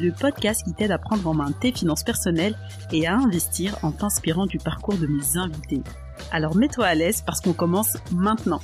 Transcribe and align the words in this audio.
le 0.00 0.12
podcast 0.12 0.64
qui 0.64 0.72
t'aide 0.74 0.90
à 0.90 0.98
prendre 0.98 1.26
en 1.26 1.34
main 1.34 1.52
tes 1.52 1.72
finances 1.72 2.04
personnelles 2.04 2.56
et 2.92 3.06
à 3.06 3.16
investir 3.16 3.78
en 3.82 3.92
t'inspirant 3.92 4.46
du 4.46 4.58
parcours 4.58 4.96
de 4.96 5.06
mes 5.06 5.36
invités. 5.36 5.82
Alors 6.30 6.56
mets-toi 6.56 6.86
à 6.86 6.94
l'aise 6.94 7.22
parce 7.24 7.40
qu'on 7.40 7.52
commence 7.52 7.96
maintenant. 8.12 8.60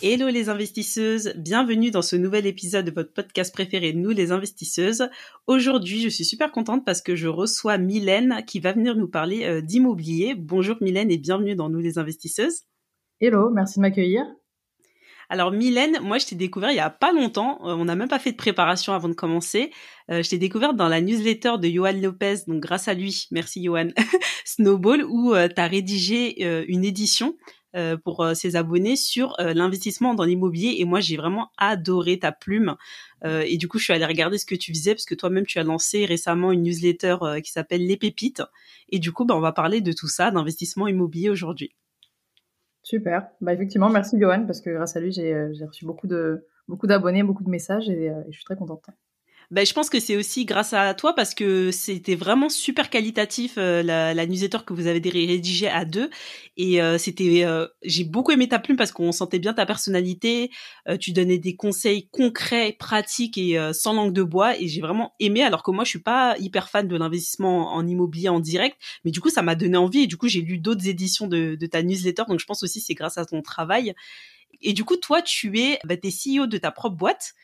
Hello 0.00 0.28
les 0.28 0.48
investisseuses, 0.48 1.32
bienvenue 1.36 1.90
dans 1.90 2.02
ce 2.02 2.14
nouvel 2.14 2.46
épisode 2.46 2.84
de 2.84 2.92
votre 2.92 3.12
podcast 3.12 3.52
préféré 3.52 3.92
Nous 3.92 4.10
les 4.10 4.30
investisseuses. 4.30 5.08
Aujourd'hui, 5.48 6.00
je 6.00 6.08
suis 6.08 6.24
super 6.24 6.52
contente 6.52 6.84
parce 6.84 7.02
que 7.02 7.16
je 7.16 7.26
reçois 7.26 7.78
Mylène 7.78 8.44
qui 8.46 8.60
va 8.60 8.72
venir 8.72 8.94
nous 8.94 9.08
parler 9.08 9.44
euh, 9.44 9.60
d'immobilier. 9.60 10.36
Bonjour 10.36 10.76
Mylène 10.80 11.10
et 11.10 11.18
bienvenue 11.18 11.56
dans 11.56 11.68
Nous 11.68 11.80
les 11.80 11.98
investisseuses. 11.98 12.62
Hello, 13.20 13.50
merci 13.50 13.80
de 13.80 13.82
m'accueillir. 13.82 14.24
Alors 15.30 15.52
Mylène, 15.52 15.98
moi 16.00 16.16
je 16.16 16.24
t'ai 16.24 16.36
découvert 16.36 16.70
il 16.70 16.76
y 16.76 16.80
a 16.80 16.88
pas 16.88 17.12
longtemps, 17.12 17.58
euh, 17.64 17.74
on 17.74 17.84
n'a 17.84 17.94
même 17.94 18.08
pas 18.08 18.18
fait 18.18 18.32
de 18.32 18.36
préparation 18.36 18.94
avant 18.94 19.10
de 19.10 19.14
commencer. 19.14 19.70
Euh, 20.10 20.22
je 20.22 20.30
t'ai 20.30 20.38
découvert 20.38 20.72
dans 20.72 20.88
la 20.88 21.02
newsletter 21.02 21.54
de 21.60 21.68
Johan 21.68 21.92
Lopez, 21.92 22.36
donc 22.46 22.60
grâce 22.60 22.88
à 22.88 22.94
lui, 22.94 23.28
merci 23.30 23.62
Johan, 23.62 23.88
Snowball, 24.46 25.04
où 25.04 25.34
euh, 25.34 25.48
tu 25.48 25.60
as 25.60 25.66
rédigé 25.66 26.64
une 26.68 26.84
édition 26.84 27.36
pour 28.02 28.26
ses 28.34 28.56
abonnés 28.56 28.96
sur 28.96 29.36
l'investissement 29.38 30.14
dans 30.14 30.24
l'immobilier. 30.24 30.76
Et 30.78 30.84
moi 30.84 31.00
j'ai 31.00 31.16
vraiment 31.16 31.52
adoré 31.58 32.18
ta 32.18 32.32
plume. 32.32 32.76
Et 33.24 33.56
du 33.56 33.68
coup 33.68 33.78
je 33.78 33.84
suis 33.84 33.92
allée 33.92 34.06
regarder 34.06 34.38
ce 34.38 34.46
que 34.46 34.56
tu 34.56 34.72
faisais 34.72 34.94
parce 34.94 35.04
que 35.04 35.14
toi-même 35.14 35.46
tu 35.46 35.58
as 35.60 35.62
lancé 35.62 36.04
récemment 36.04 36.50
une 36.50 36.62
newsletter 36.62 37.18
qui 37.44 37.52
s'appelle 37.52 37.86
Les 37.86 37.96
Pépites. 37.96 38.42
Et 38.88 38.98
du 38.98 39.12
coup 39.12 39.26
bah, 39.26 39.36
on 39.36 39.40
va 39.40 39.52
parler 39.52 39.80
de 39.80 39.92
tout 39.92 40.08
ça, 40.08 40.30
d'investissement 40.32 40.88
immobilier 40.88 41.28
aujourd'hui. 41.28 41.70
Super. 42.88 43.28
Bah 43.42 43.52
effectivement, 43.52 43.90
merci 43.90 44.18
Johan 44.18 44.46
parce 44.46 44.62
que 44.62 44.70
grâce 44.70 44.96
à 44.96 45.00
lui, 45.00 45.12
j'ai 45.12 45.34
euh, 45.34 45.52
reçu 45.66 45.84
beaucoup 45.84 46.06
de 46.06 46.46
beaucoup 46.68 46.86
d'abonnés, 46.86 47.22
beaucoup 47.22 47.44
de 47.44 47.50
messages 47.50 47.90
et, 47.90 48.08
euh, 48.08 48.22
et, 48.26 48.32
je 48.32 48.36
suis 48.36 48.46
très 48.46 48.56
contente. 48.56 48.86
Ben, 49.50 49.64
je 49.64 49.72
pense 49.72 49.88
que 49.88 49.98
c'est 49.98 50.14
aussi 50.14 50.44
grâce 50.44 50.74
à 50.74 50.92
toi 50.92 51.14
parce 51.14 51.34
que 51.34 51.70
c'était 51.70 52.16
vraiment 52.16 52.50
super 52.50 52.90
qualitatif 52.90 53.54
euh, 53.56 53.82
la, 53.82 54.12
la, 54.12 54.26
newsletter 54.26 54.58
que 54.66 54.74
vous 54.74 54.86
avez 54.86 55.00
rédigée 55.08 55.68
à 55.68 55.86
deux. 55.86 56.10
Et 56.58 56.82
euh, 56.82 56.98
c'était 56.98 57.46
euh, 57.46 57.66
j'ai 57.82 58.04
beaucoup 58.04 58.30
aimé 58.30 58.46
ta 58.46 58.58
plume 58.58 58.76
parce 58.76 58.92
qu'on 58.92 59.10
sentait 59.10 59.38
bien 59.38 59.54
ta 59.54 59.64
personnalité. 59.64 60.50
Tu 61.00 61.12
donnais 61.12 61.38
des 61.38 61.56
conseils 61.56 62.08
concrets 62.10 62.76
pratiques 62.78 63.38
et 63.38 63.58
sans 63.72 63.94
langue 63.94 64.12
de 64.12 64.22
bois 64.22 64.58
et 64.60 64.68
j'ai 64.68 64.82
vraiment 64.82 65.14
aimé. 65.18 65.42
Alors 65.42 65.62
que 65.62 65.70
moi 65.70 65.84
je 65.84 65.90
suis 65.90 66.02
pas 66.02 66.36
hyper 66.38 66.68
fan 66.68 66.86
de 66.86 66.96
l'investissement 66.96 67.72
en 67.72 67.86
immobilier 67.86 68.28
en 68.28 68.40
direct 68.40 68.76
mais 69.04 69.10
du 69.10 69.20
coup 69.20 69.30
ça 69.30 69.40
m'a 69.40 69.54
donné 69.54 69.78
envie 69.78 70.02
et 70.02 70.06
du 70.06 70.18
coup 70.18 70.28
j'ai 70.28 70.42
lu 70.42 70.58
d'autres 70.58 70.88
éditions 70.88 71.26
de, 71.26 71.54
de 71.54 71.66
ta 71.66 71.82
newsletter. 71.82 72.24
Donc 72.28 72.38
je 72.38 72.44
pense 72.44 72.62
aussi 72.62 72.80
c'est 72.80 72.94
grâce 72.94 73.16
à 73.16 73.24
ton 73.24 73.40
travail. 73.40 73.94
Et 74.60 74.74
du 74.74 74.84
coup 74.84 74.96
toi 74.96 75.22
tu 75.22 75.58
es 75.58 75.78
bah, 75.84 75.96
t'es 75.96 76.10
CEO 76.10 76.46
de 76.46 76.58
ta 76.58 76.70
propre 76.70 76.96
boîte 76.96 77.34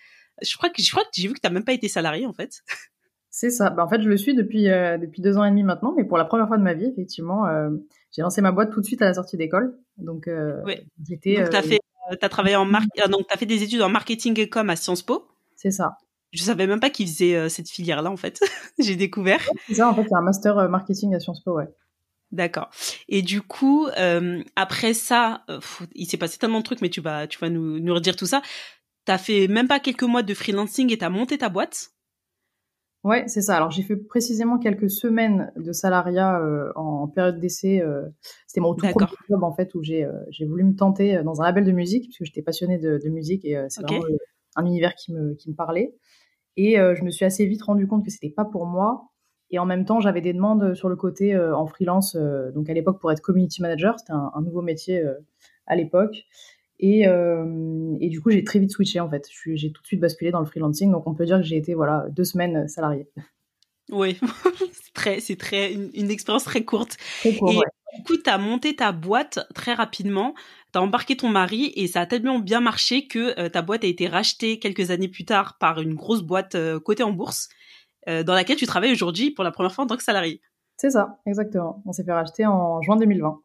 je 0.43 0.57
crois 0.57 0.71
que 0.71 0.83
je 0.83 0.91
crois 0.91 1.05
que 1.05 1.11
j'ai 1.15 1.29
vu 1.29 1.35
que 1.35 1.41
tu 1.41 1.47
n'as 1.47 1.53
même 1.53 1.65
pas 1.65 1.73
été 1.73 1.89
salarié 1.89 2.27
en 2.27 2.33
fait. 2.33 2.63
C'est 3.37 3.51
ça. 3.51 3.69
Bah, 3.69 3.85
en 3.85 3.89
fait, 3.89 4.01
je 4.01 4.09
le 4.09 4.17
suis 4.17 4.33
depuis 4.33 4.71
euh, 4.71 4.97
depuis 4.97 5.21
deux 5.21 5.37
ans 5.37 5.45
et 5.45 5.51
demi 5.51 5.65
maintenant, 5.65 5.93
mais 5.97 6.05
pour 6.05 6.19
la 6.19 6.25
première 6.25 6.47
fois 6.47 6.57
de 6.57 6.63
ma 6.63 6.73
vie, 6.73 6.87
effectivement, 6.87 7.49
euh, 7.49 7.69
j'ai 8.13 8.23
lancé 8.23 8.41
ma 8.41 8.53
boîte 8.53 8.71
tout 8.71 8.81
de 8.81 8.87
suite 8.87 9.03
à 9.03 9.07
la 9.07 9.15
sortie 9.15 9.37
d'école. 9.37 9.77
Donc, 9.97 10.29
euh, 10.29 10.63
j'étais. 11.05 11.43
Donc, 11.43 11.51
t'as 11.51 11.63
fait, 11.63 11.81
t'as 12.21 12.29
travaillé 12.29 12.55
en 12.55 12.65
mar... 12.65 12.83
donc 13.11 13.27
t'as 13.29 13.37
fait 13.37 13.45
des 13.45 13.65
études 13.65 13.83
en 13.83 13.89
marketing 13.89 14.39
et 14.39 14.49
com 14.49 14.71
à 14.71 14.77
Sciences 14.77 15.03
Po. 15.03 15.27
C'est 15.57 15.73
ça. 15.73 15.97
Je 16.31 16.45
savais 16.45 16.69
même 16.69 16.79
pas 16.79 16.91
qu'ils 16.91 17.09
faisaient 17.09 17.49
cette 17.49 17.69
filière-là 17.69 18.09
en 18.09 18.17
fait. 18.17 18.39
j'ai 18.79 18.95
découvert. 18.95 19.41
C'est 19.67 19.75
ça. 19.75 19.89
En 19.89 19.95
fait, 19.97 20.05
c'est 20.09 20.15
un 20.15 20.23
master 20.23 20.69
marketing 20.69 21.17
à 21.17 21.19
Sciences 21.19 21.43
Po, 21.43 21.57
ouais. 21.57 21.69
D'accord. 22.31 22.71
Et 23.09 23.23
du 23.23 23.43
coup, 23.43 23.89
après 24.55 24.95
ça, 24.95 25.45
il 25.97 26.07
s'est 26.07 26.19
passé 26.19 26.39
tellement 26.39 26.59
de 26.59 26.65
trucs, 26.65 26.83
mais 26.83 26.89
tu 26.89 27.01
vas, 27.01 27.27
tu 27.27 27.41
vas 27.41 27.51
nous, 27.51 27.81
nous 27.81 27.95
redire 27.95 28.15
tout 28.15 28.27
ça. 28.27 28.43
T'as 29.05 29.19
fait 29.19 29.49
même 29.49 29.69
pas 29.69 29.81
quelques 29.81 30.05
mois 30.05 30.23
de 30.23 30.35
freelancing 30.35 30.93
et 30.93 30.99
t'as 30.99 31.11
monté 31.11 31.39
ta 31.39 31.49
boîte? 31.49 31.95
Ouais, 33.05 33.25
c'est 33.29 33.43
ça. 33.43 33.57
Alors 33.57 33.71
j'ai 33.71 33.83
fait 33.83 33.97
précisément 33.97 34.59
quelques 34.59 34.89
semaines 34.89 35.53
de 35.57 35.73
salariat 35.73 36.41
euh, 36.41 36.73
en 36.75 37.07
période 37.07 37.39
d'essai. 37.39 37.83
Euh, 37.83 38.09
c'était 38.47 38.63
mon 38.63 38.75
tout 38.75 38.87
premier 38.87 39.07
job 39.29 39.45
en 39.45 39.53
fait 39.53 39.75
où 39.75 39.83
j'ai 39.83 40.05
euh, 40.05 40.13
j'ai 40.31 40.47
voulu 40.47 40.65
me 40.65 40.75
tenter 40.75 41.23
dans 41.23 41.43
un 41.43 41.45
label 41.45 41.67
de 41.67 41.73
musique 41.73 42.05
puisque 42.05 42.25
j'étais 42.25 42.41
passionnée 42.41 42.79
de, 42.79 42.99
de, 43.05 43.11
musique 43.11 43.45
et 43.45 43.63
c'est 43.69 43.83
vraiment 43.83 44.07
un 44.57 44.65
univers 44.65 44.95
qui 44.95 45.13
me 45.13 45.35
qui 45.35 45.51
me 45.51 45.55
parlait. 45.55 45.95
Et 46.57 46.77
je 46.77 47.03
me 47.03 47.11
suis 47.11 47.27
assez 47.27 47.45
vite 47.45 47.63
rendu 47.63 47.87
compte 47.87 48.05
que 48.05 48.11
c'était 48.11 48.31
pas 48.31 48.45
pour 48.47 48.65
moi. 48.65 49.11
Et 49.51 49.59
en 49.59 49.67
même 49.67 49.85
temps, 49.85 50.01
j'avais 50.01 50.23
des 50.23 50.33
demandes 50.33 50.75
sur 50.75 50.89
le 50.89 50.97
côté 50.97 51.37
en 51.37 51.67
freelance. 51.67 52.17
donc 52.55 52.71
à 52.71 52.73
l'époque 52.73 53.01
pour 53.01 53.13
être 53.13 53.21
community 53.21 53.61
manager, 53.61 53.99
c'était 53.99 54.13
un, 54.13 54.31
un, 54.35 54.41
nouveau 54.41 54.63
métier 54.63 55.05
à 55.67 55.77
l'époque. 55.77 56.25
Et, 56.87 57.09
euh, 57.09 57.97
et, 57.99 58.11
du 58.11 58.21
coup, 58.21 58.31
j'ai 58.31 58.45
très 58.45 58.59
vite 58.59 58.71
switché 58.71 59.01
en 59.01 59.09
fait. 59.09 59.27
J'ai 59.55 59.73
tout 59.73 59.81
de 59.81 59.87
suite 59.87 60.01
basculé 60.01 60.31
dans 60.31 60.41
le 60.41 60.45
freelancing. 60.45 60.93
Donc, 60.93 61.07
on 61.07 61.15
peut 61.15 61.25
dire 61.25 61.39
que 61.39 61.43
j'ai 61.43 61.57
été 61.57 61.73
voilà 61.73 62.05
deux 62.11 62.25
semaines 62.25 62.69
salariée. 62.69 63.09
Oui, 63.91 64.19
c'est 64.73 64.93
très, 64.93 65.21
c'est 65.21 65.37
très 65.37 65.73
une, 65.73 66.11
expérience 66.11 66.45
très 66.45 66.63
courte. 66.63 66.99
Très 67.21 67.37
court, 67.37 67.53
et 67.53 67.97
du 67.97 68.03
coup, 68.05 68.19
tu 68.23 68.29
as 68.29 68.37
monté 68.37 68.77
ta 68.77 68.93
boîte 68.93 69.39
très 69.55 69.73
rapidement. 69.73 70.35
Tu 70.75 70.79
as 70.79 70.83
embarqué 70.83 71.17
ton 71.17 71.31
mari 71.31 71.73
et 71.75 71.87
ça 71.87 72.03
a 72.03 72.07
tellement 72.07 72.39
bien 72.39 72.61
marché 72.61 73.07
que 73.07 73.39
euh, 73.41 73.49
ta 73.49 73.63
boîte 73.63 73.85
a 73.85 73.87
été 73.87 74.07
rachetée 74.07 74.59
quelques 74.59 74.91
années 74.91 75.09
plus 75.09 75.25
tard 75.25 75.57
par 75.59 75.81
une 75.81 75.95
grosse 75.95 76.21
boîte 76.23 76.55
euh, 76.55 76.79
cotée 76.81 77.03
en 77.03 77.13
bourse 77.13 77.49
dans 78.07 78.35
laquelle 78.35 78.59
tu 78.59 78.67
travailles 78.67 78.93
aujourd'hui 78.93 79.31
pour 79.31 79.45
la 79.45 79.51
première 79.51 79.73
fois 79.73 79.85
en 79.85 79.87
tant 79.87 79.97
que 79.97 80.03
salarié. 80.03 80.43
C'est 80.77 80.91
ça, 80.91 81.21
exactement. 81.25 81.83
On 81.87 81.93
s'est 81.93 82.05
fait 82.05 82.13
racheter 82.13 82.45
en 82.45 82.83
juin 82.83 82.97
2020 82.97 83.41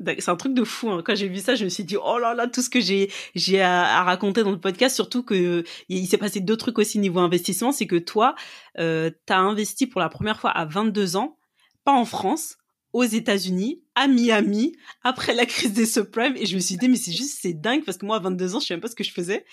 c'est 0.00 0.28
un 0.28 0.36
truc 0.36 0.54
de 0.54 0.64
fou. 0.64 0.90
Hein. 0.90 1.02
Quand 1.04 1.14
j'ai 1.14 1.28
vu 1.28 1.38
ça, 1.38 1.54
je 1.54 1.64
me 1.64 1.68
suis 1.68 1.84
dit 1.84 1.96
oh 1.96 2.18
là 2.18 2.34
là, 2.34 2.46
tout 2.48 2.62
ce 2.62 2.70
que 2.70 2.80
j'ai 2.80 3.10
j'ai 3.34 3.60
à, 3.60 4.02
raconter 4.02 4.42
dans 4.42 4.50
le 4.50 4.60
podcast. 4.60 4.94
Surtout 4.94 5.22
que 5.22 5.64
il 5.88 6.06
s'est 6.06 6.18
passé 6.18 6.40
deux 6.40 6.56
trucs 6.56 6.78
aussi 6.78 6.98
niveau 6.98 7.20
investissement, 7.20 7.72
c'est 7.72 7.86
que 7.86 7.96
toi, 7.96 8.34
euh, 8.78 9.10
t'as 9.26 9.38
investi 9.38 9.86
pour 9.86 10.00
la 10.00 10.08
première 10.08 10.40
fois 10.40 10.50
à 10.50 10.64
22 10.64 11.16
ans, 11.16 11.38
pas 11.84 11.92
en 11.92 12.04
France, 12.04 12.56
aux 12.92 13.04
États-Unis, 13.04 13.82
à 13.94 14.06
Miami, 14.08 14.76
après 15.02 15.34
la 15.34 15.46
crise 15.46 15.72
des 15.72 15.86
subprimes. 15.86 16.36
Et 16.36 16.46
je 16.46 16.54
me 16.54 16.60
suis 16.60 16.76
dit 16.76 16.88
mais 16.88 16.96
c'est 16.96 17.12
juste 17.12 17.38
c'est 17.40 17.54
dingue 17.54 17.84
parce 17.84 17.98
que 17.98 18.06
moi 18.06 18.16
à 18.16 18.20
22 18.20 18.56
ans, 18.56 18.60
je 18.60 18.66
sais 18.66 18.74
même 18.74 18.80
pas 18.80 18.88
ce 18.88 18.96
que 18.96 19.04
je 19.04 19.12
faisais. 19.12 19.44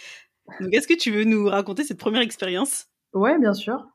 Donc 0.60 0.74
est-ce 0.74 0.88
que 0.88 0.98
tu 0.98 1.12
veux 1.12 1.26
nous 1.26 1.48
raconter 1.48 1.84
cette 1.84 2.00
première 2.00 2.22
expérience? 2.22 2.88
Ouais, 3.14 3.38
bien 3.40 3.54
sûr. 3.54 3.86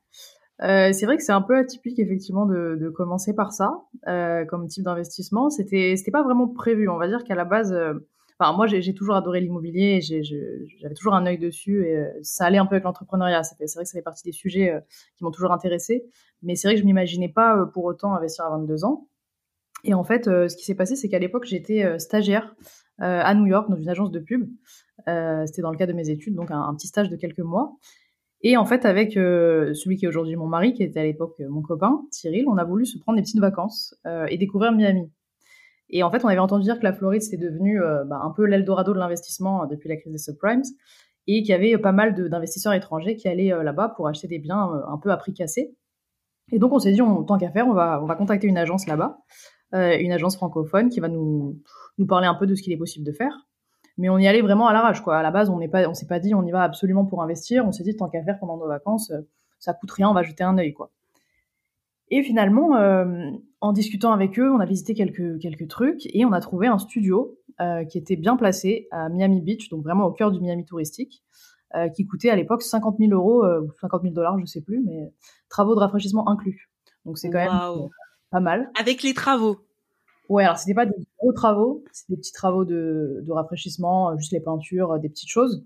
Euh, 0.63 0.93
c'est 0.93 1.07
vrai 1.07 1.17
que 1.17 1.23
c'est 1.23 1.33
un 1.33 1.43
peu 1.43 1.57
atypique 1.57 1.99
effectivement 1.99 2.47
de, 2.47 2.77
de 2.81 2.89
commencer 2.89 3.35
par 3.35 3.53
ça 3.53 3.83
euh, 4.07 4.45
comme 4.45 4.69
type 4.69 4.85
d'investissement. 4.85 5.51
C'était 5.51 5.97
c'était 5.97 6.13
pas 6.13 6.23
vraiment 6.23 6.49
prévu. 6.49 6.89
On 6.89 6.97
va 6.97 7.09
dire 7.09 7.25
qu'à 7.25 7.35
la 7.35 7.45
base, 7.45 7.73
euh, 7.73 7.95
enfin 8.39 8.57
moi 8.57 8.67
j'ai 8.67 8.95
toujours 8.95 9.17
adoré 9.17 9.41
l'immobilier, 9.41 10.01
j'avais 10.01 10.95
toujours 10.95 11.15
un 11.15 11.27
œil 11.27 11.39
dessus 11.39 11.85
et 11.87 11.97
euh, 11.97 12.09
ça 12.23 12.45
allait 12.45 12.59
un 12.59 12.67
peu 12.67 12.77
avec 12.77 12.85
l'entrepreneuriat. 12.85 13.43
C'est 13.43 13.57
vrai 13.57 13.85
que 13.85 13.89
ça 13.89 13.99
fait 13.99 14.03
partie 14.03 14.23
des 14.23 14.33
sujets 14.33 14.71
euh, 14.71 14.81
qui 15.17 15.25
m'ont 15.25 15.33
toujours 15.33 15.53
intéressé, 15.53 16.05
mais 16.43 16.55
c'est 16.55 16.69
vrai 16.69 16.77
que 16.77 16.81
je 16.81 16.87
m'imaginais 16.87 17.31
pas 17.31 17.67
pour 17.73 17.85
autant 17.85 18.15
investir 18.15 18.45
à 18.45 18.51
22 18.51 18.85
ans. 18.85 19.09
Et 19.83 19.93
en 19.93 20.05
fait, 20.05 20.25
ce 20.25 20.57
qui 20.57 20.65
s'est 20.65 20.75
passé, 20.75 20.97
c'est 20.97 21.11
qu'à 21.11 21.19
l'époque 21.19 21.45
j'étais 21.45 21.99
stagiaire 21.99 22.55
à 22.99 23.35
New 23.35 23.45
York 23.45 23.69
dans 23.69 23.77
une 23.77 23.89
agence 23.91 24.11
de 24.11 24.19
pub. 24.19 24.49
C'était 25.07 25.61
dans 25.61 25.71
le 25.71 25.77
cadre 25.77 25.93
de 25.93 25.97
mes 25.97 26.09
études, 26.09 26.35
donc 26.35 26.51
un, 26.51 26.63
un 26.63 26.75
petit 26.75 26.87
stage 26.87 27.11
de 27.11 27.17
quelques 27.17 27.41
mois. 27.41 27.77
Et 28.47 28.59
en 28.59 28.67
fait, 28.67 28.85
avec 28.85 29.17
euh, 29.17 29.73
celui 29.73 29.97
qui 29.97 30.05
est 30.05 30.09
aujourd'hui 30.09 30.37
mon 30.37 30.47
mari, 30.47 30.75
qui 30.75 30.83
était 30.83 31.01
à 31.01 31.03
l'époque 31.03 31.35
euh, 31.41 31.49
mon 31.49 31.63
copain, 31.63 32.03
Cyril, 32.11 32.45
on 32.47 32.59
a 32.59 32.65
voulu 32.65 32.85
se 32.85 32.99
prendre 32.99 33.17
des 33.17 33.23
petites 33.23 33.41
vacances 33.41 33.97
euh, 34.07 34.27
et 34.29 34.37
découvrir 34.37 34.71
Miami. 34.71 35.11
Et 35.89 36.03
en 36.03 36.11
fait, 36.11 36.27
on 36.27 36.29
avait 36.29 36.39
entendu 36.39 36.65
dire 36.65 36.79
que 36.79 36.85
la 36.85 36.93
Floride, 36.93 37.23
c'était 37.23 37.43
devenu 37.43 37.79
bah, 37.79 38.21
un 38.23 38.31
peu 38.31 38.45
l'Eldorado 38.45 38.93
de 38.95 38.99
l'investissement 38.99 39.67
depuis 39.67 39.89
la 39.89 39.97
crise 39.97 40.13
des 40.13 40.19
subprimes 40.19 40.63
et 41.27 41.43
qu'il 41.43 41.51
y 41.51 41.53
avait 41.53 41.77
pas 41.79 41.93
mal 41.93 42.15
d'investisseurs 42.15 42.73
étrangers 42.73 43.17
qui 43.17 43.29
allaient 43.29 43.53
là-bas 43.63 43.91
pour 43.91 44.09
acheter 44.09 44.27
des 44.27 44.39
biens 44.39 44.71
un 44.89 44.99
peu 44.99 45.11
à 45.11 45.17
prix 45.19 45.35
cassé. 45.35 45.77
Et 46.53 46.59
donc, 46.59 46.73
on 46.73 46.79
s'est 46.79 46.93
dit, 46.93 46.99
tant 46.99 47.39
qu'à 47.39 47.51
faire, 47.51 47.69
on 47.69 47.75
va, 47.75 48.03
on 48.03 48.07
va 48.07 48.15
contacter 48.17 48.47
une 48.47 48.57
agence 48.57 48.87
là-bas, 48.87 49.19
une 49.73 50.11
agence 50.11 50.37
francophone 50.37 50.89
qui 50.89 51.01
va 51.01 51.09
nous 51.09 51.61
parler 52.09 52.27
un 52.27 52.35
peu 52.35 52.47
de 52.47 52.55
ce 52.55 52.63
qu'il 52.63 52.73
est 52.73 52.79
possible 52.79 53.05
de 53.05 53.13
faire 53.13 53.47
mais 53.97 54.09
on 54.09 54.19
y 54.19 54.27
allait 54.27 54.43
vraiment 54.43 54.67
à 54.67 54.73
l'arrache 54.73 55.01
quoi. 55.01 55.19
À 55.19 55.23
la 55.23 55.31
base, 55.31 55.51
on 55.51 55.59
n'est 55.59 55.69
pas, 55.69 55.89
on 55.89 55.95
s'est 55.95 56.07
pas 56.07 56.19
dit 56.19 56.35
on 56.35 56.45
y 56.45 56.51
va 56.51 56.63
absolument 56.63 57.05
pour 57.05 57.23
investir. 57.23 57.67
On 57.67 57.73
s'est 57.73 57.85
dit 57.85 57.97
tant 57.97 58.09
qu'à 58.09 58.23
faire 58.23 58.39
pendant 58.39 58.57
nos 58.57 58.67
vacances, 58.67 59.11
euh, 59.11 59.21
ça 59.59 59.73
coûte 59.73 59.91
rien, 59.91 60.09
on 60.09 60.15
va 60.15 60.23
jeter 60.23 60.45
un 60.45 60.59
œil 60.59 60.73
quoi. 60.73 60.91
Et 62.11 62.23
finalement, 62.23 62.77
euh, 62.77 63.31
en 63.61 63.73
discutant 63.73 64.13
avec 64.13 64.39
eux, 64.39 64.53
on 64.53 64.61
a 64.61 64.67
visité 64.67 64.95
quelques 64.95 65.41
quelques 65.41 65.69
trucs 65.69 66.07
et 66.07 66.25
on 66.25 66.33
a 66.33 66.41
trouvé 66.41 66.67
un 66.67 66.79
studio 66.79 67.39
euh, 67.61 67.85
qui 67.85 67.99
était 67.99 68.17
bien 68.17 68.37
placé 68.37 68.89
à 68.91 69.09
Miami 69.09 69.41
Beach, 69.41 69.69
donc 69.71 69.83
vraiment 69.83 70.05
au 70.05 70.13
cœur 70.13 70.31
du 70.31 70.41
Miami 70.41 70.65
touristique, 70.65 71.23
qui 71.97 72.07
coûtait 72.07 72.31
à 72.31 72.37
l'époque 72.37 72.63
50 72.63 72.99
000 73.01 73.11
euros 73.11 73.45
ou 73.45 73.73
50 73.81 74.03
000 74.03 74.15
dollars, 74.15 74.39
je 74.39 74.45
sais 74.45 74.61
plus, 74.61 74.81
mais 74.87 75.13
travaux 75.49 75.75
de 75.75 75.81
rafraîchissement 75.81 76.29
inclus. 76.29 76.71
Donc 77.05 77.19
c'est 77.19 77.31
quand 77.31 77.39
même 77.39 77.89
pas 78.31 78.39
mal. 78.39 78.71
Avec 78.79 79.03
les 79.03 79.13
travaux. 79.13 79.64
Ouais, 80.29 80.45
alors 80.45 80.59
c'était 80.59 80.75
pas 80.75 80.87
des 80.87 81.07
gros 81.19 81.33
travaux, 81.33 81.85
c'était 81.93 82.15
des 82.15 82.21
petits 82.21 82.33
travaux 82.33 82.65
de, 82.65 83.21
de 83.23 83.33
rafraîchissement, 83.33 84.17
juste 84.17 84.33
les 84.33 84.41
peintures, 84.41 84.99
des 84.99 85.09
petites 85.09 85.29
choses. 85.29 85.65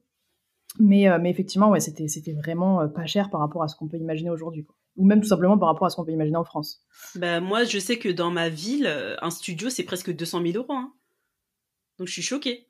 Mais, 0.79 1.07
mais 1.21 1.31
effectivement, 1.31 1.71
ouais, 1.71 1.81
c'était 1.81 2.09
c'était 2.09 2.35
vraiment 2.35 2.89
pas 2.89 3.07
cher 3.07 3.31
par 3.31 3.41
rapport 3.41 3.63
à 3.63 3.69
ce 3.69 3.77
qu'on 3.77 3.89
peut 3.89 3.97
imaginer 3.97 4.31
aujourd'hui. 4.31 4.67
Ou 4.97 5.07
même 5.07 5.21
tout 5.21 5.29
simplement 5.29 5.57
par 5.57 5.69
rapport 5.69 5.87
à 5.87 5.91
ce 5.91 5.97
qu'on 5.97 6.05
peut 6.05 6.13
imaginer 6.13 6.37
en 6.37 6.45
France. 6.45 6.83
Bah, 7.15 7.41
moi, 7.41 7.65
je 7.65 7.79
sais 7.79 7.99
que 7.99 8.09
dans 8.09 8.31
ma 8.31 8.49
ville, 8.49 8.93
un 9.23 9.31
studio, 9.31 9.71
c'est 9.71 9.85
presque 9.85 10.15
200 10.15 10.43
000 10.43 10.57
euros. 10.57 10.73
Hein. 10.73 10.93
Donc 11.99 12.09
je 12.09 12.13
suis 12.13 12.23
choquée. 12.23 12.69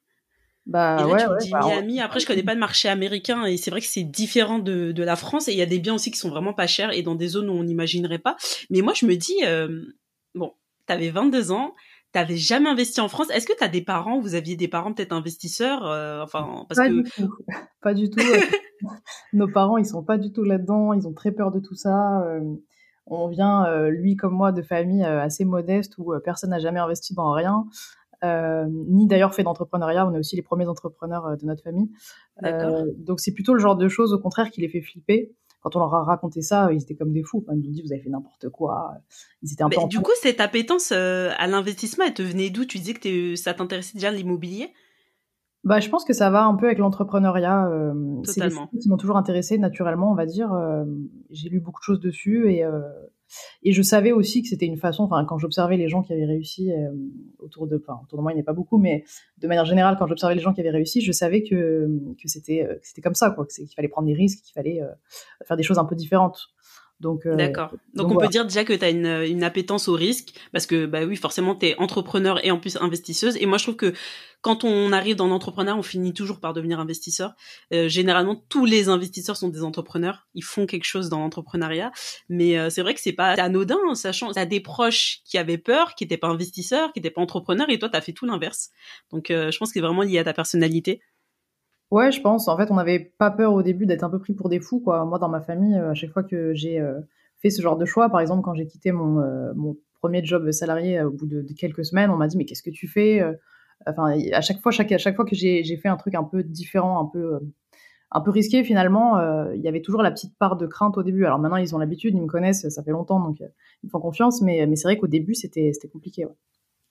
Bah, 0.66 0.98
et 1.00 1.10
là, 1.10 1.16
tu 1.16 1.30
me 1.30 1.40
dis 1.40 1.50
bah, 1.50 1.60
Miami. 1.64 2.00
Après, 2.00 2.20
je 2.20 2.26
connais 2.26 2.42
pas 2.42 2.52
le 2.52 2.60
marché 2.60 2.88
américain 2.88 3.46
et 3.46 3.56
c'est 3.56 3.70
vrai 3.70 3.80
que 3.80 3.86
c'est 3.86 4.04
différent 4.04 4.58
de, 4.58 4.92
de, 4.92 5.02
la 5.02 5.16
France 5.16 5.48
et 5.48 5.52
il 5.52 5.58
y 5.58 5.62
a 5.62 5.66
des 5.66 5.78
biens 5.78 5.94
aussi 5.94 6.10
qui 6.10 6.18
sont 6.18 6.28
vraiment 6.28 6.52
pas 6.52 6.66
chers 6.66 6.92
et 6.92 7.02
dans 7.02 7.14
des 7.14 7.28
zones 7.28 7.48
où 7.48 7.54
on 7.54 7.64
n'imaginerait 7.64 8.18
pas. 8.18 8.36
Mais 8.68 8.82
moi, 8.82 8.92
je 8.94 9.06
me 9.06 9.16
dis, 9.16 9.36
euh, 9.44 9.82
bon, 10.34 10.52
t'avais 10.88 11.10
22 11.10 11.52
ans, 11.52 11.74
t'avais 12.12 12.36
jamais 12.36 12.68
investi 12.68 13.00
en 13.00 13.08
France. 13.08 13.30
Est-ce 13.30 13.46
que 13.46 13.52
t'as 13.56 13.68
des 13.68 13.82
parents, 13.82 14.20
vous 14.20 14.34
aviez 14.34 14.56
des 14.56 14.68
parents 14.68 14.92
peut-être 14.92 15.12
investisseurs, 15.12 15.86
euh, 15.86 16.22
enfin, 16.22 16.64
parce 16.68 16.80
pas 16.80 16.88
que... 16.88 16.94
du 16.94 17.10
tout, 17.10 17.34
pas 17.82 17.94
du 17.94 18.10
tout. 18.10 18.20
Nos 19.32 19.48
parents, 19.48 19.76
ils 19.76 19.86
sont 19.86 20.02
pas 20.02 20.18
du 20.18 20.32
tout 20.32 20.44
là-dedans. 20.44 20.92
Ils 20.92 21.06
ont 21.06 21.12
très 21.12 21.32
peur 21.32 21.50
de 21.50 21.60
tout 21.60 21.74
ça. 21.74 22.22
Euh, 22.22 22.40
on 23.06 23.28
vient, 23.28 23.66
euh, 23.66 23.90
lui 23.90 24.16
comme 24.16 24.34
moi, 24.34 24.52
de 24.52 24.62
familles 24.62 25.04
assez 25.04 25.44
modestes 25.44 25.94
où 25.98 26.12
personne 26.24 26.50
n'a 26.50 26.58
jamais 26.58 26.80
investi 26.80 27.14
dans 27.14 27.32
rien. 27.32 27.64
Ni 28.22 29.06
d'ailleurs 29.06 29.34
fait 29.34 29.42
d'entrepreneuriat. 29.42 30.06
On 30.06 30.14
est 30.14 30.18
aussi 30.18 30.36
les 30.36 30.42
premiers 30.42 30.68
entrepreneurs 30.68 31.36
de 31.36 31.46
notre 31.46 31.62
famille. 31.62 31.90
Donc 32.98 33.20
c'est 33.20 33.32
plutôt 33.32 33.54
le 33.54 33.60
genre 33.60 33.76
de 33.76 33.88
choses, 33.88 34.12
au 34.12 34.18
contraire, 34.18 34.50
qui 34.50 34.60
les 34.60 34.68
fait 34.68 34.80
flipper. 34.80 35.32
Quand 35.68 35.76
on 35.76 35.80
leur 35.80 35.94
a 35.94 36.04
raconté 36.04 36.40
ça, 36.40 36.72
ils 36.72 36.82
étaient 36.82 36.94
comme 36.94 37.12
des 37.12 37.22
fous. 37.22 37.44
ils 37.50 37.58
nous 37.58 37.68
ont 37.68 37.70
dit 37.70 37.82
vous 37.82 37.92
avez 37.92 38.00
fait 38.00 38.08
n'importe 38.08 38.48
quoi. 38.48 38.94
Ils 39.42 39.52
étaient 39.52 39.62
un 39.62 39.68
peu. 39.68 39.76
Du 39.88 40.00
coup, 40.00 40.12
cette 40.22 40.40
appétence 40.40 40.92
à 40.92 41.46
l'investissement, 41.46 42.04
elle 42.06 42.14
te 42.14 42.22
venait 42.22 42.50
d'où? 42.50 42.64
Tu 42.64 42.78
disais 42.78 42.94
que 42.94 43.36
ça 43.36 43.52
t'intéressait 43.54 43.94
déjà 43.94 44.10
l'immobilier? 44.10 44.72
Bah, 45.64 45.80
je 45.80 45.90
pense 45.90 46.04
que 46.04 46.14
ça 46.14 46.30
va 46.30 46.44
un 46.44 46.54
peu 46.54 46.66
avec 46.66 46.78
l'entrepreneuriat. 46.78 47.68
Euh, 47.68 47.92
c'est 48.24 48.40
des 48.40 48.54
qui 48.80 48.88
m'ont 48.88 48.96
toujours 48.96 49.16
intéressé 49.16 49.58
naturellement, 49.58 50.10
on 50.10 50.14
va 50.14 50.24
dire. 50.24 50.50
j'ai 51.30 51.50
lu 51.50 51.60
beaucoup 51.60 51.80
de 51.80 51.84
choses 51.84 52.00
dessus 52.00 52.50
et 52.50 52.64
et 53.62 53.72
je 53.72 53.82
savais 53.82 54.12
aussi 54.12 54.42
que 54.42 54.48
c'était 54.48 54.66
une 54.66 54.76
façon, 54.76 55.04
enfin, 55.04 55.24
quand 55.24 55.38
j'observais 55.38 55.76
les 55.76 55.88
gens 55.88 56.02
qui 56.02 56.12
avaient 56.12 56.26
réussi 56.26 56.72
euh, 56.72 56.90
autour 57.38 57.66
de, 57.66 57.76
enfin, 57.76 58.00
autour 58.02 58.18
de 58.18 58.22
moi, 58.22 58.32
il 58.32 58.36
n'y 58.36 58.40
en 58.40 58.44
a 58.44 58.46
pas 58.46 58.52
beaucoup, 58.52 58.78
mais 58.78 59.04
de 59.38 59.48
manière 59.48 59.64
générale, 59.64 59.96
quand 59.98 60.06
j'observais 60.06 60.34
les 60.34 60.40
gens 60.40 60.52
qui 60.52 60.60
avaient 60.60 60.70
réussi, 60.70 61.00
je 61.00 61.12
savais 61.12 61.42
que, 61.42 61.88
que 62.20 62.28
c'était, 62.28 62.66
euh, 62.68 62.74
c'était 62.82 63.02
comme 63.02 63.14
ça, 63.14 63.30
quoi, 63.30 63.46
qu'il 63.46 63.68
fallait 63.74 63.88
prendre 63.88 64.08
des 64.08 64.14
risques, 64.14 64.42
qu'il 64.42 64.54
fallait 64.54 64.82
euh, 64.82 64.88
faire 65.46 65.56
des 65.56 65.62
choses 65.62 65.78
un 65.78 65.84
peu 65.84 65.94
différentes. 65.94 66.50
Donc, 67.00 67.26
euh, 67.26 67.36
D'accord. 67.36 67.72
Donc, 67.94 68.10
on 68.10 68.16
peut 68.16 68.28
dire 68.28 68.44
déjà 68.44 68.64
que 68.64 68.72
tu 68.72 68.84
as 68.84 68.90
une, 68.90 69.06
une 69.06 69.44
appétence 69.44 69.88
au 69.88 69.92
risque 69.92 70.34
parce 70.52 70.66
que 70.66 70.86
bah 70.86 71.04
oui, 71.04 71.14
forcément 71.14 71.54
tu 71.54 71.66
es 71.66 71.78
entrepreneur 71.78 72.44
et 72.44 72.50
en 72.50 72.58
plus 72.58 72.76
investisseuse 72.76 73.36
et 73.36 73.46
moi 73.46 73.58
je 73.58 73.64
trouve 73.64 73.76
que 73.76 73.92
quand 74.40 74.64
on 74.64 74.92
arrive 74.92 75.16
dans 75.16 75.26
l'entrepreneuriat, 75.26 75.78
on 75.78 75.82
finit 75.82 76.14
toujours 76.14 76.40
par 76.40 76.52
devenir 76.52 76.80
investisseur. 76.80 77.34
Euh, 77.72 77.88
généralement 77.88 78.36
tous 78.48 78.64
les 78.64 78.88
investisseurs 78.88 79.36
sont 79.36 79.48
des 79.48 79.62
entrepreneurs, 79.62 80.28
ils 80.34 80.44
font 80.44 80.66
quelque 80.66 80.84
chose 80.84 81.08
dans 81.08 81.18
l'entrepreneuriat, 81.18 81.92
mais 82.28 82.58
euh, 82.58 82.70
c'est 82.70 82.82
vrai 82.82 82.94
que 82.94 83.00
c'est 83.00 83.12
pas 83.12 83.32
anodin 83.32 83.78
hein, 83.88 83.94
sachant 83.94 84.32
tu 84.32 84.38
as 84.38 84.46
des 84.46 84.60
proches 84.60 85.20
qui 85.24 85.38
avaient 85.38 85.58
peur, 85.58 85.94
qui 85.94 86.04
étaient 86.04 86.16
pas 86.16 86.28
investisseurs, 86.28 86.92
qui 86.92 87.00
étaient 87.00 87.10
pas 87.10 87.20
entrepreneurs 87.20 87.70
et 87.70 87.78
toi 87.78 87.88
tu 87.88 87.96
as 87.96 88.00
fait 88.00 88.12
tout 88.12 88.26
l'inverse. 88.26 88.70
Donc 89.10 89.26
je 89.28 89.56
pense 89.58 89.70
que 89.70 89.74
c'est 89.74 89.80
vraiment 89.80 90.02
lié 90.02 90.18
à 90.18 90.24
ta 90.24 90.32
personnalité. 90.32 91.00
Ouais, 91.90 92.12
je 92.12 92.20
pense. 92.20 92.48
En 92.48 92.56
fait, 92.56 92.70
on 92.70 92.74
n'avait 92.74 93.12
pas 93.18 93.30
peur 93.30 93.54
au 93.54 93.62
début 93.62 93.86
d'être 93.86 94.04
un 94.04 94.10
peu 94.10 94.18
pris 94.18 94.34
pour 94.34 94.48
des 94.50 94.60
fous, 94.60 94.80
quoi. 94.80 95.04
Moi, 95.06 95.18
dans 95.18 95.28
ma 95.28 95.40
famille, 95.40 95.74
euh, 95.74 95.90
à 95.90 95.94
chaque 95.94 96.10
fois 96.10 96.22
que 96.22 96.52
j'ai 96.52 96.80
euh, 96.80 97.00
fait 97.38 97.50
ce 97.50 97.62
genre 97.62 97.78
de 97.78 97.86
choix, 97.86 98.10
par 98.10 98.20
exemple, 98.20 98.42
quand 98.42 98.54
j'ai 98.54 98.66
quitté 98.66 98.90
euh, 98.90 98.92
mon 99.54 99.76
premier 100.00 100.22
job 100.22 100.50
salarié 100.50 101.02
au 101.02 101.10
bout 101.10 101.26
de, 101.26 101.44
quelques 101.56 101.84
semaines, 101.84 102.10
on 102.10 102.16
m'a 102.16 102.28
dit 102.28 102.36
mais 102.36 102.44
qu'est-ce 102.44 102.62
que 102.62 102.70
tu 102.70 102.86
fais 102.86 103.20
Enfin, 103.86 104.18
à 104.32 104.40
chaque 104.40 104.60
fois, 104.60 104.72
chaque, 104.72 104.92
à 104.92 104.98
chaque 104.98 105.16
fois 105.16 105.24
que 105.24 105.34
j'ai 105.34 105.76
fait 105.76 105.88
un 105.88 105.96
truc 105.96 106.14
un 106.14 106.24
peu 106.24 106.42
différent, 106.42 107.00
un 107.00 107.06
peu 107.06 107.40
un 108.10 108.20
peu 108.22 108.30
risqué 108.30 108.64
finalement, 108.64 109.20
il 109.52 109.60
y 109.60 109.68
avait 109.68 109.82
toujours 109.82 110.02
la 110.02 110.10
petite 110.10 110.36
part 110.38 110.56
de 110.56 110.66
crainte 110.66 110.96
au 110.96 111.02
début. 111.02 111.26
Alors 111.26 111.38
maintenant, 111.38 111.56
ils 111.56 111.74
ont 111.74 111.78
l'habitude, 111.78 112.14
ils 112.14 112.22
me 112.22 112.26
connaissent, 112.26 112.68
ça 112.68 112.82
fait 112.82 112.90
longtemps, 112.90 113.20
donc 113.20 113.36
ils 113.40 113.86
me 113.86 113.90
font 113.90 114.00
confiance. 114.00 114.40
Mais, 114.42 114.66
mais 114.66 114.76
c'est 114.76 114.88
vrai 114.88 114.96
qu'au 114.96 115.06
début, 115.06 115.34
c'était 115.34 115.72
compliqué. 115.92 116.24
Ouais. 116.24 116.32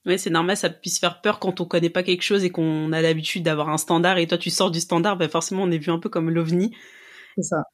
Oui, 0.06 0.18
c'est 0.18 0.30
normal, 0.30 0.56
ça 0.56 0.70
puisse 0.70 0.98
faire 0.98 1.20
peur 1.20 1.38
quand 1.38 1.60
on 1.60 1.64
connaît 1.64 1.90
pas 1.90 2.02
quelque 2.02 2.22
chose 2.22 2.44
et 2.44 2.50
qu'on 2.50 2.92
a 2.92 3.02
l'habitude 3.02 3.42
d'avoir 3.42 3.68
un 3.68 3.78
standard 3.78 4.16
et 4.18 4.26
toi 4.26 4.38
tu 4.38 4.48
sors 4.48 4.70
du 4.70 4.80
standard, 4.80 5.18
ben 5.18 5.28
forcément 5.28 5.64
on 5.64 5.70
est 5.70 5.78
vu 5.78 5.90
un 5.90 5.98
peu 5.98 6.08
comme 6.08 6.30
l'ovni. 6.30 6.74
C'est 7.36 7.42
ça. 7.42 7.64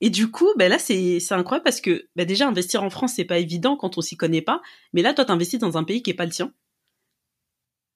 Et 0.00 0.10
du 0.10 0.30
coup, 0.30 0.48
ben 0.58 0.68
là 0.68 0.78
c'est 0.78 1.20
c'est 1.20 1.34
incroyable 1.34 1.64
parce 1.64 1.80
que 1.80 2.08
ben 2.16 2.26
déjà 2.26 2.48
investir 2.48 2.82
en 2.82 2.90
France 2.90 3.14
c'est 3.14 3.24
pas 3.24 3.38
évident 3.38 3.76
quand 3.76 3.96
on 3.96 4.00
s'y 4.00 4.16
connaît 4.16 4.42
pas, 4.42 4.60
mais 4.92 5.02
là 5.02 5.14
toi 5.14 5.24
t'investis 5.24 5.60
dans 5.60 5.78
un 5.78 5.84
pays 5.84 6.02
qui 6.02 6.10
est 6.10 6.14
pas 6.14 6.26
le 6.26 6.32
tien. 6.32 6.52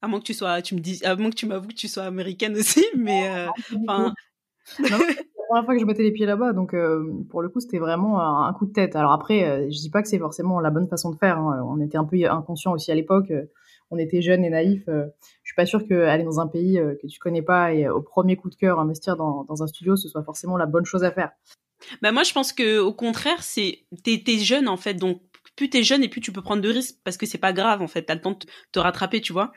À 0.07 0.09
moins 0.09 0.21
que 0.21 0.25
tu 0.25 0.35
sois, 0.35 0.63
tu 0.63 0.75
me 0.75 0.81
dis, 0.81 1.05
à 1.05 1.17
moins 1.17 1.31
que 1.31 1.37
tu 1.37 1.47
m'avoues 1.47 1.69
que 1.69 1.75
tu 1.75 1.89
sois 1.89 2.05
américaine 2.05 2.57
aussi, 2.57 2.85
mais 2.97 3.29
euh, 3.29 3.49
enfin. 3.89 4.15
c'est 4.65 4.89
la 4.89 4.99
première 5.49 5.65
fois 5.65 5.75
que 5.75 5.81
je 5.81 5.87
mettais 5.87 6.03
les 6.03 6.13
pieds 6.13 6.27
là-bas, 6.27 6.53
donc 6.53 6.75
euh, 6.75 7.05
pour 7.31 7.41
le 7.41 7.49
coup 7.49 7.61
c'était 7.61 7.79
vraiment 7.79 8.21
un, 8.21 8.53
coup 8.53 8.67
de 8.67 8.73
tête. 8.73 8.97
Alors 8.97 9.13
après, 9.13 9.45
euh, 9.45 9.71
je 9.71 9.79
dis 9.79 9.91
pas 9.91 10.03
que 10.03 10.09
c'est 10.09 10.19
forcément 10.19 10.59
la 10.59 10.71
bonne 10.71 10.89
façon 10.89 11.11
de 11.11 11.17
faire. 11.17 11.39
Hein. 11.39 11.63
On 11.69 11.81
était 11.81 11.99
un 11.99 12.05
peu 12.05 12.17
inconscient 12.29 12.73
aussi 12.73 12.91
à 12.91 12.95
l'époque 12.95 13.31
on 13.91 13.99
était 13.99 14.23
jeunes 14.23 14.45
et 14.45 14.51
naïfs. 14.51 14.89
Euh, 14.89 15.07
je 15.43 15.51
suis 15.51 15.55
pas 15.55 15.67
sûre 15.67 15.87
qu'aller 15.87 16.25
dans 16.25 16.41
un 16.41 16.47
pays 16.47 16.79
euh, 16.79 16.95
que 17.01 17.07
tu 17.07 17.19
connais 17.19 17.43
pas 17.43 17.73
et 17.73 17.89
au 17.89 18.03
premier 18.03 18.37
coup 18.37 18.51
de 18.51 18.55
cœur 18.55 18.81
investir 18.81 19.17
dans, 19.17 19.63
un 19.63 19.67
studio, 19.67 19.97
ce 19.97 20.09
soit 20.09 20.25
forcément 20.25 20.57
la 20.57 20.67
bonne 20.67 20.85
chose 20.85 21.05
à 21.05 21.11
faire. 21.11 21.31
Bah 22.03 22.11
moi, 22.11 22.23
je 22.23 22.33
pense 22.33 22.53
que 22.53 22.79
au 22.79 22.93
contraire, 22.93 23.43
c'est 23.43 23.85
t'es 24.03 24.23
es 24.27 24.39
jeune 24.39 24.69
en 24.69 24.77
fait, 24.77 24.95
donc 24.95 25.21
plus 25.57 25.71
t'es 25.71 25.83
jeune 25.83 26.03
et 26.03 26.09
plus 26.09 26.21
tu 26.21 26.33
peux 26.33 26.43
prendre 26.43 26.63
de 26.63 26.69
risques 26.69 26.97
parce 27.05 27.17
que 27.17 27.27
c'est 27.27 27.39
pas 27.39 27.53
grave 27.53 27.83
en 27.83 27.87
fait, 27.87 28.03
t'as 28.03 28.15
le 28.15 28.21
temps 28.21 28.33
de 28.33 28.47
te 28.73 28.79
rattraper, 28.79 29.21
tu 29.21 29.33
vois. 29.33 29.53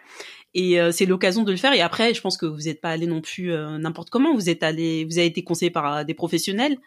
Et 0.53 0.81
euh, 0.81 0.91
c'est 0.91 1.05
l'occasion 1.05 1.43
de 1.43 1.51
le 1.51 1.57
faire. 1.57 1.73
Et 1.73 1.81
après, 1.81 2.13
je 2.13 2.21
pense 2.21 2.37
que 2.37 2.45
vous 2.45 2.61
n'êtes 2.61 2.81
pas 2.81 2.89
allé 2.89 3.07
non 3.07 3.21
plus 3.21 3.51
n'importe 3.79 4.09
comment. 4.09 4.33
Vous 4.33 4.49
êtes 4.49 4.63
allé, 4.63 5.05
vous 5.05 5.17
avez 5.17 5.27
été 5.27 5.43
conseillé 5.43 5.71
par 5.71 6.05
des 6.05 6.13
professionnels. 6.13 6.77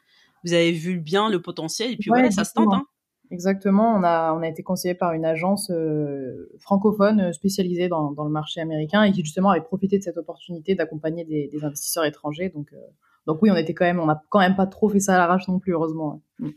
Vous 0.44 0.52
avez 0.52 0.72
vu 0.72 0.98
bien 0.98 1.30
le 1.30 1.40
potentiel 1.40 1.92
et 1.92 1.96
puis 1.96 2.08
voilà, 2.08 2.30
ça 2.30 2.44
se 2.44 2.52
tente. 2.52 2.74
Hein. 2.74 2.84
Exactement, 3.32 3.94
on 3.96 4.02
a, 4.02 4.34
on 4.34 4.42
a 4.42 4.48
été 4.48 4.62
conseillé 4.62 4.94
par 4.94 5.14
une 5.14 5.24
agence 5.24 5.70
euh, 5.70 6.50
francophone 6.58 7.18
euh, 7.18 7.32
spécialisée 7.32 7.88
dans, 7.88 8.12
dans, 8.12 8.24
le 8.24 8.30
marché 8.30 8.60
américain 8.60 9.04
et 9.04 9.12
qui 9.12 9.24
justement 9.24 9.48
avait 9.48 9.62
profité 9.62 9.96
de 9.96 10.02
cette 10.02 10.18
opportunité 10.18 10.74
d'accompagner 10.74 11.24
des, 11.24 11.48
des, 11.48 11.64
investisseurs 11.64 12.04
étrangers. 12.04 12.50
Donc, 12.50 12.74
euh, 12.74 12.76
donc 13.26 13.40
oui, 13.40 13.50
on 13.50 13.56
était 13.56 13.72
quand 13.72 13.86
même, 13.86 14.00
on 14.00 14.04
n'a 14.04 14.22
quand 14.28 14.40
même 14.40 14.54
pas 14.54 14.66
trop 14.66 14.90
fait 14.90 15.00
ça 15.00 15.14
à 15.14 15.18
l'arrache 15.18 15.48
non 15.48 15.60
plus, 15.60 15.72
heureusement. 15.72 16.20
Mm. 16.40 16.50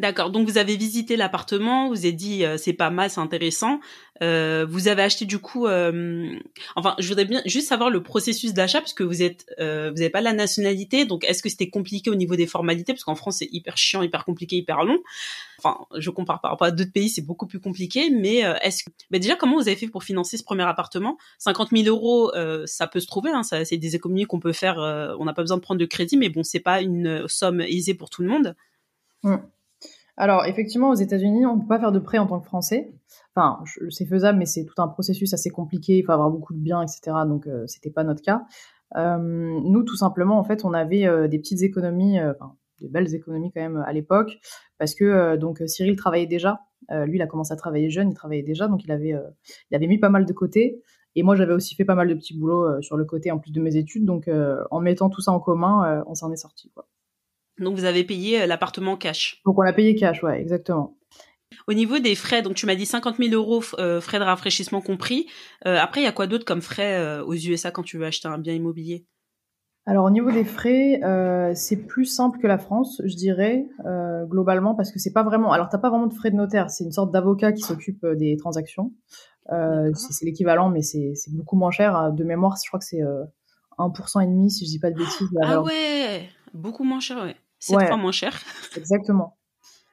D'accord. 0.00 0.30
Donc 0.30 0.48
vous 0.48 0.56
avez 0.56 0.78
visité 0.78 1.14
l'appartement, 1.14 1.90
vous 1.90 1.98
avez 1.98 2.12
dit 2.12 2.42
euh, 2.46 2.56
c'est 2.56 2.72
pas 2.72 2.88
mal, 2.88 3.10
c'est 3.10 3.20
intéressant. 3.20 3.80
Euh, 4.22 4.64
vous 4.66 4.88
avez 4.88 5.02
acheté 5.02 5.26
du 5.26 5.38
coup. 5.38 5.66
Euh, 5.66 6.38
enfin, 6.74 6.94
je 6.98 7.06
voudrais 7.06 7.26
bien 7.26 7.42
juste 7.44 7.68
savoir 7.68 7.90
le 7.90 8.02
processus 8.02 8.54
d'achat 8.54 8.80
parce 8.80 8.94
que 8.94 9.04
vous 9.04 9.20
êtes, 9.22 9.44
vous 9.58 9.64
n'avez 9.64 10.08
pas 10.08 10.22
la 10.22 10.32
nationalité. 10.32 11.04
Donc 11.04 11.24
est-ce 11.24 11.42
que 11.42 11.50
c'était 11.50 11.68
compliqué 11.68 12.08
au 12.08 12.14
niveau 12.14 12.34
des 12.34 12.46
formalités? 12.46 12.94
Parce 12.94 13.04
qu'en 13.04 13.14
France 13.14 13.36
c'est 13.40 13.48
hyper 13.52 13.76
chiant, 13.76 14.00
hyper 14.00 14.24
compliqué, 14.24 14.56
hyper 14.56 14.84
long. 14.84 15.00
Enfin, 15.58 15.76
je 15.98 16.08
compare 16.08 16.40
par 16.40 16.52
rapport 16.52 16.68
à 16.68 16.70
d'autres 16.70 16.92
pays, 16.92 17.10
c'est 17.10 17.20
beaucoup 17.20 17.46
plus 17.46 17.60
compliqué. 17.60 18.08
Mais 18.08 18.38
est-ce 18.62 18.84
que, 18.84 18.90
bah, 19.10 19.18
déjà 19.18 19.36
comment 19.36 19.56
vous 19.56 19.68
avez 19.68 19.76
fait 19.76 19.88
pour 19.88 20.02
financer 20.02 20.38
ce 20.38 20.44
premier 20.44 20.62
appartement? 20.62 21.18
50 21.40 21.76
000 21.76 21.88
euros, 21.88 22.32
ça 22.64 22.86
peut 22.86 23.00
se 23.00 23.06
trouver. 23.06 23.32
Hein, 23.32 23.42
ça, 23.42 23.66
c'est 23.66 23.76
des 23.76 23.96
économies 23.96 24.24
qu'on 24.24 24.40
peut 24.40 24.54
faire. 24.54 24.78
on 25.18 25.26
n'a 25.26 25.34
pas 25.34 25.42
besoin 25.42 25.58
de 25.58 25.62
prendre 25.62 25.78
de 25.78 25.84
crédit, 25.84 26.16
mais 26.16 26.30
bon, 26.30 26.42
c'est 26.42 26.60
pas 26.60 26.80
une 26.80 27.28
somme 27.28 27.60
aisée 27.60 27.92
pour 27.92 28.08
tout 28.08 28.22
le 28.22 28.28
monde. 28.28 28.56
Mmh. 29.22 29.36
Alors, 30.20 30.44
effectivement, 30.44 30.90
aux 30.90 30.94
États-Unis, 30.94 31.46
on 31.46 31.56
ne 31.56 31.62
peut 31.62 31.66
pas 31.66 31.80
faire 31.80 31.92
de 31.92 31.98
prêt 31.98 32.18
en 32.18 32.26
tant 32.26 32.40
que 32.40 32.44
Français. 32.44 32.92
Enfin, 33.34 33.64
c'est 33.88 34.04
faisable, 34.04 34.38
mais 34.38 34.44
c'est 34.44 34.66
tout 34.66 34.74
un 34.82 34.86
processus 34.86 35.32
assez 35.32 35.48
compliqué. 35.48 35.96
Il 35.96 36.04
faut 36.04 36.12
avoir 36.12 36.30
beaucoup 36.30 36.52
de 36.52 36.58
biens, 36.58 36.82
etc. 36.82 37.16
Donc, 37.26 37.46
euh, 37.46 37.66
c'était 37.66 37.88
pas 37.88 38.04
notre 38.04 38.20
cas. 38.20 38.42
Euh, 38.96 39.16
nous, 39.16 39.82
tout 39.82 39.96
simplement, 39.96 40.38
en 40.38 40.44
fait, 40.44 40.66
on 40.66 40.74
avait 40.74 41.06
euh, 41.06 41.26
des 41.26 41.38
petites 41.38 41.62
économies, 41.62 42.20
enfin, 42.20 42.54
des 42.82 42.88
belles 42.88 43.14
économies 43.14 43.50
quand 43.50 43.62
même 43.62 43.82
à 43.86 43.94
l'époque, 43.94 44.38
parce 44.76 44.94
que 44.94 45.36
donc 45.36 45.62
Cyril 45.64 45.96
travaillait 45.96 46.26
déjà. 46.26 46.60
lui, 46.90 47.16
il 47.16 47.22
a 47.22 47.26
commencé 47.26 47.54
à 47.54 47.56
travailler 47.56 47.88
jeune, 47.88 48.10
il 48.10 48.14
travaillait 48.14 48.42
déjà, 48.42 48.68
donc 48.68 48.84
il 48.84 48.92
avait, 48.92 49.14
il 49.70 49.74
avait 49.74 49.86
mis 49.86 49.98
pas 49.98 50.10
mal 50.10 50.26
de 50.26 50.32
côté. 50.34 50.82
Et 51.14 51.22
moi, 51.22 51.34
j'avais 51.34 51.54
aussi 51.54 51.74
fait 51.74 51.86
pas 51.86 51.94
mal 51.94 52.08
de 52.08 52.14
petits 52.14 52.36
boulots 52.36 52.82
sur 52.82 52.98
le 52.98 53.06
côté 53.06 53.30
en 53.30 53.38
plus 53.38 53.52
de 53.52 53.60
mes 53.60 53.76
études. 53.76 54.04
Donc, 54.04 54.30
en 54.70 54.80
mettant 54.80 55.08
tout 55.08 55.22
ça 55.22 55.32
en 55.32 55.40
commun, 55.40 56.04
on 56.06 56.14
s'en 56.14 56.30
est 56.30 56.36
sorti. 56.36 56.70
Donc 57.60 57.76
vous 57.76 57.84
avez 57.84 58.04
payé 58.04 58.42
euh, 58.42 58.46
l'appartement 58.46 58.96
cash. 58.96 59.40
Donc 59.44 59.58
on 59.58 59.62
l'a 59.62 59.72
payé 59.72 59.94
cash, 59.94 60.22
ouais, 60.22 60.40
exactement. 60.40 60.96
Au 61.66 61.74
niveau 61.74 61.98
des 61.98 62.14
frais, 62.14 62.42
donc 62.42 62.54
tu 62.54 62.66
m'as 62.66 62.74
dit 62.74 62.86
50 62.86 63.16
000 63.16 63.34
euros 63.34 63.62
euh, 63.78 64.00
frais 64.00 64.18
de 64.18 64.24
rafraîchissement 64.24 64.80
compris. 64.80 65.26
Euh, 65.66 65.76
après, 65.78 66.00
il 66.00 66.04
y 66.04 66.06
a 66.06 66.12
quoi 66.12 66.26
d'autre 66.26 66.44
comme 66.44 66.62
frais 66.62 67.20
aux 67.20 67.34
USA 67.34 67.70
quand 67.70 67.82
tu 67.82 67.98
veux 67.98 68.06
acheter 68.06 68.28
un 68.28 68.38
bien 68.38 68.54
immobilier? 68.54 69.04
Alors 69.86 70.04
au 70.04 70.10
niveau 70.10 70.30
des 70.30 70.44
frais, 70.44 71.00
c'est 71.54 71.86
plus 71.86 72.04
simple 72.04 72.38
que 72.38 72.46
la 72.46 72.58
France, 72.58 73.02
je 73.04 73.16
dirais 73.16 73.66
globalement 74.26 74.74
parce 74.76 74.92
que 74.92 75.00
c'est 75.00 75.12
pas 75.12 75.24
vraiment. 75.24 75.52
Alors 75.52 75.68
t'as 75.68 75.78
pas 75.78 75.90
vraiment 75.90 76.06
de 76.06 76.14
frais 76.14 76.30
de 76.30 76.36
notaire, 76.36 76.70
c'est 76.70 76.84
une 76.84 76.92
sorte 76.92 77.12
d'avocat 77.12 77.52
qui 77.52 77.62
s'occupe 77.62 78.06
des 78.06 78.36
transactions. 78.36 78.92
c'est 79.48 80.24
l'équivalent, 80.24 80.70
mais 80.70 80.82
c'est 80.82 81.14
beaucoup 81.32 81.56
moins 81.56 81.72
cher. 81.72 82.12
De 82.12 82.22
mémoire, 82.22 82.56
je 82.62 82.68
crois 82.68 82.78
que 82.78 82.86
c'est 82.86 83.02
1% 83.78 84.20
et 84.20 84.26
demi, 84.26 84.50
si 84.50 84.66
je 84.66 84.70
dis 84.70 84.78
pas 84.78 84.90
de 84.90 84.96
bêtises. 84.96 85.28
Ah 85.42 85.60
ouais 85.62 86.28
Beaucoup 86.54 86.84
moins 86.84 87.00
cher, 87.00 87.22
ouais. 87.22 87.36
C'est 87.60 87.76
ouais. 87.76 87.96
moins 87.96 88.10
cher. 88.10 88.42
Exactement. 88.76 89.36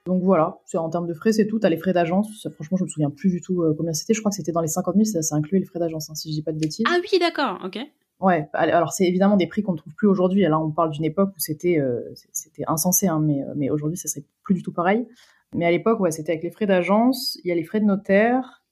Donc 0.07 0.23
voilà, 0.23 0.57
en 0.75 0.89
termes 0.89 1.05
de 1.05 1.13
frais, 1.13 1.33
c'est 1.33 1.47
tout. 1.47 1.59
T'as 1.59 1.69
les 1.69 1.77
frais 1.77 1.91
d'agence. 1.91 2.47
Franchement, 2.55 2.77
je 2.77 2.85
me 2.85 2.89
souviens 2.89 3.09
plus 3.09 3.29
du 3.29 3.41
tout 3.41 3.61
euh, 3.61 3.75
combien 3.77 3.91
c'était. 3.91 4.13
Je 4.13 4.21
crois 4.21 4.29
que 4.29 4.37
c'était 4.37 4.53
dans 4.53 4.61
les 4.61 4.69
50 4.69 4.95
000, 4.95 5.03
ça, 5.03 5.21
ça 5.21 5.35
incluait 5.35 5.59
les 5.59 5.65
frais 5.65 5.79
d'agence, 5.79 6.09
hein, 6.09 6.15
si 6.15 6.29
je 6.29 6.35
dis 6.35 6.41
pas 6.41 6.53
de 6.53 6.59
bêtises. 6.59 6.85
Ah 6.89 6.97
oui, 7.01 7.19
d'accord, 7.19 7.59
ok. 7.65 7.77
Ouais, 8.19 8.49
alors 8.53 8.93
c'est 8.93 9.05
évidemment 9.05 9.37
des 9.37 9.45
prix 9.45 9.61
qu'on 9.61 9.73
ne 9.73 9.77
trouve 9.77 9.93
plus 9.93 10.07
aujourd'hui. 10.07 10.41
Là, 10.41 10.59
on 10.59 10.71
parle 10.71 10.89
d'une 10.91 11.05
époque 11.05 11.31
où 11.35 11.39
c'était 11.39 11.77
euh, 11.77 12.01
c'était 12.31 12.63
insensé, 12.67 13.07
hein, 13.07 13.19
mais, 13.19 13.43
euh, 13.43 13.53
mais 13.55 13.69
aujourd'hui, 13.69 13.97
ça 13.97 14.07
serait 14.07 14.23
plus 14.43 14.55
du 14.55 14.63
tout 14.63 14.71
pareil. 14.71 15.05
Mais 15.53 15.65
à 15.65 15.71
l'époque, 15.71 15.99
ouais, 15.99 16.11
c'était 16.11 16.31
avec 16.31 16.43
les 16.43 16.51
frais 16.51 16.65
d'agence, 16.65 17.37
il 17.43 17.49
y 17.49 17.51
a 17.51 17.55
les 17.55 17.63
frais 17.63 17.79
de 17.79 17.85
notaire. 17.85 18.63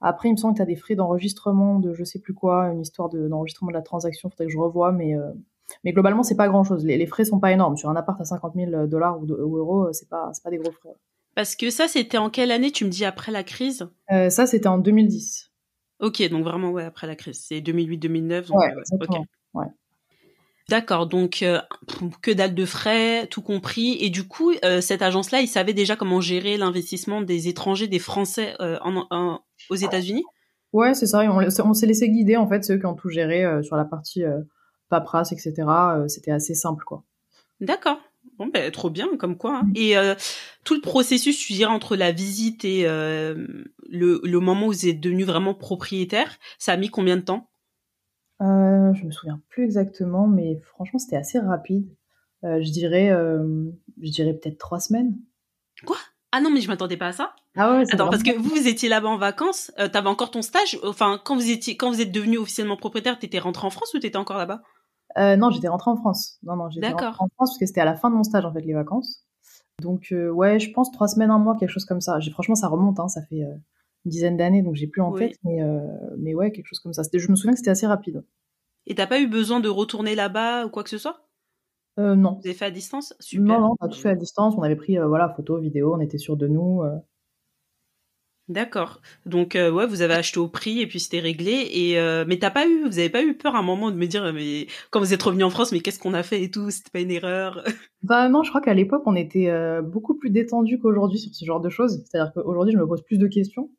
Après, 0.00 0.28
il 0.28 0.32
me 0.32 0.36
semble 0.36 0.54
que 0.54 0.58
tu 0.58 0.62
as 0.62 0.66
des 0.66 0.76
frais 0.76 0.94
d'enregistrement 0.94 1.80
de 1.80 1.92
je 1.92 2.04
sais 2.04 2.20
plus 2.20 2.34
quoi, 2.34 2.66
une 2.68 2.80
histoire 2.80 3.08
d'enregistrement 3.08 3.72
de, 3.72 3.76
la 3.76 3.82
transaction, 3.82 4.30
faudrait 4.30 4.46
que 4.46 4.52
je 4.52 4.58
revoie, 4.58 4.92
mais 4.92 5.14
mais 5.84 5.92
globalement, 5.92 6.22
c'est 6.22 6.36
pas 6.36 6.48
grand 6.48 6.64
chose. 6.64 6.84
Les, 6.84 6.96
les, 6.96 7.06
frais 7.06 7.24
sont 7.24 7.40
pas 7.40 7.52
énormes. 7.52 7.76
Sur 7.76 7.90
un 7.90 7.96
appart 7.96 8.20
à 8.20 8.24
50 8.24 8.54
000 8.54 8.86
dollars 8.86 9.18
ou, 9.20 9.26
ou, 9.26 9.56
euros, 9.58 9.92
c'est 9.92 10.08
pas, 10.08 10.30
pas 10.42 10.50
des 10.50 10.58
gros 10.58 10.72
frais. 10.72 10.94
Parce 11.34 11.54
que 11.56 11.70
ça, 11.70 11.88
c'était 11.88 12.18
en 12.18 12.30
quelle 12.30 12.50
année 12.50 12.70
Tu 12.70 12.84
me 12.84 12.90
dis 12.90 13.04
après 13.04 13.32
la 13.32 13.44
crise? 13.44 13.88
Euh, 14.10 14.30
Ça, 14.30 14.46
c'était 14.46 14.68
en 14.68 14.78
2010. 14.78 15.50
Ok, 16.00 16.26
donc 16.30 16.44
vraiment, 16.44 16.70
ouais, 16.70 16.84
après 16.84 17.06
la 17.06 17.16
crise. 17.16 17.44
C'est 17.46 17.60
2008-2009. 17.60 18.50
Ouais. 18.52 18.74
Ouais. 19.54 19.66
D'accord, 20.68 21.06
donc 21.06 21.42
euh, 21.42 21.60
que 22.20 22.30
dalle 22.30 22.54
de 22.54 22.64
frais, 22.66 23.26
tout 23.26 23.40
compris. 23.40 23.96
Et 24.00 24.10
du 24.10 24.28
coup, 24.28 24.52
euh, 24.64 24.82
cette 24.82 25.00
agence-là, 25.00 25.40
ils 25.40 25.48
savaient 25.48 25.72
déjà 25.72 25.96
comment 25.96 26.20
gérer 26.20 26.58
l'investissement 26.58 27.22
des 27.22 27.48
étrangers, 27.48 27.86
des 27.86 27.98
Français 27.98 28.54
euh, 28.60 28.78
en, 28.82 29.06
en, 29.10 29.40
aux 29.70 29.74
États-Unis? 29.76 30.24
Ouais, 30.74 30.92
c'est 30.92 31.06
ça. 31.06 31.20
On, 31.20 31.40
on 31.40 31.74
s'est 31.74 31.86
laissé 31.86 32.10
guider, 32.10 32.36
en 32.36 32.46
fait, 32.46 32.64
ceux 32.64 32.78
qui 32.78 32.84
ont 32.84 32.94
tout 32.94 33.08
géré 33.08 33.46
euh, 33.46 33.62
sur 33.62 33.76
la 33.76 33.86
partie 33.86 34.24
paperasse, 34.88 35.32
etc. 35.32 35.54
Euh, 35.58 36.08
c'était 36.08 36.30
assez 36.30 36.54
simple, 36.54 36.84
quoi. 36.84 37.04
D'accord. 37.60 37.98
Bon, 38.38 38.46
ben, 38.46 38.70
trop 38.70 38.90
bien, 38.90 39.08
comme 39.18 39.36
quoi. 39.36 39.60
Hein. 39.62 39.70
Et 39.74 39.96
euh, 39.96 40.14
tout 40.64 40.74
le 40.74 40.80
processus, 40.80 41.38
tu 41.38 41.52
dirais, 41.52 41.72
entre 41.72 41.96
la 41.96 42.12
visite 42.12 42.64
et 42.64 42.86
euh, 42.86 43.64
le, 43.88 44.20
le, 44.22 44.40
moment 44.40 44.66
où 44.66 44.72
vous 44.72 44.86
êtes 44.86 45.00
devenu 45.00 45.24
vraiment 45.24 45.54
propriétaire, 45.54 46.38
ça 46.58 46.72
a 46.72 46.76
mis 46.76 46.88
combien 46.88 47.16
de 47.16 47.22
temps? 47.22 47.50
Euh, 48.40 48.92
Je 48.94 49.04
me 49.04 49.10
souviens 49.10 49.40
plus 49.48 49.64
exactement, 49.64 50.26
mais 50.28 50.60
franchement, 50.60 50.98
c'était 50.98 51.16
assez 51.16 51.38
rapide. 51.40 51.88
Euh, 52.44 52.62
je 52.62 52.70
dirais, 52.70 53.08
je 53.08 54.10
dirais 54.10 54.34
peut-être 54.34 54.58
trois 54.58 54.78
semaines. 54.78 55.16
Quoi? 55.84 55.96
Ah 56.30 56.40
non, 56.40 56.50
mais 56.50 56.60
je 56.60 56.68
m'attendais 56.68 56.96
pas 56.96 57.08
à 57.08 57.12
ça. 57.12 57.34
Ah 57.56 57.72
ouais, 57.72 57.84
Attends, 57.92 58.10
parce 58.10 58.22
que 58.22 58.36
vous, 58.36 58.50
vous 58.50 58.68
étiez 58.68 58.88
là-bas 58.88 59.08
en 59.08 59.16
vacances, 59.16 59.72
euh, 59.78 59.88
t'avais 59.88 60.08
encore 60.08 60.30
ton 60.30 60.42
stage? 60.42 60.78
Enfin, 60.84 61.20
quand 61.24 61.34
vous 61.34 61.50
étiez, 61.50 61.76
quand 61.76 61.90
vous 61.90 62.00
êtes 62.00 62.12
devenu 62.12 62.38
officiellement 62.38 62.76
propriétaire, 62.76 63.18
t'étais 63.18 63.38
rentré 63.38 63.66
en 63.66 63.70
France 63.70 63.94
ou 63.94 63.98
t'étais 63.98 64.18
encore 64.18 64.36
là-bas? 64.36 64.62
Euh, 65.18 65.36
non, 65.36 65.50
j'étais 65.50 65.68
rentrée 65.68 65.90
en 65.90 65.96
France. 65.96 66.38
Non, 66.42 66.56
non, 66.56 66.70
j'étais 66.70 66.88
rentrée 66.88 67.06
en 67.06 67.12
France 67.12 67.30
parce 67.36 67.58
que 67.58 67.66
c'était 67.66 67.80
à 67.80 67.84
la 67.84 67.94
fin 67.94 68.10
de 68.10 68.14
mon 68.14 68.22
stage, 68.22 68.44
en 68.44 68.52
fait, 68.52 68.60
les 68.60 68.74
vacances. 68.74 69.26
Donc, 69.82 70.08
euh, 70.12 70.30
ouais, 70.30 70.58
je 70.58 70.72
pense 70.72 70.90
trois 70.90 71.08
semaines, 71.08 71.30
un 71.30 71.38
mois, 71.38 71.56
quelque 71.56 71.70
chose 71.70 71.84
comme 71.84 72.00
ça. 72.00 72.18
J'ai, 72.20 72.30
franchement, 72.30 72.54
ça 72.54 72.68
remonte, 72.68 72.98
hein, 73.00 73.08
ça 73.08 73.22
fait 73.22 73.42
euh, 73.42 73.54
une 74.04 74.10
dizaine 74.10 74.36
d'années, 74.36 74.62
donc 74.62 74.74
j'ai 74.74 74.86
plus 74.86 75.02
en 75.02 75.12
tête, 75.12 75.36
mais, 75.44 75.60
mais 76.18 76.34
ouais, 76.34 76.50
quelque 76.52 76.66
chose 76.66 76.80
comme 76.80 76.92
ça. 76.92 77.02
Je 77.12 77.30
me 77.30 77.36
souviens 77.36 77.52
que 77.52 77.58
c'était 77.58 77.70
assez 77.70 77.86
rapide. 77.86 78.24
Et 78.86 78.94
t'as 78.94 79.06
pas 79.06 79.20
eu 79.20 79.28
besoin 79.28 79.60
de 79.60 79.68
retourner 79.68 80.14
là-bas 80.14 80.66
ou 80.66 80.70
quoi 80.70 80.82
que 80.82 80.90
ce 80.90 80.98
soit? 80.98 81.28
Non. 81.96 82.38
Vous 82.40 82.46
avez 82.46 82.54
fait 82.54 82.66
à 82.66 82.70
distance? 82.70 83.14
Super. 83.18 83.44
Non, 83.44 83.60
non, 83.60 83.76
on 83.80 83.84
a 83.84 83.88
tout 83.88 83.98
fait 83.98 84.10
à 84.10 84.14
distance. 84.14 84.54
On 84.56 84.62
avait 84.62 84.76
pris, 84.76 84.96
voilà, 84.98 85.28
photos, 85.28 85.60
vidéos, 85.60 85.94
on 85.94 86.00
était 86.00 86.18
sûr 86.18 86.36
de 86.36 86.46
nous. 86.46 86.82
D'accord. 88.48 89.02
Donc 89.26 89.56
euh, 89.56 89.70
ouais, 89.70 89.86
vous 89.86 90.00
avez 90.00 90.14
acheté 90.14 90.40
au 90.40 90.48
prix 90.48 90.80
et 90.80 90.86
puis 90.86 91.00
c'était 91.00 91.20
réglé. 91.20 91.68
Et 91.70 91.98
euh, 91.98 92.24
mais 92.26 92.38
t'as 92.38 92.50
pas 92.50 92.66
eu, 92.66 92.84
vous 92.86 92.98
avez 92.98 93.10
pas 93.10 93.22
eu 93.22 93.36
peur 93.36 93.54
à 93.54 93.58
un 93.58 93.62
moment 93.62 93.90
de 93.90 93.96
me 93.96 94.06
dire 94.06 94.32
mais 94.32 94.66
quand 94.90 95.00
vous 95.00 95.12
êtes 95.12 95.22
revenu 95.22 95.44
en 95.44 95.50
France, 95.50 95.70
mais 95.70 95.80
qu'est-ce 95.80 95.98
qu'on 95.98 96.14
a 96.14 96.22
fait 96.22 96.42
et 96.42 96.50
tout, 96.50 96.70
c'était 96.70 96.90
pas 96.90 97.00
une 97.00 97.10
erreur? 97.10 97.62
Bah 98.04 98.28
non, 98.28 98.44
je 98.44 98.50
crois 98.50 98.60
qu'à 98.60 98.74
l'époque 98.74 99.02
on 99.06 99.16
était 99.16 99.48
euh, 99.48 99.82
beaucoup 99.82 100.16
plus 100.16 100.30
détendu 100.30 100.78
qu'aujourd'hui 100.78 101.18
sur 101.18 101.34
ce 101.34 101.44
genre 101.44 101.60
de 101.60 101.68
choses. 101.68 102.04
C'est-à-dire 102.06 102.32
qu'aujourd'hui 102.32 102.72
je 102.72 102.78
me 102.78 102.86
pose 102.86 103.02
plus 103.02 103.18
de 103.18 103.26
questions. 103.26 103.70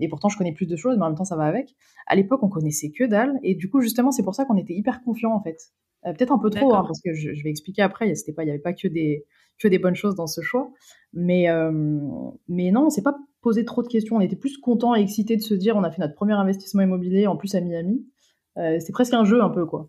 Et 0.00 0.08
pourtant 0.08 0.28
je 0.28 0.38
connais 0.38 0.52
plus 0.52 0.66
de 0.66 0.76
choses, 0.76 0.96
mais 0.96 1.02
en 1.02 1.08
même 1.08 1.16
temps 1.16 1.24
ça 1.24 1.36
va 1.36 1.44
avec. 1.44 1.74
À 2.06 2.14
l'époque 2.14 2.42
on 2.42 2.48
connaissait 2.48 2.92
que 2.92 3.04
dalle 3.04 3.38
et 3.42 3.56
du 3.56 3.68
coup 3.68 3.80
justement 3.80 4.12
c'est 4.12 4.22
pour 4.22 4.34
ça 4.34 4.44
qu'on 4.44 4.56
était 4.56 4.74
hyper 4.74 5.02
confiant 5.02 5.32
en 5.32 5.42
fait. 5.42 5.58
Peut-être 6.04 6.32
un 6.32 6.38
peu 6.38 6.50
trop 6.50 6.72
hein, 6.74 6.84
parce 6.86 7.00
que 7.02 7.12
je, 7.12 7.34
je, 7.34 7.42
vais 7.42 7.50
expliquer 7.50 7.82
après. 7.82 8.14
C'était 8.14 8.32
pas, 8.32 8.44
il 8.44 8.46
y 8.46 8.50
avait 8.50 8.60
pas 8.60 8.72
que 8.72 8.86
des 8.86 9.26
que 9.60 9.68
des 9.68 9.78
bonnes 9.78 9.94
choses 9.94 10.14
dans 10.14 10.26
ce 10.26 10.40
choix, 10.40 10.70
mais 11.12 11.48
euh, 11.48 11.70
mais 12.48 12.70
non, 12.70 12.86
on 12.86 12.90
s'est 12.90 13.02
pas 13.02 13.16
posé 13.42 13.64
trop 13.64 13.82
de 13.82 13.88
questions. 13.88 14.16
On 14.16 14.20
était 14.20 14.36
plus 14.36 14.58
content 14.58 14.94
et 14.96 15.00
excité 15.00 15.36
de 15.36 15.42
se 15.42 15.54
dire 15.54 15.76
on 15.76 15.84
a 15.84 15.90
fait 15.90 16.00
notre 16.00 16.14
premier 16.14 16.34
investissement 16.34 16.82
immobilier 16.82 17.26
en 17.26 17.36
plus 17.36 17.54
à 17.54 17.60
Miami. 17.60 18.06
Euh, 18.58 18.78
c'est 18.80 18.92
presque 18.92 19.14
un 19.14 19.24
jeu 19.24 19.42
un 19.42 19.50
peu 19.50 19.66
quoi. 19.66 19.88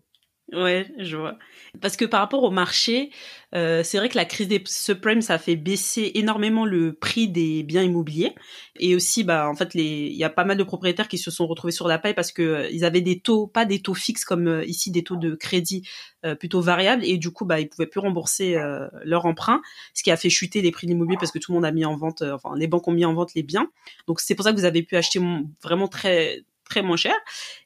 Ouais, 0.52 0.86
je 0.98 1.16
vois. 1.16 1.38
Parce 1.80 1.96
que 1.96 2.04
par 2.04 2.20
rapport 2.20 2.42
au 2.42 2.50
marché, 2.50 3.10
euh, 3.54 3.82
c'est 3.82 3.96
vrai 3.96 4.10
que 4.10 4.16
la 4.16 4.26
crise 4.26 4.48
des 4.48 4.62
subprimes, 4.66 5.22
ça 5.22 5.34
a 5.34 5.38
fait 5.38 5.56
baisser 5.56 6.12
énormément 6.14 6.66
le 6.66 6.92
prix 6.92 7.26
des 7.26 7.62
biens 7.62 7.82
immobiliers. 7.82 8.34
Et 8.78 8.94
aussi, 8.94 9.24
bah, 9.24 9.48
en 9.48 9.54
fait, 9.54 9.74
il 9.74 10.12
y 10.12 10.24
a 10.24 10.28
pas 10.28 10.44
mal 10.44 10.58
de 10.58 10.62
propriétaires 10.62 11.08
qui 11.08 11.16
se 11.16 11.30
sont 11.30 11.46
retrouvés 11.46 11.72
sur 11.72 11.88
la 11.88 11.98
paille 11.98 12.12
parce 12.12 12.32
que 12.32 12.42
euh, 12.42 12.68
ils 12.70 12.84
avaient 12.84 13.00
des 13.00 13.20
taux, 13.20 13.46
pas 13.46 13.64
des 13.64 13.80
taux 13.80 13.94
fixes 13.94 14.26
comme 14.26 14.46
euh, 14.46 14.64
ici, 14.66 14.90
des 14.90 15.02
taux 15.04 15.16
de 15.16 15.34
crédit 15.34 15.88
euh, 16.26 16.34
plutôt 16.34 16.60
variables. 16.60 17.02
Et 17.02 17.16
du 17.16 17.30
coup, 17.30 17.46
bah, 17.46 17.58
ils 17.58 17.68
pouvaient 17.70 17.86
plus 17.86 18.00
rembourser 18.00 18.58
leur 19.04 19.24
emprunt, 19.24 19.62
ce 19.94 20.02
qui 20.02 20.10
a 20.10 20.16
fait 20.18 20.28
chuter 20.28 20.60
les 20.60 20.70
prix 20.70 20.86
de 20.86 20.92
l'immobilier 20.92 21.16
parce 21.18 21.32
que 21.32 21.38
tout 21.38 21.52
le 21.52 21.56
monde 21.56 21.64
a 21.64 21.72
mis 21.72 21.86
en 21.86 21.96
vente, 21.96 22.22
enfin, 22.22 22.54
les 22.56 22.66
banques 22.66 22.86
ont 22.88 22.92
mis 22.92 23.06
en 23.06 23.14
vente 23.14 23.32
les 23.34 23.42
biens. 23.42 23.70
Donc, 24.06 24.20
c'est 24.20 24.34
pour 24.34 24.44
ça 24.44 24.52
que 24.52 24.56
vous 24.56 24.66
avez 24.66 24.82
pu 24.82 24.96
acheter 24.96 25.20
vraiment 25.62 25.88
très, 25.88 26.44
très 26.68 26.82
moins 26.82 26.96
cher. 26.96 27.14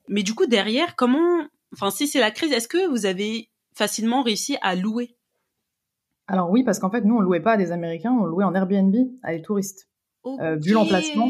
Mais 0.09 0.23
du 0.23 0.35
coup, 0.35 0.47
derrière, 0.47 0.95
comment 0.95 1.49
enfin 1.76 1.90
si 1.90 2.06
c'est 2.06 2.21
la 2.21 2.30
crise, 2.30 2.52
est-ce 2.52 2.68
que 2.68 2.88
vous 2.88 3.06
avez 3.06 3.50
facilement 3.75 4.23
réussi 4.23 4.56
à 4.62 4.75
louer? 4.75 5.16
Alors 6.26 6.50
oui, 6.50 6.64
parce 6.64 6.78
qu'en 6.78 6.90
fait, 6.90 7.02
nous, 7.02 7.16
on 7.16 7.21
louait 7.21 7.40
pas 7.40 7.52
à 7.52 7.56
des 7.56 7.71
Américains, 7.71 8.12
on 8.12 8.25
louait 8.25 8.45
en 8.45 8.54
Airbnb 8.54 8.95
à 9.23 9.33
des 9.33 9.42
touristes. 9.42 9.88
Okay. 10.25 10.42
Euh, 10.42 10.56
vu 10.56 10.73
l'emplacement, 10.73 11.28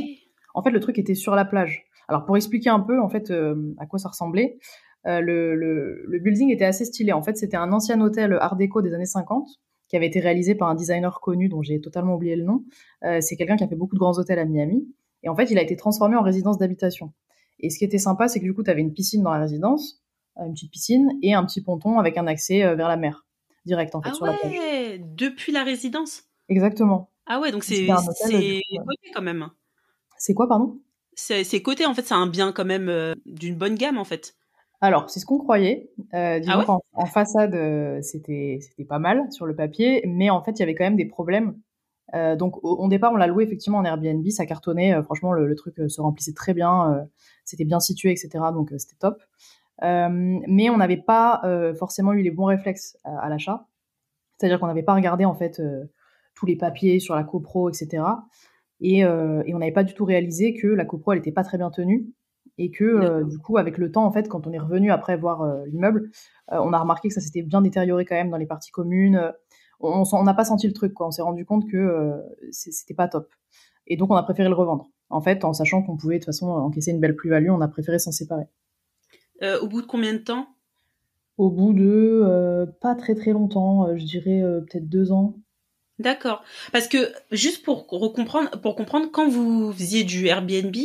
en 0.55 0.63
fait, 0.63 0.71
le 0.71 0.81
truc 0.81 0.99
était 0.99 1.15
sur 1.15 1.35
la 1.35 1.45
plage. 1.45 1.85
Alors 2.09 2.25
pour 2.25 2.37
expliquer 2.37 2.71
un 2.71 2.81
peu, 2.81 3.01
en 3.01 3.09
fait, 3.09 3.31
euh, 3.31 3.75
à 3.79 3.87
quoi 3.87 3.99
ça 3.99 4.09
ressemblait, 4.09 4.59
euh, 5.07 5.21
le, 5.21 5.55
le, 5.55 6.03
le, 6.07 6.19
building 6.19 6.51
était 6.51 6.65
assez 6.65 6.85
stylé. 6.85 7.13
En 7.13 7.23
fait, 7.23 7.37
c'était 7.37 7.57
un 7.57 7.73
ancien 7.73 8.01
hôtel 8.01 8.37
Art 8.41 8.57
déco 8.57 8.81
des 8.81 8.95
années 8.95 9.05
50 9.05 9.47
qui 9.89 9.97
avait 9.97 10.07
été 10.07 10.19
réalisé 10.19 10.55
par 10.55 10.69
un 10.69 10.75
designer 10.75 11.21
connu 11.21 11.49
dont 11.49 11.63
j'ai 11.63 11.81
totalement 11.81 12.15
oublié 12.15 12.35
le 12.35 12.43
nom. 12.43 12.65
C'est 13.21 13.37
quelqu'un 13.37 13.55
qui 13.55 13.63
a 13.63 13.69
fait 13.69 13.77
beaucoup 13.77 13.95
de 13.95 14.01
grands 14.01 14.19
hôtels 14.19 14.41
à 14.41 14.45
Miami. 14.45 14.85
Et 15.23 15.29
en 15.29 15.37
fait, 15.37 15.49
il 15.53 15.59
a 15.59 15.63
été 15.63 15.77
transformé 15.77 16.17
en 16.17 16.23
résidence 16.23 16.59
d'habitation. 16.59 17.13
Et 17.61 17.71
ce 17.71 17.79
qui 17.79 17.85
était 17.85 17.99
sympa, 17.99 18.27
c'est 18.27 18.41
que 18.41 18.45
du 18.45 18.53
coup, 18.53 18.65
tu 18.65 18.71
avais 18.71 18.81
une 18.81 18.93
piscine 18.93 19.23
dans 19.23 19.31
la 19.31 19.39
résidence, 19.39 20.03
une 20.39 20.53
petite 20.53 20.71
piscine 20.71 21.11
et 21.23 21.35
un 21.35 21.45
petit 21.45 21.63
ponton 21.63 21.99
avec 21.99 22.19
un 22.19 22.27
accès 22.27 22.63
euh, 22.63 22.75
vers 22.75 22.89
la 22.89 22.97
mer 22.97 23.25
direct 23.65 23.95
en 23.95 24.03
fait 24.03 24.11
ah 24.13 24.15
sur 24.15 24.23
ouais, 24.25 24.31
la 24.31 24.39
plage. 24.39 25.01
Depuis 25.17 25.53
la 25.53 25.65
résidence? 25.65 26.25
Exactement. 26.49 27.11
Ah 27.27 27.41
ouais, 27.41 27.51
donc 27.51 27.65
c'est 27.65 27.89
c'est 28.15 28.63
côté 28.71 29.11
quand 29.15 29.23
même. 29.23 29.49
C'est 30.19 30.35
quoi 30.35 30.49
pardon? 30.49 30.79
C'est 31.15 31.63
côté 31.63 31.87
en 31.87 31.95
fait, 31.95 32.03
c'est 32.03 32.15
un 32.15 32.27
bien 32.27 32.53
quand 32.53 32.65
même 32.65 32.89
euh, 32.89 33.15
d'une 33.25 33.57
bonne 33.57 33.75
gamme 33.75 33.99
en 33.99 34.05
fait. 34.05 34.37
Alors, 34.81 35.09
c'est 35.09 35.21
ce 35.21 35.27
qu'on 35.27 35.39
croyait. 35.39 35.91
Euh, 36.15 36.41
ah 36.47 36.59
ouais? 36.59 36.65
en, 36.69 36.83
en, 36.93 37.07
façade, 37.07 37.55
euh, 37.55 38.01
c'était 38.03 38.59
c'était 38.61 38.85
pas 38.85 38.99
mal 38.99 39.33
sur 39.33 39.47
le 39.47 39.57
papier, 39.57 40.03
mais 40.07 40.29
en 40.31 40.43
fait, 40.43 40.53
il 40.53 40.61
y 40.61 40.63
avait 40.63 40.75
quand 40.75 40.85
même 40.85 40.97
des 40.97 41.07
problèmes. 41.07 41.59
Euh, 42.15 42.37
donc, 42.37 42.63
au, 42.63 42.77
au, 42.77 42.89
départ, 42.89 43.13
on 43.13 43.17
l'a 43.17 43.27
loué 43.27 43.45
effectivement 43.45 43.79
en 43.79 43.85
Airbnb, 43.85 44.29
ça 44.29 44.47
cartonnait. 44.47 45.03
Franchement, 45.03 45.33
le, 45.33 45.47
le, 45.47 45.55
truc 45.57 45.75
se 45.89 46.01
remplissait 46.01 46.35
très 46.35 46.55
bien. 46.55 47.09
c'était 47.45 47.65
bien 47.65 47.81
situé, 47.81 48.11
etc. 48.11 48.29
Donc, 48.53 48.71
c'était 48.77 48.97
top. 48.99 49.23
Euh, 49.83 50.09
mais 50.11 50.71
on 50.71 50.79
n'avait 50.79 50.97
pas 50.97 51.41
euh, 51.45 51.75
forcément 51.75 52.13
eu 52.13 52.23
les 52.23 52.31
bons 52.31 52.47
réflexes 52.47 52.97
à, 53.05 53.19
à 53.19 53.29
l'achat. 53.29 53.67
C'est-à-dire 54.39 54.61
qu'on 54.61 54.67
n'avait 54.67 54.83
pas 54.83 54.95
regardé 54.95 55.25
en 55.25 55.35
fait 55.35 55.61
euh, 55.61 55.85
tous 56.35 56.47
les 56.47 56.57
papiers 56.57 57.01
sur 57.01 57.15
la 57.15 57.25
copro, 57.25 57.69
etc. 57.69 58.03
Et, 58.81 58.99
et 58.99 59.05
on 59.55 59.59
n'avait 59.59 59.73
pas 59.73 59.85
du 59.85 59.95
tout 59.95 60.05
réalisé 60.05 60.53
que 60.53 60.67
la 60.67 60.85
copro 60.85 61.13
elle 61.13 61.21
était 61.21 61.33
pas 61.33 61.45
très 61.45 61.57
bien 61.57 61.71
tenue 61.71 62.13
et 62.59 62.71
que 62.71 63.23
du 63.25 63.39
coup 63.39 63.57
avec 63.57 63.79
le 63.79 63.91
temps 63.91 64.05
en 64.05 64.13
fait 64.13 64.29
quand 64.29 64.47
on 64.47 64.53
est 64.53 64.59
revenu 64.59 64.91
après 64.91 65.17
voir 65.17 65.65
l'immeuble, 65.65 66.11
on 66.49 66.75
a 66.75 66.79
remarqué 66.79 67.09
que 67.09 67.15
ça 67.15 67.23
s'était 67.23 67.41
bien 67.41 67.63
détérioré 67.63 68.05
quand 68.05 68.17
même 68.17 68.29
dans 68.29 68.37
les 68.37 68.45
parties 68.45 68.71
communes. 68.71 69.33
On 69.81 70.23
n'a 70.25 70.35
pas 70.35 70.45
senti 70.45 70.67
le 70.67 70.75
truc 70.75 70.93
quoi. 70.93 71.07
On 71.07 71.11
s'est 71.11 71.23
rendu 71.23 71.47
compte 71.47 71.67
que 71.71 72.23
c'était 72.51 72.93
pas 72.93 73.09
top. 73.09 73.33
Et 73.87 73.97
donc 73.97 74.11
on 74.11 74.15
a 74.15 74.23
préféré 74.23 74.51
le 74.51 74.55
revendre. 74.55 74.91
En 75.09 75.23
fait, 75.23 75.43
en 75.43 75.55
sachant 75.55 75.83
qu'on 75.83 75.97
pouvait 75.97 76.17
de 76.17 76.21
toute 76.21 76.27
façon 76.27 76.49
encaisser 76.49 76.91
une 76.91 77.01
belle 77.01 77.17
plus-value, 77.17 77.49
on 77.49 77.63
a 77.63 77.69
préféré 77.69 77.99
s'en 77.99 78.13
séparer. 78.13 78.45
Euh, 79.43 79.61
au 79.61 79.67
bout 79.67 79.83
de 79.83 79.87
combien 79.87 80.13
de 80.13 80.19
temps? 80.19 80.49
Au 81.37 81.51
bout 81.51 81.75
de 81.75 82.23
euh, 82.25 82.67
pas 82.81 82.95
très 82.95 83.15
très 83.15 83.33
longtemps, 83.33 83.87
euh, 83.87 83.97
je 83.97 84.05
dirais 84.05 84.43
peut-être 84.63 84.89
deux 84.89 85.13
ans. 85.13 85.35
D'accord. 85.99 86.43
Parce 86.73 86.89
que 86.89 87.11
juste 87.33 87.65
pour 87.65 87.87
comprendre, 87.87 88.51
pour 88.61 88.77
comprendre, 88.77 89.11
quand 89.11 89.29
vous 89.29 89.73
faisiez 89.73 90.05
du 90.05 90.27
Airbnb, 90.27 90.77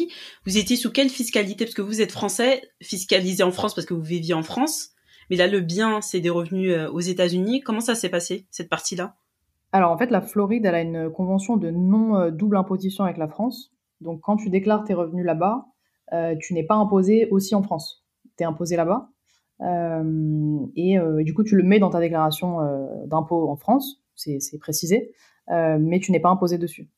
vous 0.46 0.58
étiez 0.58 0.78
sous 0.78 0.92
quelle 0.92 1.10
fiscalité? 1.10 1.66
Parce 1.66 1.76
que 1.76 1.82
vous 1.82 2.02
êtes 2.02 2.12
français, 2.12 2.62
fiscalisé 2.82 3.44
en 3.44 3.52
France 3.52 3.76
parce 3.76 3.86
que 3.86 3.94
vous 3.94 4.02
viviez 4.02 4.34
en 4.34 4.44
France. 4.44 4.92
Mais 5.30 5.36
là, 5.36 5.48
le 5.48 5.60
bien, 5.60 6.02
c'est 6.02 6.22
des 6.22 6.30
revenus 6.30 6.74
aux 6.92 7.00
États-Unis. 7.00 7.62
Comment 7.62 7.82
ça 7.82 7.96
s'est 7.96 8.10
passé 8.10 8.48
cette 8.52 8.70
partie-là? 8.70 9.16
Alors 9.74 9.92
en 9.92 9.98
fait, 9.98 10.12
la 10.12 10.22
Floride, 10.22 10.66
elle 10.66 10.76
a 10.76 10.82
une 10.82 11.10
convention 11.10 11.58
de 11.58 11.70
non 11.72 12.30
double 12.30 12.56
imposition 12.56 13.04
avec 13.04 13.18
la 13.18 13.28
France. 13.28 13.74
Donc 14.00 14.22
quand 14.22 14.38
tu 14.38 14.50
déclares 14.50 14.86
tes 14.86 14.94
revenus 14.94 15.26
là-bas, 15.26 15.66
tu 16.40 16.54
n'es 16.54 16.64
pas 16.64 16.76
imposé 16.76 17.28
aussi 17.32 17.54
en 17.54 17.64
France 17.64 18.01
imposé 18.46 18.76
là-bas. 18.76 19.10
et, 20.76 20.98
du 21.24 21.34
coup, 21.34 21.44
tu 21.44 21.56
le 21.56 21.64
mets 21.64 21.80
dans 21.80 21.90
ta 21.90 22.00
déclaration 22.00 22.58
d'impôt 23.06 23.50
en 23.50 23.56
France, 23.56 24.02
c'est 24.16 24.60
précisé, 24.60 25.14
mais 25.50 26.00
tu 26.00 26.12
n'es 26.12 26.20
pas 26.20 26.30
imposé 26.30 26.58
dessus. 26.58 26.90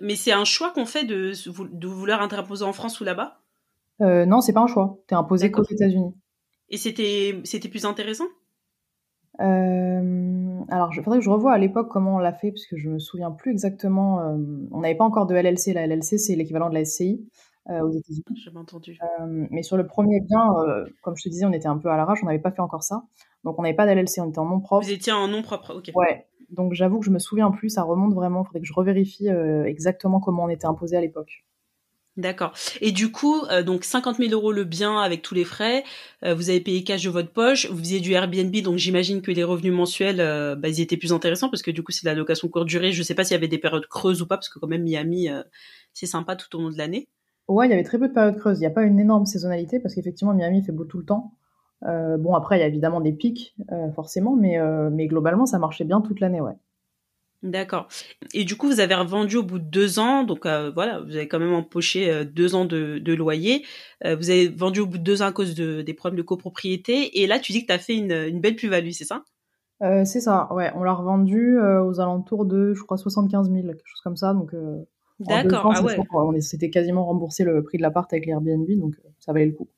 Mais 0.00 0.16
c'est 0.16 0.32
un 0.32 0.44
choix 0.44 0.72
qu'on 0.72 0.86
fait 0.86 1.04
de, 1.04 1.32
de 1.72 1.86
vouloir 1.86 2.20
interposer 2.20 2.64
en 2.64 2.72
France 2.72 3.00
ou 3.00 3.04
là-bas? 3.04 3.40
Euh, 4.02 4.26
Non, 4.26 4.40
c'est 4.40 4.52
pas 4.52 4.60
un 4.60 4.66
choix. 4.66 4.98
Tu 5.08 5.14
es 5.14 5.16
imposé 5.16 5.50
qu'aux 5.50 5.64
États-Unis. 5.64 6.14
Et 6.68 6.76
c'était 6.76 7.40
c'était 7.44 7.68
plus 7.68 7.84
intéressant? 7.84 8.26
Euh, 9.40 10.60
alors, 10.68 10.90
il 10.92 11.02
faudrait 11.02 11.18
que 11.18 11.24
je 11.24 11.30
revoie 11.30 11.52
à 11.52 11.58
l'époque 11.58 11.88
comment 11.90 12.16
on 12.16 12.18
l'a 12.18 12.32
fait, 12.32 12.50
parce 12.50 12.66
que 12.66 12.76
je 12.76 12.88
me 12.88 12.98
souviens 12.98 13.30
plus 13.30 13.52
exactement. 13.52 14.20
Euh, 14.20 14.36
on 14.72 14.80
n'avait 14.80 14.96
pas 14.96 15.04
encore 15.04 15.26
de 15.26 15.34
LLC. 15.34 15.72
La 15.72 15.86
LLC, 15.86 16.18
c'est 16.18 16.34
l'équivalent 16.34 16.68
de 16.68 16.74
la 16.74 16.84
SCI 16.84 17.26
euh, 17.70 17.80
aux 17.80 17.90
États-Unis. 17.90 18.24
J'avais 18.44 18.58
entendu. 18.58 18.98
Euh, 19.02 19.46
mais 19.50 19.62
sur 19.62 19.76
le 19.76 19.86
premier 19.86 20.20
bien, 20.20 20.52
euh, 20.58 20.84
comme 21.02 21.16
je 21.16 21.24
te 21.24 21.28
disais, 21.28 21.46
on 21.46 21.52
était 21.52 21.68
un 21.68 21.78
peu 21.78 21.88
à 21.90 21.96
l'arrache, 21.96 22.20
on 22.22 22.26
n'avait 22.26 22.38
pas 22.38 22.52
fait 22.52 22.62
encore 22.62 22.82
ça. 22.82 23.04
Donc, 23.44 23.58
on 23.58 23.62
n'avait 23.62 23.76
pas 23.76 23.86
d'LLC, 23.86 24.20
on 24.20 24.28
était 24.28 24.38
en 24.38 24.46
nom 24.46 24.60
propre. 24.60 24.84
Vous 24.84 24.92
étiez 24.92 25.12
en 25.12 25.28
nom 25.28 25.42
propre, 25.42 25.74
ok. 25.76 25.90
Ouais. 25.94 26.26
Donc, 26.50 26.74
j'avoue 26.74 27.00
que 27.00 27.06
je 27.06 27.10
me 27.10 27.18
souviens 27.18 27.50
plus, 27.50 27.70
ça 27.70 27.82
remonte 27.82 28.14
vraiment. 28.14 28.42
Il 28.42 28.46
faudrait 28.46 28.60
que 28.60 28.66
je 28.66 28.72
revérifie 28.72 29.28
exactement 29.28 30.20
comment 30.20 30.44
on 30.44 30.48
était 30.48 30.66
imposé 30.66 30.96
à 30.96 31.00
l'époque. 31.00 31.44
D'accord. 32.16 32.54
Et 32.80 32.92
du 32.92 33.12
coup, 33.12 33.44
euh, 33.50 33.62
donc 33.62 33.84
50 33.84 34.16
000 34.16 34.32
euros 34.32 34.50
le 34.50 34.64
bien 34.64 34.98
avec 35.00 35.20
tous 35.20 35.34
les 35.34 35.44
frais, 35.44 35.84
euh, 36.24 36.34
vous 36.34 36.48
avez 36.48 36.62
payé 36.62 36.82
cash 36.82 37.02
de 37.02 37.10
votre 37.10 37.30
poche, 37.30 37.66
vous 37.70 37.76
faisiez 37.76 38.00
du 38.00 38.12
Airbnb, 38.12 38.56
donc 38.62 38.78
j'imagine 38.78 39.20
que 39.20 39.30
les 39.30 39.44
revenus 39.44 39.74
mensuels, 39.74 40.20
euh, 40.20 40.54
bah, 40.56 40.68
ils 40.68 40.80
étaient 40.80 40.96
plus 40.96 41.12
intéressants 41.12 41.50
parce 41.50 41.60
que 41.60 41.70
du 41.70 41.82
coup 41.82 41.92
c'est 41.92 42.04
de 42.04 42.08
la 42.08 42.14
location 42.14 42.48
courte 42.48 42.68
durée. 42.68 42.92
Je 42.92 43.02
sais 43.02 43.14
pas 43.14 43.22
s'il 43.22 43.34
y 43.34 43.36
avait 43.36 43.48
des 43.48 43.58
périodes 43.58 43.86
creuses 43.86 44.22
ou 44.22 44.26
pas, 44.26 44.36
parce 44.38 44.48
que 44.48 44.58
quand 44.58 44.66
même 44.66 44.82
Miami, 44.84 45.28
c'est 45.92 46.06
sympa 46.06 46.36
tout 46.36 46.56
au 46.56 46.62
long 46.62 46.70
de 46.70 46.78
l'année. 46.78 47.08
Ouais, 47.48 47.66
il 47.66 47.70
y 47.70 47.74
avait 47.74 47.84
très 47.84 47.98
peu 47.98 48.08
de 48.08 48.12
périodes 48.12 48.36
creuses. 48.36 48.58
Il 48.58 48.62
n'y 48.62 48.66
a 48.66 48.70
pas 48.70 48.82
une 48.82 48.98
énorme 48.98 49.26
saisonnalité 49.26 49.78
parce 49.78 49.94
qu'effectivement 49.94 50.34
Miami 50.34 50.62
fait 50.62 50.72
beau 50.72 50.84
tout 50.84 50.98
le 50.98 51.04
temps. 51.04 51.32
bon 51.82 52.34
après 52.34 52.58
il 52.58 52.60
y 52.60 52.64
a 52.64 52.66
évidemment 52.66 53.00
des 53.00 53.12
pics 53.12 53.56
forcément, 53.94 54.34
mais 54.34 54.58
mais 54.90 55.06
globalement 55.06 55.46
ça 55.46 55.58
marchait 55.58 55.84
bien 55.84 56.00
toute 56.00 56.20
l'année, 56.20 56.40
ouais. 56.40 56.56
D'accord. 57.42 57.88
Et 58.34 58.44
du 58.44 58.56
coup, 58.56 58.66
vous 58.66 58.80
avez 58.80 58.94
revendu 58.94 59.36
au 59.36 59.42
bout 59.42 59.58
de 59.58 59.64
deux 59.64 59.98
ans, 59.98 60.24
donc 60.24 60.46
euh, 60.46 60.70
voilà, 60.74 61.00
vous 61.00 61.14
avez 61.14 61.28
quand 61.28 61.38
même 61.38 61.52
empoché 61.52 62.10
euh, 62.10 62.24
deux 62.24 62.54
ans 62.54 62.64
de, 62.64 63.14
loyer. 63.14 63.64
Euh, 64.04 64.16
vous 64.16 64.30
avez 64.30 64.48
vendu 64.48 64.80
au 64.80 64.86
bout 64.86 64.98
de 64.98 65.02
deux 65.02 65.22
ans 65.22 65.26
à 65.26 65.32
cause 65.32 65.54
de, 65.54 65.82
des 65.82 65.94
problèmes 65.94 66.18
de 66.18 66.22
copropriété. 66.22 67.22
Et 67.22 67.26
là, 67.26 67.38
tu 67.38 67.52
dis 67.52 67.62
que 67.62 67.66
tu 67.66 67.72
as 67.72 67.78
fait 67.78 67.94
une, 67.94 68.40
belle 68.40 68.56
plus-value, 68.56 68.90
c'est 68.90 69.04
ça? 69.04 69.22
C'est 69.80 70.20
ça, 70.20 70.48
ouais. 70.54 70.72
On 70.74 70.84
l'a 70.84 70.94
revendu 70.94 71.58
aux 71.58 72.00
alentours 72.00 72.46
de, 72.46 72.72
je 72.72 72.82
crois, 72.82 72.96
75 72.96 73.50
000, 73.50 73.66
quelque 73.66 73.82
chose 73.84 74.00
comme 74.02 74.16
ça. 74.16 74.32
Donc, 74.32 74.54
D'accord, 75.20 75.72
ah 75.74 75.82
ouais. 75.82 75.98
On 76.12 76.40
s'était 76.40 76.70
quasiment 76.70 77.04
remboursé 77.04 77.44
le 77.44 77.62
prix 77.62 77.78
de 77.78 77.82
l'appart 77.82 78.12
avec 78.12 78.26
l'Airbnb, 78.26 78.68
donc 78.78 78.96
ça 79.18 79.32
valait 79.32 79.46
le 79.46 79.52
coup. 79.52 79.68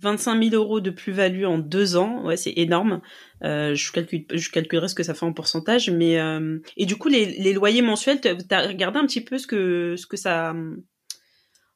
25 0.00 0.50
000 0.50 0.54
euros 0.54 0.80
de 0.80 0.90
plus-value 0.90 1.44
en 1.44 1.58
deux 1.58 1.96
ans, 1.96 2.24
ouais, 2.26 2.36
c'est 2.36 2.52
énorme. 2.56 3.00
Euh, 3.42 3.74
je, 3.74 3.90
calcule, 3.92 4.26
je 4.32 4.50
calculerai 4.50 4.88
ce 4.88 4.94
que 4.94 5.02
ça 5.02 5.14
fait 5.14 5.24
en 5.24 5.32
pourcentage, 5.32 5.90
mais 5.90 6.20
euh, 6.20 6.58
et 6.76 6.84
du 6.86 6.96
coup 6.96 7.08
les, 7.08 7.24
les 7.24 7.52
loyers 7.54 7.82
mensuels, 7.82 8.20
t'as 8.20 8.66
regardé 8.66 8.98
un 8.98 9.06
petit 9.06 9.22
peu 9.22 9.38
ce 9.38 9.46
que 9.46 9.96
ce 9.96 10.06
que 10.06 10.18
ça, 10.18 10.54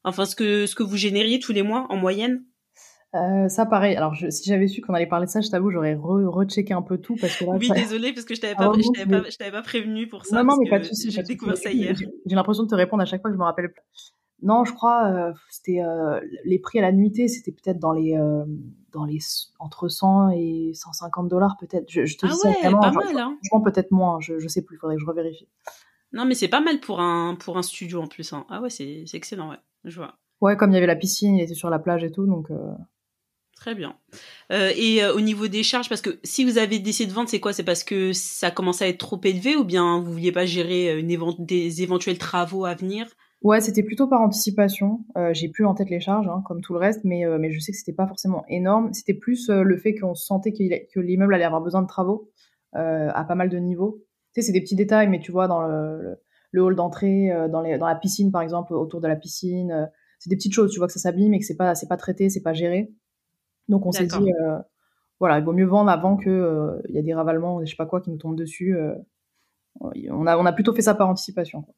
enfin 0.04 0.26
ce 0.26 0.36
que 0.36 0.66
ce 0.66 0.74
que 0.74 0.82
vous 0.82 0.98
génériez 0.98 1.38
tous 1.38 1.52
les 1.52 1.62
mois 1.62 1.86
en 1.88 1.96
moyenne? 1.96 2.44
Euh, 3.14 3.48
ça 3.48 3.66
pareil. 3.66 3.96
Alors 3.96 4.14
je, 4.14 4.30
si 4.30 4.48
j'avais 4.48 4.68
su 4.68 4.80
qu'on 4.80 4.94
allait 4.94 5.06
parler 5.06 5.26
de 5.26 5.30
ça, 5.30 5.40
je 5.40 5.48
t'avoue, 5.48 5.70
j'aurais 5.70 5.94
rechecké 5.94 6.72
un 6.72 6.82
peu 6.82 6.98
tout 6.98 7.16
parce 7.20 7.36
que 7.36 7.44
là. 7.44 7.52
Oui, 7.58 7.68
désolé 7.74 8.12
parce 8.12 8.24
que 8.24 8.34
je 8.34 8.40
t'avais 8.40 8.54
pas, 8.54 8.72
je 8.76 8.88
t'avais 8.92 9.22
pas, 9.22 9.30
je 9.30 9.36
t'avais 9.36 9.50
pas 9.50 9.62
prévenu 9.62 10.08
pour 10.08 10.24
ça. 10.24 10.36
Non, 10.36 10.52
non, 10.52 10.58
mais 10.62 10.70
pas 10.70 10.78
de 10.78 10.84
souci. 10.84 11.10
J'ai 11.10 11.22
découvert 11.22 11.56
ça 11.56 11.70
hier. 11.70 11.96
J'ai 11.96 12.36
l'impression 12.36 12.62
de 12.62 12.68
te 12.68 12.74
répondre 12.74 13.02
à 13.02 13.06
chaque 13.06 13.20
fois 13.20 13.30
que 13.30 13.34
je 13.34 13.38
me 13.38 13.44
rappelle. 13.44 13.72
Non, 14.42 14.64
je 14.64 14.72
crois 14.72 15.06
euh, 15.06 15.32
c'était 15.50 15.82
euh, 15.82 16.20
les 16.44 16.58
prix 16.58 16.78
à 16.78 16.82
la 16.82 16.92
nuitée, 16.92 17.28
c'était 17.28 17.52
peut-être 17.52 17.78
dans 17.78 17.92
les 17.92 18.16
euh, 18.16 18.44
dans 18.92 19.04
les 19.04 19.18
entre 19.58 19.88
100 19.88 20.30
et 20.30 20.70
150 20.74 21.28
dollars 21.28 21.56
peut-être. 21.58 21.90
Je, 21.90 22.16
te 22.16 22.26
ah 22.26 22.28
dis 22.28 22.48
ouais, 22.48 22.54
ça 22.62 22.70
pas 22.70 22.92
mal, 22.92 23.18
hein. 23.18 23.36
peut-être 23.64 23.90
moins. 23.90 24.18
Je, 24.20 24.38
je 24.38 24.48
sais 24.48 24.62
plus, 24.62 24.78
faudrait 24.78 24.96
que 24.96 25.02
je 25.02 25.06
revérifie. 25.06 25.48
Non, 26.12 26.24
mais 26.24 26.34
c'est 26.34 26.48
pas 26.48 26.60
mal 26.60 26.80
pour 26.80 27.00
un 27.00 27.34
pour 27.34 27.58
un 27.58 27.62
studio 27.62 28.00
en 28.00 28.06
plus. 28.06 28.32
Hein. 28.32 28.46
Ah 28.48 28.62
ouais, 28.62 28.70
c'est 28.70 29.04
c'est 29.06 29.16
excellent, 29.16 29.50
ouais. 29.50 29.58
Je 29.84 29.96
vois. 29.96 30.14
Ouais, 30.40 30.56
comme 30.56 30.70
il 30.70 30.74
y 30.74 30.78
avait 30.78 30.86
la 30.86 30.96
piscine, 30.96 31.36
il 31.36 31.42
était 31.42 31.54
sur 31.54 31.68
la 31.68 31.78
plage 31.78 32.04
et 32.04 32.10
tout, 32.10 32.24
donc. 32.24 32.48
Très 33.60 33.74
bien. 33.74 33.94
et 34.50 35.04
au 35.14 35.20
niveau 35.20 35.46
des 35.46 35.62
charges, 35.62 35.88
parce 35.88 36.00
que 36.00 36.18
si 36.24 36.44
vous 36.46 36.56
avez 36.56 36.78
décidé 36.78 37.10
de 37.10 37.14
vendre, 37.14 37.28
c'est 37.28 37.40
quoi? 37.40 37.52
C'est 37.52 37.62
parce 37.62 37.84
que 37.84 38.12
ça 38.14 38.50
commence 38.50 38.80
à 38.80 38.88
être 38.88 38.98
trop 38.98 39.20
élevé 39.22 39.54
ou 39.54 39.64
bien 39.64 40.00
vous 40.00 40.12
vouliez 40.12 40.32
pas 40.32 40.46
gérer 40.46 40.98
une 40.98 41.08
des 41.38 41.82
éventuels 41.82 42.16
travaux 42.16 42.64
à 42.64 42.74
venir? 42.74 43.06
Ouais, 43.42 43.62
c'était 43.62 43.82
plutôt 43.82 44.06
par 44.06 44.20
anticipation. 44.20 45.00
Euh, 45.16 45.32
j'ai 45.32 45.48
plus 45.48 45.64
en 45.64 45.74
tête 45.74 45.88
les 45.88 46.00
charges, 46.00 46.28
hein, 46.28 46.42
comme 46.46 46.60
tout 46.60 46.74
le 46.74 46.78
reste, 46.78 47.00
mais, 47.04 47.24
euh, 47.24 47.38
je 47.50 47.58
sais 47.58 47.72
que 47.72 47.78
c'était 47.78 47.94
pas 47.94 48.06
forcément 48.06 48.44
énorme. 48.48 48.92
C'était 48.92 49.14
plus 49.14 49.48
euh, 49.48 49.62
le 49.62 49.78
fait 49.78 49.94
qu'on 49.94 50.14
sentait 50.14 50.52
que 50.52 51.00
l'immeuble 51.00 51.34
allait 51.34 51.44
avoir 51.44 51.62
besoin 51.62 51.82
de 51.82 51.86
travaux 51.86 52.30
à 52.72 53.24
pas 53.24 53.34
mal 53.34 53.48
de 53.48 53.58
niveaux. 53.58 54.04
C'est 54.32 54.52
des 54.52 54.60
petits 54.60 54.76
détails, 54.76 55.08
mais 55.08 55.18
tu 55.18 55.32
vois, 55.32 55.48
dans 55.48 55.66
le, 55.66 56.62
hall 56.62 56.76
d'entrée, 56.76 57.30
dans, 57.50 57.62
la 57.62 57.94
piscine, 57.96 58.30
par 58.30 58.42
exemple, 58.42 58.74
autour 58.74 59.00
de 59.00 59.08
la 59.08 59.16
piscine, 59.16 59.90
c'est 60.20 60.30
des 60.30 60.36
petites 60.36 60.52
choses. 60.52 60.70
Tu 60.70 60.78
vois 60.78 60.86
que 60.86 60.92
ça 60.92 61.00
s'abîme 61.00 61.34
et 61.34 61.40
que 61.40 61.44
c'est 61.44 61.56
pas, 61.56 61.72
pas 61.88 61.96
traité, 61.96 62.30
c'est 62.30 62.42
pas 62.42 62.52
géré. 62.52 62.92
Donc 63.70 63.86
on 63.86 63.92
s'est 63.92 64.06
dit, 64.06 64.32
voilà, 65.18 65.38
il 65.38 65.44
vaut 65.44 65.52
mieux 65.52 65.66
vendre 65.66 65.90
avant 65.90 66.16
que 66.16 66.80
il 66.88 66.94
y 66.94 66.98
a 66.98 67.02
des 67.02 67.14
ravalements, 67.14 67.64
je 67.64 67.70
sais 67.70 67.76
pas 67.76 67.86
quoi, 67.86 68.02
qui 68.02 68.10
nous 68.10 68.18
tombent 68.18 68.36
dessus. 68.36 68.76
on 69.80 70.26
a, 70.26 70.36
on 70.36 70.44
a 70.44 70.52
plutôt 70.52 70.74
fait 70.74 70.82
ça 70.82 70.94
par 70.94 71.08
anticipation. 71.08 71.62
Quoi. 71.62 71.74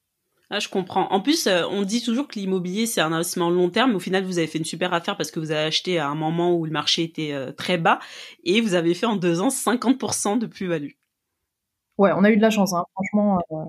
Ah, 0.54 0.58
je 0.58 0.68
comprends. 0.68 1.10
En 1.10 1.22
plus, 1.22 1.46
euh, 1.46 1.62
on 1.70 1.82
dit 1.82 2.02
toujours 2.02 2.28
que 2.28 2.38
l'immobilier, 2.38 2.84
c'est 2.84 3.00
un 3.00 3.10
investissement 3.10 3.48
long 3.48 3.70
terme, 3.70 3.92
mais 3.92 3.96
au 3.96 4.00
final, 4.00 4.22
vous 4.22 4.36
avez 4.36 4.46
fait 4.46 4.58
une 4.58 4.66
super 4.66 4.92
affaire 4.92 5.16
parce 5.16 5.30
que 5.30 5.40
vous 5.40 5.50
avez 5.50 5.62
acheté 5.62 5.98
à 5.98 6.08
un 6.08 6.14
moment 6.14 6.54
où 6.54 6.66
le 6.66 6.70
marché 6.70 7.04
était 7.04 7.32
euh, 7.32 7.52
très 7.52 7.78
bas 7.78 8.00
et 8.44 8.60
vous 8.60 8.74
avez 8.74 8.92
fait 8.92 9.06
en 9.06 9.16
deux 9.16 9.40
ans 9.40 9.48
50% 9.48 10.38
de 10.38 10.44
plus-value. 10.46 10.90
Ouais, 11.96 12.12
on 12.14 12.22
a 12.22 12.30
eu 12.30 12.36
de 12.36 12.42
la 12.42 12.50
chance, 12.50 12.74
hein. 12.74 12.84
franchement. 12.92 13.40
Euh... 13.50 13.64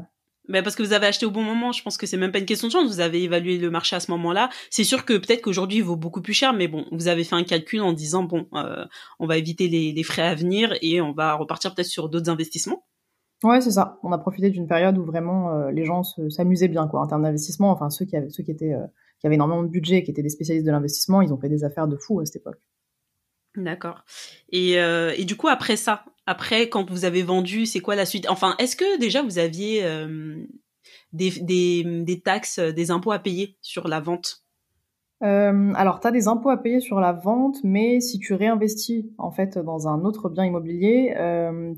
Ben 0.49 0.61
parce 0.61 0.75
que 0.75 0.83
vous 0.83 0.91
avez 0.91 1.07
acheté 1.07 1.25
au 1.25 1.31
bon 1.31 1.43
moment, 1.43 1.71
je 1.71 1.81
pense 1.81 1.97
que 1.97 2.05
c'est 2.05 2.17
même 2.17 2.31
pas 2.31 2.39
une 2.39 2.45
question 2.45 2.67
de 2.67 2.73
chance, 2.73 2.87
vous 2.87 2.99
avez 2.99 3.23
évalué 3.23 3.57
le 3.57 3.69
marché 3.69 3.95
à 3.95 4.01
ce 4.01 4.11
moment-là. 4.11 4.49
C'est 4.69 4.83
sûr 4.83 5.05
que 5.05 5.13
peut-être 5.13 5.41
qu'aujourd'hui 5.41 5.77
il 5.77 5.83
vaut 5.83 5.95
beaucoup 5.95 6.21
plus 6.21 6.33
cher, 6.33 6.51
mais 6.53 6.67
bon, 6.67 6.85
vous 6.91 7.07
avez 7.07 7.23
fait 7.23 7.35
un 7.35 7.45
calcul 7.45 7.81
en 7.81 7.93
disant, 7.93 8.23
bon, 8.23 8.47
euh, 8.53 8.85
on 9.19 9.25
va 9.25 9.37
éviter 9.37 9.69
les, 9.69 9.93
les 9.93 10.03
frais 10.03 10.27
à 10.27 10.35
venir 10.35 10.75
et 10.81 10.99
on 10.99 11.13
va 11.13 11.33
repartir 11.35 11.73
peut-être 11.73 11.87
sur 11.87 12.09
d'autres 12.09 12.29
investissements. 12.29 12.83
Ouais, 13.43 13.59
c'est 13.59 13.71
ça. 13.71 13.99
On 14.03 14.11
a 14.13 14.17
profité 14.17 14.49
d'une 14.49 14.67
période 14.67 14.97
où 14.97 15.03
vraiment 15.03 15.53
euh, 15.53 15.71
les 15.71 15.83
gens 15.83 16.03
s'amusaient 16.03 16.69
bien, 16.69 16.87
quoi, 16.87 17.01
en 17.01 17.07
termes 17.07 17.23
d'investissement. 17.23 17.71
Enfin, 17.71 17.89
ceux 17.89 18.05
qui 18.05 18.15
avaient, 18.15 18.29
ceux 18.29 18.41
qui 18.41 18.51
étaient, 18.51 18.73
euh, 18.73 18.85
qui 19.19 19.27
avaient 19.27 19.35
énormément 19.35 19.63
de 19.63 19.67
budget, 19.67 20.03
qui 20.03 20.11
étaient 20.11 20.23
des 20.23 20.29
spécialistes 20.29 20.65
de 20.65 20.71
l'investissement, 20.71 21.21
ils 21.21 21.33
ont 21.33 21.37
fait 21.37 21.49
des 21.49 21.65
affaires 21.65 21.87
de 21.87 21.97
fou 21.97 22.21
à 22.21 22.25
cette 22.25 22.37
époque. 22.37 22.61
D'accord. 23.55 24.05
Et, 24.49 24.79
euh, 24.79 25.13
et 25.17 25.25
du 25.25 25.35
coup, 25.35 25.49
après 25.49 25.75
ça, 25.75 26.05
après, 26.25 26.69
quand 26.69 26.89
vous 26.89 27.05
avez 27.05 27.23
vendu, 27.23 27.65
c'est 27.65 27.79
quoi 27.79 27.95
la 27.95 28.05
suite? 28.05 28.27
Enfin, 28.29 28.55
est-ce 28.59 28.75
que 28.75 28.99
déjà 28.99 29.21
vous 29.21 29.39
aviez 29.39 29.83
des, 31.11 31.31
des, 31.41 31.83
des, 32.03 32.21
taxes, 32.21 32.59
des 32.59 32.91
impôts 32.91 33.11
à 33.11 33.19
payer 33.19 33.57
sur 33.61 33.87
la 33.87 33.99
vente? 33.99 34.43
Alors, 35.21 35.99
tu 36.01 36.07
as 36.07 36.11
des 36.11 36.27
impôts 36.27 36.49
à 36.49 36.57
payer 36.57 36.79
sur 36.79 36.99
la 36.99 37.13
vente, 37.13 37.57
mais 37.63 38.01
si 38.01 38.19
tu 38.19 38.33
réinvestis 38.33 39.13
en 39.17 39.31
fait 39.31 39.57
dans 39.57 39.87
un 39.87 40.05
autre 40.05 40.29
bien 40.29 40.45
immobilier, 40.45 41.15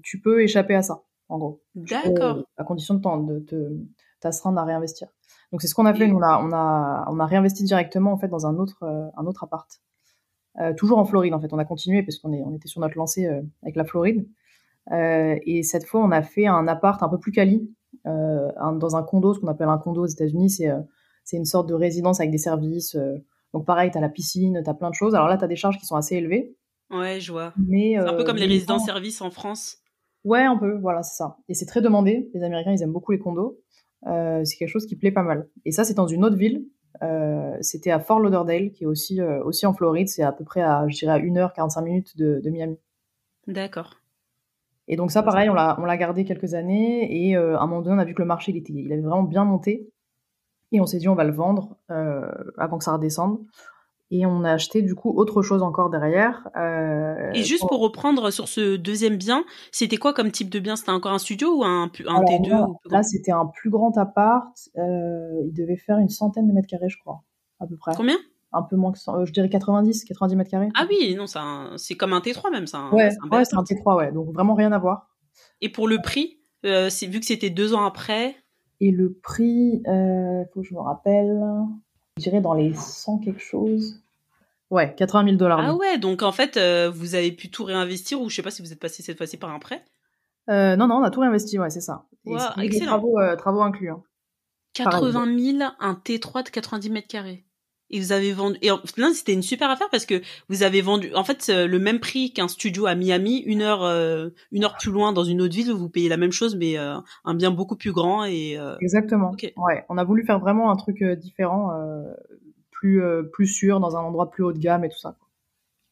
tu 0.04 0.22
peux 0.22 0.42
échapper 0.44 0.76
à 0.76 0.82
ça 0.82 1.04
en 1.30 1.38
gros. 1.38 1.62
D'accord. 1.76 2.44
à 2.58 2.64
condition 2.64 2.96
de, 2.96 3.34
de 3.34 3.40
te 3.40 3.56
t'astreindre 4.20 4.60
à 4.60 4.66
réinvestir. 4.66 5.08
Donc 5.52 5.62
c'est 5.62 5.68
ce 5.68 5.76
qu'on 5.76 5.86
a 5.86 5.94
fait. 5.94 6.08
Nous, 6.08 6.18
on 6.18 6.22
a, 6.22 6.40
on 6.42 6.52
a, 6.52 7.06
on 7.10 7.20
a 7.20 7.26
réinvesti 7.26 7.64
directement 7.64 8.12
en 8.12 8.18
fait 8.18 8.28
dans 8.28 8.46
un 8.46 8.58
autre, 8.58 8.84
euh, 8.84 9.08
un 9.18 9.26
autre 9.26 9.44
appart. 9.44 9.70
Euh, 10.60 10.74
toujours 10.74 10.98
en 10.98 11.06
Floride 11.06 11.34
en 11.34 11.42
fait. 11.42 11.52
On 11.54 11.58
a 11.58 11.66
continué 11.66 12.04
parce 12.04 12.18
qu'on 12.18 12.34
est, 12.34 12.42
on 12.42 12.54
était 12.54 12.68
sur 12.68 12.82
notre 12.82 12.98
lancée 12.98 13.26
euh, 13.26 13.42
avec 13.64 13.76
la 13.76 13.84
Floride. 13.84 14.28
et 14.92 15.64
cette 15.64 15.86
fois, 15.86 16.02
on 16.02 16.12
a 16.12 16.22
fait 16.22 16.48
un 16.48 16.68
appart 16.68 17.02
un 17.02 17.10
peu 17.10 17.20
plus 17.20 17.32
quali 17.32 17.70
dans 18.04 18.96
un 18.96 19.04
condo, 19.04 19.34
ce 19.34 19.40
qu'on 19.40 19.48
appelle 19.48 19.70
un 19.70 19.80
condo 19.80 20.04
aux 20.04 20.08
États-Unis. 20.08 20.50
C'est, 20.52 20.70
c'est 21.24 21.38
une 21.38 21.46
sorte 21.46 21.68
de 21.68 21.74
résidence 21.74 22.20
avec 22.20 22.32
des 22.32 22.38
services. 22.38 22.96
donc 23.54 23.66
pareil, 23.66 23.90
t'as 23.92 24.00
la 24.00 24.10
piscine, 24.10 24.62
t'as 24.64 24.76
plein 24.76 24.92
de 24.92 24.96
choses. 24.96 25.16
Alors 25.16 25.28
là, 25.28 25.38
t'as 25.38 25.48
des 25.48 25.56
charges 25.56 25.80
qui 25.80 25.86
sont 25.86 25.96
assez 25.96 26.16
élevées. 26.16 26.56
Ouais, 26.92 27.20
je 27.20 27.32
vois. 27.32 27.52
Mais 27.58 27.94
c'est 27.94 28.08
un 28.08 28.14
peu 28.14 28.24
comme 28.24 28.38
les 28.38 28.46
résidences-services 28.46 29.22
en 29.22 29.32
France. 29.32 29.80
Ouais, 30.26 30.42
un 30.42 30.58
peu, 30.58 30.78
voilà, 30.80 31.04
c'est 31.04 31.16
ça. 31.16 31.38
Et 31.48 31.54
c'est 31.54 31.68
très 31.68 31.82
demandé. 31.82 32.30
Les 32.34 32.44
Américains, 32.44 32.74
ils 32.74 32.82
aiment 32.82 32.92
beaucoup 32.92 33.12
les 33.12 33.20
condos. 33.20 33.60
Euh, 34.08 34.44
c'est 34.44 34.58
quelque 34.58 34.70
chose 34.70 34.86
qui 34.86 34.96
plaît 34.96 35.12
pas 35.12 35.24
mal. 35.24 35.48
Et 35.66 35.72
ça, 35.72 35.84
c'est 35.84 35.94
dans 35.94 36.08
une 36.08 36.26
autre 36.26 36.36
ville. 36.36 36.66
Euh, 37.02 37.58
c'était 37.62 37.92
à 37.92 38.00
Fort 38.00 38.20
Lauderdale, 38.20 38.72
qui 38.72 38.84
est 38.84 38.88
aussi, 38.88 39.22
euh, 39.22 39.44
aussi 39.44 39.66
en 39.66 39.74
Floride. 39.74 40.08
C'est 40.08 40.24
à 40.24 40.32
peu 40.32 40.44
près 40.44 40.62
à, 40.62 40.88
je 40.88 40.98
dirais, 40.98 41.14
à 41.14 41.20
1h45 41.20 41.84
minutes 41.84 42.18
de, 42.18 42.42
de 42.44 42.50
Miami. 42.50 42.78
D'accord. 43.48 44.02
Et 44.88 44.96
donc 44.96 45.12
ça, 45.12 45.24
pareil, 45.24 45.50
on 45.50 45.54
l'a, 45.54 45.78
on 45.80 45.86
l'a 45.86 45.98
gardé 45.98 46.26
quelques 46.26 46.54
années. 46.54 47.28
Et 47.28 47.36
à 47.36 47.60
un 47.60 47.68
moment 47.68 47.82
donné, 47.82 47.96
on 47.96 48.00
a 48.00 48.06
vu 48.06 48.14
que 48.14 48.22
le 48.22 48.28
marché, 48.28 48.52
il, 48.52 48.58
était, 48.58 48.74
il 48.74 48.92
avait 48.92 49.02
vraiment 49.02 49.24
bien 49.24 49.44
monté. 49.44 49.90
Et 50.72 50.80
on 50.80 50.86
s'est 50.86 51.00
dit, 51.00 51.10
on 51.10 51.16
va 51.16 51.24
le 51.24 51.34
vendre 51.34 51.78
avant 51.90 52.78
que 52.78 52.84
ça 52.84 52.94
redescende 52.94 53.40
et 54.12 54.26
on 54.26 54.44
a 54.44 54.52
acheté 54.52 54.82
du 54.82 54.94
coup 54.94 55.12
autre 55.16 55.42
chose 55.42 55.64
encore 55.64 55.90
derrière. 55.90 56.48
Euh, 56.56 57.32
et 57.34 57.44
juste 57.44 57.68
pour 57.68 57.80
reprendre 57.80 58.30
sur 58.32 58.48
ce 58.48 58.76
deuxième 58.76 59.18
bien, 59.18 59.44
c'était 59.72 59.98
quoi 59.98 60.14
comme 60.14 60.32
type 60.32 60.50
de 60.50 60.60
bien? 60.60 60.76
C'était 60.76 60.92
encore 60.92 61.12
un 61.12 61.18
studio 61.18 61.58
ou 61.58 61.64
un, 61.64 61.86
un 62.06 62.22
T2 62.22 62.76
Là, 62.92 63.04
c'était 63.04 63.32
un 63.32 63.48
plus 63.48 63.70
grand 63.70 63.98
appart. 63.98 64.56
Euh, 64.78 65.42
il 65.46 65.54
devait 65.54 65.78
faire 65.78 65.98
une 65.98 66.10
centaine 66.10 66.48
de 66.48 66.54
mètres 66.54 66.68
carrés, 66.68 66.90
je 66.90 67.00
crois, 67.00 67.24
à 67.60 67.66
peu 67.66 67.78
près. 67.78 67.94
Combien? 67.96 68.18
Un 68.54 68.62
peu 68.62 68.76
moins 68.76 68.92
que 68.92 69.00
je 69.26 69.32
dirais 69.32 69.50
90, 69.50 70.06
90 70.06 70.36
mètres 70.36 70.52
carrés. 70.52 70.70
Ah 70.76 70.86
oui, 70.90 71.16
non, 71.16 71.26
c'est 71.78 71.96
comme 71.96 72.14
un 72.14 72.20
T3 72.20 72.52
même, 72.52 72.68
ça. 72.68 72.90
Ouais, 72.94 73.10
c'est 73.10 73.56
un, 73.56 73.64
T3, 73.64 73.98
ouais. 73.98 74.12
Donc 74.12 74.32
vraiment 74.34 74.54
rien 74.54 74.72
à 74.72 74.78
voir. 74.78 75.10
Et 75.62 75.70
pour 75.70 75.88
le 75.88 76.00
prix, 76.02 76.40
vu 76.64 77.20
que 77.20 77.26
c'était 77.26 77.50
deux 77.50 77.74
ans 77.74 77.84
après? 77.84 78.36
Et 78.82 78.92
le 78.92 79.14
prix, 79.14 79.82
il 79.86 80.46
faut 80.54 80.62
que 80.62 80.68
je 80.68 80.76
me 80.76 80.80
rappelle, 80.80 81.38
je 82.18 82.24
dirais 82.24 82.42
dans 82.42 82.54
les 82.54 82.74
100 82.74 83.20
quelque 83.20 83.42
chose. 83.42 84.02
Ouais, 84.72 84.96
80 84.96 85.26
000 85.26 85.36
dollars. 85.38 85.60
Ah 85.60 85.76
ouais, 85.76 85.98
donc 85.98 86.24
en 86.24 86.32
fait, 86.32 86.58
euh, 86.58 86.90
vous 86.90 87.16
avez 87.16 87.32
pu 87.32 87.50
tout 87.52 87.64
réinvestir 87.64 88.22
ou 88.22 88.30
je 88.30 88.36
sais 88.36 88.42
pas 88.42 88.52
si 88.52 88.62
vous 88.62 88.72
êtes 88.74 88.80
passé 88.80 89.04
cette 89.04 89.18
fois-ci 89.18 89.38
par 89.38 89.52
un 89.52 89.60
prêt? 89.60 89.84
Euh, 90.50 90.76
Non, 90.76 90.88
non, 90.88 90.96
on 90.96 91.04
a 91.04 91.12
tout 91.12 91.20
réinvesti, 91.20 91.60
ouais, 91.60 91.70
c'est 91.70 91.82
ça. 91.82 92.06
excellent. 92.62 92.86
Travaux, 92.86 93.20
euh, 93.20 93.36
travaux 93.36 93.62
inclus. 93.62 93.90
Hein. 93.90 94.02
80 94.74 95.38
000, 95.60 95.72
un 95.80 95.94
T3 95.94 96.44
de 96.44 96.50
90 96.50 96.90
mètres 96.90 97.08
carrés. 97.08 97.45
Et 97.92 98.00
vous 98.00 98.12
avez 98.12 98.32
vendu. 98.34 98.58
Et 98.62 98.70
là, 98.70 99.12
c'était 99.14 99.34
une 99.34 99.44
super 99.44 99.70
affaire 99.70 99.90
parce 99.92 100.06
que 100.06 100.22
vous 100.50 100.64
avez 100.64 100.82
vendu, 100.82 101.14
en 101.14 101.24
fait, 101.24 101.50
le 101.50 101.78
même 101.78 102.00
prix 102.00 102.34
qu'un 102.34 102.48
studio 102.48 102.88
à 102.88 102.96
Miami, 102.96 103.40
une 103.46 103.62
heure, 103.62 103.84
une 104.52 104.64
heure 104.64 104.76
plus 104.78 104.92
loin 104.92 105.14
dans 105.14 105.24
une 105.24 105.42
autre 105.42 105.54
ville, 105.54 105.72
vous 105.72 105.90
payez 105.90 106.10
la 106.10 106.18
même 106.18 106.32
chose, 106.32 106.56
mais 106.56 106.78
un 106.78 107.34
bien 107.36 107.52
beaucoup 107.52 107.76
plus 107.76 107.92
grand 107.92 108.26
et. 108.26 108.58
Exactement. 108.82 109.36
Ouais, 109.58 109.86
on 109.90 109.98
a 109.98 110.04
voulu 110.04 110.26
faire 110.26 110.40
vraiment 110.40 110.72
un 110.72 110.76
truc 110.76 111.04
différent 111.04 111.72
plus, 112.76 113.02
euh, 113.02 113.24
plus 113.24 113.48
sûr, 113.48 113.80
dans 113.80 113.96
un 113.96 114.02
endroit 114.02 114.30
plus 114.30 114.44
haut 114.44 114.54
de 114.54 114.60
gamme 114.60 114.86
et 114.86 114.90
tout 114.90 115.00
ça. 115.00 115.16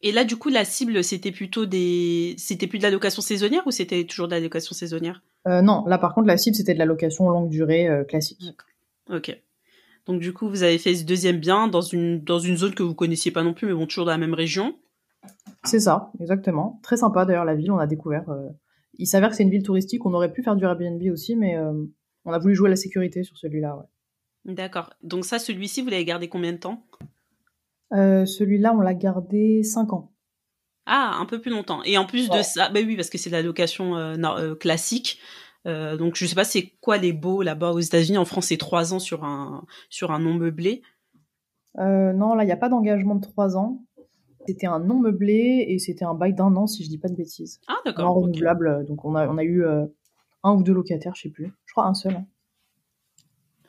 Et 0.02 0.12
là, 0.12 0.24
du 0.24 0.36
coup, 0.36 0.50
la 0.50 0.64
cible, 0.64 1.02
c'était 1.02 1.32
plutôt 1.32 1.64
des, 1.66 2.34
c'était 2.36 2.66
plus 2.66 2.78
de 2.78 2.82
la 2.82 2.90
location 2.90 3.22
saisonnière 3.22 3.66
ou 3.66 3.70
c'était 3.70 4.04
toujours 4.04 4.28
de 4.28 4.34
la 4.34 4.40
location 4.40 4.74
saisonnière? 4.74 5.22
Euh, 5.48 5.62
Non, 5.62 5.84
là, 5.86 5.98
par 5.98 6.14
contre, 6.14 6.26
la 6.26 6.36
cible, 6.36 6.54
c'était 6.54 6.74
de 6.74 6.78
la 6.78 6.84
location 6.84 7.28
longue 7.30 7.48
durée 7.48 7.88
euh, 7.88 8.04
classique. 8.04 8.42
Ok. 9.10 9.40
Donc, 10.06 10.20
du 10.20 10.32
coup, 10.32 10.48
vous 10.48 10.62
avez 10.62 10.78
fait 10.78 10.94
ce 10.94 11.04
deuxième 11.04 11.38
bien 11.38 11.68
dans 11.68 11.80
une, 11.80 12.22
dans 12.22 12.38
une 12.38 12.56
zone 12.56 12.74
que 12.74 12.82
vous 12.82 12.94
connaissiez 12.94 13.30
pas 13.30 13.42
non 13.42 13.54
plus, 13.54 13.66
mais 13.66 13.74
bon, 13.74 13.86
toujours 13.86 14.04
dans 14.04 14.10
la 14.12 14.18
même 14.18 14.34
région. 14.34 14.76
C'est 15.64 15.80
ça, 15.80 16.10
exactement. 16.20 16.78
Très 16.82 16.98
sympa 16.98 17.24
d'ailleurs 17.24 17.46
la 17.46 17.54
ville, 17.54 17.72
on 17.72 17.78
a 17.78 17.86
découvert. 17.86 18.26
il 18.98 19.06
s'avère 19.06 19.30
que 19.30 19.36
c'est 19.36 19.44
une 19.44 19.50
ville 19.50 19.62
touristique, 19.62 20.04
on 20.04 20.12
aurait 20.12 20.30
pu 20.30 20.42
faire 20.42 20.56
du 20.56 20.64
Airbnb 20.64 21.02
aussi, 21.10 21.36
mais 21.36 21.56
on 22.26 22.32
a 22.32 22.38
voulu 22.38 22.54
jouer 22.54 22.68
la 22.68 22.76
sécurité 22.76 23.24
sur 23.24 23.38
celui-là. 23.38 23.76
Ouais. 23.76 23.84
D'accord. 24.44 24.90
Donc 25.02 25.24
ça, 25.24 25.38
celui-ci, 25.38 25.80
vous 25.80 25.88
l'avez 25.88 26.04
gardé 26.04 26.28
combien 26.28 26.52
de 26.52 26.58
temps? 26.58 26.84
Euh, 27.92 28.26
Celui-là, 28.26 28.74
on 28.74 28.80
l'a 28.80 28.94
gardé 28.94 29.62
5 29.62 29.92
ans. 29.92 30.12
Ah, 30.86 31.16
un 31.18 31.24
peu 31.24 31.40
plus 31.40 31.50
longtemps. 31.50 31.82
Et 31.84 31.96
en 31.96 32.04
plus 32.04 32.28
de 32.28 32.42
ça, 32.42 32.68
bah 32.68 32.80
oui, 32.84 32.96
parce 32.96 33.08
que 33.08 33.16
c'est 33.16 33.30
de 33.30 33.34
la 33.34 33.42
location 33.42 33.96
euh, 33.96 34.54
euh, 35.66 35.96
donc 35.96 36.16
je 36.16 36.26
sais 36.26 36.34
pas 36.34 36.44
c'est 36.44 36.74
quoi 36.80 36.98
les 36.98 37.12
baux 37.12 37.42
là-bas 37.42 37.72
aux 37.72 37.80
États-Unis? 37.80 38.18
En 38.18 38.24
France, 38.24 38.46
c'est 38.46 38.56
3 38.56 38.94
ans 38.94 38.98
sur 38.98 39.24
un 39.24 39.64
sur 39.88 40.10
un 40.10 40.18
non 40.18 40.34
meublé. 40.34 40.82
non, 41.76 42.34
là, 42.34 42.44
il 42.44 42.46
n'y 42.46 42.52
a 42.52 42.56
pas 42.56 42.68
d'engagement 42.68 43.14
de 43.14 43.22
3 43.22 43.56
ans. 43.56 43.82
C'était 44.46 44.66
un 44.66 44.78
non 44.78 45.00
meublé 45.00 45.64
et 45.68 45.78
c'était 45.78 46.04
un 46.04 46.14
bail 46.14 46.34
d'un 46.34 46.54
an, 46.56 46.66
si 46.66 46.84
je 46.84 46.88
dis 46.90 46.98
pas 46.98 47.08
de 47.08 47.16
bêtises. 47.16 47.60
Ah, 47.66 47.76
d'accord. 47.84 48.06
Un 48.06 48.10
renouvelable. 48.10 48.84
Donc 48.86 49.04
on 49.04 49.14
a, 49.14 49.26
on 49.26 49.38
a 49.38 49.44
eu 49.44 49.64
un 50.42 50.52
ou 50.52 50.62
deux 50.62 50.74
locataires, 50.74 51.14
je 51.14 51.22
sais 51.22 51.30
plus. 51.30 51.52
Je 51.64 51.72
crois 51.72 51.86
un 51.86 51.94
seul. 51.94 52.14
Hein. 52.14 52.26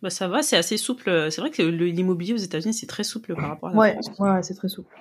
Bah 0.02 0.10
ça 0.10 0.28
va, 0.28 0.42
c'est 0.42 0.58
assez 0.58 0.78
souple. 0.78 1.32
C'est 1.32 1.40
vrai 1.40 1.50
que 1.50 1.64
l'immobilier 1.64 2.34
aux 2.34 2.38
États-Unis, 2.38 2.74
c'est 2.74 2.88
très 2.88 3.06
souple 3.06 3.36
par 3.36 3.48
rapport 3.48 3.70
à 3.70 3.72
la 3.72 3.80
ouais, 3.80 3.94
France. 3.94 4.20
Ouais, 4.20 4.44
c'est 4.44 4.54
très 4.54 4.68
souple. 4.68 4.94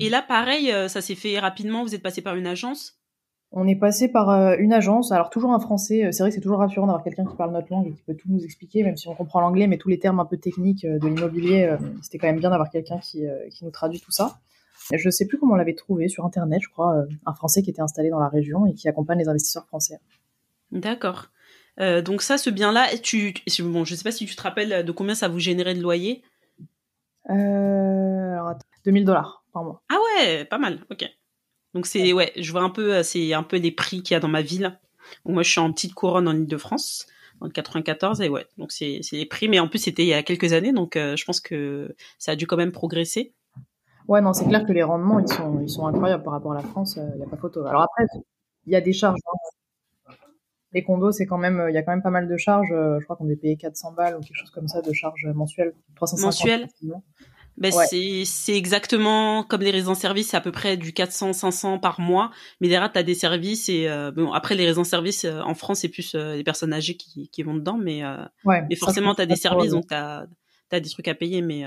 Et 0.00 0.08
là, 0.08 0.22
pareil, 0.22 0.72
euh, 0.72 0.88
ça 0.88 1.02
s'est 1.02 1.14
fait 1.14 1.38
rapidement. 1.38 1.82
Vous 1.82 1.94
êtes 1.94 2.02
passé 2.02 2.22
par 2.22 2.34
une 2.34 2.46
agence? 2.46 2.99
On 3.52 3.66
est 3.66 3.76
passé 3.76 4.08
par 4.08 4.30
euh, 4.30 4.56
une 4.58 4.72
agence. 4.72 5.10
Alors, 5.10 5.28
toujours 5.30 5.52
un 5.52 5.58
français. 5.58 6.04
Euh, 6.04 6.12
c'est 6.12 6.22
vrai 6.22 6.30
que 6.30 6.34
c'est 6.36 6.40
toujours 6.40 6.60
rassurant 6.60 6.86
d'avoir 6.86 7.02
quelqu'un 7.02 7.24
qui 7.24 7.36
parle 7.36 7.52
notre 7.52 7.72
langue 7.72 7.88
et 7.88 7.92
qui 7.92 8.02
peut 8.02 8.14
tout 8.14 8.28
nous 8.28 8.44
expliquer, 8.44 8.84
même 8.84 8.96
si 8.96 9.08
on 9.08 9.14
comprend 9.14 9.40
l'anglais, 9.40 9.66
mais 9.66 9.76
tous 9.76 9.88
les 9.88 9.98
termes 9.98 10.20
un 10.20 10.24
peu 10.24 10.36
techniques 10.36 10.86
de 10.86 11.08
l'immobilier, 11.08 11.76
c'était 12.02 12.18
quand 12.18 12.28
même 12.28 12.38
bien 12.38 12.50
d'avoir 12.50 12.70
quelqu'un 12.70 12.98
qui, 12.98 13.24
qui 13.50 13.64
nous 13.64 13.70
traduit 13.70 14.00
tout 14.00 14.12
ça. 14.12 14.38
Je 14.92 15.10
sais 15.10 15.26
plus 15.26 15.38
comment 15.38 15.54
on 15.54 15.56
l'avait 15.56 15.74
trouvé 15.74 16.08
sur 16.08 16.24
Internet, 16.24 16.60
je 16.62 16.68
crois, 16.68 17.04
un 17.26 17.34
Français 17.34 17.62
qui 17.62 17.70
était 17.70 17.82
installé 17.82 18.10
dans 18.10 18.20
la 18.20 18.28
région 18.28 18.66
et 18.66 18.74
qui 18.74 18.88
accompagne 18.88 19.18
les 19.18 19.28
investisseurs 19.28 19.66
français. 19.66 20.00
D'accord. 20.72 21.26
Euh, 21.80 22.02
donc 22.02 22.22
ça, 22.22 22.38
ce 22.38 22.50
bien-là, 22.50 22.86
tu, 23.02 23.34
bon, 23.60 23.84
je 23.84 23.94
sais 23.94 24.02
pas 24.02 24.12
si 24.12 24.26
tu 24.26 24.36
te 24.36 24.42
rappelles 24.42 24.84
de 24.84 24.92
combien 24.92 25.14
ça 25.14 25.28
vous 25.28 25.38
générait 25.38 25.74
de 25.74 25.80
loyer. 25.80 26.22
Euh, 27.30 28.32
alors, 28.32 28.54
2000 28.84 29.04
dollars 29.04 29.44
par 29.52 29.64
mois. 29.64 29.82
Ah 29.88 29.96
ouais, 30.18 30.44
pas 30.44 30.58
mal. 30.58 30.80
Ok. 30.90 31.04
Donc 31.74 31.86
c'est 31.86 32.12
ouais, 32.12 32.32
je 32.36 32.50
vois 32.50 32.62
un 32.62 32.70
peu, 32.70 32.94
euh, 32.96 33.02
c'est 33.02 33.32
un 33.32 33.42
peu 33.42 33.56
les 33.56 33.70
prix 33.70 34.02
qu'il 34.02 34.14
y 34.14 34.16
a 34.16 34.20
dans 34.20 34.28
ma 34.28 34.42
ville. 34.42 34.78
moi, 35.24 35.42
je 35.42 35.50
suis 35.50 35.60
en 35.60 35.72
petite 35.72 35.94
couronne 35.94 36.28
en 36.28 36.32
Ile-de-France, 36.32 37.06
dans 37.40 37.46
le 37.46 37.52
94, 37.52 38.20
et 38.20 38.28
ouais, 38.28 38.46
donc 38.58 38.72
c'est 38.72 39.00
les 39.12 39.26
prix. 39.26 39.48
Mais 39.48 39.60
en 39.60 39.68
plus, 39.68 39.78
c'était 39.78 40.02
il 40.02 40.08
y 40.08 40.14
a 40.14 40.22
quelques 40.22 40.52
années, 40.52 40.72
donc 40.72 40.94
je 40.96 41.24
pense 41.24 41.40
que 41.40 41.94
ça 42.18 42.32
a 42.32 42.36
dû 42.36 42.46
quand 42.46 42.56
même 42.56 42.72
progresser. 42.72 43.34
Ouais, 44.08 44.20
non, 44.20 44.32
c'est 44.32 44.46
clair 44.46 44.66
que 44.66 44.72
les 44.72 44.82
rendements, 44.82 45.20
ils 45.20 45.28
sont, 45.28 45.60
ils 45.60 45.70
sont 45.70 45.86
incroyables 45.86 46.24
par 46.24 46.32
rapport 46.32 46.52
à 46.52 46.56
la 46.56 46.62
France. 46.62 46.96
Il 46.96 47.18
n'y 47.18 47.22
a 47.22 47.28
pas 47.28 47.36
photo. 47.36 47.64
Alors 47.66 47.82
après, 47.82 48.04
il 48.66 48.72
y 48.72 48.76
a 48.76 48.80
des 48.80 48.92
charges. 48.92 49.20
Hein 49.26 49.50
les 50.72 50.84
condos, 50.84 51.12
c'est 51.12 51.26
quand 51.26 51.38
même, 51.38 51.66
il 51.68 51.74
y 51.74 51.78
a 51.78 51.82
quand 51.82 51.92
même 51.92 52.02
pas 52.02 52.10
mal 52.10 52.28
de 52.28 52.36
charges. 52.36 52.72
Euh, 52.72 52.98
je 53.00 53.04
crois 53.04 53.16
qu'on 53.16 53.24
devait 53.24 53.36
payer 53.36 53.56
400 53.56 53.92
balles 53.92 54.16
ou 54.16 54.20
quelque 54.20 54.36
chose 54.36 54.50
comme 54.50 54.68
ça 54.68 54.82
de 54.82 54.92
charges 54.92 55.26
mensuelles. 55.34 55.74
350 55.96 56.26
mensuelles? 56.26 56.68
Ben 57.60 57.72
c'est 57.72 58.56
exactement 58.56 59.44
comme 59.44 59.60
les 59.60 59.70
résidents-services, 59.70 60.30
c'est 60.30 60.36
à 60.36 60.40
peu 60.40 60.50
près 60.50 60.76
du 60.76 60.92
400-500 60.92 61.78
par 61.78 62.00
mois. 62.00 62.30
Mais 62.60 62.68
derrière, 62.68 62.90
tu 62.90 62.98
as 62.98 63.02
des 63.02 63.14
services 63.14 63.68
et 63.68 63.88
euh, 63.88 64.10
bon, 64.10 64.32
après 64.32 64.54
les 64.54 64.64
résidents-services 64.64 65.26
euh, 65.26 65.40
en 65.40 65.54
France, 65.54 65.80
c'est 65.80 65.88
plus 65.88 66.14
les 66.14 66.42
personnes 66.42 66.72
âgées 66.72 66.96
qui, 66.96 67.28
qui 67.28 67.42
vont 67.42 67.54
dedans, 67.54 67.78
mais 67.78 68.02
ouais, 68.44 68.64
mais 68.68 68.76
forcément, 68.76 69.14
tu 69.14 69.22
as 69.22 69.26
des 69.26 69.36
services, 69.36 69.72
donc 69.72 69.88
tu 69.88 69.94
as, 69.94 70.26
as, 70.72 70.80
des 70.80 70.88
trucs 70.88 71.08
à 71.08 71.14
payer, 71.14 71.42
mais 71.42 71.64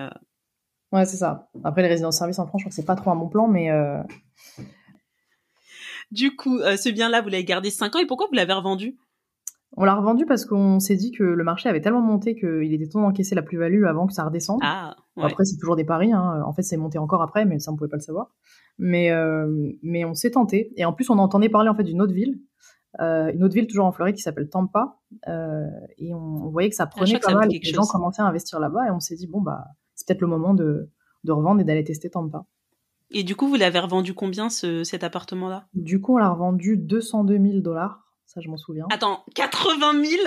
ouais, 0.91 1.05
c'est 1.05 1.17
ça. 1.17 1.49
Après 1.63 1.81
les 1.81 1.89
résidents-services 1.89 2.39
en 2.39 2.47
France, 2.47 2.61
je 2.61 2.65
crois 2.65 2.69
que 2.71 2.75
c'est 2.75 2.85
pas 2.85 2.95
trop 2.95 3.11
un 3.11 3.15
bon 3.15 3.29
plan, 3.29 3.47
mais 3.47 3.69
du 6.13 6.35
coup, 6.35 6.59
euh, 6.59 6.77
ce 6.77 6.89
bien-là, 6.89 7.21
vous 7.21 7.29
l'avez 7.29 7.43
gardé 7.43 7.71
5 7.71 7.95
ans 7.95 7.99
et 7.99 8.05
pourquoi 8.05 8.27
vous 8.27 8.35
l'avez 8.35 8.53
revendu? 8.53 8.97
On 9.75 9.85
l'a 9.85 9.95
revendu 9.95 10.25
parce 10.25 10.45
qu'on 10.45 10.79
s'est 10.79 10.95
dit 10.95 11.11
que 11.11 11.23
le 11.23 11.43
marché 11.43 11.67
avait 11.67 11.81
tellement 11.81 12.01
monté 12.01 12.35
qu'il 12.35 12.73
était 12.73 12.87
temps 12.87 13.01
d'encaisser 13.01 13.33
la 13.33 13.41
plus-value 13.41 13.85
avant 13.85 14.05
que 14.05 14.13
ça 14.13 14.23
redescende. 14.23 14.59
Ah, 14.61 14.95
Après, 15.17 15.45
c'est 15.45 15.57
toujours 15.57 15.75
des 15.75 15.83
paris. 15.83 16.11
Hein. 16.11 16.43
En 16.45 16.53
fait, 16.53 16.61
c'est 16.61 16.77
monté 16.77 16.99
encore 16.99 17.23
après, 17.23 17.45
mais 17.45 17.57
ça, 17.59 17.71
on 17.71 17.75
pouvait 17.75 17.89
pas 17.89 17.97
le 17.97 18.01
savoir. 18.01 18.31
Mais, 18.77 19.11
euh, 19.11 19.71
mais 19.81 20.05
on 20.05 20.13
s'est 20.13 20.31
tenté. 20.31 20.73
Et 20.77 20.85
en 20.85 20.93
plus, 20.93 21.09
on 21.09 21.17
entendait 21.17 21.49
parler 21.49 21.69
en 21.69 21.75
fait 21.75 21.83
d'une 21.83 22.01
autre 22.01 22.13
ville. 22.13 22.39
Euh, 23.01 23.31
une 23.33 23.43
autre 23.43 23.55
ville 23.55 23.65
toujours 23.65 23.85
en 23.85 23.91
Floride 23.91 24.15
qui 24.15 24.21
s'appelle 24.21 24.47
Tampa. 24.47 24.99
et 25.97 26.13
on, 26.13 26.49
voyait 26.49 26.69
que 26.69 26.75
ça 26.75 26.83
ah, 26.83 26.95
prenait 26.95 27.19
pas 27.19 27.33
mal 27.33 27.53
et 27.53 27.59
que 27.59 27.65
les 27.65 27.73
gens 27.73 27.87
commençaient 27.87 28.21
à 28.21 28.25
investir 28.25 28.59
là-bas. 28.59 28.87
Et 28.87 28.91
on 28.91 28.99
s'est 28.99 29.15
dit, 29.15 29.25
bon, 29.25 29.41
bah, 29.41 29.65
c'est 29.95 30.07
peut-être 30.07 30.21
le 30.21 30.27
moment 30.27 30.53
de, 30.53 30.91
de 31.23 31.31
revendre 31.31 31.61
et 31.61 31.63
d'aller 31.63 31.83
tester 31.83 32.11
Tampa. 32.11 32.45
Et 33.09 33.23
du 33.23 33.35
coup, 33.35 33.47
vous 33.47 33.55
l'avez 33.55 33.79
revendu 33.79 34.13
combien 34.13 34.49
cet 34.49 35.03
appartement-là? 35.03 35.67
Du 35.73 36.01
coup, 36.01 36.15
on 36.15 36.17
l'a 36.17 36.29
revendu 36.29 36.77
202 36.77 37.37
000 37.37 37.59
dollars. 37.59 38.02
Ça, 38.25 38.41
je 38.41 38.49
m'en 38.49 38.57
souviens. 38.57 38.85
Attends, 38.91 39.23
80 39.35 40.03
000 40.03 40.23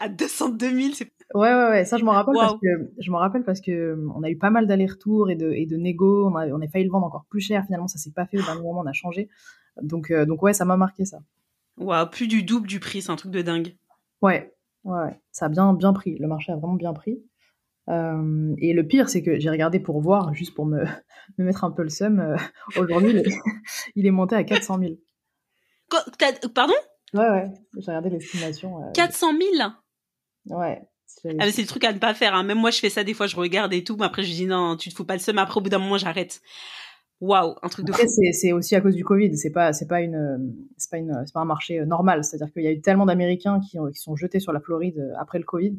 à 0.00 0.08
202 0.08 0.70
000, 0.70 0.94
c'est. 0.94 1.12
Ouais, 1.34 1.52
ouais, 1.52 1.68
ouais. 1.68 1.84
Ça, 1.84 1.98
je 1.98 2.04
m'en 2.04 2.12
rappelle 2.12 2.34
parce 2.34 2.54
que 2.60 2.90
je 2.98 3.10
m'en 3.10 3.18
rappelle 3.18 3.44
parce 3.44 3.60
que 3.60 3.98
on 4.16 4.22
a 4.22 4.30
eu 4.30 4.38
pas 4.38 4.50
mal 4.50 4.66
d'allers-retours 4.66 5.30
et 5.30 5.36
de 5.36 5.52
et 5.52 5.66
de 5.66 5.76
négo. 5.76 6.28
On 6.28 6.36
a 6.36 6.48
on 6.48 6.60
a 6.60 6.68
failli 6.68 6.84
le 6.84 6.90
vendre 6.90 7.06
encore 7.06 7.26
plus 7.28 7.40
cher. 7.40 7.64
Finalement, 7.66 7.88
ça 7.88 7.98
s'est 7.98 8.12
pas 8.12 8.26
fait. 8.26 8.38
Au 8.38 8.42
dernier 8.42 8.62
moment, 8.62 8.80
on 8.80 8.86
a 8.86 8.92
changé. 8.92 9.28
Donc 9.82 10.10
euh, 10.10 10.24
donc 10.24 10.42
ouais, 10.42 10.52
ça 10.52 10.64
m'a 10.64 10.76
marqué 10.76 11.04
ça. 11.04 11.18
Waouh, 11.76 12.08
plus 12.08 12.26
du 12.26 12.42
double 12.42 12.66
du 12.66 12.80
prix, 12.80 13.02
c'est 13.02 13.10
un 13.10 13.16
truc 13.16 13.30
de 13.30 13.42
dingue. 13.42 13.76
Ouais, 14.22 14.54
ouais, 14.84 15.04
ouais. 15.04 15.20
Ça 15.30 15.46
a 15.46 15.48
bien 15.48 15.72
bien 15.74 15.92
pris. 15.92 16.18
Le 16.18 16.26
marché 16.26 16.52
a 16.52 16.56
vraiment 16.56 16.74
bien 16.74 16.92
pris. 16.92 17.22
Euh, 17.88 18.54
et 18.58 18.72
le 18.72 18.86
pire, 18.86 19.08
c'est 19.08 19.22
que 19.22 19.38
j'ai 19.38 19.50
regardé 19.50 19.80
pour 19.80 20.00
voir, 20.00 20.32
juste 20.34 20.54
pour 20.54 20.66
me, 20.66 20.84
me 21.38 21.44
mettre 21.44 21.64
un 21.64 21.70
peu 21.70 21.82
le 21.82 21.88
seum. 21.88 22.20
Euh, 22.20 22.36
aujourd'hui, 22.76 23.22
il, 23.96 24.06
est 24.06 24.10
monté 24.10 24.36
à 24.36 24.44
400 24.44 24.78
000. 24.78 24.92
pardon? 26.54 26.74
Ouais, 27.14 27.28
ouais. 27.28 27.50
J'ai 27.78 27.90
regardé 27.90 28.10
l'estimation. 28.10 28.80
400 28.94 29.32
000 29.32 29.70
Ouais. 30.46 30.82
Ah, 31.38 31.50
c'est 31.50 31.62
le 31.62 31.66
truc 31.66 31.84
à 31.84 31.92
ne 31.92 31.98
pas 31.98 32.14
faire. 32.14 32.34
Hein. 32.34 32.44
Même 32.44 32.58
moi, 32.58 32.70
je 32.70 32.78
fais 32.78 32.88
ça 32.88 33.04
des 33.04 33.14
fois, 33.14 33.26
je 33.26 33.36
regarde 33.36 33.72
et 33.72 33.82
tout. 33.82 33.96
Mais 33.96 34.06
après, 34.06 34.22
je 34.22 34.30
dis 34.30 34.46
non, 34.46 34.76
tu 34.76 34.90
te 34.90 34.94
fous 34.94 35.04
pas 35.04 35.14
le 35.14 35.20
seum. 35.20 35.38
Après, 35.38 35.58
au 35.58 35.60
bout 35.60 35.68
d'un 35.68 35.78
moment, 35.78 35.98
j'arrête. 35.98 36.40
Waouh, 37.20 37.54
un 37.62 37.68
truc 37.68 37.84
de 37.84 37.92
Après, 37.92 38.06
c'est 38.06 38.52
aussi 38.52 38.74
à 38.76 38.80
cause 38.80 38.94
du 38.94 39.04
Covid. 39.04 39.36
C'est 39.36 39.50
pas, 39.50 39.72
c'est 39.72 39.88
pas 39.88 40.00
une, 40.00 40.54
c'est 40.78 40.90
pas 40.90 40.96
une, 40.96 41.22
c'est 41.26 41.34
pas 41.34 41.40
un 41.40 41.44
marché 41.44 41.84
normal. 41.84 42.24
C'est-à-dire 42.24 42.52
qu'il 42.52 42.62
y 42.62 42.68
a 42.68 42.72
eu 42.72 42.80
tellement 42.80 43.06
d'Américains 43.06 43.60
qui, 43.60 43.76
qui 43.92 43.98
sont 43.98 44.16
jetés 44.16 44.40
sur 44.40 44.52
la 44.52 44.60
Floride 44.60 45.12
après 45.18 45.38
le 45.38 45.44
Covid 45.44 45.76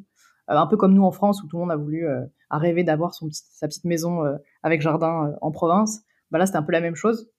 euh, 0.50 0.56
un 0.56 0.68
peu 0.68 0.78
comme 0.78 0.94
nous 0.94 1.04
en 1.04 1.12
France 1.12 1.44
où 1.44 1.48
tout 1.48 1.58
le 1.58 1.62
monde 1.62 1.72
a 1.72 1.76
voulu 1.76 2.08
euh, 2.08 2.26
a 2.50 2.58
rêvé 2.58 2.84
d'avoir 2.84 3.14
son 3.14 3.30
sa 3.32 3.68
petite 3.68 3.86
maison 3.86 4.26
euh, 4.26 4.38
avec 4.64 4.82
jardin 4.82 5.36
en 5.42 5.52
province. 5.52 6.04
Bah 6.32 6.40
là, 6.40 6.46
c'était 6.46 6.58
un 6.58 6.64
peu 6.64 6.72
la 6.72 6.82
même 6.82 6.96
chose. 6.96 7.30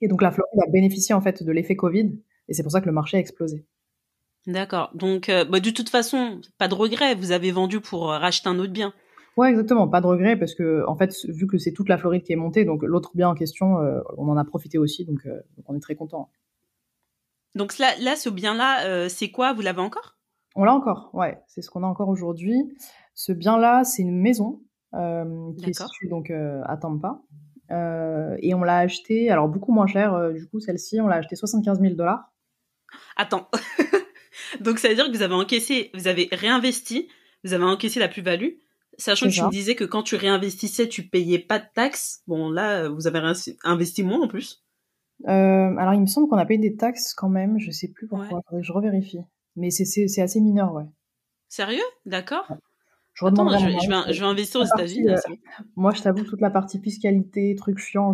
Et 0.00 0.08
donc 0.08 0.22
la 0.22 0.30
Floride 0.30 0.60
a 0.66 0.70
bénéficié 0.70 1.14
en 1.14 1.20
fait 1.20 1.42
de 1.42 1.52
l'effet 1.52 1.76
Covid 1.76 2.12
et 2.48 2.54
c'est 2.54 2.62
pour 2.62 2.72
ça 2.72 2.80
que 2.80 2.86
le 2.86 2.92
marché 2.92 3.16
a 3.16 3.20
explosé. 3.20 3.64
D'accord. 4.46 4.90
Donc 4.94 5.28
bah, 5.28 5.60
de 5.60 5.70
toute 5.70 5.88
façon, 5.88 6.40
pas 6.58 6.68
de 6.68 6.74
regret. 6.74 7.14
Vous 7.14 7.32
avez 7.32 7.50
vendu 7.50 7.80
pour 7.80 8.08
racheter 8.08 8.48
un 8.48 8.58
autre 8.58 8.72
bien. 8.72 8.92
Ouais, 9.36 9.50
exactement. 9.50 9.88
Pas 9.88 10.00
de 10.00 10.06
regret 10.06 10.36
parce 10.36 10.54
que 10.54 10.84
en 10.86 10.96
fait, 10.96 11.14
vu 11.28 11.46
que 11.46 11.58
c'est 11.58 11.72
toute 11.72 11.88
la 11.88 11.98
Floride 11.98 12.22
qui 12.22 12.32
est 12.32 12.36
montée, 12.36 12.64
donc 12.64 12.82
l'autre 12.82 13.10
bien 13.14 13.28
en 13.28 13.34
question, 13.34 13.76
on 14.16 14.28
en 14.28 14.36
a 14.36 14.44
profité 14.44 14.78
aussi, 14.78 15.04
donc, 15.04 15.26
donc 15.26 15.64
on 15.66 15.76
est 15.76 15.80
très 15.80 15.96
content. 15.96 16.30
Donc 17.54 17.78
là, 17.78 17.88
là 18.00 18.16
ce 18.16 18.28
bien-là, 18.28 19.08
c'est 19.08 19.30
quoi? 19.30 19.52
Vous 19.52 19.62
l'avez 19.62 19.80
encore? 19.80 20.16
On 20.54 20.64
l'a 20.64 20.72
encore, 20.72 21.10
ouais. 21.12 21.38
C'est 21.48 21.60
ce 21.60 21.70
qu'on 21.70 21.82
a 21.82 21.86
encore 21.86 22.08
aujourd'hui. 22.08 22.72
Ce 23.14 23.32
bien-là, 23.32 23.84
c'est 23.84 24.02
une 24.02 24.16
maison. 24.20 24.62
qui 24.92 25.70
est 25.70 25.74
située 25.74 26.08
donc 26.08 26.30
à 26.30 26.76
Tampa. 26.76 27.20
et 27.70 28.54
on 28.54 28.62
l'a 28.62 28.78
acheté, 28.78 29.30
alors 29.30 29.48
beaucoup 29.48 29.72
moins 29.72 29.86
cher, 29.86 30.32
du 30.32 30.46
coup, 30.46 30.60
celle-ci, 30.60 31.00
on 31.00 31.08
l'a 31.08 31.16
acheté 31.16 31.36
75 31.36 31.80
000 31.80 31.94
dollars. 31.94 32.32
Attends. 33.16 33.50
donc 34.60 34.78
ça 34.78 34.88
veut 34.88 34.94
dire 34.94 35.06
que 35.06 35.16
vous 35.16 35.22
avez 35.22 35.34
encaissé, 35.34 35.90
vous 35.94 36.08
avez 36.08 36.28
réinvesti, 36.32 37.08
vous 37.44 37.52
avez 37.52 37.64
encaissé 37.64 38.00
la 38.00 38.08
plus-value, 38.08 38.54
Sachant 38.98 39.26
que 39.26 39.32
tu 39.32 39.42
me 39.42 39.50
disais 39.50 39.74
que 39.74 39.84
quand 39.84 40.02
tu 40.02 40.16
réinvestissais, 40.16 40.88
tu 40.88 41.06
payais 41.06 41.38
pas 41.38 41.58
de 41.58 41.66
taxes. 41.74 42.22
Bon, 42.26 42.50
là, 42.50 42.88
vous 42.88 43.06
avez 43.06 43.20
investi 43.64 44.02
moins 44.02 44.22
en 44.22 44.28
plus. 44.28 44.64
Euh, 45.26 45.76
alors, 45.76 45.94
il 45.94 46.00
me 46.00 46.06
semble 46.06 46.28
qu'on 46.28 46.38
a 46.38 46.46
payé 46.46 46.58
des 46.58 46.76
taxes 46.76 47.14
quand 47.14 47.28
même. 47.28 47.58
Je 47.58 47.70
sais 47.70 47.88
plus 47.88 48.06
pourquoi. 48.06 48.28
Faudrait 48.28 48.60
que 48.60 48.62
je 48.62 48.72
revérifie. 48.72 49.20
Mais 49.54 49.70
c'est 49.70 50.22
assez 50.22 50.40
mineur, 50.40 50.72
ouais. 50.72 50.84
Sérieux? 51.48 51.84
D'accord. 52.06 52.46
Je, 53.18 53.24
Attends, 53.24 53.48
je, 53.48 53.64
vais, 53.64 54.12
je, 54.12 54.20
vais, 54.20 54.26
investir 54.26 54.60
aux 54.60 54.64
États-Unis. 54.64 55.08
Euh, 55.08 55.16
moi, 55.74 55.92
je 55.94 56.02
t'avoue, 56.02 56.22
toute 56.22 56.42
la 56.42 56.50
partie 56.50 56.78
fiscalité, 56.78 57.54
trucs 57.56 57.78
chiants, 57.78 58.12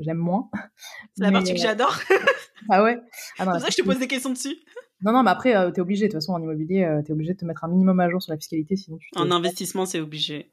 j'aime 0.00 0.16
moins. 0.16 0.48
C'est 1.14 1.24
la 1.24 1.32
partie 1.32 1.52
que 1.52 1.58
euh, 1.58 1.62
j'adore. 1.62 1.98
ah 2.70 2.82
ouais? 2.82 2.98
Ah 3.38 3.44
C'est 3.44 3.44
pour 3.44 3.60
ça 3.60 3.66
que 3.66 3.72
je 3.72 3.76
te 3.76 3.86
pose 3.86 3.98
des 3.98 4.08
questions 4.08 4.30
dessus. 4.30 4.56
Non, 5.02 5.12
non, 5.12 5.22
mais 5.22 5.30
après, 5.30 5.56
euh, 5.56 5.70
tu 5.70 5.76
es 5.76 5.80
obligé. 5.80 6.06
De 6.06 6.12
toute 6.12 6.20
façon, 6.20 6.32
en 6.32 6.42
immobilier, 6.42 6.84
euh, 6.84 7.02
tu 7.02 7.10
es 7.10 7.12
obligé 7.12 7.34
de 7.34 7.38
te 7.38 7.44
mettre 7.44 7.64
un 7.64 7.68
minimum 7.68 8.00
à 8.00 8.08
jour 8.08 8.22
sur 8.22 8.32
la 8.32 8.38
fiscalité, 8.38 8.76
sinon 8.76 8.98
tu. 8.98 9.10
En 9.16 9.30
investissement, 9.30 9.86
c'est 9.86 10.00
obligé. 10.00 10.52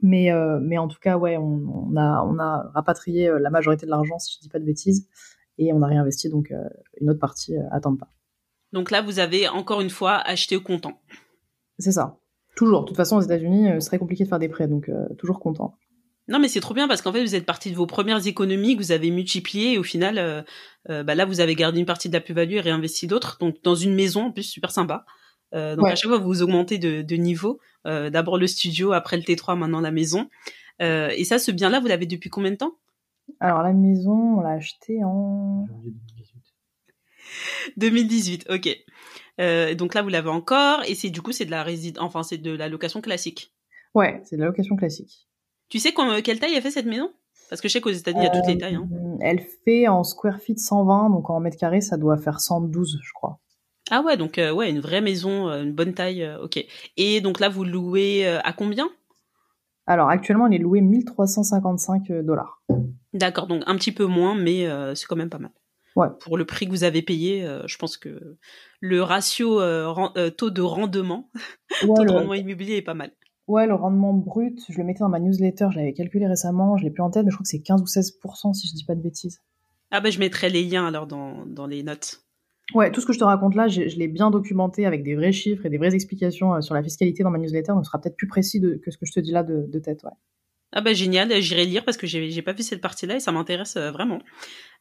Mais, 0.00 0.32
euh, 0.32 0.58
mais 0.62 0.78
en 0.78 0.88
tout 0.88 0.98
cas, 1.00 1.18
ouais, 1.18 1.36
on, 1.36 1.96
a, 1.96 2.22
on 2.22 2.38
a 2.38 2.70
rapatrié 2.72 3.30
la 3.40 3.50
majorité 3.50 3.84
de 3.84 3.90
l'argent, 3.90 4.18
si 4.18 4.36
je 4.36 4.40
dis 4.40 4.48
pas 4.48 4.60
de 4.60 4.64
bêtises, 4.64 5.08
et 5.58 5.72
on 5.72 5.82
a 5.82 5.86
réinvesti 5.86 6.30
donc 6.30 6.52
une 7.00 7.10
autre 7.10 7.18
partie 7.18 7.56
à 7.72 7.80
Tampa. 7.80 8.06
Donc 8.72 8.92
là, 8.92 9.02
vous 9.02 9.18
avez 9.18 9.48
encore 9.48 9.80
une 9.80 9.90
fois 9.90 10.18
acheté 10.18 10.56
au 10.56 10.60
comptant. 10.60 11.00
C'est 11.80 11.92
ça. 11.92 12.20
Toujours. 12.58 12.82
De 12.82 12.86
toute 12.86 12.96
façon, 12.96 13.16
aux 13.16 13.22
États-Unis, 13.22 13.70
c'est 13.78 13.86
très 13.86 13.98
compliqué 13.98 14.24
de 14.24 14.28
faire 14.28 14.40
des 14.40 14.48
prêts, 14.48 14.66
donc 14.66 14.90
toujours 15.16 15.38
content. 15.38 15.74
Non, 16.28 16.38
mais 16.38 16.48
c'est 16.48 16.60
trop 16.60 16.74
bien 16.74 16.86
parce 16.88 17.00
qu'en 17.00 17.12
fait, 17.12 17.22
vous 17.22 17.34
êtes 17.34 17.46
parti 17.46 17.70
de 17.70 17.76
vos 17.76 17.86
premières 17.86 18.26
économies 18.26 18.76
que 18.76 18.82
vous 18.82 18.92
avez 18.92 19.10
multipliées 19.10 19.72
et 19.72 19.78
au 19.78 19.82
final, 19.82 20.18
euh, 20.18 20.42
euh, 20.90 21.02
bah 21.02 21.14
là, 21.14 21.24
vous 21.24 21.40
avez 21.40 21.54
gardé 21.54 21.80
une 21.80 21.86
partie 21.86 22.08
de 22.08 22.14
la 22.14 22.20
plus-value 22.20 22.52
et 22.52 22.60
réinvesti 22.60 23.06
d'autres. 23.06 23.38
Donc, 23.40 23.56
dans 23.62 23.74
une 23.74 23.94
maison, 23.94 24.26
en 24.26 24.30
plus, 24.30 24.42
super 24.42 24.70
sympa. 24.70 25.06
Euh, 25.54 25.74
donc, 25.74 25.86
à 25.86 25.94
chaque 25.94 26.10
fois, 26.10 26.18
vous 26.18 26.42
augmentez 26.42 26.76
de, 26.76 27.00
de 27.02 27.16
niveau. 27.16 27.58
D'abord 27.84 28.36
le 28.36 28.46
studio, 28.46 28.92
après 28.92 29.16
le 29.16 29.22
T3, 29.22 29.56
maintenant 29.56 29.80
la 29.80 29.90
maison. 29.90 30.28
et 30.80 31.24
ça, 31.24 31.38
ce 31.38 31.50
bien-là, 31.50 31.80
vous 31.80 31.86
l'avez 31.86 32.04
depuis 32.04 32.28
combien 32.28 32.50
de 32.50 32.56
temps? 32.56 32.74
Alors, 33.40 33.62
la 33.62 33.72
maison, 33.72 34.36
on 34.36 34.40
l'a 34.42 34.50
acheté 34.50 35.02
en... 35.02 35.66
2018, 37.78 38.46
ok. 38.50 38.76
Donc 39.38 39.94
là, 39.94 40.02
vous 40.02 40.08
l'avez 40.08 40.30
encore. 40.30 40.82
Et 40.86 40.94
c'est 40.94 41.10
du 41.10 41.22
coup, 41.22 41.32
c'est 41.32 41.44
de 41.44 41.50
la 41.50 41.62
résidence, 41.62 42.04
enfin, 42.04 42.22
c'est 42.22 42.38
de 42.38 42.52
la 42.52 42.68
location 42.68 43.00
classique. 43.00 43.52
Ouais, 43.94 44.20
c'est 44.24 44.36
de 44.36 44.40
la 44.40 44.46
location 44.46 44.76
classique. 44.76 45.28
Tu 45.68 45.78
sais 45.78 45.92
quelle 46.24 46.40
taille 46.40 46.54
elle 46.54 46.62
fait 46.62 46.70
cette 46.70 46.86
maison? 46.86 47.10
Parce 47.48 47.60
que 47.60 47.68
je 47.68 47.72
sais 47.72 47.80
qu'aux 47.80 47.90
États-Unis, 47.90 48.22
il 48.22 48.26
y 48.26 48.28
a 48.28 48.40
toutes 48.40 48.46
les 48.46 48.58
tailles. 48.58 48.74
Hein. 48.74 48.88
Euh, 48.92 49.16
elle 49.20 49.40
fait 49.64 49.88
en 49.88 50.04
square 50.04 50.38
feet 50.38 50.58
120, 50.58 51.10
donc 51.10 51.30
en 51.30 51.40
mètres 51.40 51.56
carrés, 51.56 51.80
ça 51.80 51.96
doit 51.96 52.18
faire 52.18 52.40
112, 52.40 52.98
je 53.02 53.12
crois. 53.14 53.38
Ah 53.90 54.02
ouais, 54.02 54.18
donc 54.18 54.38
euh, 54.38 54.52
ouais, 54.52 54.68
une 54.68 54.80
vraie 54.80 55.00
maison, 55.00 55.48
euh, 55.48 55.62
une 55.62 55.72
bonne 55.72 55.94
taille, 55.94 56.28
ok. 56.42 56.62
Et 56.96 57.20
donc 57.20 57.40
là, 57.40 57.48
vous 57.48 57.64
louez 57.64 58.26
à 58.26 58.52
combien? 58.52 58.88
Alors 59.86 60.10
actuellement, 60.10 60.46
elle 60.46 60.54
est 60.54 60.58
louée 60.58 60.82
1355 60.82 62.12
dollars. 62.22 62.62
D'accord, 63.14 63.46
donc 63.46 63.62
un 63.66 63.76
petit 63.76 63.92
peu 63.92 64.04
moins, 64.04 64.34
mais 64.34 64.66
c'est 64.94 65.06
quand 65.06 65.16
même 65.16 65.30
pas 65.30 65.38
mal. 65.38 65.52
Ouais. 65.98 66.08
Pour 66.20 66.38
le 66.38 66.44
prix 66.44 66.66
que 66.66 66.70
vous 66.70 66.84
avez 66.84 67.02
payé, 67.02 67.46
je 67.66 67.76
pense 67.76 67.96
que 67.96 68.36
le 68.80 69.02
ratio 69.02 69.60
taux 70.30 70.50
de 70.50 70.62
rendement, 70.62 71.30
taux 71.80 72.04
de 72.04 72.12
rendement 72.12 72.34
immobilier 72.34 72.76
est 72.76 72.82
pas 72.82 72.94
mal. 72.94 73.10
Ouais, 73.48 73.66
le 73.66 73.74
rendement 73.74 74.12
brut, 74.12 74.60
je 74.68 74.76
le 74.76 74.84
mettais 74.84 75.00
dans 75.00 75.08
ma 75.08 75.20
newsletter, 75.20 75.68
je 75.70 75.78
l'avais 75.78 75.94
calculé 75.94 76.26
récemment, 76.26 76.76
je 76.76 76.84
l'ai 76.84 76.90
plus 76.90 77.02
en 77.02 77.10
tête, 77.10 77.24
mais 77.24 77.30
je 77.30 77.36
crois 77.36 77.44
que 77.44 77.48
c'est 77.48 77.62
15 77.62 77.80
ou 77.80 77.86
16% 77.86 78.52
si 78.52 78.68
je 78.68 78.74
dis 78.74 78.84
pas 78.84 78.94
de 78.94 79.00
bêtises. 79.00 79.40
Ah 79.90 80.02
bah 80.02 80.10
je 80.10 80.18
mettrai 80.18 80.50
les 80.50 80.62
liens 80.62 80.86
alors 80.86 81.06
dans, 81.06 81.46
dans 81.46 81.66
les 81.66 81.82
notes. 81.82 82.20
Ouais, 82.74 82.92
tout 82.92 83.00
ce 83.00 83.06
que 83.06 83.14
je 83.14 83.18
te 83.18 83.24
raconte 83.24 83.54
là, 83.54 83.66
je, 83.66 83.80
l'ai 83.80 84.08
bien 84.08 84.30
documenté 84.30 84.84
avec 84.84 85.02
des 85.02 85.16
vrais 85.16 85.32
chiffres 85.32 85.64
et 85.64 85.70
des 85.70 85.78
vraies 85.78 85.94
explications 85.94 86.54
euh, 86.54 86.60
sur 86.60 86.74
la 86.74 86.82
fiscalité 86.82 87.22
dans 87.22 87.30
ma 87.30 87.38
newsletter, 87.38 87.72
donc 87.72 87.86
ce 87.86 87.88
sera 87.88 87.98
peut-être 87.98 88.16
plus 88.16 88.26
précis 88.26 88.60
que 88.60 88.90
ce 88.90 88.98
que 88.98 89.06
je 89.06 89.12
te 89.12 89.20
dis 89.20 89.32
là 89.32 89.42
de, 89.42 89.64
de 89.66 89.78
tête, 89.78 90.02
ouais. 90.04 90.10
Ah 90.72 90.82
bah 90.82 90.92
génial, 90.92 91.32
j'irai 91.40 91.64
lire 91.64 91.82
parce 91.82 91.96
que 91.96 92.06
j'ai 92.06 92.42
pas 92.42 92.52
vu 92.52 92.62
cette 92.62 92.82
partie-là 92.82 93.16
et 93.16 93.20
ça 93.20 93.32
m'intéresse 93.32 93.76
euh, 93.76 93.90
vraiment. 93.90 94.18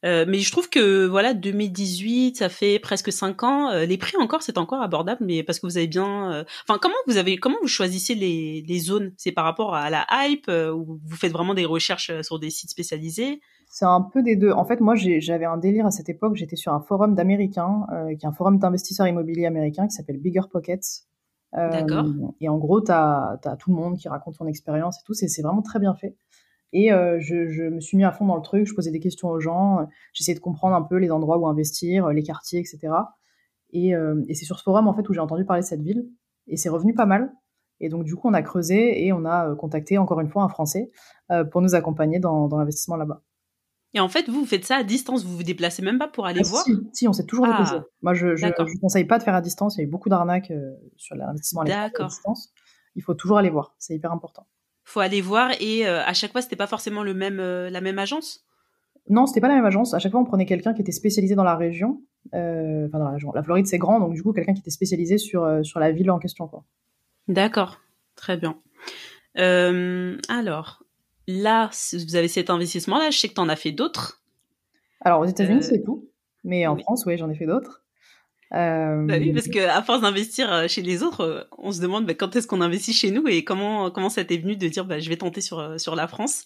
Euh, 0.04 0.26
mais 0.28 0.40
je 0.40 0.52
trouve 0.52 0.70
que 0.70 1.06
voilà 1.08 1.34
2018, 1.34 2.36
ça 2.36 2.50
fait 2.50 2.78
presque 2.78 3.12
5 3.12 3.44
ans. 3.44 3.70
Euh, 3.72 3.86
les 3.86 3.98
prix 3.98 4.18
encore, 4.18 4.44
c'est 4.44 4.58
encore 4.58 4.82
abordable, 4.82 5.24
mais 5.26 5.44
parce 5.44 5.60
que 5.60 5.66
vous 5.66 5.78
avez 5.78 5.88
bien. 5.88 6.46
Enfin, 6.68 6.78
comment 6.82 6.96
vous 7.08 7.16
avez, 7.16 7.38
comment 7.38 7.56
vous 7.62 7.70
choisissez 7.70 8.16
les, 8.16 8.66
les 8.68 8.80
zones? 8.80 9.14
C'est 9.16 9.32
par 9.32 9.46
rapport 9.46 9.76
à 9.76 9.90
la 9.90 10.06
hype 10.12 10.50
ou 10.50 11.00
vous 11.06 11.16
faites 11.16 11.32
vraiment 11.32 11.54
des 11.54 11.66
recherches 11.66 12.12
sur 12.22 12.38
des 12.38 12.50
sites 12.50 12.70
spécialisés? 12.70 13.40
C'est 13.70 13.86
un 13.86 14.02
peu 14.02 14.22
des 14.24 14.36
deux. 14.36 14.52
En 14.52 14.66
fait, 14.66 14.82
moi, 14.82 14.96
j'avais 14.96 15.46
un 15.46 15.58
délire 15.58 15.86
à 15.86 15.92
cette 15.92 16.10
époque. 16.10 16.36
J'étais 16.36 16.58
sur 16.58 16.74
un 16.74 16.82
forum 16.82 17.16
d'Américains, 17.16 17.86
qui 18.20 18.26
est 18.26 18.30
un 18.30 18.34
forum 18.34 18.60
d'investisseurs 18.60 19.08
immobiliers 19.08 19.46
américains 19.46 19.88
qui 19.88 19.96
s'appelle 19.96 20.18
Bigger 20.18 20.48
Pockets. 20.52 21.08
D'accord. 21.54 22.06
Euh, 22.06 22.28
et 22.42 22.50
en 22.50 22.58
gros, 22.58 22.82
tu 22.82 22.92
as, 22.92 23.40
tout 23.60 23.72
le 23.72 23.76
monde 23.76 23.98
qui 23.98 24.10
raconte 24.10 24.36
son 24.36 24.48
expérience 24.48 25.00
et 25.00 25.04
tout. 25.06 25.14
C'est 25.14 25.42
vraiment 25.42 25.62
très 25.62 25.80
bien 25.80 25.96
fait. 25.96 26.16
Et 26.74 26.92
euh, 26.92 27.18
je, 27.20 27.70
me 27.70 27.80
suis 27.80 27.98
mis 27.98 28.04
à 28.04 28.12
fond 28.12 28.26
dans 28.26 28.36
le 28.36 28.42
truc. 28.42 28.68
Je 28.68 28.74
posais 28.74 28.92
des 28.92 29.00
questions 29.00 29.30
aux 29.30 29.40
gens. 29.40 29.88
J'essayais 30.14 30.36
de 30.36 30.42
comprendre 30.42 30.76
un 30.76 30.82
peu 30.82 30.98
les 30.98 31.12
endroits 31.12 31.38
où 31.38 31.48
investir, 31.48 32.10
les 32.10 32.24
quartiers, 32.24 32.60
etc. 32.60 32.94
Et, 33.72 33.96
euh, 33.96 34.24
et 34.28 34.34
c'est 34.34 34.46
sur 34.46 34.58
ce 34.58 34.64
forum 34.64 34.88
en 34.88 34.94
fait 34.94 35.08
où 35.10 35.14
j'ai 35.14 35.20
entendu 35.20 35.46
parler 35.46 35.62
de 35.62 35.68
cette 35.68 35.82
ville. 35.82 36.10
Et 36.48 36.58
c'est 36.58 36.70
revenu 36.70 36.94
pas 36.94 37.06
mal. 37.06 37.34
Et 37.80 37.90
donc 37.90 38.04
du 38.04 38.16
coup, 38.16 38.28
on 38.28 38.34
a 38.34 38.42
creusé 38.42 39.06
et 39.06 39.14
on 39.14 39.24
a 39.26 39.56
contacté 39.56 39.98
encore 39.98 40.20
une 40.20 40.30
fois 40.30 40.44
un 40.44 40.50
Français 40.50 40.92
pour 41.52 41.62
nous 41.62 41.76
accompagner 41.76 42.20
dans 42.20 42.48
l'investissement 42.48 42.96
là-bas. 42.96 43.22
Et 43.98 44.00
en 44.00 44.10
fait, 44.10 44.30
vous, 44.30 44.42
vous 44.42 44.46
faites 44.46 44.64
ça 44.64 44.76
à 44.76 44.84
distance, 44.84 45.26
vous 45.26 45.36
vous 45.36 45.42
déplacez 45.42 45.82
même 45.82 45.98
pas 45.98 46.08
pour 46.08 46.28
aller 46.28 46.42
ah, 46.46 46.48
voir 46.48 46.64
si, 46.94 47.08
on 47.08 47.14
s'est 47.14 47.26
toujours 47.26 47.48
ah, 47.48 47.50
déplacé. 47.50 47.78
Moi, 48.04 48.14
je, 48.14 48.28
ne 48.28 48.80
conseille 48.80 49.06
pas 49.06 49.18
de 49.18 49.24
faire 49.24 49.34
à 49.34 49.42
distance. 49.42 49.76
Il 49.76 49.80
y 49.80 49.82
a 49.82 49.88
eu 49.88 49.90
beaucoup 49.90 50.08
d'arnaques 50.08 50.52
euh, 50.52 50.76
sur 50.98 51.16
l'investissement 51.16 51.62
à, 51.62 51.90
distance. 51.90 52.54
Il 52.96 53.02
faut 53.02 53.16
toujours 53.16 53.40
aller 53.40 53.50
voir. 53.50 53.74
C'est 53.80 53.96
hyper 53.96 54.12
important. 54.12 54.46
Faut 54.84 55.00
aller 55.00 55.20
voir 55.20 55.50
et 55.60 55.88
euh, 55.88 56.04
à 56.06 56.14
chaque 56.14 56.32
fois, 56.32 56.44
c'était 56.44 56.56
pas 56.56 56.68
forcément 56.68 57.02
le 57.02 57.16
même, 57.16 57.40
euh, 57.40 57.72
la 57.72 57.82
même 57.82 57.98
agence? 57.98 58.46
Non, 59.10 59.26
c'était 59.26 59.42
pas 59.42 59.48
la 59.48 59.56
même 59.56 59.66
agence. 59.66 59.96
À 59.96 60.00
chaque 60.00 60.12
fois, 60.12 60.22
on 60.22 60.26
prenait 60.26 60.46
quelqu'un 60.46 60.76
qui 60.76 60.82
était 60.82 60.92
spécialisé 60.92 61.34
dans 61.34 61.44
la 61.44 61.56
région. 61.56 62.04
Enfin, 62.28 63.00
dans 63.00 63.06
la 63.06 63.12
région. 63.14 63.32
La 63.34 63.42
Floride, 63.42 63.66
c'est 63.66 63.80
grand, 63.80 64.00
donc 64.00 64.14
du 64.14 64.22
coup, 64.22 64.32
quelqu'un 64.32 64.54
qui 64.54 64.60
était 64.60 64.70
spécialisé 64.70 65.18
sur 65.18 65.66
sur 65.66 65.80
la 65.80 65.92
ville 65.92 66.12
en 66.12 66.20
question. 66.20 66.48
D'accord, 67.28 67.80
très 68.16 68.38
bien. 68.38 68.60
alors, 69.36 70.84
là, 71.28 71.70
vous 71.94 72.16
avez 72.16 72.28
cet 72.28 72.50
investissement-là, 72.50 73.12
je 73.12 73.18
sais 73.18 73.28
que 73.28 73.34
tu 73.34 73.42
en 73.42 73.50
as 73.50 73.56
fait 73.56 73.72
d'autres. 73.72 74.22
Alors, 75.02 75.22
aux 75.22 75.26
États-Unis, 75.26 75.60
euh, 75.60 75.62
c'est 75.62 75.84
tout. 75.84 76.10
Mais 76.44 76.66
en 76.66 76.78
France, 76.78 77.06
oui, 77.06 77.18
j'en 77.18 77.30
ai 77.30 77.36
fait 77.36 77.46
d'autres. 77.46 77.84
Euh... 78.54 79.06
Bah 79.06 79.16
oui, 79.20 79.34
parce 79.34 79.50
qu'à 79.50 79.82
force 79.82 80.02
d'investir 80.02 80.52
euh, 80.52 80.68
chez 80.68 80.82
les 80.82 81.04
autres, 81.04 81.22
euh, 81.22 81.44
on 81.58 81.74
se 81.74 81.82
demande 81.82 82.06
bah, 82.06 82.14
quand 82.14 82.34
est-ce 82.36 82.48
qu'on 82.48 82.62
investit 82.62 82.94
chez 82.94 83.12
nous 83.12 83.28
et 83.28 83.44
comment 83.44 83.92
comment 83.92 84.08
ça 84.08 84.24
t'est 84.24 84.38
venu 84.38 84.56
de 84.56 84.68
dire 84.70 84.86
bah, 84.86 85.00
je 85.00 85.10
vais 85.10 85.18
tenter 85.18 85.42
sur 85.42 85.78
sur 85.78 85.98
la 85.98 86.08
France? 86.08 86.46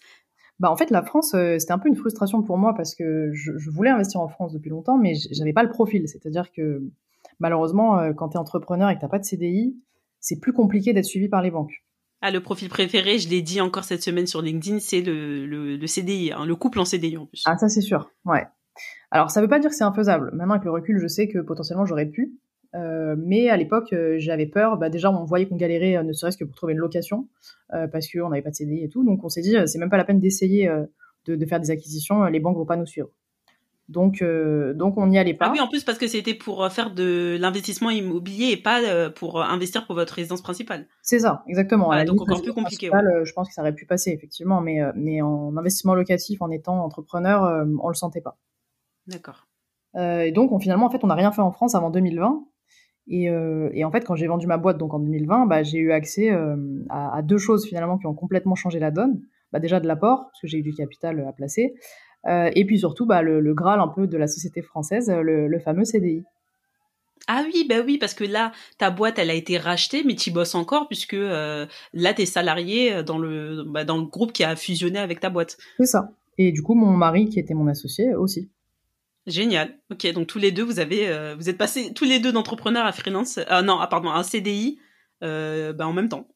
Bah 0.60 0.72
en 0.72 0.76
fait 0.76 0.90
la 0.90 1.04
France 1.04 1.36
c'était 1.60 1.72
un 1.72 1.78
peu 1.78 1.90
une 1.90 1.96
frustration 1.96 2.42
pour 2.42 2.58
moi 2.58 2.74
parce 2.74 2.96
que 2.96 3.30
je, 3.34 3.56
je 3.56 3.70
voulais 3.70 3.92
investir 3.92 4.20
en 4.20 4.30
France 4.30 4.52
depuis 4.52 4.72
longtemps 4.72 4.98
mais 4.98 5.14
j'avais 5.32 5.54
pas 5.54 5.62
le 5.62 5.70
profil, 5.70 6.08
c'est-à-dire 6.08 6.52
que 6.52 6.82
malheureusement 7.40 8.12
quand 8.16 8.30
tu 8.30 8.34
es 8.36 8.40
entrepreneur 8.40 8.90
et 8.90 8.96
que 8.96 9.02
t'as 9.02 9.08
pas 9.08 9.20
de 9.20 9.24
CDI, 9.24 9.76
c'est 10.20 10.40
plus 10.40 10.54
compliqué 10.54 10.94
d'être 10.94 11.06
suivi 11.06 11.30
par 11.30 11.44
les 11.44 11.52
banques. 11.52 11.84
Ah, 12.22 12.32
le 12.32 12.40
profil 12.40 12.70
préféré, 12.70 13.18
je 13.18 13.30
l'ai 13.30 13.42
dit 13.42 13.62
encore 13.62 13.84
cette 13.84 14.04
semaine 14.04 14.28
sur 14.28 14.42
LinkedIn, 14.44 14.80
c'est 14.80 15.02
le, 15.02 15.46
le, 15.48 15.88
CDI, 15.88 16.32
hein, 16.32 16.46
le 16.46 16.56
couple 16.56 16.80
en 16.80 16.86
CDI 16.86 17.18
en 17.18 17.26
plus. 17.26 17.42
Ah, 17.46 17.58
ça 17.58 17.68
c'est 17.68 17.82
sûr, 17.82 18.12
ouais. 18.26 18.46
Alors, 19.10 19.32
ça 19.32 19.42
veut 19.42 19.48
pas 19.48 19.60
dire 19.60 19.70
que 19.70 19.76
c'est 19.76 19.84
infaisable. 19.84 20.30
Maintenant, 20.34 20.54
avec 20.54 20.66
le 20.66 20.72
recul, 20.72 21.00
je 21.00 21.08
sais 21.08 21.28
que 21.28 21.40
potentiellement 21.40 21.86
j'aurais 21.86 22.06
pu. 22.06 22.34
Euh, 22.76 23.16
mais 23.18 23.50
à 23.50 23.58
l'époque, 23.58 23.92
euh, 23.92 24.16
j'avais 24.18 24.46
peur. 24.46 24.78
Bah, 24.78 24.90
déjà, 24.90 25.12
on 25.12 25.26
voyait 25.26 25.48
qu'on 25.48 25.58
galérait, 25.58 25.98
euh, 25.98 26.04
ne 26.04 26.14
serait-ce 26.14 26.38
que 26.38 26.46
pour 26.46 26.56
trouver 26.56 26.74
une 26.74 26.80
location, 26.80 27.28
parce 27.70 28.08
qu'on 28.10 28.30
n'avait 28.30 28.42
pas 28.42 28.52
de 28.52 28.56
CDI 28.56 28.84
et 28.84 28.90
tout. 28.90 29.04
Donc, 29.04 29.24
on 29.24 29.30
s'est 29.30 29.42
dit, 29.42 29.56
c'est 29.66 29.80
même 29.80 29.90
pas 29.90 29.98
la 29.98 30.06
peine 30.06 30.20
d'essayer 30.20 30.70
de, 31.26 31.36
de, 31.36 31.46
faire 31.46 31.60
des 31.60 31.72
acquisitions. 31.72 32.24
Les 32.26 32.40
banques 32.40 32.58
vont 32.58 32.66
pas 32.66 32.78
nous 32.78 32.86
suivre. 32.86 33.10
Donc, 33.90 34.22
euh, 34.22 34.74
donc 34.74 34.98
on 34.98 35.08
n'y 35.08 35.18
allait 35.18 35.34
pas. 35.34 35.48
Ah 35.48 35.52
oui, 35.52 35.60
en 35.60 35.68
plus 35.68 35.84
parce 35.84 35.98
que 35.98 36.08
c'était 36.08 36.34
pour 36.34 36.64
euh, 36.64 36.70
faire 36.70 36.94
de 36.94 37.38
l'investissement 37.40 37.90
immobilier 37.90 38.52
et 38.52 38.58
pas 38.58 38.82
euh, 38.82 39.10
pour 39.10 39.42
investir 39.42 39.86
pour 39.86 39.96
votre 39.96 40.14
résidence 40.14 40.42
principale. 40.42 40.88
C'est 41.02 41.20
ça, 41.20 41.44
exactement. 41.48 41.90
donc 42.06 42.22
encore 42.22 42.42
plus 42.42 42.54
compliqué. 42.54 42.90
Je 43.24 43.34
pense 43.34 43.50
que 43.50 43.54
ça 43.54 43.62
aurait 43.62 43.76
pu 43.76 43.86
passer 43.86 44.12
effectivement, 44.12 44.62
mais 44.62 44.80
mais 44.96 45.22
en 45.22 45.56
investissement 45.58 45.94
locatif, 45.94 46.42
en 46.42 46.50
étant 46.52 46.84
entrepreneur, 46.84 47.66
on 47.82 47.90
le 47.90 47.94
sentait 47.94 48.22
pas. 48.22 48.38
D'accord. 49.08 49.48
et 49.98 50.32
donc 50.32 50.52
on, 50.52 50.60
finalement, 50.60 50.86
en 50.86 50.90
fait, 50.90 51.04
on 51.04 51.08
n'a 51.08 51.16
rien 51.16 51.32
fait 51.32 51.42
en 51.42 51.52
France 51.52 51.76
avant 51.76 51.90
2020. 51.90 52.46
Et, 53.08 53.26
et 53.26 53.84
en 53.84 53.92
fait, 53.92 54.06
quand 54.06 54.16
j'ai 54.16 54.28
vendu 54.28 54.48
ma 54.48 54.58
boîte 54.58 54.78
donc 54.78 54.94
en 54.94 55.00
2020, 55.00 55.48
bah, 55.48 55.64
j'ai 55.64 55.80
eu 55.80 55.92
accès 55.92 56.30
à, 56.90 57.16
à, 57.16 57.22
deux 57.22 57.40
choses 57.40 57.66
finalement 57.66 57.98
qui 57.98 58.08
ont 58.08 58.14
complètement 58.14 58.56
changé 58.56 58.80
la 58.80 58.92
donne. 58.92 59.22
Bah, 59.52 59.60
déjà 59.60 59.82
de 59.82 59.88
l'apport, 59.88 60.28
parce 60.28 60.42
que 60.42 60.48
j'ai 60.48 60.60
eu 60.60 60.64
du 60.64 60.74
capital 60.74 61.26
à 61.28 61.34
placer, 61.34 61.74
et 62.28 62.66
puis 62.66 62.80
surtout, 62.80 63.06
bah, 63.06 63.22
le, 63.22 63.54
Graal 63.54 63.80
un 63.80 63.88
peu 63.88 64.08
de 64.08 64.18
la 64.18 64.28
société 64.28 64.62
française, 64.62 65.10
le, 65.10 65.60
fameux 65.60 65.86
CDI. 65.86 66.24
Ah 67.28 67.44
oui, 67.46 67.66
bah 67.70 67.76
oui, 67.86 67.98
parce 68.00 68.16
que 68.16 68.24
là, 68.24 68.52
ta 68.80 68.90
boîte, 68.90 69.20
elle 69.20 69.30
a 69.30 69.36
été 69.36 69.58
rachetée, 69.58 70.04
mais 70.04 70.16
tu 70.16 70.32
bosses 70.32 70.56
encore 70.56 70.88
puisque 70.88 71.14
euh, 71.14 71.68
là, 71.94 72.16
tu 72.16 72.24
es 72.24 72.26
salarié 72.26 73.04
dans 73.04 73.20
le, 73.20 73.64
bah, 73.64 73.84
dans 73.84 73.98
le 73.98 74.06
groupe 74.06 74.34
qui 74.34 74.44
a 74.44 74.56
fusionné 74.56 74.98
avec 74.98 75.20
ta 75.20 75.30
boîte. 75.30 75.58
C'est 75.78 75.86
ça. 75.86 76.12
Et 76.38 76.52
du 76.52 76.64
coup, 76.64 76.74
mon 76.74 76.98
mari, 76.98 77.30
qui 77.30 77.40
était 77.40 77.54
mon 77.54 77.68
associé, 77.68 78.16
aussi. 78.16 78.50
Génial. 79.28 79.78
Ok, 79.92 80.12
donc 80.14 80.28
tous 80.28 80.40
les 80.40 80.52
deux, 80.52 80.64
vous 80.64 80.80
avez, 80.80 81.08
euh, 81.08 81.36
vous 81.36 81.50
êtes 81.50 81.58
passés 81.58 81.94
tous 81.94 82.06
les 82.06 82.20
deux 82.20 82.32
d'entrepreneurs 82.32 82.86
à 82.86 82.92
freelance, 82.92 83.38
euh, 83.38 83.62
non, 83.62 83.78
ah, 83.80 83.88
pardon, 83.88 84.10
à 84.10 84.18
un 84.18 84.24
CDI, 84.24 84.80
euh, 85.24 85.74
bah, 85.74 85.88
en 85.88 85.94
même 85.94 86.10
temps. 86.10 86.28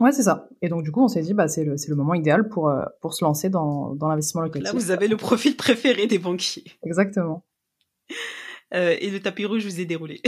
Ouais, 0.00 0.12
c'est 0.12 0.22
ça. 0.22 0.48
Et 0.62 0.68
donc 0.68 0.82
du 0.82 0.90
coup, 0.90 1.02
on 1.02 1.08
s'est 1.08 1.22
dit, 1.22 1.34
bah 1.34 1.46
c'est 1.46 1.64
le, 1.64 1.76
c'est 1.76 1.90
le 1.90 1.96
moment 1.96 2.14
idéal 2.14 2.48
pour 2.48 2.72
pour 3.00 3.14
se 3.14 3.24
lancer 3.24 3.50
dans 3.50 3.94
dans 3.94 4.08
l'investissement 4.08 4.40
locatif. 4.42 4.64
Là, 4.64 4.72
vous 4.72 4.90
avez 4.90 5.08
le 5.08 5.16
profil 5.16 5.56
préféré 5.56 6.06
des 6.06 6.18
banquiers. 6.18 6.64
Exactement. 6.82 7.44
et 8.72 9.10
le 9.10 9.20
tapis 9.20 9.44
rouge 9.44 9.64
vous 9.64 9.80
est 9.80 9.84
déroulé. 9.84 10.22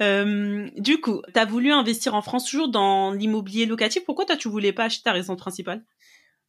du 0.76 1.00
coup, 1.00 1.22
tu 1.32 1.40
as 1.40 1.44
voulu 1.44 1.72
investir 1.72 2.14
en 2.14 2.22
France 2.22 2.44
toujours 2.50 2.68
dans 2.68 3.12
l'immobilier 3.12 3.66
locatif? 3.66 4.04
Pourquoi 4.04 4.24
toi 4.24 4.36
tu 4.36 4.48
voulais 4.48 4.72
pas 4.72 4.84
acheter 4.84 5.04
ta 5.04 5.12
résidence 5.12 5.38
principale? 5.38 5.84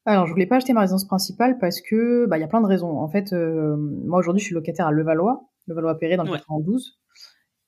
Alors, 0.06 0.26
je 0.26 0.32
voulais 0.32 0.46
pas 0.46 0.56
acheter 0.58 0.74
ma 0.74 0.82
résidence 0.82 1.06
principale 1.06 1.58
parce 1.60 1.82
que, 1.82 2.26
bah, 2.28 2.38
il 2.38 2.42
y 2.42 2.44
a 2.44 2.48
plein 2.48 2.62
de 2.62 2.66
raisons. 2.66 2.98
En 2.98 3.10
fait, 3.10 3.34
euh, 3.34 3.76
moi 3.78 4.20
aujourd'hui, 4.20 4.40
je 4.40 4.46
suis 4.46 4.56
locataire 4.56 4.88
à 4.88 4.92
Levallois, 4.92 5.50
Levallois-Perret 5.68 6.18
dans 6.18 6.24
le 6.24 6.32
92. 6.32 7.00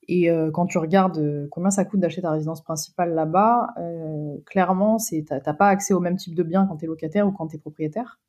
Et 0.08 0.30
euh, 0.30 0.50
quand 0.50 0.66
tu 0.66 0.78
regardes 0.78 1.18
euh, 1.18 1.46
combien 1.50 1.70
ça 1.70 1.84
coûte 1.84 2.00
d'acheter 2.00 2.22
ta 2.22 2.32
résidence 2.32 2.62
principale 2.62 3.14
là-bas, 3.14 3.74
clairement, 4.46 4.98
c'est 4.98 5.24
t'as 5.24 5.54
pas 5.54 5.68
accès 5.68 5.94
au 5.94 6.00
même 6.00 6.16
type 6.16 6.34
de 6.34 6.42
bien 6.42 6.66
quand 6.66 6.76
tu 6.76 6.84
es 6.84 6.88
locataire 6.88 7.26
ou 7.26 7.32
quand 7.32 7.46
tu 7.48 7.56
es 7.56 7.58
propriétaire. 7.58 8.20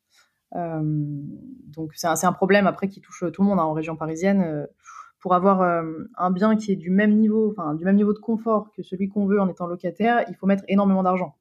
donc 0.52 1.92
c'est 1.94 2.06
un, 2.06 2.14
un, 2.22 2.32
problème 2.32 2.66
après 2.66 2.88
qui 2.88 3.00
touche 3.00 3.24
tout 3.32 3.42
le 3.42 3.48
monde 3.48 3.58
hein, 3.58 3.64
en 3.64 3.72
région 3.72 3.96
parisienne. 3.96 4.66
pour 5.20 5.34
avoir 5.34 5.62
un 6.16 6.30
bien 6.30 6.56
qui 6.56 6.72
est 6.72 6.76
du 6.76 6.90
même 6.90 7.14
niveau, 7.14 7.54
du 7.76 7.84
même 7.84 7.96
niveau 7.96 8.12
de 8.12 8.18
confort 8.18 8.70
que 8.76 8.82
celui 8.82 9.08
qu'on 9.08 9.26
veut 9.26 9.40
en 9.40 9.48
étant 9.48 9.66
locataire, 9.66 10.24
il 10.28 10.36
faut 10.36 10.46
mettre 10.46 10.64
énormément 10.68 11.02
d'argent 11.02 11.34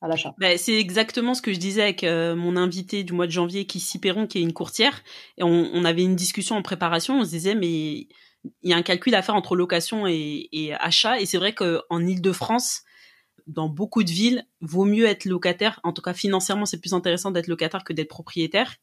à 0.00 0.08
l'achat. 0.08 0.34
Bah, 0.38 0.56
c'est 0.56 0.78
exactement 0.78 1.34
ce 1.34 1.42
que 1.42 1.52
je 1.52 1.58
disais 1.58 1.82
avec 1.82 2.04
euh, 2.04 2.36
mon 2.36 2.56
invité 2.56 3.04
du 3.04 3.12
mois 3.12 3.26
de 3.26 3.32
janvier, 3.32 3.66
qui 3.66 3.82
Perron, 3.98 4.26
qui 4.26 4.38
est 4.38 4.42
une 4.42 4.52
courtière. 4.52 5.02
Et 5.38 5.42
on, 5.42 5.68
on, 5.72 5.84
avait 5.84 6.02
une 6.02 6.16
discussion 6.16 6.56
en 6.56 6.62
préparation. 6.62 7.18
On 7.18 7.24
se 7.24 7.30
disait, 7.30 7.54
mais 7.54 8.08
il 8.62 8.70
y 8.70 8.72
a 8.72 8.76
un 8.76 8.82
calcul 8.82 9.14
à 9.14 9.22
faire 9.22 9.34
entre 9.34 9.56
location 9.56 10.06
et, 10.06 10.72
achat. 10.78 11.20
Et 11.20 11.26
c'est 11.26 11.38
vrai 11.38 11.54
qu'en 11.54 12.00
Ile-de-France, 12.00 12.82
dans 13.46 13.68
beaucoup 13.68 14.02
de 14.02 14.10
villes, 14.10 14.44
vaut 14.60 14.84
mieux 14.84 15.06
être 15.06 15.24
locataire. 15.24 15.80
En 15.84 15.92
tout 15.92 16.02
cas, 16.02 16.14
financièrement, 16.14 16.66
c'est 16.66 16.80
plus 16.80 16.92
intéressant 16.92 17.30
d'être 17.30 17.46
locataire 17.46 17.84
que 17.84 17.92
d'être 17.92 18.08
propriétaire. 18.08 18.76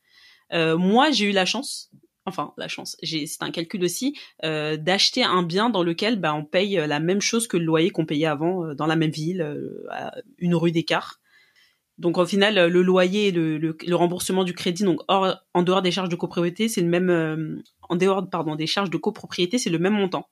Euh, 0.53 0.77
moi, 0.77 1.11
j'ai 1.11 1.25
eu 1.25 1.31
la 1.31 1.45
chance, 1.45 1.91
enfin 2.25 2.53
la 2.57 2.67
chance, 2.67 2.97
c'est 3.01 3.41
un 3.41 3.51
calcul 3.51 3.83
aussi, 3.83 4.17
euh, 4.43 4.77
d'acheter 4.77 5.23
un 5.23 5.43
bien 5.43 5.69
dans 5.69 5.83
lequel 5.83 6.19
bah, 6.19 6.33
on 6.33 6.45
paye 6.45 6.77
euh, 6.77 6.87
la 6.87 6.99
même 6.99 7.21
chose 7.21 7.47
que 7.47 7.57
le 7.57 7.65
loyer 7.65 7.89
qu'on 7.89 8.05
payait 8.05 8.27
avant 8.27 8.73
dans 8.73 8.85
la 8.85 8.95
même 8.95 9.11
ville, 9.11 9.45
une 10.37 10.55
rue 10.55 10.71
d'écart. 10.71 11.19
Donc 11.97 12.17
au 12.17 12.25
final, 12.25 12.55
le 12.55 12.81
loyer 12.81 13.27
et 13.27 13.31
le, 13.31 13.57
le, 13.57 13.95
remboursement 13.95 14.43
du 14.43 14.53
crédit, 14.53 14.83
donc 14.83 15.01
hors, 15.07 15.37
en 15.53 15.61
dehors 15.61 15.81
des 15.81 15.91
charges 15.91 16.09
de 16.09 16.15
copropriété, 16.15 16.67
c'est 16.67 16.81
le 16.81 16.87
même, 16.87 17.61
en 17.87 17.95
dehors 17.95 18.27
pardon 18.29 18.55
des 18.55 18.67
charges 18.67 18.89
de 18.89 18.97
copropriété, 18.97 19.57
c'est 19.57 19.69
le 19.69 19.79
même 19.79 19.93
montant. 19.93 20.27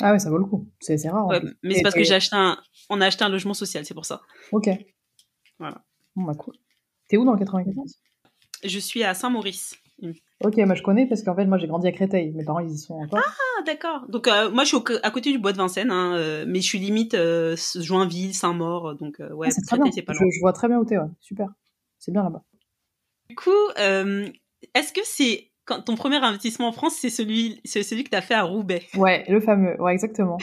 Ah 0.00 0.12
ouais, 0.12 0.18
ça 0.18 0.30
vaut 0.30 0.38
le 0.38 0.46
coup. 0.46 0.66
C'est 0.80 0.96
rare. 1.08 1.28
mais 1.62 1.74
c'est 1.74 1.82
parce 1.82 1.94
que 1.94 2.04
j'ai 2.04 2.14
acheté 2.14 2.36
un, 2.36 2.58
on 2.88 3.00
a 3.00 3.06
acheté 3.06 3.24
un 3.24 3.28
logement 3.28 3.54
social, 3.54 3.84
c'est 3.84 3.94
pour 3.94 4.06
ça. 4.06 4.22
Ok. 4.52 4.68
Voilà. 5.58 5.84
Bon 6.16 6.22
bah 6.24 6.34
cool. 6.34 6.54
T'es 7.08 7.16
où 7.16 7.24
dans 7.24 7.32
le 7.32 7.38
94 7.38 7.96
Je 8.64 8.78
suis 8.78 9.04
à 9.04 9.14
Saint-Maurice. 9.14 9.74
Ok, 10.42 10.56
moi 10.58 10.74
je 10.74 10.82
connais 10.82 11.06
parce 11.06 11.22
qu'en 11.22 11.34
fait 11.34 11.44
moi 11.44 11.58
j'ai 11.58 11.66
grandi 11.66 11.86
à 11.86 11.92
Créteil, 11.92 12.32
mes 12.32 12.44
parents 12.44 12.60
ils 12.60 12.72
y 12.72 12.78
sont 12.78 12.94
encore. 12.94 13.20
Ah 13.22 13.62
d'accord. 13.64 14.06
Donc 14.08 14.28
euh, 14.28 14.50
moi 14.50 14.64
je 14.64 14.68
suis 14.68 14.98
à 15.02 15.10
côté 15.10 15.32
du 15.32 15.38
bois 15.38 15.52
de 15.52 15.58
Vincennes, 15.58 15.90
hein, 15.90 16.14
euh, 16.16 16.44
mais 16.48 16.60
je 16.60 16.66
suis 16.66 16.78
limite 16.78 17.14
euh, 17.14 17.56
Joinville, 17.76 18.34
Saint-Maur, 18.34 18.94
donc 18.94 19.18
ouais. 19.18 19.48
Ah, 19.48 19.50
c'est. 19.50 20.02
Pas 20.02 20.12
je, 20.12 20.18
je, 20.18 20.40
vois 20.40 20.52
très 20.52 20.68
bien 20.68 20.78
où 20.78 20.84
t'es, 20.84 20.98
ouais. 20.98 21.08
super. 21.20 21.48
C'est 21.98 22.12
bien 22.12 22.22
là-bas. 22.22 22.42
Du 23.28 23.36
coup, 23.36 23.50
est-ce 23.76 24.92
que 24.92 25.00
c'est 25.04 25.50
quand 25.70 25.82
ton 25.82 25.94
premier 25.94 26.16
investissement 26.16 26.68
en 26.68 26.72
France, 26.72 26.96
c'est 26.98 27.10
celui, 27.10 27.60
c'est 27.64 27.82
celui 27.82 28.02
que 28.02 28.10
tu 28.10 28.16
as 28.16 28.22
fait 28.22 28.34
à 28.34 28.42
Roubaix? 28.42 28.82
Ouais, 28.96 29.24
le 29.28 29.40
fameux, 29.40 29.80
ouais, 29.80 29.92
exactement. 29.92 30.38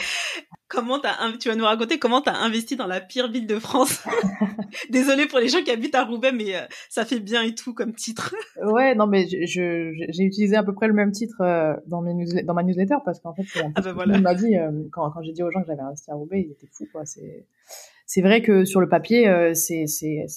Comment 0.68 0.98
t'as, 0.98 1.16
tu 1.38 1.48
vas 1.48 1.54
nous 1.54 1.64
raconter 1.64 1.98
comment 1.98 2.20
tu 2.20 2.28
as 2.28 2.36
investi 2.36 2.76
dans 2.76 2.86
la 2.86 3.00
pire 3.00 3.28
ville 3.28 3.46
de 3.46 3.58
France. 3.58 4.04
Désolée 4.90 5.26
pour 5.26 5.38
les 5.38 5.48
gens 5.48 5.62
qui 5.62 5.70
habitent 5.70 5.94
à 5.94 6.04
Roubaix, 6.04 6.32
mais 6.32 6.54
euh, 6.54 6.60
ça 6.88 7.04
fait 7.04 7.20
bien 7.20 7.42
et 7.42 7.54
tout 7.54 7.74
comme 7.74 7.94
titre. 7.94 8.34
ouais, 8.62 8.94
non, 8.94 9.06
mais 9.06 9.26
je, 9.28 9.92
j'ai 10.08 10.22
utilisé 10.22 10.56
à 10.56 10.62
peu 10.62 10.74
près 10.74 10.88
le 10.88 10.94
même 10.94 11.12
titre 11.12 11.40
euh, 11.40 11.74
dans, 11.86 12.02
mes 12.02 12.42
dans 12.42 12.54
ma 12.54 12.62
newsletter 12.62 12.96
parce 13.04 13.20
qu'en 13.20 13.34
fait, 13.34 13.46
ah 13.74 13.80
bah 13.80 13.92
voilà. 13.92 14.20
m'a 14.20 14.34
dit, 14.34 14.56
euh, 14.56 14.70
quand, 14.92 15.10
quand 15.10 15.22
j'ai 15.22 15.32
dit 15.32 15.42
aux 15.42 15.50
gens 15.50 15.62
que 15.62 15.66
j'avais 15.66 15.82
investi 15.82 16.10
à 16.10 16.14
Roubaix, 16.14 16.42
ils 16.46 16.52
étaient 16.52 16.68
fous, 16.70 16.88
quoi. 16.92 17.04
C'est, 17.06 17.46
c'est 18.08 18.22
vrai 18.22 18.40
que 18.40 18.64
sur 18.64 18.80
le 18.80 18.88
papier, 18.88 19.28
euh, 19.28 19.52
c'est 19.52 19.84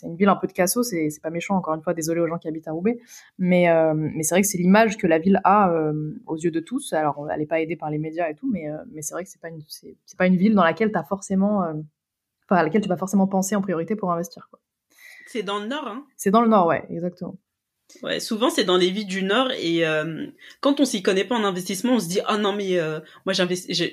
une 0.03 0.17
ville 0.17 0.27
un 0.27 0.35
peu 0.35 0.45
de 0.45 0.51
casso, 0.51 0.83
c'est 0.83 1.07
pas 1.23 1.29
méchant, 1.29 1.55
encore 1.55 1.73
une 1.73 1.81
fois, 1.81 1.93
désolé 1.93 2.19
aux 2.19 2.27
gens 2.27 2.37
qui 2.37 2.49
habitent 2.49 2.67
à 2.67 2.73
Roubaix, 2.73 2.99
mais, 3.39 3.69
euh, 3.69 3.93
mais 3.95 4.23
c'est 4.23 4.35
vrai 4.35 4.41
que 4.41 4.47
c'est 4.47 4.57
l'image 4.57 4.97
que 4.97 5.07
la 5.07 5.19
ville 5.19 5.39
a 5.45 5.71
euh, 5.71 6.11
aux 6.27 6.35
yeux 6.35 6.51
de 6.51 6.59
tous. 6.59 6.91
Alors, 6.91 7.31
elle 7.31 7.39
n'est 7.39 7.45
pas 7.45 7.61
aidée 7.61 7.77
par 7.77 7.89
les 7.89 7.97
médias 7.97 8.29
et 8.29 8.35
tout, 8.35 8.49
mais, 8.51 8.67
mais 8.91 9.01
c'est 9.01 9.13
vrai 9.13 9.23
que 9.23 9.29
c'est 9.29 9.39
pas, 9.39 9.47
une, 9.47 9.61
pas 10.17 10.27
une 10.27 10.35
ville 10.35 10.53
dans 10.53 10.65
laquelle 10.65 10.91
tu 10.91 10.97
as 10.97 11.03
forcément, 11.05 11.59
enfin, 11.59 12.57
à 12.57 12.63
laquelle 12.63 12.81
tu 12.81 12.89
vas 12.89 12.97
forcément 12.97 13.27
penser 13.27 13.55
en 13.55 13.61
priorité 13.61 13.95
pour 13.95 14.11
investir. 14.11 14.49
C'est 15.27 15.43
dans 15.43 15.59
le 15.59 15.67
nord, 15.67 15.87
hein? 15.87 16.03
C'est 16.17 16.29
dans 16.29 16.41
le 16.41 16.49
nord, 16.49 16.67
ouais, 16.67 16.83
exactement. 16.89 17.37
Ouais, 18.03 18.19
souvent 18.19 18.49
c'est 18.49 18.63
dans 18.63 18.77
les 18.77 18.89
villes 18.89 19.07
du 19.07 19.23
Nord 19.23 19.51
et 19.51 19.85
euh, 19.85 20.27
quand 20.59 20.79
on 20.79 20.85
s'y 20.85 21.01
connaît 21.01 21.23
pas 21.23 21.35
en 21.35 21.43
investissement, 21.43 21.93
on 21.93 21.99
se 21.99 22.07
dit 22.07 22.19
ah 22.25 22.37
non 22.37 22.53
mais 22.53 22.79
euh, 22.79 22.99
moi 23.25 23.33
je, 23.33 23.43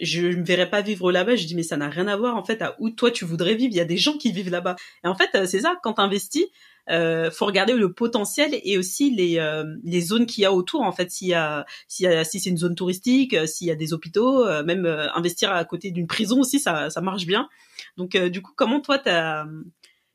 je 0.00 0.26
me 0.28 0.44
verrais 0.44 0.70
pas 0.70 0.80
vivre 0.80 1.12
là-bas. 1.12 1.36
Je 1.36 1.46
dis 1.46 1.54
mais 1.54 1.62
ça 1.62 1.76
n'a 1.76 1.88
rien 1.88 2.08
à 2.08 2.16
voir 2.16 2.36
en 2.36 2.44
fait 2.44 2.62
à 2.62 2.76
où 2.78 2.90
toi 2.90 3.10
tu 3.10 3.24
voudrais 3.24 3.54
vivre. 3.54 3.72
Il 3.72 3.76
y 3.76 3.80
a 3.80 3.84
des 3.84 3.98
gens 3.98 4.16
qui 4.16 4.32
vivent 4.32 4.50
là-bas. 4.50 4.76
Et 5.04 5.08
en 5.08 5.14
fait 5.14 5.30
euh, 5.34 5.46
c'est 5.46 5.60
ça 5.60 5.76
quand 5.82 5.94
t'investis, 5.94 6.46
euh, 6.90 7.30
faut 7.30 7.44
regarder 7.46 7.74
le 7.74 7.92
potentiel 7.92 8.58
et 8.62 8.78
aussi 8.78 9.14
les 9.14 9.40
les 9.84 10.00
zones 10.00 10.26
qu'il 10.26 10.42
y 10.42 10.46
a 10.46 10.52
autour. 10.52 10.82
En 10.82 10.92
fait 10.92 11.10
s'il 11.10 11.28
y 11.28 11.34
a 11.34 11.66
a 12.04 12.24
si 12.24 12.40
c'est 12.40 12.50
une 12.50 12.58
zone 12.58 12.74
touristique, 12.74 13.36
s'il 13.46 13.66
y 13.66 13.70
a 13.70 13.76
des 13.76 13.92
hôpitaux, 13.92 14.44
même 14.64 14.86
investir 15.14 15.52
à 15.52 15.64
côté 15.64 15.90
d'une 15.90 16.06
prison 16.06 16.40
aussi 16.40 16.60
ça 16.60 16.90
ça 16.90 17.00
marche 17.00 17.26
bien. 17.26 17.48
Donc 17.96 18.16
du 18.16 18.42
coup 18.42 18.52
comment 18.56 18.80
toi 18.80 18.98
t'as 18.98 19.44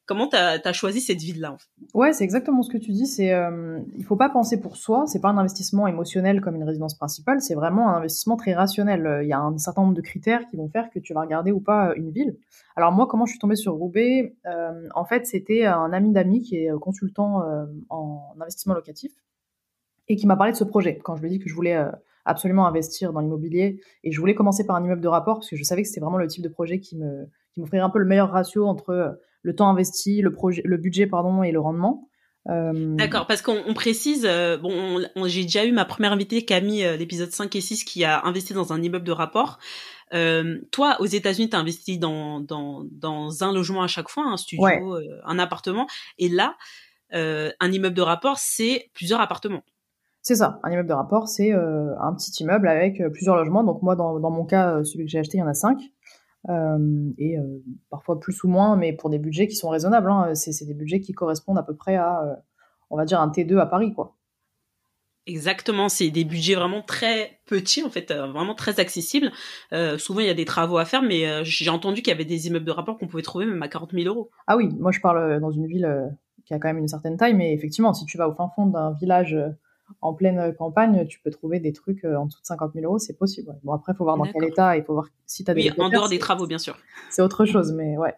Comment 0.06 0.28
tu 0.28 0.36
as, 0.36 0.74
choisi 0.74 1.00
cette 1.00 1.22
ville-là 1.22 1.56
Ouais, 1.94 2.12
c'est 2.12 2.26
exactement 2.26 2.62
ce 2.62 2.70
que 2.70 2.78
tu 2.78 2.92
dis. 2.92 3.08
C'est, 3.08 3.34
euh, 3.34 3.80
il 3.96 4.04
faut 4.04 4.18
pas 4.18 4.30
penser 4.30 4.60
pour 4.60 4.76
soi. 4.76 5.06
C'est 5.08 5.22
pas 5.22 5.30
un 5.30 5.38
investissement 5.38 5.88
émotionnel 5.88 6.42
comme 6.42 6.56
une 6.56 6.66
résidence 6.66 6.96
principale. 6.96 7.39
C'est 7.39 7.56
vraiment 7.56 7.89
un 7.89 7.98
investissement 7.98 8.36
très 8.36 8.54
rationnel. 8.54 9.22
Il 9.24 9.30
y 9.30 9.34
a 9.34 9.39
un 9.39 9.58
certain 9.58 9.84
nombre 9.84 9.94
de 9.94 10.02
critères 10.02 10.46
qui 10.48 10.58
vont 10.58 10.68
faire 10.68 10.89
que 10.89 11.00
tu 11.00 11.13
vas 11.13 11.22
regarder 11.22 11.54
ou 11.54 11.62
pas 11.62 11.89
euh, 11.89 11.94
une 11.96 12.12
ville. 12.12 12.36
Alors 12.76 12.92
moi, 12.92 13.08
comment 13.08 13.26
je 13.26 13.32
suis 13.32 13.39
tombée 13.39 13.56
sur 13.56 13.74
Roubaix 13.74 14.36
euh, 14.46 14.89
En 14.94 15.06
fait, 15.06 15.26
c'était 15.26 15.66
un 15.66 15.94
ami 15.94 16.12
d'amis 16.12 16.42
qui 16.42 16.58
est 16.58 16.72
consultant 16.82 17.42
euh, 17.42 17.66
en 17.89 18.34
investissement 18.42 18.74
locatif 18.74 19.13
et 20.10 20.18
qui 20.18 20.28
m'a 20.28 20.36
parlé 20.36 20.52
de 20.52 20.58
ce 20.58 20.66
projet 20.66 21.00
quand 21.02 21.16
je 21.16 21.22
lui 21.22 21.30
ai 21.30 21.32
dit 21.32 21.39
que 21.39 21.48
je 21.48 21.56
voulais 21.56 21.82
absolument 22.26 22.68
investir 22.68 23.13
dans 23.13 23.22
l'immobilier 23.22 23.80
et 24.04 24.12
je 24.12 24.20
voulais 24.20 24.36
commencer 24.36 24.66
par 24.66 24.76
un 24.76 24.84
immeuble 24.84 25.02
de 25.02 25.08
rapport 25.08 25.36
parce 25.36 25.50
que 25.50 25.56
je 25.56 25.63
savais 25.63 25.84
que 25.84 25.88
c'était 25.88 26.02
vraiment 26.02 26.18
le 26.18 26.28
type 26.28 26.44
de 26.44 26.50
projet 26.50 26.82
qui 26.82 26.98
me 26.98 27.30
qui 27.54 27.62
m'offrirait 27.62 27.84
un 27.84 27.89
peu 27.89 28.00
le 28.00 28.06
meilleur 28.06 28.30
ratio 28.32 28.68
entre 28.68 29.18
le 29.43 29.56
temps 29.56 29.69
investi, 29.69 30.21
le 30.21 30.32
projet, 30.32 30.62
le 30.65 30.77
budget 30.77 31.06
pardon 31.06 31.43
et 31.43 31.51
le 31.51 31.60
rendement. 31.60 32.10
Euh... 32.49 32.95
D'accord, 32.95 33.25
parce 33.27 33.41
qu'on 33.41 33.73
précise, 33.73 34.25
euh, 34.25 34.58
bon, 34.58 35.01
j'ai 35.25 35.43
déjà 35.43 35.65
eu 35.65 35.71
ma 35.71 35.86
première 35.86 36.12
invitée 36.12 36.43
Camille, 36.43 36.86
euh, 36.86 36.97
l'épisode 36.97 37.32
5 37.32 37.56
et 37.56 37.62
6, 37.62 37.84
qui 37.84 38.03
a 38.03 38.25
investi 38.25 38.53
dans 38.53 38.73
un 38.73 38.82
immeuble 38.82 39.06
de 39.06 39.12
rapport. 39.12 39.60
Euh, 40.13 40.60
toi, 40.71 40.97
aux 40.99 41.06
États-Unis, 41.06 41.49
tu 41.49 41.56
as 41.56 41.60
investi 41.60 41.97
dans, 41.97 42.39
dans, 42.39 42.84
dans 42.91 43.43
un 43.43 43.53
logement 43.53 43.84
à 43.84 43.88
chaque 43.88 44.10
fois, 44.10 44.25
un 44.25 44.38
studio, 44.38 44.65
euh, 44.67 45.21
un 45.25 45.39
appartement. 45.39 45.88
Et 46.17 46.29
là, 46.29 46.56
un 47.12 47.71
immeuble 47.71 47.95
de 47.95 48.01
rapport, 48.01 48.39
c'est 48.39 48.89
plusieurs 48.95 49.21
appartements. 49.21 49.62
C'est 50.23 50.36
ça, 50.36 50.60
un 50.63 50.71
immeuble 50.71 50.89
de 50.89 50.93
rapport, 50.93 51.27
c'est 51.27 51.51
un 51.51 52.13
petit 52.15 52.32
immeuble 52.41 52.67
avec 52.67 53.03
plusieurs 53.12 53.36
logements. 53.36 53.63
Donc 53.63 53.84
moi, 53.84 53.95
dans, 53.95 54.19
dans 54.19 54.32
mon 54.32 54.45
cas, 54.45 54.84
celui 54.84 55.06
que 55.06 55.12
j'ai 55.12 55.19
acheté, 55.19 55.38
il 55.38 55.41
y 55.41 55.43
en 55.43 55.47
a 55.47 55.53
cinq. 55.53 55.77
Euh, 56.49 57.10
et 57.17 57.38
euh, 57.38 57.63
parfois 57.89 58.19
plus 58.19 58.43
ou 58.43 58.47
moins, 58.47 58.75
mais 58.75 58.93
pour 58.93 59.10
des 59.10 59.19
budgets 59.19 59.47
qui 59.47 59.56
sont 59.56 59.69
raisonnables. 59.69 60.12
Hein. 60.12 60.36
C'est 60.36 60.65
des 60.65 60.73
budgets 60.73 60.99
qui 60.99 61.13
correspondent 61.13 61.58
à 61.58 61.63
peu 61.63 61.75
près 61.75 61.95
à, 61.95 62.23
euh, 62.23 62.36
on 62.89 62.97
va 62.97 63.06
dire, 63.06 63.21
un 63.21 63.29
T2 63.29 63.58
à 63.60 63.65
Paris, 63.65 63.93
quoi. 63.93 64.15
Exactement, 65.25 65.88
c'est 65.88 66.10
des 66.10 66.26
budgets 66.26 66.55
vraiment 66.55 66.82
très 66.82 67.39
petits 67.45 67.82
en 67.82 67.89
fait, 67.89 68.11
vraiment 68.11 68.55
très 68.55 68.82
accessibles. 68.82 69.32
Euh, 69.72 69.97
souvent 69.97 70.20
il 70.20 70.26
y 70.26 70.30
a 70.30 70.34
des 70.34 70.43
travaux 70.43 70.78
à 70.78 70.84
faire, 70.84 71.01
mais 71.01 71.45
j'ai 71.45 71.70
entendu 71.70 72.01
qu'il 72.01 72.11
y 72.11 72.13
avait 72.13 72.26
des 72.26 72.47
immeubles 72.47 72.65
de 72.65 72.72
rapport 72.72 72.97
qu'on 72.97 73.07
pouvait 73.07 73.24
trouver 73.24 73.45
même 73.45 73.63
à 73.63 73.70
40 73.70 73.93
000 73.93 74.13
euros. 74.13 74.32
Ah 74.47 74.57
oui, 74.57 74.68
moi 74.78 74.91
je 74.91 74.99
parle 74.99 75.39
dans 75.39 75.49
une 75.49 75.65
ville 75.65 76.11
qui 76.45 76.53
a 76.53 76.59
quand 76.59 76.68
même 76.68 76.80
une 76.80 76.89
certaine 76.89 77.15
taille, 77.15 77.36
mais 77.36 77.53
effectivement, 77.53 77.93
si 77.93 78.03
tu 78.03 78.18
vas 78.18 78.28
au 78.28 78.34
fin 78.34 78.49
fond 78.53 78.65
d'un 78.65 78.91
village 78.91 79.38
en 80.02 80.14
pleine 80.14 80.54
campagne, 80.56 81.06
tu 81.08 81.20
peux 81.20 81.32
trouver 81.32 81.60
des 81.60 81.74
trucs 81.74 82.04
euh, 82.06 82.16
en 82.16 82.26
dessous 82.26 82.41
de 82.41 82.46
50 82.46 82.74
000 82.74 82.86
euros, 82.86 83.00
c'est 83.00 83.18
possible. 83.18 83.56
Bon, 83.64 83.74
après, 83.74 83.94
il 83.94 83.96
faut 83.96 84.04
voir 84.04 84.18
dans 84.18 84.26
quel 84.26 84.44
état, 84.46 84.78
il 84.78 84.84
faut 84.84 84.94
voir 84.94 85.08
si 85.26 85.44
tu 85.44 85.52
as 85.52 85.54
des. 85.54 85.70
Oui, 85.70 85.72
en 85.78 85.89
dehors 85.89 86.10
des 86.10 86.20
travaux, 86.20 86.48
bien 86.48 86.58
sûr. 86.58 86.78
C'est 87.10 87.22
autre 87.22 87.46
chose, 87.46 87.74
mais 87.74 87.98
ouais. 87.98 88.14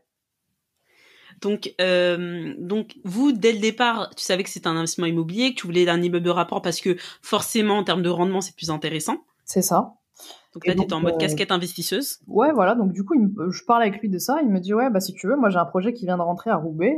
Donc, 1.41 1.73
euh, 1.81 2.53
donc, 2.57 2.95
vous, 3.03 3.31
dès 3.31 3.51
le 3.51 3.59
départ, 3.59 4.09
tu 4.15 4.23
savais 4.23 4.43
que 4.43 4.49
c'était 4.49 4.67
un 4.67 4.77
investissement 4.77 5.05
immobilier, 5.05 5.53
que 5.53 5.59
tu 5.59 5.67
voulais 5.67 5.87
un 5.89 6.01
immeuble 6.01 6.25
de 6.25 6.29
rapport 6.29 6.61
parce 6.61 6.79
que 6.79 6.95
forcément, 7.21 7.77
en 7.77 7.83
termes 7.83 8.01
de 8.01 8.09
rendement, 8.09 8.41
c'est 8.41 8.55
plus 8.55 8.69
intéressant. 8.69 9.17
C'est 9.43 9.61
ça. 9.61 9.95
Donc 10.53 10.65
là, 10.65 10.73
tu 10.73 10.93
en 10.93 11.01
mode 11.01 11.17
casquette 11.17 11.51
investisseuse. 11.51 12.19
Ouais, 12.27 12.53
voilà. 12.53 12.75
Donc 12.75 12.93
du 12.93 13.03
coup, 13.03 13.15
je 13.49 13.63
parle 13.65 13.81
avec 13.81 13.99
lui 13.99 14.07
de 14.07 14.17
ça. 14.17 14.39
Il 14.41 14.49
me 14.49 14.59
dit 14.59 14.73
ouais, 14.73 14.89
bah 14.89 15.01
si 15.01 15.13
tu 15.13 15.27
veux, 15.27 15.35
moi 15.35 15.49
j'ai 15.49 15.57
un 15.57 15.65
projet 15.65 15.91
qui 15.91 16.05
vient 16.05 16.15
de 16.15 16.21
rentrer 16.21 16.49
à 16.49 16.55
Roubaix. 16.55 16.95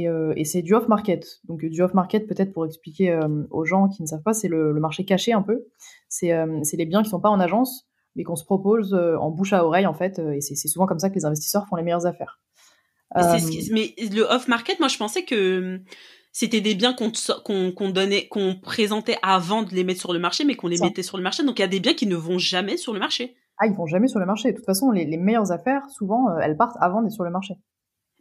Et, 0.00 0.08
et 0.36 0.44
c'est 0.44 0.62
du 0.62 0.74
off-market. 0.74 1.40
Donc 1.44 1.64
du 1.64 1.82
off-market, 1.82 2.26
peut-être 2.26 2.52
pour 2.52 2.66
expliquer 2.66 3.18
aux 3.50 3.64
gens 3.64 3.88
qui 3.88 4.02
ne 4.02 4.06
savent 4.06 4.22
pas, 4.22 4.32
c'est 4.32 4.48
le, 4.48 4.72
marché 4.74 5.04
caché 5.04 5.32
un 5.32 5.42
peu. 5.42 5.66
C'est 6.08 6.32
les 6.72 6.86
biens 6.86 7.02
qui 7.02 7.10
sont 7.10 7.20
pas 7.20 7.30
en 7.30 7.40
agence, 7.40 7.88
mais 8.16 8.24
qu'on 8.24 8.36
se 8.36 8.44
propose 8.44 8.94
en 8.94 9.30
bouche 9.30 9.52
à 9.52 9.64
oreille 9.64 9.86
en 9.86 9.94
fait. 9.94 10.18
Et 10.18 10.40
c'est 10.40 10.68
souvent 10.68 10.86
comme 10.86 10.98
ça 10.98 11.10
que 11.10 11.14
les 11.14 11.24
investisseurs 11.24 11.66
font 11.68 11.76
les 11.76 11.82
meilleures 11.82 12.06
affaires. 12.06 12.40
Mais, 13.14 13.94
le 13.98 14.22
off-market, 14.22 14.78
moi 14.80 14.88
je 14.88 14.98
pensais 14.98 15.24
que 15.24 15.80
c'était 16.32 16.62
des 16.62 16.74
biens 16.74 16.94
qu'on 16.94 17.90
donnait, 17.90 18.26
qu'on 18.28 18.56
présentait 18.56 19.18
avant 19.22 19.62
de 19.62 19.74
les 19.74 19.84
mettre 19.84 20.00
sur 20.00 20.12
le 20.12 20.18
marché, 20.18 20.44
mais 20.44 20.54
qu'on 20.54 20.68
les 20.68 20.80
mettait 20.80 21.02
sur 21.02 21.18
le 21.18 21.22
marché. 21.22 21.44
Donc 21.44 21.58
il 21.58 21.62
y 21.62 21.64
a 21.64 21.68
des 21.68 21.80
biens 21.80 21.94
qui 21.94 22.06
ne 22.06 22.16
vont 22.16 22.38
jamais 22.38 22.78
sur 22.78 22.94
le 22.94 22.98
marché. 22.98 23.36
Ah, 23.58 23.66
ils 23.66 23.74
vont 23.74 23.86
jamais 23.86 24.08
sur 24.08 24.18
le 24.18 24.26
marché. 24.26 24.50
De 24.50 24.56
toute 24.56 24.64
façon, 24.64 24.90
les, 24.90 25.16
meilleures 25.18 25.52
affaires, 25.52 25.88
souvent, 25.90 26.30
euh, 26.30 26.38
elles 26.42 26.56
partent 26.56 26.76
avant 26.80 27.02
d'être 27.02 27.12
sur 27.12 27.24
le 27.24 27.30
marché. 27.30 27.54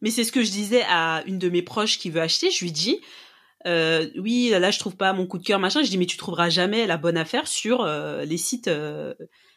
Mais 0.02 0.10
c'est 0.10 0.24
ce 0.24 0.32
que 0.32 0.44
je 0.44 0.52
disais 0.52 0.84
à 0.90 1.24
une 1.28 1.38
de 1.38 1.50
mes 1.50 1.62
proches 1.62 2.00
qui 2.00 2.10
veut 2.10 2.22
acheter. 2.22 2.50
Je 2.52 2.64
lui 2.64 2.72
dis, 2.72 3.00
euh, 3.68 4.08
oui, 4.18 4.50
là 4.50 4.72
je 4.72 4.80
trouve 4.80 4.96
pas 4.96 5.14
mon 5.14 5.28
coup 5.28 5.38
de 5.38 5.44
cœur, 5.44 5.60
machin. 5.60 5.84
Je 5.84 5.90
dis, 5.90 5.98
mais 5.98 6.06
tu 6.06 6.18
trouveras 6.18 6.50
jamais 6.50 6.88
la 6.88 6.98
bonne 6.98 7.18
affaire 7.18 7.48
sur 7.48 7.82
euh, 7.82 8.26
les 8.26 8.38
sites, 8.38 8.70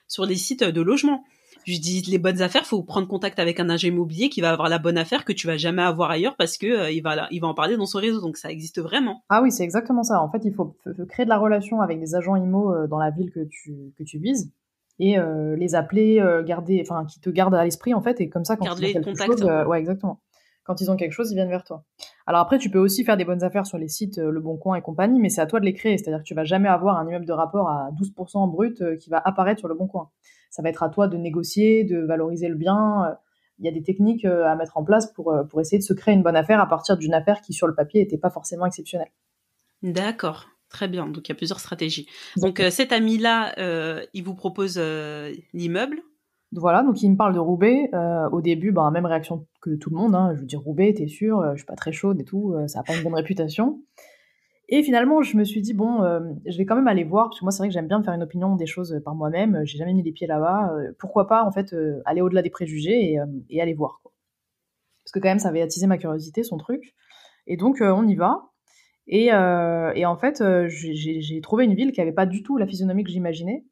sur 0.08 0.26
les 0.26 0.36
sites 0.36 0.64
de 0.64 0.80
logement. 0.80 1.24
Je 1.66 1.80
dis 1.80 2.02
les 2.02 2.18
bonnes 2.18 2.42
affaires, 2.42 2.66
faut 2.66 2.82
prendre 2.82 3.08
contact 3.08 3.38
avec 3.38 3.58
un 3.58 3.70
agent 3.70 3.88
immobilier 3.88 4.28
qui 4.28 4.42
va 4.42 4.50
avoir 4.50 4.68
la 4.68 4.78
bonne 4.78 4.98
affaire 4.98 5.24
que 5.24 5.32
tu 5.32 5.46
vas 5.46 5.56
jamais 5.56 5.82
avoir 5.82 6.10
ailleurs 6.10 6.36
parce 6.36 6.58
que 6.58 6.66
euh, 6.66 6.90
il 6.90 7.02
va 7.02 7.26
il 7.30 7.40
va 7.40 7.48
en 7.48 7.54
parler 7.54 7.76
dans 7.76 7.86
son 7.86 7.98
réseau. 7.98 8.20
Donc 8.20 8.36
ça 8.36 8.50
existe 8.50 8.80
vraiment. 8.80 9.24
Ah 9.30 9.40
oui, 9.42 9.50
c'est 9.50 9.64
exactement 9.64 10.02
ça. 10.02 10.20
En 10.20 10.30
fait, 10.30 10.44
il 10.44 10.52
faut, 10.52 10.76
créer 11.08 11.24
de 11.24 11.30
la 11.30 11.38
relation 11.38 11.80
avec 11.80 11.98
des 12.00 12.14
agents 12.14 12.36
immo 12.36 12.74
euh, 12.74 12.86
dans 12.86 12.98
la 12.98 13.10
ville 13.10 13.30
que 13.30 13.40
tu 13.50 13.94
que 13.96 14.04
tu 14.04 14.18
vises 14.18 14.50
et 14.98 15.18
euh, 15.18 15.56
les 15.56 15.74
appeler, 15.74 16.22
garder, 16.46 16.80
enfin 16.82 17.04
qui 17.04 17.18
te 17.18 17.28
gardent 17.30 17.54
à 17.54 17.64
l'esprit 17.64 17.94
en 17.94 18.00
fait 18.00 18.20
et 18.20 18.28
comme 18.28 18.44
ça 18.44 18.56
quand 18.56 18.66
ils 18.78 18.96
ont 18.98 19.02
quelque 19.02 19.24
chose, 19.24 19.42
ouais 19.42 19.80
exactement. 19.80 20.20
Quand 20.64 20.80
ils 20.80 20.90
ont 20.90 20.96
quelque 20.96 21.12
chose, 21.12 21.30
ils 21.30 21.34
viennent 21.34 21.48
vers 21.48 21.64
toi. 21.64 21.84
Alors 22.26 22.40
après, 22.40 22.58
tu 22.58 22.70
peux 22.70 22.78
aussi 22.78 23.04
faire 23.04 23.16
des 23.16 23.24
bonnes 23.24 23.44
affaires 23.44 23.66
sur 23.66 23.78
les 23.78 23.88
sites 23.88 24.18
Le 24.18 24.40
Bon 24.40 24.56
Coin 24.56 24.76
et 24.76 24.82
compagnie, 24.82 25.20
mais 25.20 25.28
c'est 25.28 25.42
à 25.42 25.46
toi 25.46 25.60
de 25.60 25.64
les 25.64 25.74
créer. 25.74 25.98
C'est-à-dire 25.98 26.20
que 26.20 26.24
tu 26.24 26.34
vas 26.34 26.44
jamais 26.44 26.68
avoir 26.68 26.98
un 26.98 27.06
immeuble 27.06 27.26
de 27.26 27.32
rapport 27.32 27.68
à 27.68 27.90
12% 28.00 28.50
brut 28.50 28.82
qui 28.98 29.10
va 29.10 29.20
apparaître 29.24 29.60
sur 29.60 29.68
Le 29.68 29.74
Bon 29.74 29.86
Coin 29.86 30.10
ça 30.54 30.62
va 30.62 30.68
être 30.68 30.84
à 30.84 30.88
toi 30.88 31.08
de 31.08 31.16
négocier, 31.16 31.82
de 31.82 31.98
valoriser 31.98 32.48
le 32.48 32.54
bien. 32.54 33.06
Euh, 33.06 33.14
il 33.58 33.64
y 33.64 33.68
a 33.68 33.72
des 33.72 33.82
techniques 33.82 34.24
euh, 34.24 34.46
à 34.46 34.54
mettre 34.54 34.76
en 34.76 34.84
place 34.84 35.12
pour, 35.12 35.32
euh, 35.32 35.42
pour 35.42 35.60
essayer 35.60 35.78
de 35.78 35.82
se 35.82 35.92
créer 35.92 36.14
une 36.14 36.22
bonne 36.22 36.36
affaire 36.36 36.60
à 36.60 36.68
partir 36.68 36.96
d'une 36.96 37.12
affaire 37.12 37.40
qui, 37.40 37.52
sur 37.52 37.66
le 37.66 37.74
papier, 37.74 38.00
n'était 38.02 38.18
pas 38.18 38.30
forcément 38.30 38.64
exceptionnelle. 38.64 39.10
D'accord. 39.82 40.46
Très 40.68 40.86
bien. 40.86 41.08
Donc, 41.08 41.28
il 41.28 41.30
y 41.30 41.32
a 41.32 41.34
plusieurs 41.34 41.58
stratégies. 41.58 42.08
Donc, 42.36 42.62
cet 42.70 42.92
ami-là, 42.92 43.54
il 44.12 44.24
vous 44.24 44.34
propose 44.34 44.76
l'immeuble. 45.52 46.02
Voilà, 46.54 46.82
donc 46.82 47.02
il 47.02 47.10
me 47.10 47.16
parle 47.16 47.34
de 47.34 47.40
Roubaix. 47.40 47.90
au 48.32 48.40
début, 48.40 48.72
ben, 48.72 48.90
même 48.90 49.06
réaction 49.06 49.46
que 49.60 49.74
tout 49.74 49.90
le 49.90 49.96
monde. 49.96 50.14
Hein. 50.14 50.32
Je 50.34 50.40
veux 50.40 50.46
dire, 50.46 50.60
Roubaix, 50.60 50.94
t'es 50.94 51.08
sûr 51.08 51.42
Je 51.52 51.56
suis 51.56 51.66
pas 51.66 51.76
très 51.76 51.92
chaude 51.92 52.20
et 52.20 52.24
tout. 52.24 52.54
ça 52.66 52.78
n'a 52.78 52.82
pas 52.84 52.96
une 52.96 53.02
bonne 53.02 53.14
réputation. 53.14 53.80
Et 54.68 54.82
finalement, 54.82 55.22
je 55.22 55.36
me 55.36 55.44
suis 55.44 55.60
dit, 55.60 55.74
bon, 55.74 56.02
euh, 56.02 56.20
je 56.46 56.56
vais 56.56 56.64
quand 56.64 56.76
même 56.76 56.88
aller 56.88 57.04
voir, 57.04 57.28
parce 57.28 57.40
que 57.40 57.44
moi, 57.44 57.52
c'est 57.52 57.58
vrai 57.58 57.68
que 57.68 57.74
j'aime 57.74 57.86
bien 57.86 57.98
me 57.98 58.04
faire 58.04 58.14
une 58.14 58.22
opinion 58.22 58.56
des 58.56 58.66
choses 58.66 58.98
par 59.04 59.14
moi-même. 59.14 59.60
J'ai 59.64 59.78
jamais 59.78 59.92
mis 59.92 60.02
les 60.02 60.12
pieds 60.12 60.26
là-bas. 60.26 60.72
Euh, 60.74 60.92
pourquoi 60.98 61.26
pas, 61.26 61.44
en 61.44 61.52
fait, 61.52 61.74
euh, 61.74 62.00
aller 62.06 62.22
au-delà 62.22 62.40
des 62.40 62.50
préjugés 62.50 63.18
et, 63.50 63.60
aller 63.60 63.74
voir. 63.74 64.00
Parce 65.04 65.12
que 65.12 65.18
quand 65.18 65.28
même, 65.28 65.38
ça 65.38 65.48
avait 65.48 65.60
attisé 65.60 65.86
ma 65.86 65.98
curiosité, 65.98 66.42
son 66.42 66.56
truc. 66.56 66.94
Et 67.46 67.58
donc, 67.58 67.78
on 67.82 68.08
y 68.08 68.14
va. 68.14 68.50
Et, 69.06 69.26
et 69.26 70.06
en 70.06 70.16
fait, 70.16 70.42
j'ai 70.68 71.40
trouvé 71.42 71.64
une 71.64 71.74
ville 71.74 71.92
qui 71.92 72.00
avait 72.00 72.12
pas 72.12 72.24
du 72.24 72.42
tout 72.42 72.56
la 72.56 72.66
physionomie 72.66 73.04
que 73.04 73.10
j'imaginais. 73.10 73.64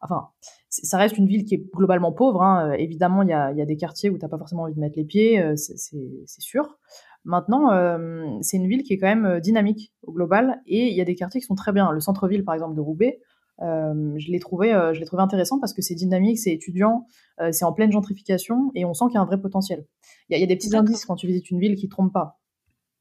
Enfin, 0.00 0.28
ça 0.68 0.98
reste 0.98 1.18
une 1.18 1.26
ville 1.26 1.44
qui 1.44 1.54
est 1.54 1.64
globalement 1.74 2.12
pauvre. 2.12 2.42
Hein. 2.42 2.72
Évidemment, 2.72 3.22
il 3.22 3.30
y 3.30 3.32
a, 3.32 3.52
y 3.52 3.62
a, 3.62 3.66
des 3.66 3.76
quartiers 3.76 4.10
où 4.10 4.18
t'as 4.18 4.28
pas 4.28 4.38
forcément 4.38 4.62
envie 4.62 4.74
de 4.74 4.80
mettre 4.80 4.96
les 4.96 5.04
pieds, 5.04 5.42
c'est 5.56 6.40
sûr. 6.40 6.78
Maintenant, 7.24 7.72
euh, 7.72 8.38
c'est 8.40 8.56
une 8.56 8.68
ville 8.68 8.82
qui 8.82 8.94
est 8.94 8.98
quand 8.98 9.06
même 9.06 9.26
euh, 9.26 9.40
dynamique 9.40 9.92
au 10.02 10.12
global 10.12 10.62
et 10.66 10.88
il 10.88 10.94
y 10.94 11.00
a 11.00 11.04
des 11.04 11.14
quartiers 11.14 11.40
qui 11.40 11.46
sont 11.46 11.54
très 11.54 11.72
bien. 11.72 11.90
Le 11.92 12.00
centre-ville, 12.00 12.42
par 12.42 12.54
exemple, 12.54 12.74
de 12.74 12.80
Roubaix, 12.80 13.20
euh, 13.60 14.14
je 14.16 14.30
l'ai 14.30 14.38
trouvé, 14.38 14.70
je 14.94 14.98
l'ai 14.98 15.04
trouvé 15.04 15.22
intéressant 15.22 15.58
parce 15.58 15.74
que 15.74 15.82
c'est 15.82 15.94
dynamique, 15.94 16.38
c'est 16.38 16.52
étudiant, 16.52 17.06
c'est 17.50 17.64
en 17.64 17.72
pleine 17.72 17.92
gentrification 17.92 18.70
et 18.74 18.84
on 18.84 18.94
sent 18.94 19.06
qu'il 19.08 19.16
y 19.16 19.18
a 19.18 19.20
un 19.20 19.26
vrai 19.26 19.40
potentiel. 19.40 19.84
Il 20.30 20.38
y, 20.38 20.42
a 20.42 20.46
des 20.46 20.56
petits 20.56 20.74
indices 20.74 21.04
quand 21.04 21.16
tu 21.16 21.26
visites 21.26 21.50
une 21.50 21.58
ville 21.58 21.74
qui 21.74 21.86
ne 21.86 21.90
trompent 21.90 22.12
pas. 22.12 22.40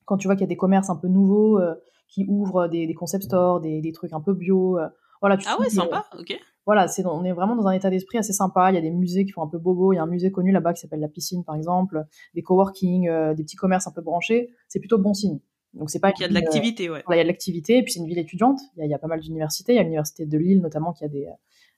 Quand 0.05 0.17
tu 0.17 0.27
vois 0.27 0.35
qu'il 0.35 0.41
y 0.41 0.45
a 0.45 0.49
des 0.49 0.57
commerces 0.57 0.89
un 0.89 0.95
peu 0.95 1.07
nouveaux 1.07 1.59
qui 2.07 2.25
ouvrent 2.27 2.67
des, 2.67 2.93
concept 2.95 3.25
stores, 3.25 3.61
des, 3.61 3.81
des, 3.81 3.91
trucs 3.91 4.13
un 4.13 4.21
peu 4.21 4.33
bio. 4.33 4.79
voilà, 5.21 5.37
ah 5.45 5.57
ouais, 5.59 5.69
sympa, 5.69 6.05
ok 6.19 6.37
voilà, 6.67 6.89
c'est 6.89 7.05
on 7.05 7.23
est 7.23 7.31
vraiment 7.31 7.55
dans 7.55 7.65
un 7.65 7.71
état 7.71 7.89
d'esprit 7.89 8.17
assez 8.17 8.33
sympa. 8.33 8.69
Il 8.71 8.75
y 8.75 8.77
a 8.77 8.81
des 8.81 8.91
musées 8.91 9.25
qui 9.25 9.31
font 9.31 9.41
un 9.41 9.47
peu 9.47 9.57
bobo. 9.57 9.93
Il 9.93 9.95
y 9.95 9.99
a 9.99 10.03
un 10.03 10.07
musée 10.07 10.31
connu 10.31 10.51
là-bas 10.51 10.73
qui 10.73 10.81
s'appelle 10.81 10.99
la 10.99 11.07
piscine, 11.07 11.45
par 11.45 11.55
exemple, 11.55 12.05
des 12.35 12.43
coworking, 12.43 13.07
euh, 13.07 13.33
des 13.33 13.43
petits 13.43 13.55
commerces 13.55 13.87
un 13.87 13.91
peu 13.91 14.01
branchés. 14.01 14.49
C'est 14.67 14.79
plutôt 14.79 14.99
bon 14.99 15.13
signe. 15.13 15.39
Donc 15.73 15.89
c'est 15.89 16.01
pas. 16.01 16.11
Il 16.17 16.21
y 16.21 16.25
a 16.25 16.27
de 16.27 16.33
l'activité, 16.33 16.89
ouais. 16.89 17.03
il 17.09 17.15
y 17.15 17.19
a 17.19 17.23
de 17.23 17.27
l'activité. 17.27 17.77
Et 17.77 17.83
puis 17.83 17.93
c'est 17.93 18.01
une 18.01 18.05
ville 18.05 18.19
étudiante. 18.19 18.59
Il 18.75 18.85
y, 18.85 18.93
a, 18.93 18.99
pas 18.99 19.07
mal 19.07 19.21
d'universités. 19.21 19.73
Il 19.73 19.75
y 19.77 19.79
a 19.79 19.83
l'université 19.83 20.25
de 20.25 20.37
Lille 20.37 20.61
notamment 20.61 20.91
qui 20.91 21.05
a 21.05 21.07
des, 21.07 21.27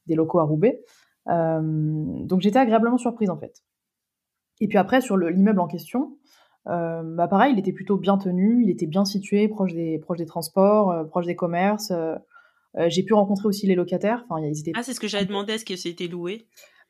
des 0.07 0.15
locaux 0.15 0.39
à 0.39 0.43
Roubaix. 0.43 0.81
Euh, 1.27 1.61
donc 1.61 2.41
j'étais 2.41 2.57
agréablement 2.57 2.97
surprise 2.97 3.29
en 3.29 3.37
fait. 3.37 3.61
Et 4.59 4.67
puis 4.67 4.79
après 4.79 5.01
sur 5.01 5.17
l'immeuble 5.17 5.59
en 5.59 5.67
question, 5.67 6.17
euh, 6.67 7.03
bah 7.03 7.27
pareil, 7.27 7.53
il 7.53 7.59
était 7.59 7.73
plutôt 7.73 7.97
bien 7.97 8.17
tenu, 8.17 8.63
il 8.63 8.71
était 8.71 8.87
bien 8.87 9.05
situé, 9.05 9.47
proche 9.47 9.73
des 9.73 9.99
proche 9.99 10.17
des 10.17 10.25
transports, 10.25 10.91
euh, 10.91 11.03
proche 11.03 11.27
des 11.27 11.35
commerces. 11.35 11.93
Euh, 12.77 12.87
j'ai 12.89 13.03
pu 13.03 13.13
rencontrer 13.13 13.47
aussi 13.47 13.67
les 13.67 13.75
locataires. 13.75 14.25
Enfin, 14.29 14.41
ils 14.45 14.59
étaient... 14.59 14.71
Ah, 14.75 14.83
c'est 14.83 14.93
ce 14.93 14.99
que 14.99 15.07
j'avais 15.07 15.25
demandé. 15.25 15.53
Est-ce 15.53 15.65
que 15.65 15.75
c'était 15.75 16.07
loué? 16.07 16.47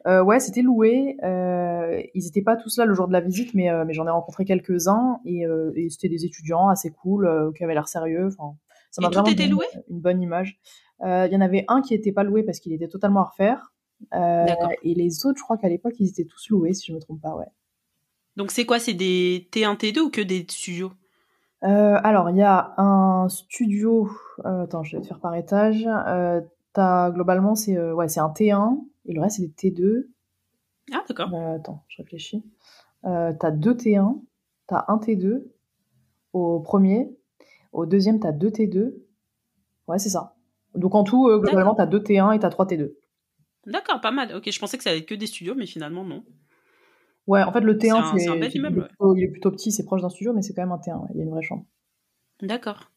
Euh, 0.08 0.24
ouais, 0.24 0.40
c'était 0.40 0.62
loué. 0.62 1.18
Euh, 1.24 2.02
ils 2.14 2.24
n'étaient 2.24 2.42
pas 2.42 2.56
tous 2.56 2.78
là 2.78 2.86
le 2.86 2.94
jour 2.94 3.08
de 3.08 3.14
la 3.14 3.22
visite, 3.22 3.54
mais, 3.54 3.70
euh, 3.70 3.84
mais 3.86 3.94
j'en 3.94 4.08
ai 4.08 4.12
rencontré 4.12 4.46
quelques-uns 4.46 5.20
et, 5.26 5.44
et 5.76 5.90
c'était 5.90 6.10
des 6.10 6.26
étudiants 6.26 6.70
assez 6.70 6.92
cool, 6.92 7.52
qui 7.56 7.64
avaient 7.64 7.74
l'air 7.74 7.88
sérieux. 7.88 8.28
Enfin, 8.28 8.56
ça 8.92 9.02
m'a 9.02 9.10
vraiment 9.10 9.30
était 9.30 9.48
loué? 9.48 9.66
une 9.90 10.00
bonne 10.00 10.22
image. 10.22 10.60
Il 11.02 11.30
y 11.32 11.36
en 11.36 11.42
avait 11.42 11.66
un 11.68 11.82
qui 11.82 11.94
n'était 11.94 12.12
pas 12.12 12.24
loué 12.24 12.44
parce 12.44 12.60
qu'il 12.60 12.74
était 12.74 12.88
totalement 12.88 13.22
à 13.22 13.26
refaire. 13.26 13.74
et 14.14 14.94
les 14.96 15.26
autres, 15.26 15.38
je 15.38 15.44
crois 15.44 15.58
qu'à 15.58 15.70
l'époque, 15.70 15.96
ils 16.00 16.10
étaient 16.10 16.26
tous 16.26 16.50
loués, 16.50 16.74
si 16.74 16.88
je 16.88 16.94
me 16.94 17.00
trompe 17.00 17.22
pas, 17.22 17.36
ouais. 17.36 17.48
Donc 18.36 18.52
c'est 18.52 18.66
quoi? 18.66 18.80
C'est 18.80 18.94
des 18.94 19.50
T1, 19.52 19.76
T2 19.76 20.00
ou 20.00 20.10
que 20.10 20.22
des 20.22 20.46
studios? 20.50 20.92
Euh, 21.64 22.00
alors, 22.04 22.30
il 22.30 22.38
y 22.38 22.42
a 22.42 22.74
un 22.78 23.28
studio. 23.30 24.10
Euh, 24.46 24.64
attends, 24.64 24.84
je 24.84 24.96
vais 24.96 25.02
te 25.02 25.08
faire 25.08 25.20
par 25.20 25.36
étage. 25.36 25.88
Euh, 25.88 26.42
as, 26.76 27.12
globalement, 27.12 27.56
c'est 27.56 27.78
euh, 27.78 27.94
ouais, 27.94 28.08
c'est 28.08 28.22
un 28.22 28.30
T1 28.30 28.80
et 29.06 29.14
le 29.14 29.22
reste, 29.22 29.38
c'est 29.38 29.48
des 29.48 29.72
T2. 29.72 30.08
Ah, 30.94 31.04
d'accord. 31.08 31.34
Euh, 31.34 31.56
attends, 31.56 31.84
je 31.88 32.02
réfléchis. 32.02 32.44
Euh, 33.06 33.34
t'as 33.38 33.52
deux 33.52 33.74
T1, 33.74 34.22
t'as 34.68 34.86
un 34.88 34.98
T2 34.98 35.44
au 36.34 36.60
premier. 36.60 37.16
Au 37.74 37.86
deuxième, 37.86 38.20
t'as 38.20 38.32
deux 38.32 38.50
T2. 38.50 38.94
Ouais, 39.88 40.00
c'est 40.00 40.10
ça. 40.10 40.36
Donc 40.76 40.96
en 40.96 41.04
tout, 41.04 41.28
globalement, 41.40 41.76
t'as 41.76 41.86
deux 41.86 42.00
T1 42.00 42.36
et 42.36 42.40
t'as 42.40 42.50
trois 42.50 42.66
T2. 42.66 42.94
D'accord, 43.66 44.00
pas 44.00 44.12
mal. 44.12 44.34
Ok, 44.36 44.50
je 44.50 44.60
pensais 44.60 44.78
que 44.78 44.84
ça 44.84 44.92
allait 44.92 45.00
être 45.00 45.08
que 45.08 45.16
des 45.16 45.28
studios, 45.28 45.56
mais 45.56 45.66
finalement, 45.66 46.06
non. 46.06 46.24
Ouais, 47.30 47.44
en 47.44 47.54
fait, 47.54 47.62
le 47.62 47.76
T1, 47.76 48.18
c'est 48.18 48.28
un, 48.28 48.38
bel 48.38 48.56
immeuble. 48.56 48.90
Il 49.16 49.24
est 49.24 49.28
plutôt 49.28 49.52
petit, 49.52 49.72
c'est 49.72 49.86
proche 49.86 50.02
d'un 50.02 50.10
studio, 50.10 50.34
mais 50.34 50.42
c'est 50.42 50.56
quand 50.56 50.64
même 50.64 50.72
un 50.72 50.78
T1. 50.78 51.10
Il 51.14 51.18
y 51.18 51.22
a 51.22 51.24
une 51.24 51.30
vraie 51.30 51.44
chambre. 51.44 51.64
D'accord. 52.42 52.92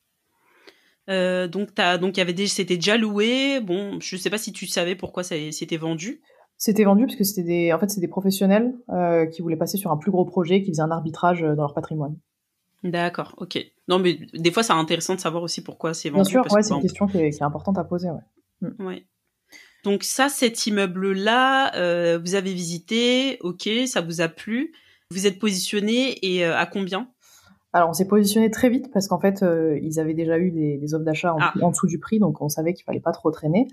Euh, 1.11 1.49
donc, 1.49 1.75
donc, 2.01 2.17
il 2.17 2.19
y 2.19 2.23
avait 2.23 2.47
c'était 2.47 2.77
déjà 2.77 2.97
loué. 2.97 3.61
Bon, 3.61 4.01
je 4.01 4.17
sais 4.17 4.31
pas 4.31 4.39
si 4.39 4.53
tu 4.53 4.67
savais 4.67 4.97
pourquoi 4.97 5.23
ça 5.23 5.35
s'était 5.51 5.77
vendu. 5.77 6.23
C'était 6.57 6.85
vendu 6.85 7.05
parce 7.05 7.17
que 7.17 7.25
c'était 7.25 7.43
des, 7.43 7.73
en 7.75 7.79
fait, 7.79 7.91
c'est 7.91 8.01
des 8.01 8.09
professionnels 8.09 8.73
euh, 8.89 9.27
qui 9.27 9.43
voulaient 9.43 9.57
passer 9.57 9.77
sur 9.77 9.91
un 9.91 9.99
plus 9.99 10.11
gros 10.11 10.25
projet, 10.25 10.63
qui 10.63 10.71
faisaient 10.71 10.81
un 10.81 10.91
arbitrage 10.91 11.43
euh, 11.43 11.55
dans 11.55 11.63
leur 11.63 11.75
patrimoine. 11.75 12.17
D'accord, 12.85 13.35
ok. 13.37 13.59
Non, 13.89 13.99
mais 13.99 14.19
des 14.33 14.51
fois, 14.51 14.63
c'est 14.63 14.73
intéressant 14.73 15.15
de 15.15 15.21
savoir 15.21 15.43
aussi 15.43 15.63
pourquoi 15.63 15.93
c'est 15.93 16.09
vendu. 16.09 16.33
Bien 16.33 16.43
sûr, 16.43 16.53
ouais, 16.53 16.63
c'est 16.63 16.73
une 16.73 16.81
question 16.81 17.07
qui 17.07 17.19
est, 17.19 17.43
importante 17.43 17.77
à 17.77 17.85
poser, 17.85 18.09
ouais. 18.09 18.69
Mm. 18.69 18.87
Ouais. 18.87 19.07
Donc 19.85 20.05
ça, 20.05 20.29
cet 20.29 20.67
immeuble-là, 20.67 21.75
euh, 21.77 22.19
vous 22.19 22.35
avez 22.35 22.53
visité, 22.53 23.39
ok, 23.41 23.69
ça 23.87 24.01
vous 24.01 24.21
a 24.21 24.29
plu. 24.29 24.73
Vous 25.13 25.27
êtes 25.27 25.39
positionné 25.39 26.19
et 26.25 26.45
euh, 26.45 26.57
à 26.57 26.65
combien? 26.65 27.09
Alors 27.75 27.91
on 27.91 27.93
s'est 27.93 28.09
positionné 28.09 28.51
très 28.51 28.69
vite 28.69 28.91
parce 28.93 29.09
qu'en 29.09 29.19
fait 29.19 29.43
euh, 29.43 29.79
ils 29.83 29.99
avaient 29.99 30.15
déjà 30.15 30.39
eu 30.39 30.51
des, 30.51 30.95
offres 30.95 31.05
d'achat 31.05 31.35
ah. 31.39 31.53
en, 31.63 31.71
dessous 31.71 31.87
du 31.87 31.99
prix, 31.99 32.19
donc 32.19 32.41
on 32.41 32.49
savait 32.49 32.75
qu'il 32.75 32.85
fallait 32.85 33.01
pas 33.01 33.13
trop 33.13 33.31
traîner. 33.31 33.69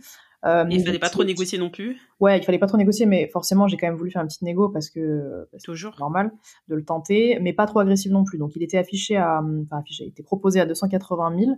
Euh, 0.46 0.66
il 0.70 0.84
fallait 0.86 1.00
pas 1.00 1.10
trop 1.10 1.26
négocier 1.26 1.58
non 1.58 1.70
plus? 1.70 1.98
Ouais, 2.20 2.38
il 2.38 2.44
fallait 2.44 2.60
pas 2.60 2.68
trop 2.68 2.78
négocier, 2.78 3.06
mais 3.06 3.28
forcément 3.28 3.68
j'ai 3.68 3.76
quand 3.78 3.88
même 3.88 3.98
voulu 3.98 4.12
faire 4.12 4.22
une 4.22 4.28
petite 4.28 4.42
négo 4.42 4.70
parce 4.70 4.90
que 4.90 5.48
toujours 5.64 5.96
normal 6.00 6.32
de 6.70 6.76
le 6.76 6.84
tenter, 6.84 7.40
mais 7.42 7.52
pas 7.52 7.68
trop 7.68 7.80
agressif 7.80 8.12
non 8.12 8.24
plus. 8.24 8.38
Donc 8.38 8.56
il 8.56 8.64
était 8.64 8.78
affiché 8.78 9.18
à, 9.18 9.42
enfin 9.42 9.80
affiché, 9.80 10.06
il 10.06 10.10
était 10.10 10.24
proposé 10.24 10.62
à 10.62 10.66
280 10.66 11.38
000 11.38 11.52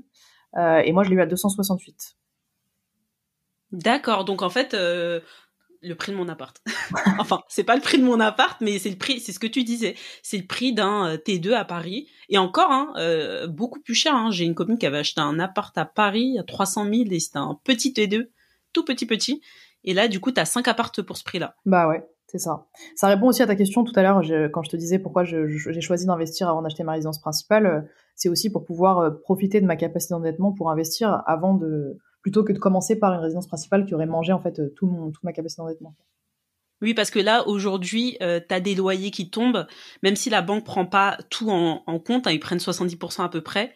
et 0.84 0.92
moi 0.94 1.04
je 1.04 1.10
l'ai 1.10 1.16
eu 1.16 1.22
à 1.22 1.28
268. 1.28 2.18
D'accord. 3.72 4.26
Donc 4.26 4.42
en 4.42 4.50
fait, 4.50 4.74
euh, 4.74 5.20
le 5.82 5.96
prix 5.96 6.12
de 6.12 6.18
mon 6.18 6.28
appart. 6.30 6.56
enfin, 7.20 7.42
c'est 7.48 7.64
pas 7.64 7.76
le 7.76 7.82
prix 7.82 7.98
de 7.98 8.04
mon 8.04 8.20
appart, 8.20 8.60
mais 8.62 8.80
c'est 8.80 8.90
le 8.90 8.98
prix. 8.98 9.20
C'est 9.20 9.32
ce 9.32 9.40
que 9.40 9.48
tu 9.48 9.64
disais. 9.64 9.96
C'est 10.24 10.38
le 10.38 10.46
prix 10.46 10.74
d'un 10.74 11.08
euh, 11.08 11.18
T2 11.18 11.54
à 11.54 11.66
Paris. 11.66 12.08
Et 12.30 12.38
encore, 12.38 12.72
hein, 12.72 12.94
euh, 12.98 13.48
beaucoup 13.48 13.80
plus 13.80 13.96
cher. 13.96 14.14
Hein. 14.16 14.30
J'ai 14.32 14.46
une 14.46 14.56
copine 14.56 14.78
qui 14.78 14.86
avait 14.86 15.00
acheté 15.00 15.22
un 15.22 15.40
appart 15.40 15.76
à 15.78 15.86
Paris 15.86 16.38
à 16.40 16.44
300 16.44 16.86
000 16.86 16.96
et 17.12 17.20
c'était 17.20 17.38
un 17.38 17.58
petit 17.64 17.92
T2, 17.92 18.28
tout 18.74 18.86
petit 18.86 19.06
petit. 19.06 19.42
Et 19.84 19.94
là, 19.94 20.08
du 20.08 20.20
coup, 20.20 20.32
tu 20.32 20.40
as 20.40 20.46
5 20.46 20.68
appartes 20.68 21.02
pour 21.02 21.18
ce 21.18 21.24
prix-là. 21.24 21.56
Bah 21.66 21.88
ouais, 21.88 22.06
c'est 22.28 22.38
ça. 22.38 22.68
Ça 22.96 23.08
répond 23.08 23.28
aussi 23.28 23.42
à 23.42 23.48
ta 23.48 23.56
question 23.56 23.84
tout 23.84 23.94
à 23.96 24.04
l'heure 24.04 24.22
quand 24.52 24.62
je 24.62 24.70
te 24.70 24.78
disais 24.78 25.00
pourquoi 25.00 25.24
j'ai 25.24 25.82
choisi 25.82 26.06
d'investir 26.06 26.48
avant 26.50 26.62
d'acheter 26.62 26.84
ma 26.84 26.92
résidence 26.92 27.20
principale. 27.20 27.90
C'est 28.16 28.30
aussi 28.30 28.52
pour 28.52 28.64
pouvoir 28.64 29.20
profiter 29.22 29.60
de 29.60 29.66
ma 29.66 29.76
capacité 29.76 30.14
d'endettement 30.14 30.52
pour 30.52 30.70
investir 30.70 31.24
avant 31.26 31.56
de 31.56 31.98
plutôt 32.22 32.44
que 32.44 32.54
de 32.54 32.60
commencer 32.60 32.98
par 32.98 33.14
une 33.14 33.20
résidence 33.20 33.48
principale 33.48 33.86
qui 33.86 33.94
aurait 33.96 34.06
mangé 34.06 34.34
en 34.34 34.40
fait 34.40 34.60
euh, 34.60 34.74
tout 34.76 34.88
mon 34.88 35.12
toute 35.12 35.24
ma 35.24 35.34
capacité 35.34 35.62
d'endettement. 35.62 35.96
Oui, 36.82 36.96
parce 36.96 37.12
que 37.12 37.20
là, 37.20 37.48
aujourd'hui, 37.48 38.18
tu 38.20 38.26
as 38.56 38.60
des 38.60 38.74
loyers 38.74 39.12
qui 39.12 39.30
tombent, 39.30 39.68
même 40.02 40.16
si 40.16 40.32
la 40.32 40.42
banque 40.42 40.66
prend 40.66 40.88
pas 40.88 41.20
tout 41.30 41.52
en, 41.52 42.00
compte, 42.00 42.26
hein, 42.26 42.32
ils 42.32 42.40
prennent 42.40 42.58
70% 42.58 43.24
à 43.24 43.30
peu 43.30 43.42
près 43.42 43.72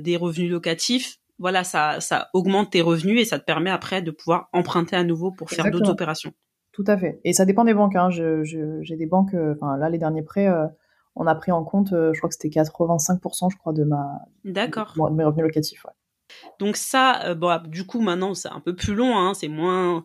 des 0.00 0.16
revenus 0.16 0.50
locatifs. 0.50 1.18
Voilà, 1.38 1.62
ça, 1.62 2.00
ça 2.00 2.30
augmente 2.32 2.72
tes 2.72 2.80
revenus 2.80 3.20
et 3.20 3.24
ça 3.24 3.38
te 3.38 3.44
permet 3.44 3.70
après 3.70 4.02
de 4.02 4.10
pouvoir 4.10 4.48
emprunter 4.52 4.96
à 4.96 5.04
nouveau 5.04 5.30
pour 5.30 5.50
faire 5.50 5.70
d'autres 5.70 5.90
opérations. 5.90 6.32
Tout 6.78 6.84
à 6.86 6.96
fait. 6.96 7.20
Et 7.24 7.32
ça 7.32 7.44
dépend 7.44 7.64
des 7.64 7.74
banques. 7.74 7.96
Hein. 7.96 8.08
J'ai 8.10 8.96
des 8.96 9.06
banques, 9.06 9.34
euh, 9.34 9.54
enfin 9.56 9.76
là, 9.76 9.88
les 9.88 9.98
derniers 9.98 10.22
prêts, 10.22 10.46
euh, 10.46 10.66
on 11.16 11.26
a 11.26 11.34
pris 11.34 11.50
en 11.50 11.64
compte, 11.64 11.92
euh, 11.92 12.12
je 12.12 12.20
crois 12.20 12.28
que 12.28 12.36
c'était 12.40 12.50
85%, 12.50 13.50
je 13.50 13.56
crois, 13.56 13.72
de 13.72 13.82
ma, 13.82 14.20
D'accord. 14.44 14.94
De, 14.96 15.12
mes 15.12 15.24
revenus 15.24 15.44
locatifs. 15.44 15.84
Donc 16.58 16.76
ça, 16.76 17.34
bon, 17.34 17.60
du 17.66 17.86
coup, 17.86 18.00
maintenant, 18.00 18.34
c'est 18.34 18.48
un 18.48 18.60
peu 18.60 18.74
plus 18.74 18.94
long, 18.94 19.16
hein, 19.16 19.34
c'est 19.34 19.48
moins, 19.48 20.04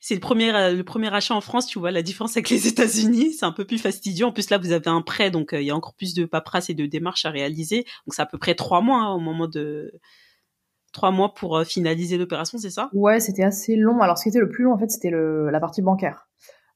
c'est 0.00 0.14
le 0.14 0.20
premier, 0.20 0.52
le 0.52 0.82
premier 0.82 1.12
achat 1.12 1.34
en 1.34 1.40
France, 1.40 1.66
tu 1.66 1.78
vois, 1.78 1.90
la 1.90 2.02
différence 2.02 2.36
avec 2.36 2.50
les 2.50 2.66
États-Unis, 2.68 3.32
c'est 3.32 3.46
un 3.46 3.52
peu 3.52 3.64
plus 3.64 3.78
fastidieux. 3.78 4.26
En 4.26 4.32
plus, 4.32 4.50
là, 4.50 4.58
vous 4.58 4.72
avez 4.72 4.88
un 4.88 5.02
prêt, 5.02 5.30
donc 5.30 5.50
il 5.52 5.62
y 5.62 5.70
a 5.70 5.76
encore 5.76 5.94
plus 5.94 6.14
de 6.14 6.24
paperasse 6.24 6.70
et 6.70 6.74
de 6.74 6.86
démarches 6.86 7.24
à 7.26 7.30
réaliser. 7.30 7.84
Donc 8.06 8.14
c'est 8.14 8.22
à 8.22 8.26
peu 8.26 8.38
près 8.38 8.54
trois 8.54 8.80
mois 8.80 9.00
hein, 9.00 9.12
au 9.12 9.20
moment 9.20 9.48
de, 9.48 9.92
trois 10.92 11.10
mois 11.10 11.34
pour 11.34 11.56
euh, 11.56 11.64
finaliser 11.64 12.18
l'opération, 12.18 12.58
c'est 12.58 12.70
ça? 12.70 12.90
Ouais, 12.92 13.20
c'était 13.20 13.44
assez 13.44 13.76
long. 13.76 14.00
Alors, 14.00 14.18
ce 14.18 14.24
qui 14.24 14.28
était 14.30 14.38
le 14.38 14.48
plus 14.48 14.64
long, 14.64 14.72
en 14.72 14.78
fait, 14.78 14.90
c'était 14.90 15.10
la 15.10 15.60
partie 15.60 15.82
bancaire. 15.82 16.28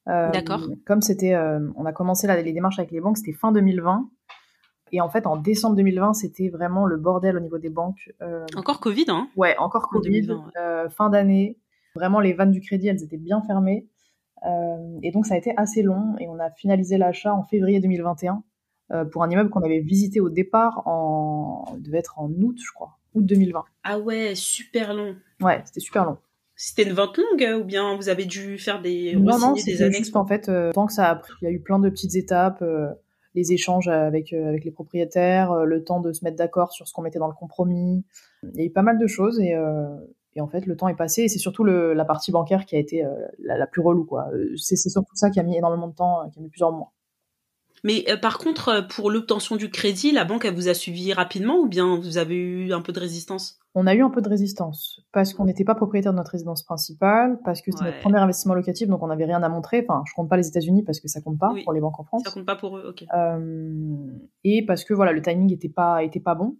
Euh, 0.09 0.30
D'accord. 0.30 0.68
Comme 0.86 1.01
c'était, 1.01 1.34
euh, 1.34 1.61
on 1.76 1.86
a 1.86 1.93
commencé 1.93 2.26
les 2.26 2.53
démarches 2.53 2.78
avec 2.78 2.90
les 2.90 3.01
banques, 3.01 3.18
c'était 3.18 3.32
fin 3.32 3.53
2020. 3.53 4.09
Et 4.93 5.01
en 5.01 5.09
fait, 5.09 5.26
en 5.26 5.36
décembre 5.36 5.76
2020, 5.76 6.14
c'était 6.14 6.49
vraiment 6.49 6.86
le 6.86 6.97
bordel 6.97 7.36
au 7.36 7.40
niveau 7.40 7.59
des 7.59 7.70
banques. 7.70 8.12
encore 8.57 8.80
Covid, 8.80 9.07
hein 9.09 9.28
Ouais, 9.36 9.57
encore 9.59 9.88
Covid. 9.88 10.28
fin 10.90 11.11
d'année, 11.11 11.59
vraiment 11.95 12.20
les 12.20 12.32
vannes 12.32 12.53
du 12.53 12.61
crédit, 12.61 12.88
elles 12.88 13.03
étaient 13.03 13.16
bien 13.16 13.43
fermées. 13.43 13.86
et 15.03 15.11
donc, 15.11 15.26
ça 15.26 15.34
a 15.34 15.38
été 15.38 15.53
assez 15.57 15.82
long. 15.82 16.14
Et 16.20 16.28
on 16.28 16.38
a 16.38 16.51
finalisé 16.51 16.99
l'achat 16.99 17.34
en 17.34 17.43
février 17.43 17.80
2021 17.80 18.43
pour 19.11 19.22
un 19.22 19.30
immeuble 19.30 19.49
qu'on 19.49 19.62
avait 19.62 19.80
visité 19.80 20.20
au 20.20 20.28
départ 20.28 20.86
en, 20.86 21.64
devait 21.78 21.99
être 21.99 22.18
en 22.18 22.28
août, 22.28 22.59
je 22.62 22.72
crois 22.72 22.99
août 23.14 23.24
2020. 23.24 23.64
Ah 23.84 23.99
ouais, 23.99 24.34
super 24.34 24.95
long. 24.95 25.16
Ouais, 25.40 25.62
c'était 25.64 25.80
super 25.80 26.05
long. 26.05 26.18
C'était 26.55 26.84
une 26.84 26.93
vente 26.93 27.16
longue 27.16 27.43
euh, 27.43 27.59
ou 27.59 27.64
bien 27.64 27.97
vous 27.97 28.09
avez 28.09 28.24
dû 28.24 28.59
faire 28.59 28.80
des 28.80 29.16
non 29.16 29.38
non 29.38 29.57
c'était 29.57 29.90
juste 29.90 30.14
en 30.14 30.26
fait 30.26 30.49
euh, 30.49 30.70
tant 30.72 30.86
que 30.86 30.93
ça 30.93 31.09
a 31.09 31.16
pris 31.16 31.32
il 31.40 31.47
y 31.47 31.49
a 31.49 31.51
eu 31.51 31.61
plein 31.61 31.78
de 31.78 31.88
petites 31.88 32.14
étapes 32.14 32.61
euh, 32.62 32.88
les 33.35 33.53
échanges 33.53 33.89
avec 33.89 34.33
avec 34.33 34.64
les 34.64 34.70
propriétaires 34.70 35.64
le 35.64 35.85
temps 35.85 36.01
de 36.01 36.12
se 36.12 36.24
mettre 36.24 36.37
d'accord 36.37 36.72
sur 36.72 36.87
ce 36.87 36.93
qu'on 36.93 37.03
mettait 37.03 37.18
dans 37.18 37.28
le 37.28 37.35
compromis. 37.35 38.05
Il 38.43 38.61
y 38.61 38.62
a 38.62 38.66
eu 38.66 38.70
pas 38.70 38.83
mal 38.83 38.99
de 38.99 39.07
choses 39.07 39.41
et 39.41 39.55
et 40.35 40.41
en 40.41 40.49
fait 40.49 40.66
le 40.66 40.76
temps 40.76 40.89
est 40.89 40.97
passé 40.97 41.22
et 41.22 41.28
c'est 41.28 41.39
surtout 41.39 41.64
le, 41.64 41.93
la 41.93 42.05
partie 42.05 42.33
bancaire 42.33 42.64
qui 42.64 42.76
a 42.76 42.78
été 42.78 43.05
la, 43.39 43.59
la, 43.59 43.66
plus 43.66 43.83
relou 43.83 44.05
quoi. 44.05 44.28
C'est 44.57 44.76
surtout 44.76 45.14
ça 45.14 45.30
qui 45.30 45.41
a 45.41 45.43
mis 45.43 45.57
énormément 45.57 45.89
de 45.89 45.95
temps 45.95 46.28
qui 46.30 46.39
a 46.39 46.43
mis 46.43 46.49
plusieurs 46.49 46.72
mois 46.72 46.93
mais 47.85 48.05
euh, 48.09 48.16
par 48.16 48.39
contre, 48.39 48.68
euh, 48.68 48.83
pour 48.83 49.11
l'obtention 49.11 49.57
du 49.57 49.70
crédit, 49.70 50.12
la 50.12 50.24
banque, 50.24 50.45
elle 50.45 50.55
vous 50.55 50.68
a 50.68 50.74
suivi 50.74 51.12
rapidement 51.12 51.59
ou 51.59 51.68
bien 51.68 51.97
vous 51.97 52.16
avez 52.16 52.37
eu 52.37 52.72
un 52.72 52.80
peu 52.80 52.93
de 52.93 53.01
résistance? 53.01 53.59
On 53.74 53.87
a 53.87 53.95
eu 53.95 54.03
un 54.03 54.11
peu 54.11 54.20
de 54.20 54.28
résistance 54.28 55.01
parce 55.12 55.35
qu'on 55.35 55.47
n'était 55.47 55.64
pas 55.64 55.74
propriétaire 55.74 56.12
de 56.12 56.18
notre 56.18 56.30
résidence 56.30 56.62
principale, 56.62 57.41
parce 57.45 57.61
que 57.61 57.72
c'était 57.72 57.87
notre 57.87 58.01
premier 58.01 58.18
investissement 58.18 58.55
locatif, 58.55 58.89
donc 58.89 59.03
on 59.03 59.09
n'avait 59.09 59.24
rien 59.24 59.43
à 59.43 59.49
montrer. 59.49 59.85
Enfin, 59.89 60.05
je 60.07 60.14
compte 60.14 60.28
pas 60.28 60.37
les 60.37 60.47
États-Unis 60.47 60.83
parce 60.85 61.01
que 61.01 61.09
ça 61.09 61.20
compte 61.20 61.39
pas 61.39 61.53
pour 61.64 61.72
les 61.72 61.80
banques 61.80 61.99
en 61.99 62.05
France. 62.05 62.22
Ça 62.24 62.30
compte 62.30 62.47
pas 62.47 62.57
pour 62.57 62.76
eux, 62.76 62.85
ok. 62.91 63.05
Euh, 63.14 63.97
et 64.45 64.64
parce 64.64 64.85
que 64.85 64.95
voilà, 64.95 65.12
le 65.12 65.22
timing 65.22 65.53
était 65.53 65.70
pas 65.70 66.05
était 66.05 66.20
pas 66.20 66.35
bon. 66.35 66.57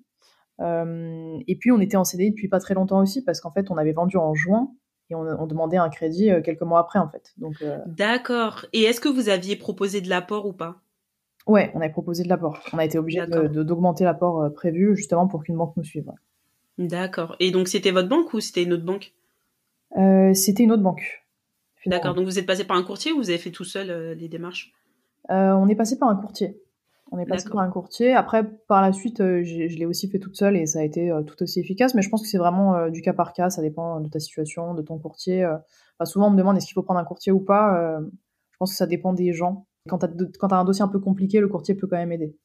Euh, 0.61 1.39
et 1.47 1.57
puis 1.57 1.71
on 1.71 1.81
était 1.81 1.97
en 1.97 2.05
CDI 2.05 2.31
depuis 2.31 2.49
pas 2.49 2.61
très 2.61 2.75
longtemps 2.75 3.01
aussi 3.01 3.23
parce 3.25 3.41
qu'en 3.41 3.51
fait 3.51 3.71
on 3.71 3.77
avait 3.77 3.93
vendu 3.93 4.17
en 4.17 4.35
juin 4.35 4.71
et 5.11 5.15
on, 5.15 5.23
on, 5.23 5.47
demandait 5.47 5.79
un 5.79 5.89
crédit 5.89 6.31
quelques 6.45 6.63
mois 6.63 6.79
après 6.79 6.99
en 6.99 7.09
fait. 7.09 7.33
Donc 7.37 7.63
d'accord. 7.87 8.67
Et 8.73 8.83
est-ce 8.83 9.01
que 9.01 9.09
vous 9.09 9.29
aviez 9.29 9.57
proposé 9.57 10.01
de 10.01 10.09
l'apport 10.09 10.47
ou 10.47 10.53
pas? 10.53 10.83
Ouais, 11.47 11.73
on 11.75 11.81
avait 11.81 11.91
proposé 11.91 12.23
de 12.23 12.29
l'apport. 12.29 12.61
On 12.73 12.79
a 12.79 12.85
été 12.85 12.99
obligé 12.99 13.25
d'augmenter 13.27 14.05
l'apport 14.05 14.43
euh, 14.43 14.51
prévu 14.51 14.97
justement 14.97 15.27
pour 15.27 15.43
qu'une 15.43 15.57
banque 15.57 15.77
nous 15.77 15.85
suive. 15.85 16.11
D'accord. 16.79 17.37
Et 17.41 17.51
donc 17.51 17.69
c'était 17.69 17.91
votre 17.91 18.09
banque 18.09 18.33
ou 18.33 18.41
c'était 18.41 18.63
une 18.63 18.73
autre 18.73 18.85
banque? 18.85 19.13
Euh, 19.99 20.33
C'était 20.35 20.63
une 20.63 20.73
autre 20.73 20.83
banque. 20.83 21.25
D'accord. 21.87 22.15
Donc 22.15 22.25
vous 22.27 22.39
êtes 22.39 22.47
passé 22.47 22.65
par 22.65 22.77
un 22.77 22.85
courtier 22.85 23.13
ou 23.13 23.17
vous 23.17 23.31
avez 23.31 23.39
fait 23.39 23.51
tout 23.51 23.65
seul 23.65 23.91
euh, 23.91 24.15
les 24.15 24.29
démarches? 24.29 24.73
On 25.29 25.69
est 25.69 25.75
passé 25.77 25.99
par 25.99 26.09
un 26.09 26.17
courtier. 26.17 26.61
On 27.13 27.19
est 27.19 27.27
passé 27.27 27.49
par 27.49 27.61
un 27.61 27.71
courtier. 27.71 28.13
Après, 28.13 28.43
par 28.67 28.83
la 28.83 28.93
suite, 28.93 29.19
je 29.19 29.79
l'ai 29.79 29.87
aussi 29.87 30.09
fait 30.09 30.19
toute 30.19 30.35
seule 30.35 30.57
et 30.57 30.67
ça 30.67 30.81
a 30.81 30.83
été 30.83 31.13
tout 31.27 31.43
aussi 31.43 31.61
efficace. 31.61 31.95
Mais 31.95 32.03
je 32.03 32.09
pense 32.09 32.23
que 32.23 32.29
c'est 32.29 32.39
vraiment 32.39 32.89
du 32.89 33.03
cas 33.03 33.13
par 33.13 33.33
cas. 33.33 33.49
Ça 33.49 33.63
dépend 33.63 34.01
de 34.01 34.09
ta 34.09 34.19
situation, 34.19 34.75
de 34.75 34.83
ton 34.83 34.99
courtier. 34.99 35.47
souvent, 36.05 36.27
on 36.27 36.31
me 36.31 36.37
demande 36.37 36.57
est-ce 36.57 36.67
qu'il 36.67 36.75
faut 36.75 36.83
prendre 36.83 36.99
un 36.99 37.05
courtier 37.05 37.31
ou 37.31 37.39
pas. 37.39 38.01
je 38.51 38.57
pense 38.59 38.73
que 38.73 38.77
ça 38.77 38.87
dépend 38.87 39.13
des 39.13 39.33
gens. 39.33 39.67
Quand 39.89 39.99
tu 39.99 40.07
as, 40.07 40.55
un 40.55 40.65
dossier 40.65 40.83
un 40.83 40.89
peu 40.89 41.01
compliqué, 41.01 41.41
le 41.41 41.49
courtier 41.49 41.75
peut 41.75 41.87
quand 41.87 41.97
même 41.97 42.13
aider. 42.13 42.37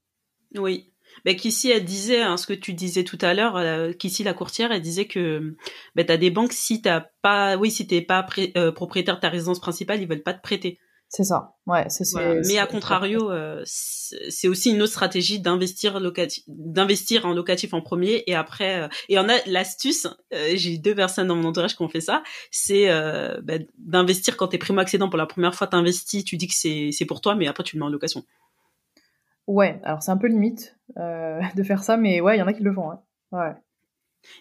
Oui. 0.55 0.91
Mais 1.25 1.35
qu'ici, 1.35 1.71
elle 1.71 1.85
disait, 1.85 2.21
hein, 2.21 2.37
ce 2.37 2.47
que 2.47 2.53
tu 2.53 2.73
disais 2.73 3.03
tout 3.03 3.17
à 3.21 3.33
l'heure, 3.33 3.55
euh, 3.57 3.91
la 4.23 4.33
courtière, 4.33 4.71
elle 4.71 4.81
disait 4.81 5.05
que 5.07 5.55
ben, 5.95 6.05
tu 6.05 6.17
des 6.17 6.31
banques, 6.31 6.53
si 6.53 6.81
t'as 6.81 7.05
pas, 7.21 7.57
oui, 7.57 7.71
si 7.71 7.87
t'es 7.87 8.01
pas 8.01 8.25
euh, 8.57 8.71
propriétaire 8.71 9.15
de 9.15 9.21
ta 9.21 9.29
résidence 9.29 9.59
principale, 9.59 10.01
ils 10.01 10.07
veulent 10.07 10.23
pas 10.23 10.33
te 10.33 10.41
prêter. 10.41 10.79
C'est 11.09 11.23
ça, 11.23 11.55
ouais. 11.67 11.85
c'est 11.89 12.03
Mais 12.47 12.57
à 12.57 12.67
contrario, 12.67 13.31
euh, 13.31 13.61
c'est 13.65 14.49
aussi 14.49 14.71
une 14.71 14.81
autre 14.81 14.91
stratégie 14.91 15.39
d'investir 15.39 16.01
locatif, 16.01 16.43
d'investir 16.47 17.25
en 17.25 17.33
locatif 17.33 17.73
en 17.73 17.81
premier 17.81 18.23
et 18.27 18.35
après. 18.35 18.81
Euh, 18.81 18.87
et 19.07 19.17
on 19.17 19.29
a 19.29 19.37
l'astuce. 19.45 20.05
Euh, 20.33 20.49
j'ai 20.55 20.77
deux 20.77 20.95
personnes 20.95 21.27
dans 21.27 21.37
mon 21.37 21.47
entourage 21.47 21.77
qui 21.77 21.81
ont 21.81 21.87
fait 21.87 22.01
ça. 22.01 22.23
C'est 22.51 22.87
bah, 23.41 23.53
d'investir 23.77 24.35
quand 24.35 24.49
t'es 24.49 24.57
primo 24.57 24.81
accédant 24.81 25.07
pour 25.07 25.17
la 25.17 25.25
première 25.25 25.55
fois. 25.55 25.67
T'investis, 25.67 26.25
tu 26.25 26.35
dis 26.35 26.47
que 26.47 26.55
c'est 26.55 26.89
c'est 26.91 27.05
pour 27.05 27.21
toi, 27.21 27.35
mais 27.35 27.47
après 27.47 27.63
tu 27.63 27.77
le 27.77 27.79
mets 27.79 27.85
en 27.85 27.89
location. 27.89 28.23
Ouais, 29.47 29.79
alors 29.83 30.03
c'est 30.03 30.11
un 30.11 30.17
peu 30.17 30.27
limite 30.27 30.77
de 30.97 31.63
faire 31.63 31.83
ça, 31.83 31.95
mais 31.95 32.19
ouais, 32.19 32.35
il 32.35 32.39
y 32.39 32.41
en 32.41 32.47
a 32.47 32.53
qui 32.53 32.63
le 32.63 32.73
font. 32.73 32.91
Hein. 32.91 32.99
Ouais. 33.31 33.55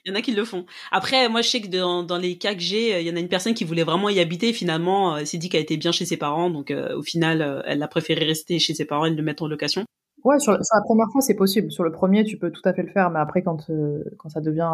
Il 0.05 0.11
y 0.11 0.13
en 0.13 0.19
a 0.19 0.23
qui 0.23 0.33
le 0.33 0.45
font. 0.45 0.67
Après, 0.91 1.29
moi, 1.29 1.43
je 1.43 1.49
sais 1.49 1.61
que 1.61 1.69
dans, 1.69 2.03
dans 2.03 2.19
les 2.19 2.39
cas 2.39 2.55
que 2.55 2.61
j'ai, 2.61 2.95
euh, 2.95 3.01
il 3.01 3.07
y 3.07 3.11
en 3.11 3.17
a 3.17 3.21
une 3.21 3.29
personne 3.29 3.55
qui 3.55 3.65
voulait 3.65 3.85
vraiment 3.85 4.09
y 4.09 4.21
habiter. 4.21 4.53
finalement, 4.53 5.17
elle 5.17 5.23
euh, 5.23 5.27
s'est 5.27 5.39
dit 5.39 5.49
qu'elle 5.49 5.63
était 5.63 5.77
bien 5.77 5.93
chez 5.93 6.05
ses 6.05 6.17
parents. 6.17 6.51
Donc, 6.51 6.71
euh, 6.71 6.97
au 6.97 7.03
final, 7.03 7.63
elle 7.67 7.83
a 7.83 7.89
préféré 7.89 8.25
rester 8.25 8.59
chez 8.59 8.75
ses 8.75 8.85
parents 8.85 9.07
et 9.07 9.11
le 9.11 9.23
mettre 9.23 9.43
en 9.43 9.49
location. 9.49 9.85
Ouais, 10.25 10.39
sur, 10.39 10.53
la 10.53 10.83
première 10.85 11.07
fois, 11.13 11.21
c'est 11.21 11.37
possible. 11.37 11.71
Sur 11.71 11.85
le 11.85 11.93
premier, 11.93 12.25
tu 12.25 12.37
peux 12.37 12.51
tout 12.51 12.63
à 12.65 12.73
fait 12.73 12.83
le 12.83 12.91
faire. 12.91 13.11
Mais 13.11 13.21
après, 13.21 13.43
quand, 13.43 13.71
quand 14.19 14.29
ça 14.29 14.41
devient 14.41 14.71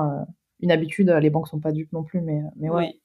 une 0.61 0.70
habitude, 0.70 1.11
les 1.20 1.30
banques 1.30 1.48
sont 1.48 1.61
pas 1.61 1.72
dupes 1.72 1.92
non 1.92 2.05
plus. 2.05 2.20
Mais, 2.20 2.40
mais 2.57 2.70
ouais. 2.70 2.86
Oui. 2.86 3.01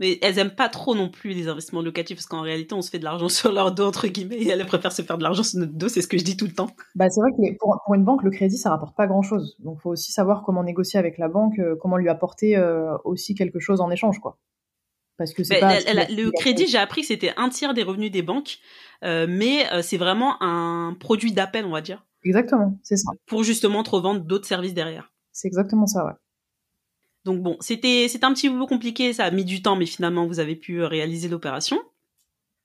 Mais 0.00 0.18
elles 0.22 0.38
aiment 0.38 0.54
pas 0.54 0.70
trop 0.70 0.94
non 0.94 1.10
plus 1.10 1.30
les 1.30 1.46
investissements 1.46 1.82
locatifs 1.82 2.16
parce 2.16 2.26
qu'en 2.26 2.40
réalité, 2.40 2.74
on 2.74 2.80
se 2.80 2.90
fait 2.90 2.98
de 2.98 3.04
l'argent 3.04 3.28
sur 3.28 3.52
leur 3.52 3.72
dos, 3.72 3.84
entre 3.84 4.08
guillemets, 4.08 4.38
et 4.38 4.48
elles 4.48 4.64
préfèrent 4.66 4.92
se 4.92 5.02
faire 5.02 5.18
de 5.18 5.22
l'argent 5.22 5.42
sur 5.42 5.60
notre 5.60 5.72
dos, 5.72 5.88
c'est 5.88 6.02
ce 6.02 6.08
que 6.08 6.18
je 6.18 6.24
dis 6.24 6.36
tout 6.36 6.46
le 6.46 6.52
temps. 6.52 6.70
Bah, 6.94 7.08
c'est 7.10 7.20
vrai 7.20 7.30
que 7.30 7.56
pour, 7.58 7.80
pour, 7.84 7.94
une 7.94 8.04
banque, 8.04 8.22
le 8.22 8.30
crédit, 8.30 8.56
ça 8.56 8.70
rapporte 8.70 8.96
pas 8.96 9.06
grand 9.06 9.22
chose. 9.22 9.56
Donc, 9.60 9.80
faut 9.80 9.90
aussi 9.90 10.10
savoir 10.10 10.42
comment 10.42 10.64
négocier 10.64 10.98
avec 10.98 11.18
la 11.18 11.28
banque, 11.28 11.58
euh, 11.58 11.76
comment 11.76 11.98
lui 11.98 12.08
apporter 12.08 12.56
euh, 12.56 12.96
aussi 13.04 13.34
quelque 13.34 13.60
chose 13.60 13.80
en 13.80 13.90
échange, 13.90 14.18
quoi. 14.18 14.38
Parce 15.18 15.34
que 15.34 15.44
c'est 15.44 15.60
pas. 15.60 15.74
le 15.74 16.30
crédit, 16.30 16.66
j'ai 16.66 16.78
appris 16.78 17.02
que 17.02 17.08
c'était 17.08 17.34
un 17.36 17.50
tiers 17.50 17.74
des 17.74 17.82
revenus 17.82 18.10
des 18.10 18.22
banques, 18.22 18.56
euh, 19.04 19.26
mais 19.28 19.66
c'est 19.82 19.98
vraiment 19.98 20.42
un 20.42 20.96
produit 20.98 21.32
d'appel, 21.32 21.66
on 21.66 21.72
va 21.72 21.82
dire. 21.82 22.06
Exactement, 22.24 22.78
c'est 22.82 22.96
ça. 22.96 23.10
Pour 23.26 23.44
justement 23.44 23.82
te 23.82 23.90
revendre 23.90 24.22
d'autres 24.22 24.46
services 24.46 24.72
derrière. 24.72 25.12
C'est 25.32 25.48
exactement 25.48 25.86
ça, 25.86 26.06
ouais. 26.06 26.12
Donc 27.24 27.42
bon, 27.42 27.56
c'était 27.60 28.06
c'était 28.08 28.24
un 28.24 28.32
petit 28.32 28.48
peu 28.48 28.66
compliqué, 28.66 29.12
ça 29.12 29.24
a 29.24 29.30
mis 29.30 29.44
du 29.44 29.62
temps, 29.62 29.76
mais 29.76 29.86
finalement 29.86 30.26
vous 30.26 30.40
avez 30.40 30.56
pu 30.56 30.80
euh, 30.80 30.86
réaliser 30.86 31.28
l'opération. 31.28 31.78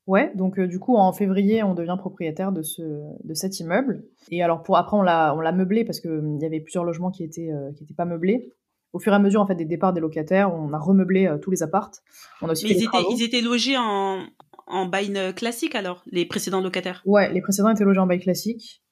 Ouais, 0.07 0.31
donc 0.35 0.59
euh, 0.59 0.67
du 0.67 0.79
coup 0.79 0.95
en 0.95 1.11
février 1.13 1.63
on 1.63 1.73
devient 1.73 1.97
propriétaire 1.97 2.51
de 2.51 2.61
ce 2.61 2.81
de 2.81 3.33
cet 3.33 3.59
immeuble. 3.59 4.05
Et 4.31 4.43
alors 4.43 4.63
pour 4.63 4.77
après 4.77 4.95
on 4.95 5.01
l'a 5.01 5.33
on 5.35 5.41
l'a 5.41 5.51
meublé 5.51 5.83
parce 5.83 5.99
que 5.99 6.07
hum, 6.07 6.37
il 6.37 6.41
y 6.41 6.45
avait 6.45 6.61
plusieurs 6.61 6.85
logements 6.85 7.11
qui 7.11 7.23
étaient 7.23 7.51
euh, 7.51 7.71
qui 7.73 7.83
étaient 7.83 7.93
pas 7.95 8.05
meublés. 8.05 8.51
Au 8.93 8.99
fur 8.99 9.11
et 9.11 9.15
à 9.15 9.19
mesure 9.19 9.41
en 9.41 9.47
fait 9.47 9.55
des 9.55 9.65
départs 9.65 9.91
des 9.91 9.99
locataires, 9.99 10.53
on 10.53 10.71
a 10.71 10.79
remeublé 10.79 11.29
tous 11.41 11.51
les 11.51 11.63
appartes. 11.63 12.01
On 12.41 12.47
a 12.47 12.53
aussi 12.53 12.65
Mais 12.65 12.71
ils 12.71 12.83
étaient 12.83 13.03
ils 13.11 13.23
étaient 13.23 13.41
logés 13.41 13.75
en 13.77 14.25
en 14.67 14.85
bail 14.85 15.33
classique 15.35 15.75
alors 15.75 16.01
les 16.07 16.25
précédents 16.25 16.61
locataires? 16.61 17.01
Ouais, 17.05 17.31
les 17.33 17.41
précédents 17.41 17.69
étaient 17.71 17.83
logés 17.83 17.99
en 17.99 18.07
bail 18.07 18.21
classique 18.21 18.84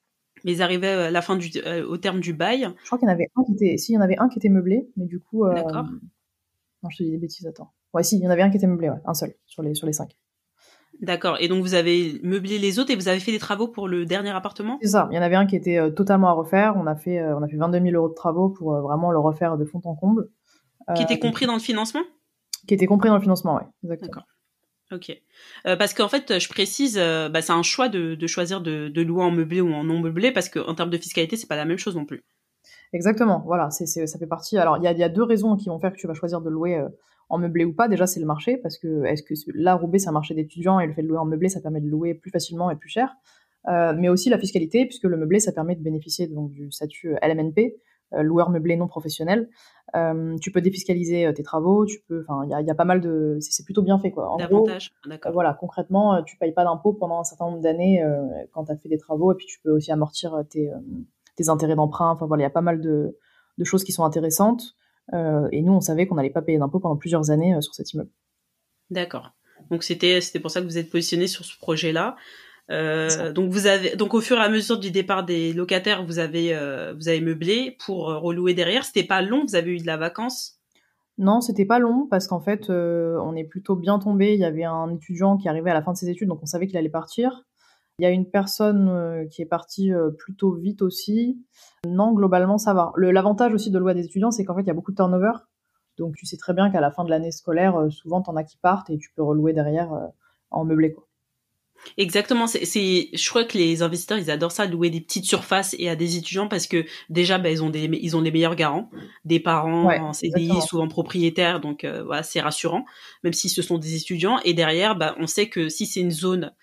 mais 0.43 0.53
ils 0.53 0.61
arrivaient 0.61 0.87
à 0.87 1.11
la 1.11 1.21
fin 1.21 1.35
du, 1.35 1.49
euh, 1.65 1.85
au 1.87 1.97
terme 1.97 2.19
du 2.19 2.33
bail. 2.33 2.69
Je 2.81 2.85
crois 2.85 2.97
qu'il 2.97 3.07
y 3.07 3.11
en 3.11 3.13
avait 3.13 3.29
un 3.35 3.43
qui 3.43 3.53
était, 3.53 3.77
si, 3.77 3.93
il 3.93 3.95
y 3.95 3.97
en 3.97 4.01
avait 4.01 4.17
un 4.17 4.29
qui 4.29 4.39
était 4.39 4.49
meublé, 4.49 4.89
mais 4.97 5.05
du 5.05 5.19
coup. 5.19 5.45
Euh... 5.45 5.53
D'accord. 5.53 5.85
Non, 6.83 6.89
je 6.89 6.97
te 6.97 7.03
dis 7.03 7.11
des 7.11 7.17
bêtises, 7.17 7.47
attends. 7.47 7.71
Ouais, 7.93 8.03
si, 8.03 8.17
il 8.17 8.23
y 8.23 8.27
en 8.27 8.29
avait 8.29 8.41
un 8.41 8.49
qui 8.49 8.57
était 8.57 8.67
meublé, 8.67 8.89
ouais, 8.89 8.99
un 9.05 9.13
seul, 9.13 9.33
sur 9.45 9.61
les, 9.61 9.73
sur 9.73 9.87
les 9.87 9.93
cinq. 9.93 10.17
D'accord. 11.01 11.37
Et 11.39 11.47
donc 11.47 11.61
vous 11.61 11.73
avez 11.73 12.19
meublé 12.23 12.59
les 12.59 12.79
autres 12.79 12.91
et 12.91 12.95
vous 12.95 13.07
avez 13.07 13.19
fait 13.19 13.31
des 13.31 13.39
travaux 13.39 13.67
pour 13.67 13.87
le 13.87 14.05
dernier 14.05 14.29
appartement? 14.29 14.77
C'est 14.81 14.89
ça. 14.89 15.07
Il 15.11 15.15
y 15.15 15.19
en 15.19 15.21
avait 15.21 15.35
un 15.35 15.45
qui 15.45 15.55
était 15.55 15.77
euh, 15.77 15.89
totalement 15.89 16.29
à 16.29 16.33
refaire. 16.33 16.75
On 16.77 16.85
a 16.85 16.95
fait, 16.95 17.19
euh, 17.19 17.35
on 17.37 17.41
a 17.41 17.47
fait 17.47 17.57
22 17.57 17.81
000 17.81 17.95
euros 17.95 18.09
de 18.09 18.13
travaux 18.13 18.49
pour 18.49 18.79
vraiment 18.79 19.11
le 19.11 19.19
refaire 19.19 19.57
de 19.57 19.65
fond 19.65 19.81
en 19.85 19.95
comble. 19.95 20.29
Qui 20.95 21.03
était 21.03 21.19
compris 21.19 21.45
dans 21.45 21.53
le 21.53 21.59
financement? 21.59 22.01
Qui 22.67 22.73
était 22.73 22.85
compris 22.85 23.09
dans 23.09 23.15
le 23.15 23.21
financement, 23.21 23.55
ouais. 23.55 23.63
Exactement. 23.83 24.07
D'accord. 24.07 24.32
Ok. 24.93 25.11
Euh, 25.65 25.75
parce 25.75 25.93
qu'en 25.93 26.07
fait, 26.07 26.39
je 26.39 26.49
précise, 26.49 26.97
euh, 26.99 27.29
bah, 27.29 27.41
c'est 27.41 27.53
un 27.53 27.63
choix 27.63 27.89
de, 27.89 28.27
choisir 28.27 28.61
de, 28.61 29.01
louer 29.01 29.23
en 29.23 29.31
meublé 29.31 29.61
ou 29.61 29.73
en 29.73 29.83
non 29.83 29.99
meublé, 29.99 30.31
parce 30.31 30.49
qu'en 30.49 30.75
termes 30.75 30.89
de 30.89 30.97
fiscalité, 30.97 31.35
c'est 31.35 31.47
pas 31.47 31.55
la 31.55 31.65
même 31.65 31.77
chose 31.77 31.95
non 31.95 32.05
plus. 32.05 32.23
Exactement. 32.93 33.41
Voilà, 33.45 33.71
c'est, 33.71 33.87
ça 33.87 34.19
fait 34.19 34.27
partie. 34.27 34.57
Alors, 34.57 34.77
il 34.77 34.83
y 34.83 35.03
a, 35.03 35.09
deux 35.09 35.23
raisons 35.23 35.55
qui 35.55 35.69
vont 35.69 35.79
faire 35.79 35.91
que 35.91 35.97
tu 35.97 36.07
vas 36.07 36.13
choisir 36.13 36.41
de 36.41 36.49
louer 36.49 36.77
euh, 36.77 36.89
en 37.29 37.39
meublé 37.39 37.65
ou 37.65 37.73
pas. 37.73 37.87
Déjà, 37.87 38.05
c'est 38.05 38.19
le 38.19 38.27
marché, 38.27 38.57
parce 38.57 38.77
que 38.77 39.05
est-ce 39.05 39.23
que 39.23 39.33
là, 39.55 39.75
Roubaix, 39.75 39.99
c'est 39.99 40.09
un 40.09 40.13
marché 40.13 40.35
d'étudiants 40.35 40.79
et 40.79 40.85
le 40.85 40.93
fait 40.93 41.01
de 41.01 41.07
louer 41.07 41.17
en 41.17 41.25
meublé, 41.25 41.49
ça 41.49 41.59
permet 41.59 41.81
de 41.81 41.89
louer 41.89 42.13
plus 42.13 42.29
facilement 42.29 42.69
et 42.69 42.75
plus 42.75 42.89
cher. 42.89 43.15
mais 43.67 44.09
aussi 44.09 44.29
la 44.29 44.37
fiscalité, 44.37 44.85
puisque 44.85 45.05
le 45.05 45.17
meublé, 45.17 45.39
ça 45.39 45.51
permet 45.51 45.75
de 45.75 45.81
bénéficier 45.81 46.27
donc 46.27 46.51
du 46.51 46.71
statut 46.71 47.15
LMNP, 47.23 47.59
euh, 47.59 47.69
loueur 48.21 48.49
meublé 48.49 48.75
non 48.75 48.87
professionnel. 48.87 49.49
Euh, 49.95 50.37
tu 50.39 50.51
peux 50.51 50.61
défiscaliser 50.61 51.25
euh, 51.25 51.33
tes 51.33 51.43
travaux, 51.43 51.85
tu 51.85 51.99
peux, 52.07 52.25
enfin, 52.27 52.43
il 52.45 52.49
y 52.49 52.53
a, 52.53 52.61
y 52.61 52.71
a, 52.71 52.75
pas 52.75 52.85
mal 52.85 52.99
de, 52.99 53.37
c'est 53.41 53.63
plutôt 53.63 53.83
bien 53.83 53.99
fait 53.99 54.11
quoi. 54.11 54.29
En 54.31 54.37
gros, 54.37 54.67
voilà, 55.31 55.53
concrètement, 55.53 56.23
tu 56.23 56.37
payes 56.37 56.51
pas 56.51 56.63
d'impôts 56.63 56.93
pendant 56.93 57.19
un 57.19 57.23
certain 57.23 57.45
nombre 57.45 57.61
d'années 57.61 58.03
quand 58.51 58.65
tu 58.65 58.71
as 58.71 58.77
fait 58.77 58.89
des 58.89 58.97
travaux, 58.97 59.31
et 59.33 59.35
puis 59.35 59.45
tu 59.45 59.59
peux 59.61 59.71
aussi 59.71 59.91
amortir 59.91 60.43
tes, 60.49 60.71
tes 61.35 61.49
intérêts 61.49 61.75
d'emprunt. 61.75 62.11
Enfin 62.11 62.25
voilà, 62.25 62.41
il 62.41 62.45
y 62.45 62.47
a 62.47 62.51
pas 62.51 62.61
mal 62.61 62.81
de, 62.81 63.17
de 63.57 63.63
choses 63.63 63.83
qui 63.83 63.91
sont 63.91 64.03
intéressantes. 64.03 64.75
et 65.13 65.61
nous, 65.61 65.73
on 65.73 65.81
savait 65.81 66.07
qu'on 66.07 66.15
n'allait 66.15 66.31
pas 66.31 66.41
payer 66.41 66.57
d'impôts 66.57 66.79
pendant 66.79 66.97
plusieurs 66.97 67.29
années 67.29 67.55
sur 67.61 67.75
cet 67.75 67.93
immeuble. 67.93 68.11
D'accord. 68.89 69.31
Donc 69.69 69.83
c'était 69.83 70.21
c'était 70.21 70.39
pour 70.39 70.51
ça 70.51 70.59
que 70.61 70.65
vous 70.65 70.77
êtes 70.77 70.89
positionné 70.89 71.27
sur 71.27 71.45
ce 71.45 71.57
projet-là. 71.57 72.15
Euh, 72.71 73.33
donc 73.33 73.51
vous 73.51 73.67
avez 73.67 73.95
donc 73.97 74.13
au 74.13 74.21
fur 74.21 74.37
et 74.37 74.41
à 74.41 74.49
mesure 74.49 74.79
du 74.79 74.89
départ 74.89 75.25
des 75.25 75.51
locataires, 75.53 76.05
vous 76.05 76.19
avez 76.19 76.55
euh, 76.55 76.93
vous 76.93 77.09
avez 77.09 77.19
meublé 77.19 77.77
pour 77.85 78.09
euh, 78.09 78.17
relouer 78.17 78.53
derrière. 78.53 78.85
C'était 78.85 79.03
pas 79.03 79.21
long, 79.21 79.43
vous 79.47 79.55
avez 79.55 79.71
eu 79.71 79.77
de 79.79 79.85
la 79.85 79.97
vacance? 79.97 80.59
Non, 81.17 81.41
c'était 81.41 81.65
pas 81.65 81.79
long 81.79 82.07
parce 82.09 82.27
qu'en 82.27 82.39
fait 82.39 82.69
on 82.69 83.35
est 83.35 83.43
plutôt 83.43 83.75
bien 83.75 83.99
tombé. 83.99 84.33
Il 84.33 84.39
y 84.39 84.45
avait 84.45 84.63
un 84.63 84.89
étudiant 84.89 85.37
qui 85.37 85.49
arrivait 85.49 85.71
à 85.71 85.73
la 85.73 85.83
fin 85.83 85.91
de 85.91 85.97
ses 85.97 86.09
études, 86.09 86.27
donc 86.27 86.39
on 86.41 86.47
savait 86.47 86.67
qu'il 86.67 86.77
allait 86.77 86.89
partir. 86.89 87.43
Il 87.99 88.03
y 88.03 88.07
a 88.07 88.09
une 88.09 88.27
personne 88.27 89.27
qui 89.29 89.43
est 89.43 89.45
partie 89.45 89.91
plutôt 90.17 90.53
vite 90.53 90.81
aussi. 90.81 91.39
Non, 91.87 92.13
globalement 92.13 92.57
ça 92.57 92.73
va. 92.73 92.93
L'avantage 92.97 93.53
aussi 93.53 93.69
de 93.69 93.77
louer 93.77 93.93
des 93.93 94.05
étudiants, 94.05 94.31
c'est 94.31 94.43
qu'en 94.43 94.55
fait 94.55 94.61
il 94.61 94.67
y 94.67 94.71
a 94.71 94.73
beaucoup 94.73 94.91
de 94.91 94.95
turnover. 94.95 95.33
Donc 95.99 96.15
tu 96.15 96.25
sais 96.25 96.37
très 96.37 96.53
bien 96.53 96.71
qu'à 96.71 96.81
la 96.81 96.89
fin 96.89 97.03
de 97.03 97.11
l'année 97.11 97.29
scolaire, 97.29 97.75
souvent 97.91 98.23
t'en 98.23 98.35
as 98.35 98.43
qui 98.43 98.57
partent 98.57 98.89
et 98.89 98.97
tu 98.97 99.11
peux 99.15 99.21
relouer 99.21 99.53
derrière 99.53 99.91
en 100.49 100.65
meublé 100.65 100.93
quoi. 100.93 101.05
Exactement, 101.97 102.47
c'est, 102.47 103.09
je 103.13 103.29
crois 103.29 103.43
que 103.43 103.57
les 103.57 103.81
investisseurs 103.81 104.17
ils 104.17 104.31
adorent 104.31 104.51
ça, 104.51 104.65
louer 104.65 104.89
des 104.89 105.01
petites 105.01 105.25
surfaces 105.25 105.75
et 105.77 105.89
à 105.89 105.95
des 105.95 106.17
étudiants 106.17 106.47
parce 106.47 106.67
que 106.67 106.85
déjà 107.09 107.37
bah, 107.37 107.49
ils 107.49 107.63
ont 107.63 107.69
des 107.69 107.89
ils 108.01 108.15
ont 108.15 108.21
les 108.21 108.31
meilleurs 108.31 108.55
garants, 108.55 108.89
des 109.25 109.39
parents 109.39 109.91
en 109.91 110.13
CDI 110.13 110.61
souvent 110.61 110.87
propriétaires 110.87 111.59
donc 111.59 111.83
euh, 111.83 112.03
voilà 112.03 112.23
c'est 112.23 112.41
rassurant 112.41 112.85
même 113.23 113.33
si 113.33 113.49
ce 113.49 113.61
sont 113.61 113.77
des 113.77 113.95
étudiants 113.95 114.39
et 114.43 114.53
derrière 114.53 114.95
bah 114.95 115.15
on 115.19 115.27
sait 115.27 115.49
que 115.49 115.69
si 115.69 115.85
c'est 115.85 115.99
une 115.99 116.11
zone, 116.11 116.53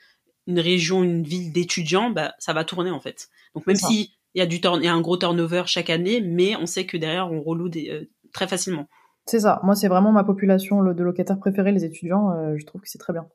une 0.47 0.61
région, 0.61 1.03
une 1.03 1.23
ville 1.23 1.53
d'étudiants 1.53 2.11
bah 2.11 2.35
ça 2.39 2.53
va 2.53 2.65
tourner 2.65 2.91
en 2.91 3.01
fait. 3.01 3.29
Donc 3.55 3.67
même 3.67 3.77
si 3.77 4.13
il 4.35 4.39
y 4.39 4.43
a 4.43 4.47
du 4.47 4.61
turn, 4.61 4.81
il 4.81 4.87
y 4.87 4.89
a 4.89 4.95
un 4.95 5.01
gros 5.01 5.17
turnover 5.17 5.65
chaque 5.67 5.91
année, 5.91 6.21
mais 6.21 6.57
on 6.57 6.67
sait 6.67 6.87
que 6.87 6.97
derrière 6.97 7.31
on 7.31 7.43
reloue 7.43 7.69
des, 7.69 7.91
euh, 7.91 8.11
très 8.33 8.47
facilement. 8.47 8.87
C'est 9.27 9.41
ça. 9.41 9.61
Moi 9.63 9.75
c'est 9.75 9.89
vraiment 9.89 10.13
ma 10.13 10.25
population 10.25 10.83
de 10.83 11.03
locataires 11.03 11.39
préférés 11.39 11.73
les 11.73 11.85
étudiants. 11.85 12.31
Euh, 12.33 12.57
je 12.57 12.65
trouve 12.65 12.81
que 12.81 12.89
c'est 12.89 12.99
très 12.99 13.13
bien. 13.13 13.27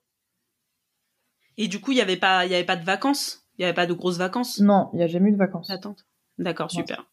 Et 1.57 1.67
du 1.67 1.79
coup, 1.79 1.91
il 1.91 1.95
n'y 1.95 2.01
avait 2.01 2.17
pas, 2.17 2.45
il 2.45 2.51
y 2.51 2.55
avait 2.55 2.65
pas 2.65 2.75
de 2.75 2.85
vacances? 2.85 3.45
Il 3.57 3.61
n'y 3.61 3.65
avait 3.65 3.73
pas 3.73 3.85
de 3.85 3.93
grosses 3.93 4.17
vacances? 4.17 4.59
Non, 4.59 4.89
il 4.93 4.97
n'y 4.97 5.03
a 5.03 5.07
jamais 5.07 5.29
eu 5.29 5.33
de 5.33 5.37
vacances. 5.37 5.69
Attente. 5.69 6.05
D'accord, 6.37 6.69
super. 6.69 7.05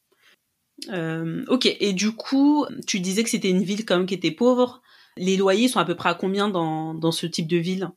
Euh, 0.90 1.44
ok. 1.48 1.66
Et 1.80 1.92
du 1.92 2.12
coup, 2.12 2.66
tu 2.86 3.00
disais 3.00 3.22
que 3.22 3.30
c'était 3.30 3.50
une 3.50 3.62
ville 3.62 3.84
quand 3.84 3.96
même 3.96 4.06
qui 4.06 4.14
était 4.14 4.32
pauvre. 4.32 4.82
Les 5.16 5.36
loyers 5.36 5.68
sont 5.68 5.78
à 5.78 5.84
peu 5.84 5.94
près 5.94 6.08
à 6.08 6.14
combien 6.14 6.48
dans, 6.48 6.94
dans 6.94 7.12
ce 7.12 7.26
type 7.26 7.46
de 7.46 7.58
ville? 7.58 7.90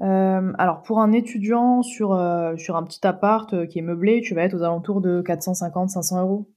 Euh, 0.00 0.52
alors 0.56 0.82
pour 0.82 1.00
un 1.00 1.12
étudiant 1.12 1.82
sur 1.82 2.14
euh, 2.14 2.56
sur 2.56 2.76
un 2.76 2.82
petit 2.84 3.06
appart 3.06 3.52
euh, 3.52 3.66
qui 3.66 3.78
est 3.78 3.82
meublé, 3.82 4.22
tu 4.22 4.34
vas 4.34 4.42
être 4.44 4.54
aux 4.54 4.62
alentours 4.62 5.02
de 5.02 5.20
450-500 5.20 6.20
euros. 6.22 6.50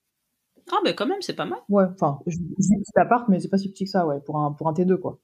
Ah 0.71 0.77
ben 0.85 0.95
quand 0.95 1.05
même, 1.05 1.21
c'est 1.21 1.35
pas 1.35 1.45
mal. 1.45 1.59
Ouais, 1.67 1.83
enfin, 1.93 2.19
je 2.25 2.37
dis 2.37 2.55
petit 2.55 2.99
appart, 2.99 3.27
mais 3.27 3.41
c'est 3.41 3.49
pas 3.49 3.57
si 3.57 3.69
petit 3.69 3.83
que 3.83 3.89
ça, 3.89 4.07
ouais, 4.07 4.21
pour 4.21 4.39
un 4.39 4.53
pour 4.53 4.69
un 4.69 4.73
T2 4.73 4.95
quoi. 4.97 5.19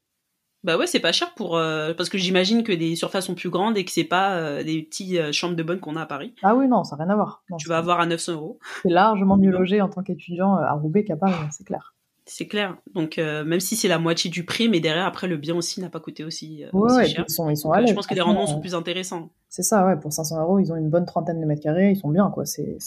Bah 0.64 0.78
ouais, 0.78 0.88
c'est 0.88 1.00
pas 1.00 1.14
cher 1.14 1.34
pour 1.36 1.56
euh, 1.56 1.94
parce 1.94 2.10
que 2.10 2.18
j'imagine 2.18 2.64
que 2.64 2.74
des 2.74 2.96
surfaces 2.96 3.28
sont 3.28 3.36
plus 3.36 3.50
grandes 3.50 3.78
et 3.78 3.86
que 3.86 3.92
c'est 3.92 4.04
pas 4.04 4.36
euh, 4.36 4.64
des 4.64 4.82
petites 4.84 5.16
euh, 5.18 5.32
chambres 5.32 5.56
de 5.56 5.64
bonne 5.64 5.80
qu'on 5.80 5.96
a 5.96 6.02
à 6.02 6.06
Paris. 6.06 6.36
Ah 6.44 6.54
oui, 6.54 6.68
non, 6.68 6.84
ça 6.84 6.98
n'a 6.98 7.06
rien 7.06 7.14
à 7.14 7.16
voir. 7.16 7.44
tu 7.58 7.70
vas 7.70 7.78
avoir 7.78 8.02
à 8.02 8.06
900 8.06 8.34
euros. 8.34 8.60
C'est 8.84 8.90
largement 8.90 9.38
mieux 9.38 9.52
logé 9.52 9.80
en 9.80 9.88
tant 9.88 10.04
qu'étudiant 10.04 10.56
à 10.56 10.74
Roubaix 10.74 11.06
qu'à 11.06 11.16
Paris, 11.16 11.34
c'est 11.52 11.64
clair. 11.64 11.96
C'est 12.26 12.46
clair. 12.46 12.76
Donc 12.94 13.18
même 13.18 13.60
si 13.60 13.76
c'est 13.76 13.88
la 13.88 13.98
moitié 13.98 14.30
du 14.30 14.46
prix, 14.46 14.70
mais 14.70 14.80
derrière 14.80 15.06
après 15.06 15.28
le 15.28 15.38
bien 15.38 15.56
aussi 15.56 15.82
n'a 15.82 15.90
pas 15.90 16.00
coûté 16.00 16.24
aussi, 16.24 16.64
ouais, 16.74 17.08
cher. 17.08 17.26
Ils 17.28 17.32
sont, 17.32 17.50
ils 17.50 17.58
sont 17.58 17.74
je 17.74 17.94
pense 17.94 18.06
que 18.06 18.14
les 18.14 18.22
rendements 18.22 18.46
sont 18.46 18.60
plus 18.60 18.76
intéressants. 18.76 19.32
C'est 19.48 19.64
ça, 19.64 19.86
ouais. 19.88 19.96
Pour 19.96 20.14
500 20.14 20.42
euros, 20.42 20.60
ils 20.60 20.72
ont 20.72 20.76
une 20.76 20.90
bonne 20.90 21.06
trentaine 21.06 21.42
de 21.42 21.46
mètres 21.46 21.64
carrés, 21.64 21.92
ils 21.92 21.98
sont 21.98 22.10
bien 22.10 22.30
quoi. 22.30 22.46
C'est 22.46 22.78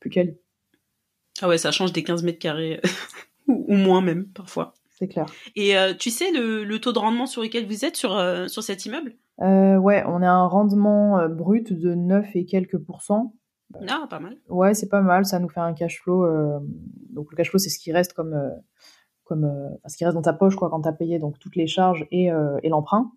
plus 0.00 0.10
quali. 0.10 0.36
Ah 1.40 1.48
ouais, 1.48 1.56
ça 1.56 1.70
change 1.70 1.92
des 1.92 2.02
15 2.02 2.24
mètres 2.24 2.38
carrés 2.38 2.80
ou 3.46 3.74
moins 3.76 4.02
même 4.02 4.26
parfois 4.26 4.74
clair. 5.08 5.26
Et 5.56 5.76
euh, 5.76 5.94
tu 5.94 6.10
sais 6.10 6.30
le, 6.30 6.76
taux 6.78 6.92
de 6.92 6.98
rendement 6.98 7.26
sur 7.26 7.42
lequel 7.42 7.66
vous 7.66 7.84
êtes 7.84 7.96
sur, 7.96 8.16
euh, 8.16 8.48
sur 8.48 8.62
cet 8.62 8.86
immeuble? 8.86 9.14
Euh, 9.40 9.76
Ouais, 9.76 10.04
on 10.06 10.22
a 10.22 10.28
un 10.28 10.46
rendement 10.46 11.28
brut 11.28 11.72
de 11.72 11.94
9 11.94 12.26
et 12.34 12.44
quelques 12.44 12.78
pourcents. 12.78 13.34
Ah, 13.88 14.06
pas 14.08 14.20
mal. 14.20 14.36
Ouais, 14.48 14.74
c'est 14.74 14.88
pas 14.88 15.00
mal. 15.00 15.24
Ça 15.24 15.38
nous 15.38 15.48
fait 15.48 15.60
un 15.60 15.72
cash 15.72 16.00
flow. 16.02 16.26
donc 17.10 17.30
le 17.30 17.36
cash 17.36 17.48
flow, 17.50 17.58
c'est 17.58 17.70
ce 17.70 17.78
qui 17.78 17.90
reste 17.92 18.12
comme, 18.12 18.38
comme 19.24 19.50
ce 19.86 19.96
qui 19.96 20.04
reste 20.04 20.14
dans 20.14 20.22
ta 20.22 20.34
poche 20.34 20.56
quoi 20.56 20.68
quand 20.68 20.82
tu 20.82 20.88
as 20.88 20.92
payé 20.92 21.18
donc 21.18 21.38
toutes 21.38 21.56
les 21.56 21.66
charges 21.66 22.06
et, 22.10 22.26
et 22.62 22.68
l'emprunt. 22.68 23.12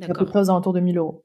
À 0.00 0.14
peu 0.14 0.24
près 0.24 0.38
aux 0.38 0.50
alentours 0.50 0.72
de 0.72 0.80
1000 0.80 0.98
euros. 0.98 1.24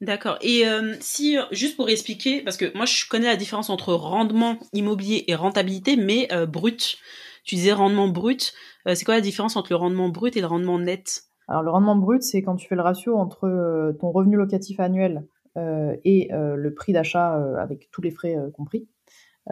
D'accord. 0.00 0.38
Et 0.40 0.64
si, 1.00 1.36
juste 1.50 1.76
pour 1.76 1.88
expliquer, 1.88 2.42
parce 2.42 2.56
que 2.56 2.74
moi 2.76 2.86
je 2.86 3.06
connais 3.08 3.26
la 3.26 3.36
différence 3.36 3.70
entre 3.70 3.92
rendement 3.92 4.58
immobilier 4.72 5.24
et 5.26 5.34
rentabilité, 5.34 5.96
mais 5.96 6.28
brut. 6.46 6.96
Tu 7.44 7.56
disais 7.56 7.72
rendement 7.72 8.08
brut. 8.08 8.52
Euh, 8.86 8.94
c'est 8.94 9.04
quoi 9.04 9.14
la 9.14 9.20
différence 9.20 9.56
entre 9.56 9.72
le 9.72 9.76
rendement 9.76 10.08
brut 10.08 10.36
et 10.36 10.40
le 10.40 10.46
rendement 10.46 10.78
net? 10.78 11.24
Alors 11.48 11.62
le 11.62 11.70
rendement 11.70 11.96
brut, 11.96 12.22
c'est 12.22 12.42
quand 12.42 12.56
tu 12.56 12.68
fais 12.68 12.76
le 12.76 12.82
ratio 12.82 13.16
entre 13.16 13.46
euh, 13.46 13.92
ton 13.94 14.10
revenu 14.10 14.36
locatif 14.36 14.78
annuel 14.80 15.26
euh, 15.56 15.96
et 16.04 16.28
le 16.32 16.74
prix 16.74 16.92
d'achat 16.92 17.34
avec 17.58 17.90
tous 17.90 18.00
les 18.00 18.10
frais 18.10 18.36
compris. 18.54 18.88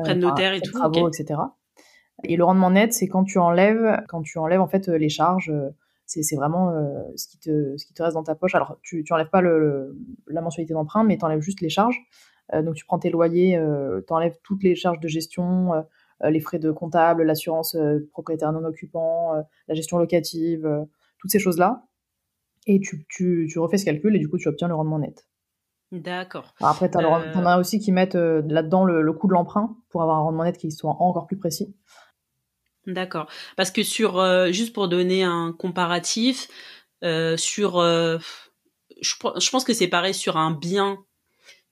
Frais 0.02 0.14
de 0.14 0.20
notaire 0.20 0.52
et 0.52 0.60
tout. 0.60 0.72
Travaux, 0.72 1.08
etc. 1.08 1.40
Et 2.24 2.36
le 2.36 2.44
rendement 2.44 2.70
net, 2.70 2.92
c'est 2.92 3.08
quand 3.08 3.24
tu 3.24 3.38
enlèves, 3.38 4.02
quand 4.08 4.22
tu 4.22 4.38
enlèves 4.38 4.60
en 4.60 4.68
fait 4.68 4.88
les 4.88 5.08
charges. 5.08 5.52
c'est 6.06 6.36
vraiment 6.36 6.72
ce 7.16 7.26
qui 7.26 7.38
te 7.38 7.76
ce 7.76 7.86
qui 7.86 7.92
te 7.92 8.02
reste 8.02 8.14
dans 8.14 8.22
ta 8.22 8.34
poche. 8.34 8.54
Alors 8.54 8.78
tu 8.82 9.02
tu 9.02 9.12
enlèves 9.12 9.30
pas 9.30 9.40
le, 9.40 9.98
la 10.28 10.40
mensualité 10.40 10.74
d'emprunt, 10.74 11.02
mais 11.02 11.18
tu 11.18 11.24
enlèves 11.24 11.40
juste 11.40 11.60
les 11.60 11.70
charges. 11.70 11.98
donc 12.52 12.76
tu 12.76 12.84
prends 12.84 13.00
tes 13.00 13.10
loyers, 13.10 13.60
tu 14.06 14.12
enlèves 14.12 14.38
toutes 14.44 14.62
les 14.62 14.76
charges 14.76 15.00
de 15.00 15.08
gestion, 15.08 15.74
euh, 15.74 15.82
les 16.28 16.40
frais 16.40 16.58
de 16.58 16.70
comptable, 16.70 17.22
l'assurance 17.22 17.74
euh, 17.74 18.08
propriétaire 18.12 18.52
non 18.52 18.64
occupant, 18.64 19.34
euh, 19.34 19.42
la 19.68 19.74
gestion 19.74 19.98
locative, 19.98 20.68
toutes 21.18 21.30
ces 21.30 21.38
choses-là. 21.38 21.86
Et 22.66 22.80
tu, 22.80 23.06
tu, 23.08 23.48
tu 23.50 23.58
refais 23.58 23.78
ce 23.78 23.86
calcul 23.86 24.14
et 24.14 24.18
du 24.18 24.28
coup, 24.28 24.36
tu 24.36 24.48
obtiens 24.48 24.68
le 24.68 24.74
rendement 24.74 24.98
net. 24.98 25.26
D'accord. 25.92 26.54
Après, 26.60 26.90
tu 26.90 26.98
en 26.98 27.46
as 27.46 27.58
aussi 27.58 27.80
qui 27.80 27.90
mettent 27.90 28.14
là-dedans 28.14 28.84
le, 28.84 29.12
coût 29.12 29.26
de 29.26 29.32
l'emprunt 29.32 29.76
pour 29.88 30.02
avoir 30.02 30.18
un 30.18 30.22
rendement 30.22 30.44
net 30.44 30.58
qui 30.58 30.70
soit 30.70 30.96
encore 31.00 31.26
plus 31.26 31.38
précis. 31.38 31.74
D'accord. 32.86 33.28
Parce 33.56 33.70
que 33.70 33.82
sur, 33.82 34.22
juste 34.52 34.74
pour 34.74 34.88
donner 34.88 35.24
un 35.24 35.52
comparatif, 35.58 36.48
sur, 37.02 37.80
je, 37.80 38.20
je, 39.00 39.50
pense 39.50 39.64
que 39.64 39.72
c'est 39.72 39.88
pareil 39.88 40.14
sur 40.14 40.36
un 40.36 40.52
bien 40.52 40.98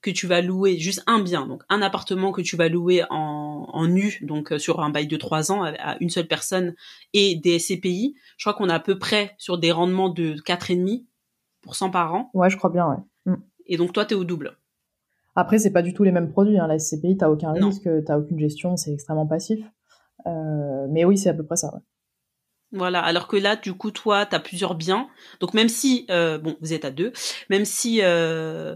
que 0.01 0.11
tu 0.11 0.27
vas 0.27 0.41
louer, 0.41 0.77
juste 0.77 1.03
un 1.07 1.21
bien, 1.21 1.45
donc 1.47 1.63
un 1.69 1.81
appartement 1.81 2.31
que 2.31 2.41
tu 2.41 2.55
vas 2.55 2.69
louer 2.69 3.03
en, 3.09 3.67
en 3.67 3.87
nu, 3.87 4.19
donc 4.21 4.53
euh, 4.53 4.59
sur 4.59 4.79
un 4.79 4.89
bail 4.89 5.07
de 5.07 5.17
trois 5.17 5.51
ans 5.51 5.63
à, 5.63 5.97
une 5.99 6.09
seule 6.09 6.27
personne 6.27 6.75
et 7.13 7.35
des 7.35 7.59
SCPI, 7.59 8.15
je 8.37 8.43
crois 8.43 8.53
qu'on 8.53 8.69
est 8.69 8.73
à 8.73 8.79
peu 8.79 8.97
près 8.97 9.35
sur 9.37 9.57
des 9.57 9.71
rendements 9.71 10.09
de 10.09 10.35
4,5% 10.35 11.91
par 11.91 12.13
an. 12.13 12.29
Ouais, 12.33 12.49
je 12.49 12.57
crois 12.57 12.69
bien, 12.69 12.87
ouais. 12.87 13.33
Mm. 13.33 13.41
Et 13.67 13.77
donc 13.77 13.93
toi, 13.93 14.05
tu 14.05 14.13
es 14.13 14.17
au 14.17 14.23
double. 14.23 14.57
Après, 15.35 15.59
c'est 15.59 15.71
pas 15.71 15.81
du 15.81 15.93
tout 15.93 16.03
les 16.03 16.11
mêmes 16.11 16.31
produits. 16.31 16.59
Hein. 16.59 16.67
La 16.67 16.79
SCPI, 16.79 17.17
t'as 17.17 17.29
aucun 17.29 17.51
risque, 17.51 17.89
t'as 18.05 18.17
aucune 18.17 18.39
gestion, 18.39 18.75
c'est 18.77 18.93
extrêmement 18.93 19.27
passif. 19.27 19.59
Euh, 20.27 20.87
mais 20.89 21.05
oui, 21.05 21.17
c'est 21.17 21.29
à 21.29 21.33
peu 21.33 21.45
près 21.45 21.55
ça. 21.55 21.73
Ouais. 21.73 21.81
Voilà, 22.71 23.01
alors 23.01 23.27
que 23.27 23.37
là, 23.37 23.55
du 23.55 23.73
coup, 23.73 23.91
toi, 23.91 24.25
tu 24.25 24.35
as 24.35 24.39
plusieurs 24.39 24.75
biens. 24.75 25.07
Donc 25.39 25.53
même 25.53 25.69
si, 25.69 26.05
euh, 26.11 26.37
bon, 26.37 26.55
vous 26.61 26.73
êtes 26.73 26.85
à 26.85 26.91
deux, 26.91 27.13
même 27.49 27.65
si 27.65 28.01
euh, 28.03 28.75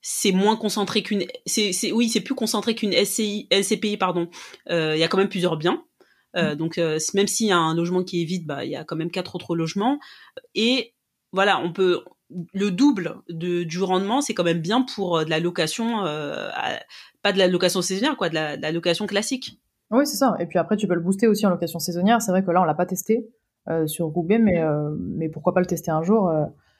c'est 0.00 0.32
moins 0.32 0.56
concentré 0.56 1.02
qu'une 1.02 1.24
c'est 1.46 1.72
c'est 1.72 1.92
oui 1.92 2.08
c'est 2.08 2.20
plus 2.20 2.34
concentré 2.34 2.74
qu'une 2.74 2.92
SCI 2.92 3.48
SCPI 3.52 3.96
pardon. 3.96 4.28
Euh, 4.70 4.94
il 4.94 5.00
y 5.00 5.04
a 5.04 5.08
quand 5.08 5.18
même 5.18 5.28
plusieurs 5.28 5.56
biens. 5.56 5.82
Euh, 6.36 6.54
mm. 6.54 6.56
donc 6.56 6.78
euh, 6.78 6.98
même 7.14 7.26
s'il 7.26 7.46
y 7.46 7.52
a 7.52 7.58
un 7.58 7.74
logement 7.74 8.04
qui 8.04 8.22
est 8.22 8.24
vide 8.24 8.46
bah 8.46 8.64
il 8.64 8.70
y 8.70 8.76
a 8.76 8.84
quand 8.84 8.96
même 8.96 9.10
quatre 9.10 9.34
autres 9.34 9.56
logements. 9.56 9.98
Et 10.54 10.94
voilà 11.32 11.60
on 11.60 11.72
peut 11.72 12.04
le 12.52 12.70
double 12.70 13.16
de, 13.28 13.64
du 13.64 13.82
rendement 13.82 14.20
c'est 14.20 14.34
quand 14.34 14.44
même 14.44 14.60
bien 14.60 14.82
pour 14.82 15.24
de 15.24 15.30
la 15.30 15.40
location 15.40 16.02
pas 17.22 17.32
de 17.32 17.38
la 17.38 17.48
location 17.48 17.82
saisonnière 17.82 18.16
quoi 18.16 18.28
de 18.28 18.34
la, 18.34 18.72
location 18.72 19.06
classique. 19.06 19.60
Oui 19.90 20.06
c'est 20.06 20.16
ça. 20.16 20.36
Et 20.38 20.46
puis 20.46 20.58
après 20.58 20.76
tu 20.76 20.86
peux 20.86 20.94
le 20.94 21.00
booster 21.00 21.26
aussi 21.26 21.46
en 21.46 21.50
location 21.50 21.78
saisonnière. 21.78 22.22
C'est 22.22 22.30
vrai 22.30 22.44
que 22.44 22.50
là 22.50 22.60
on 22.60 22.64
l'a 22.64 22.74
pas 22.74 22.86
testé 22.86 23.28
sur 23.86 24.06
Roubaix 24.06 24.38
mais 24.38 24.62
mais 24.98 25.28
pourquoi 25.28 25.54
pas 25.54 25.60
le 25.60 25.66
tester 25.66 25.90
un 25.90 26.02
jour 26.02 26.30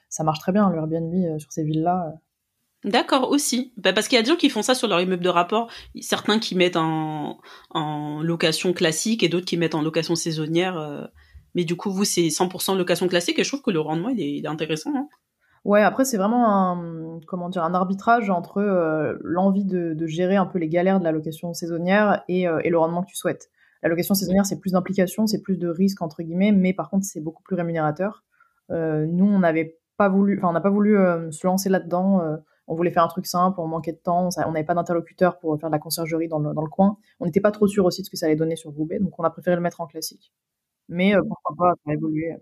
ça 0.07 0.23
marche 0.23 0.39
très 0.39 0.51
bien 0.51 0.69
le 0.69 0.77
Airbnb 0.77 1.37
sur 1.39 1.51
ces 1.51 1.63
villes-là. 1.63 2.19
D'accord, 2.85 3.29
aussi. 3.29 3.73
Bah, 3.77 3.91
parce 3.91 4.07
qu'il 4.07 4.15
y 4.15 4.19
a 4.19 4.23
des 4.23 4.29
gens 4.29 4.37
qui 4.37 4.49
font 4.49 4.61
ça 4.61 4.73
sur 4.73 4.87
leur 4.87 5.01
immeuble 5.01 5.23
de 5.23 5.29
rapport. 5.29 5.69
Certains 6.01 6.39
qui 6.39 6.55
mettent 6.55 6.77
en, 6.77 7.39
en 7.71 8.21
location 8.21 8.73
classique 8.73 9.21
et 9.23 9.29
d'autres 9.29 9.45
qui 9.45 9.57
mettent 9.57 9.75
en 9.75 9.81
location 9.81 10.15
saisonnière. 10.15 11.09
Mais 11.55 11.65
du 11.65 11.75
coup, 11.75 11.91
vous, 11.91 12.05
c'est 12.05 12.27
100% 12.27 12.77
location 12.77 13.07
classique 13.07 13.39
et 13.39 13.43
je 13.43 13.49
trouve 13.49 13.61
que 13.61 13.71
le 13.71 13.79
rendement, 13.79 14.09
il 14.09 14.21
est, 14.21 14.31
il 14.37 14.45
est 14.45 14.49
intéressant. 14.49 14.91
Hein. 14.95 15.07
Ouais, 15.65 15.81
après 15.81 16.05
c'est 16.05 16.17
vraiment 16.17 16.47
un 16.49 17.19
comment 17.27 17.49
dire 17.49 17.63
un 17.63 17.73
arbitrage 17.73 18.29
entre 18.29 18.59
euh, 18.59 19.17
l'envie 19.21 19.65
de, 19.65 19.93
de, 19.93 20.07
gérer 20.07 20.37
un 20.37 20.45
peu 20.45 20.57
les 20.57 20.69
galères 20.69 20.99
de 20.99 21.03
la 21.03 21.11
location 21.11 21.53
saisonnière 21.53 22.23
et, 22.29 22.47
euh, 22.47 22.61
et 22.63 22.69
le 22.69 22.77
rendement 22.77 23.03
que 23.03 23.09
tu 23.09 23.17
souhaites. 23.17 23.49
La 23.83 23.89
location 23.89 24.13
saisonnière 24.13 24.45
c'est 24.45 24.59
plus 24.59 24.71
d'implication, 24.71 25.27
c'est 25.27 25.41
plus 25.41 25.57
de 25.57 25.67
risques 25.67 26.01
entre 26.01 26.23
guillemets, 26.23 26.53
mais 26.53 26.73
par 26.73 26.89
contre 26.89 27.05
c'est 27.05 27.19
beaucoup 27.19 27.43
plus 27.43 27.55
rémunérateur. 27.55 28.23
Euh, 28.71 29.05
nous 29.05 29.25
on 29.25 29.39
n'avait 29.39 29.77
pas 29.97 30.07
voulu, 30.07 30.37
enfin 30.37 30.47
on 30.47 30.53
n'a 30.53 30.61
pas 30.61 30.69
voulu 30.69 30.97
euh, 30.97 31.29
se 31.31 31.45
lancer 31.45 31.67
là-dedans. 31.67 32.21
On 32.69 32.75
voulait 32.75 32.91
faire 32.91 33.03
un 33.03 33.09
truc 33.09 33.25
simple, 33.25 33.59
on 33.59 33.67
manquait 33.67 33.91
de 33.91 33.97
temps, 33.97 34.29
on 34.45 34.51
n'avait 34.51 34.65
pas 34.65 34.75
d'interlocuteur 34.75 35.39
pour 35.39 35.59
faire 35.59 35.69
de 35.69 35.75
la 35.75 35.79
conciergerie 35.79 36.27
dans 36.29 36.39
le, 36.39 36.53
dans 36.53 36.61
le 36.61 36.69
coin. 36.69 36.97
On 37.19 37.25
n'était 37.25 37.41
pas 37.41 37.51
trop 37.51 37.67
sûr 37.67 37.85
aussi 37.85 38.01
de 38.01 38.05
ce 38.05 38.11
que 38.11 38.17
ça 38.17 38.27
allait 38.27 38.35
donner 38.35 38.55
sur 38.55 38.71
Roubaix, 38.71 38.99
donc 38.99 39.19
on 39.19 39.23
a 39.23 39.29
préféré 39.29 39.55
le 39.55 39.61
mettre 39.61 39.81
en 39.81 39.87
classique. 39.87 40.33
Mais 40.87 41.13
pourquoi 41.27 41.55
pas, 41.57 41.73
ça 41.83 41.91
a 41.91 41.93
évolué 41.93 42.35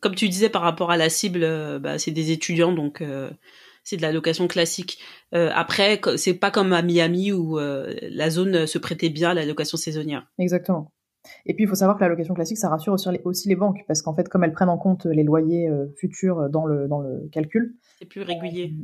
comme 0.00 0.14
tu 0.14 0.28
disais 0.28 0.48
par 0.48 0.62
rapport 0.62 0.90
à 0.90 0.96
la 0.96 1.08
cible, 1.08 1.42
euh, 1.42 1.78
bah, 1.78 1.98
c'est 1.98 2.10
des 2.10 2.30
étudiants, 2.30 2.72
donc 2.72 3.00
euh, 3.00 3.30
c'est 3.84 3.96
de 3.96 4.02
la 4.02 4.12
location 4.12 4.48
classique. 4.48 4.98
Euh, 5.34 5.50
après, 5.54 6.00
c'est 6.16 6.34
pas 6.34 6.50
comme 6.50 6.72
à 6.72 6.82
Miami 6.82 7.32
où 7.32 7.58
la 7.58 8.30
zone 8.30 8.66
se 8.66 8.78
prêtait 8.78 9.08
bien 9.08 9.30
à 9.30 9.34
la 9.34 9.44
location 9.44 9.76
saisonnière. 9.76 10.26
Exactement. 10.38 10.92
Et 11.46 11.54
puis 11.54 11.64
il 11.64 11.68
faut 11.68 11.74
savoir 11.74 11.96
que 11.96 12.02
la 12.02 12.08
location 12.08 12.34
classique, 12.34 12.58
ça 12.58 12.68
rassure 12.68 12.92
aussi 12.92 13.10
les, 13.10 13.20
aussi 13.24 13.48
les 13.48 13.56
banques, 13.56 13.84
parce 13.86 14.02
qu'en 14.02 14.14
fait, 14.14 14.28
comme 14.28 14.44
elles 14.44 14.52
prennent 14.52 14.68
en 14.68 14.78
compte 14.78 15.06
les 15.06 15.22
loyers 15.22 15.70
futurs 15.96 16.48
dans 16.50 16.66
le, 16.66 16.88
dans 16.88 17.00
le 17.00 17.28
calcul, 17.32 17.76
c'est 17.98 18.06
plus 18.06 18.22
régulier. 18.22 18.74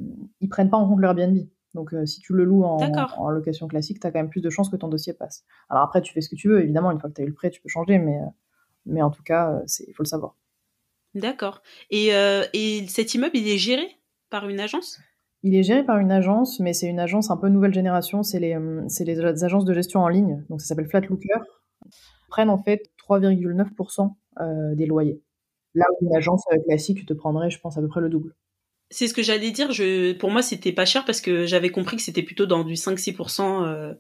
ils 0.41 0.49
prennent 0.49 0.71
pas 0.71 0.77
en 0.77 0.89
compte 0.89 1.01
le 1.01 1.07
Airbnb. 1.07 1.39
Donc 1.75 1.93
si 2.05 2.21
tu 2.21 2.33
le 2.35 2.45
loues 2.45 2.65
en, 2.65 2.79
en 2.79 3.29
location 3.31 3.67
classique, 3.67 4.01
tu 4.01 4.07
as 4.07 4.13
quand 4.13 4.21
même 4.21 4.31
plus 4.31 4.41
de 4.41 4.51
chances 4.51 4.69
que 4.69 4.77
ton 4.77 4.89
dossier 4.89 5.13
passe. 5.13 5.45
Alors 5.69 5.83
après, 5.83 6.03
tu 6.03 6.13
fais 6.13 6.21
ce 6.21 6.29
que 6.29 6.37
tu 6.37 6.49
veux, 6.49 6.63
évidemment, 6.63 6.91
une 6.93 7.01
fois 7.01 7.11
que 7.11 7.15
tu 7.15 7.23
as 7.23 7.25
eu 7.25 7.29
le 7.29 7.35
prêt, 7.35 7.51
tu 7.51 7.61
peux 7.61 7.69
changer, 7.69 7.99
mais, 7.99 8.19
mais 8.87 9.03
en 9.03 9.11
tout 9.11 9.23
cas, 9.23 9.61
il 9.87 9.93
faut 9.95 10.03
le 10.05 10.09
savoir. 10.09 10.37
D'accord. 11.15 11.63
Et, 11.91 12.15
euh, 12.15 12.45
et 12.53 12.87
cet 12.89 13.15
immeuble, 13.15 13.37
il 13.37 13.49
est 13.49 13.59
géré 13.59 13.87
par 14.31 14.49
une 14.49 14.61
agence? 14.61 15.01
Il 15.43 15.55
est 15.55 15.63
géré 15.63 15.85
par 15.85 15.99
une 15.99 16.11
agence, 16.11 16.59
mais 16.59 16.73
c'est 16.73 16.89
une 16.89 16.99
agence 16.99 17.31
un 17.31 17.37
peu 17.37 17.49
nouvelle 17.49 17.75
génération. 17.75 18.23
C'est 18.23 18.41
les, 18.41 18.55
euh, 18.55 18.87
les, 19.01 19.45
agences 19.45 19.65
de 19.65 19.75
gestion 19.75 20.01
en 20.01 20.09
ligne. 20.09 20.45
Donc 20.49 20.61
ça 20.61 20.67
s'appelle 20.67 20.89
Flatlooker. 20.89 21.39
Prennent 22.29 22.51
en 22.51 22.63
fait 22.63 22.91
3,9% 23.09 24.15
euh, 24.41 24.75
des 24.75 24.87
loyers. 24.87 25.23
Là 25.75 25.85
où 25.93 26.07
une 26.07 26.15
agence 26.15 26.45
classique 26.67 27.05
te 27.07 27.15
prendrait, 27.15 27.51
je 27.51 27.59
pense, 27.61 27.77
à 27.77 27.81
peu 27.81 27.89
près 27.89 28.01
le 28.01 28.09
double. 28.09 28.35
C'est 28.91 29.09
ce 29.09 29.15
que 29.15 29.23
j'allais 29.23 29.51
dire. 29.51 29.71
Pour 30.19 30.31
moi, 30.31 30.43
c'était 30.43 30.73
pas 30.73 30.85
cher 30.85 31.05
parce 31.05 31.21
que 31.21 31.47
j'avais 31.47 31.71
compris 31.71 31.97
que 31.97 32.03
c'était 32.03 32.23
plutôt 32.23 32.47
dans 32.47 32.63
du 32.63 32.75
5-6%. 32.75 33.65
Euh, 33.65 33.95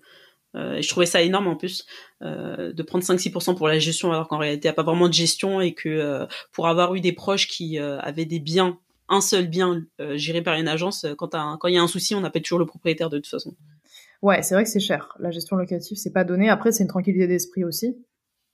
euh, 0.57 0.81
je 0.81 0.89
trouvais 0.89 1.07
ça 1.07 1.23
énorme 1.23 1.49
en 1.49 1.57
plus 1.57 1.85
euh, 2.23 2.73
de 2.73 2.83
prendre 2.83 3.05
5-6% 3.05 3.57
pour 3.57 3.67
la 3.67 3.79
gestion 3.79 4.13
alors 4.13 4.29
qu'en 4.29 4.39
réalité 4.39 4.69
il 4.69 4.71
n'y 4.71 4.75
a 4.75 4.75
pas 4.75 4.85
vraiment 4.85 5.09
de 5.09 5.15
gestion 5.15 5.61
et 5.61 5.75
que 5.75 5.89
euh, 5.89 6.27
pour 6.53 6.69
avoir 6.69 6.95
eu 6.95 7.01
des 7.01 7.13
proches 7.13 7.49
qui 7.49 7.79
avaient 7.79 8.25
des 8.25 8.39
biens, 8.39 8.79
un 9.09 9.21
seul 9.21 9.49
bien 9.49 9.85
géré 10.15 10.43
par 10.43 10.55
une 10.55 10.69
agence, 10.69 11.07
quand 11.19 11.31
il 11.67 11.75
y 11.75 11.79
a 11.79 11.83
un 11.83 11.89
souci 11.89 12.15
on 12.15 12.25
appelle 12.25 12.43
toujours 12.43 12.59
le 12.59 12.67
propriétaire 12.67 13.11
de 13.11 13.19
toute 13.19 13.27
façon. 13.27 13.55
Ouais, 14.25 14.43
c'est 14.43 14.55
vrai 14.55 14.65
que 14.65 14.71
c'est 14.71 14.81
cher. 14.81 15.15
La 15.21 15.31
gestion 15.31 15.55
locative, 15.57 15.97
c'est 15.97 16.13
pas 16.13 16.25
donné. 16.25 16.49
Après, 16.49 16.73
c'est 16.73 16.83
une 16.83 16.89
tranquillité 16.89 17.27
d'esprit 17.27 17.63
aussi. 17.63 17.97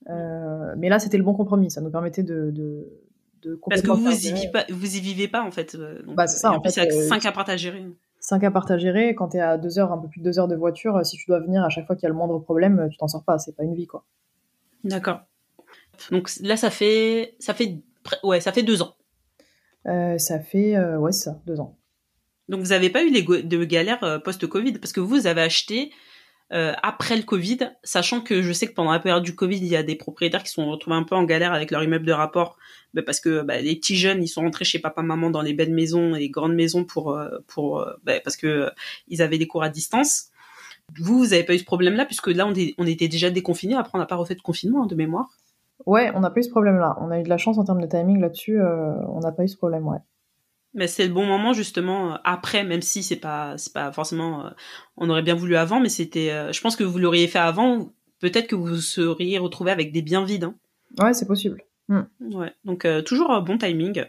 mais 0.07 0.89
là, 0.89 0.99
c'était 0.99 1.17
le 1.17 1.23
bon 1.23 1.33
compromis. 1.33 1.71
Ça 1.71 1.81
nous 1.81 1.89
permettait 1.89 2.23
de, 2.23 2.51
de, 2.51 3.59
Parce 3.69 3.81
que 3.81 3.89
vous, 3.91 4.11
y, 4.11 4.33
vivez 4.33 4.51
pas, 4.51 4.65
vous 4.69 4.95
y 4.97 4.99
vivez 4.99 5.27
pas, 5.27 5.41
en 5.43 5.51
fait. 5.51 5.77
bah, 6.07 6.27
c'est 6.27 6.39
ça. 6.39 6.51
En, 6.51 6.61
fait, 6.61 6.71
c'est 6.71 6.91
5 6.91 7.25
apparts 7.25 7.49
à 7.49 7.55
gérer. 7.55 7.85
5 8.21 8.43
apparts 8.43 8.69
à 8.69 8.77
gérer, 8.77 9.15
quand 9.15 9.29
tu 9.29 9.37
es 9.37 9.39
à 9.39 9.57
2 9.57 9.79
heures, 9.79 9.91
un 9.91 9.97
peu 9.97 10.07
plus 10.07 10.19
de 10.19 10.25
2 10.25 10.39
heures 10.39 10.47
de 10.47 10.55
voiture, 10.55 10.97
euh, 10.97 11.03
si 11.03 11.17
tu 11.17 11.25
dois 11.27 11.39
venir 11.39 11.63
à 11.63 11.69
chaque 11.69 11.87
fois 11.87 11.95
qu'il 11.95 12.03
y 12.03 12.05
a 12.05 12.09
le 12.09 12.15
moindre 12.15 12.37
problème, 12.39 12.87
tu 12.91 12.97
t'en 12.97 13.07
sors 13.07 13.23
pas, 13.23 13.39
c'est 13.39 13.55
pas 13.55 13.63
une 13.63 13.73
vie 13.73 13.87
quoi. 13.87 14.05
D'accord. 14.83 15.21
Donc 16.11 16.29
là 16.41 16.55
ça 16.55 16.69
fait 16.69 17.35
ça 17.39 17.53
fait 17.53 17.79
ouais, 18.23 18.39
ça 18.39 18.51
fait 18.51 18.63
2 18.63 18.81
ans. 18.81 18.95
Euh, 19.87 20.17
ça 20.17 20.39
fait 20.39 20.75
euh, 20.75 20.97
ouais, 20.99 21.11
c'est 21.11 21.25
ça, 21.25 21.41
2 21.47 21.59
ans. 21.59 21.77
Donc 22.51 22.61
vous 22.61 22.69
n'avez 22.69 22.91
pas 22.91 23.03
eu 23.03 23.09
les 23.09 23.23
de 23.23 23.63
galères 23.63 24.21
post-Covid? 24.23 24.73
Parce 24.73 24.93
que 24.93 24.99
vous 24.99 25.25
avez 25.25 25.41
acheté 25.41 25.91
euh, 26.53 26.73
après 26.83 27.15
le 27.15 27.23
Covid, 27.23 27.59
sachant 27.83 28.19
que 28.19 28.41
je 28.41 28.51
sais 28.51 28.67
que 28.67 28.73
pendant 28.73 28.91
la 28.91 28.99
période 28.99 29.23
du 29.23 29.35
Covid, 29.35 29.57
il 29.57 29.67
y 29.67 29.77
a 29.77 29.83
des 29.83 29.95
propriétaires 29.95 30.43
qui 30.43 30.51
sont 30.51 30.69
retrouvés 30.69 30.97
un 30.97 31.03
peu 31.03 31.15
en 31.15 31.23
galère 31.23 31.53
avec 31.53 31.71
leur 31.71 31.81
immeuble 31.81 32.05
de 32.05 32.11
rapport, 32.11 32.57
bah, 32.93 33.01
parce 33.05 33.21
que 33.21 33.41
bah, 33.41 33.61
les 33.61 33.75
petits 33.77 33.95
jeunes, 33.95 34.21
ils 34.21 34.27
sont 34.27 34.41
rentrés 34.41 34.65
chez 34.65 34.79
papa 34.79 35.01
maman 35.01 35.29
dans 35.29 35.41
les 35.41 35.53
belles 35.53 35.73
maisons 35.73 36.13
et 36.13 36.29
grandes 36.29 36.53
maisons 36.53 36.83
pour 36.83 37.11
euh, 37.11 37.29
pour 37.47 37.79
euh, 37.79 37.93
bah, 38.03 38.19
parce 38.21 38.35
que 38.35 38.69
ils 39.07 39.21
avaient 39.21 39.37
des 39.37 39.47
cours 39.47 39.63
à 39.63 39.69
distance. 39.69 40.27
Vous, 40.99 41.19
vous 41.19 41.33
avez 41.33 41.43
pas 41.43 41.53
eu 41.53 41.59
ce 41.59 41.63
problème-là 41.63 42.05
puisque 42.05 42.27
là, 42.27 42.45
on, 42.45 42.85
était 42.85 43.07
déjà 43.07 43.29
déconfinés. 43.29 43.75
Après, 43.75 43.91
on 43.93 43.99
n'a 43.99 44.05
pas 44.05 44.17
refait 44.17 44.35
de 44.35 44.41
confinement 44.41 44.83
hein, 44.83 44.87
de 44.87 44.95
mémoire. 44.95 45.29
Ouais, 45.85 46.11
on 46.15 46.19
n'a 46.19 46.29
pas 46.29 46.41
eu 46.41 46.43
ce 46.43 46.49
problème-là. 46.49 46.97
On 46.99 47.11
a 47.11 47.19
eu 47.19 47.23
de 47.23 47.29
la 47.29 47.37
chance 47.37 47.57
en 47.57 47.63
termes 47.63 47.81
de 47.81 47.87
timing 47.87 48.19
là-dessus. 48.19 48.59
on 48.61 49.21
n'a 49.21 49.31
pas 49.31 49.45
eu 49.45 49.47
ce 49.47 49.55
problème, 49.55 49.87
ouais. 49.87 49.99
Mais 50.73 50.87
c'est 50.87 51.05
le 51.05 51.13
bon 51.13 51.25
moment 51.25 51.53
justement 51.53 52.13
euh, 52.13 52.17
après, 52.23 52.63
même 52.63 52.81
si 52.81 53.03
c'est 53.03 53.17
pas 53.17 53.57
c'est 53.57 53.73
pas 53.73 53.91
forcément, 53.91 54.45
euh, 54.45 54.49
on 54.97 55.09
aurait 55.09 55.21
bien 55.21 55.35
voulu 55.35 55.55
avant, 55.55 55.79
mais 55.79 55.89
c'était, 55.89 56.31
euh, 56.31 56.53
je 56.53 56.61
pense 56.61 56.75
que 56.75 56.83
vous 56.83 56.97
l'auriez 56.97 57.27
fait 57.27 57.39
avant, 57.39 57.93
peut-être 58.19 58.47
que 58.47 58.55
vous 58.55 58.77
seriez 58.77 59.37
retrouvé 59.37 59.71
avec 59.71 59.91
des 59.91 60.01
biens 60.01 60.23
vides. 60.23 60.45
Hein. 60.45 60.55
Ouais, 60.99 61.13
c'est 61.13 61.27
possible. 61.27 61.61
Hmm. 61.89 62.03
Ouais, 62.21 62.53
donc 62.63 62.87
toujours 63.05 63.31
un 63.31 63.41
bon 63.41 63.57
timing. 63.57 64.05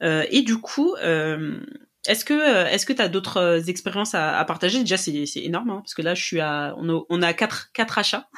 et 0.00 0.42
du 0.42 0.56
coup, 0.58 0.94
est-ce 0.96 2.24
que 2.24 2.66
est-ce 2.66 2.86
que 2.86 2.94
t'as 2.94 3.08
d'autres 3.08 3.68
expériences 3.68 4.14
à, 4.14 4.42
partager? 4.46 4.80
Déjà, 4.80 4.96
c'est 4.96 5.26
c'est 5.26 5.42
énorme 5.42 5.70
hein, 5.70 5.80
parce 5.82 5.94
que 5.94 6.02
là, 6.02 6.14
je 6.14 6.24
suis 6.24 6.40
à 6.40 6.74
on 6.78 6.88
a, 6.88 7.02
on 7.10 7.20
a 7.20 7.32
quatre 7.34 7.72
quatre 7.72 7.98
achats 7.98 8.28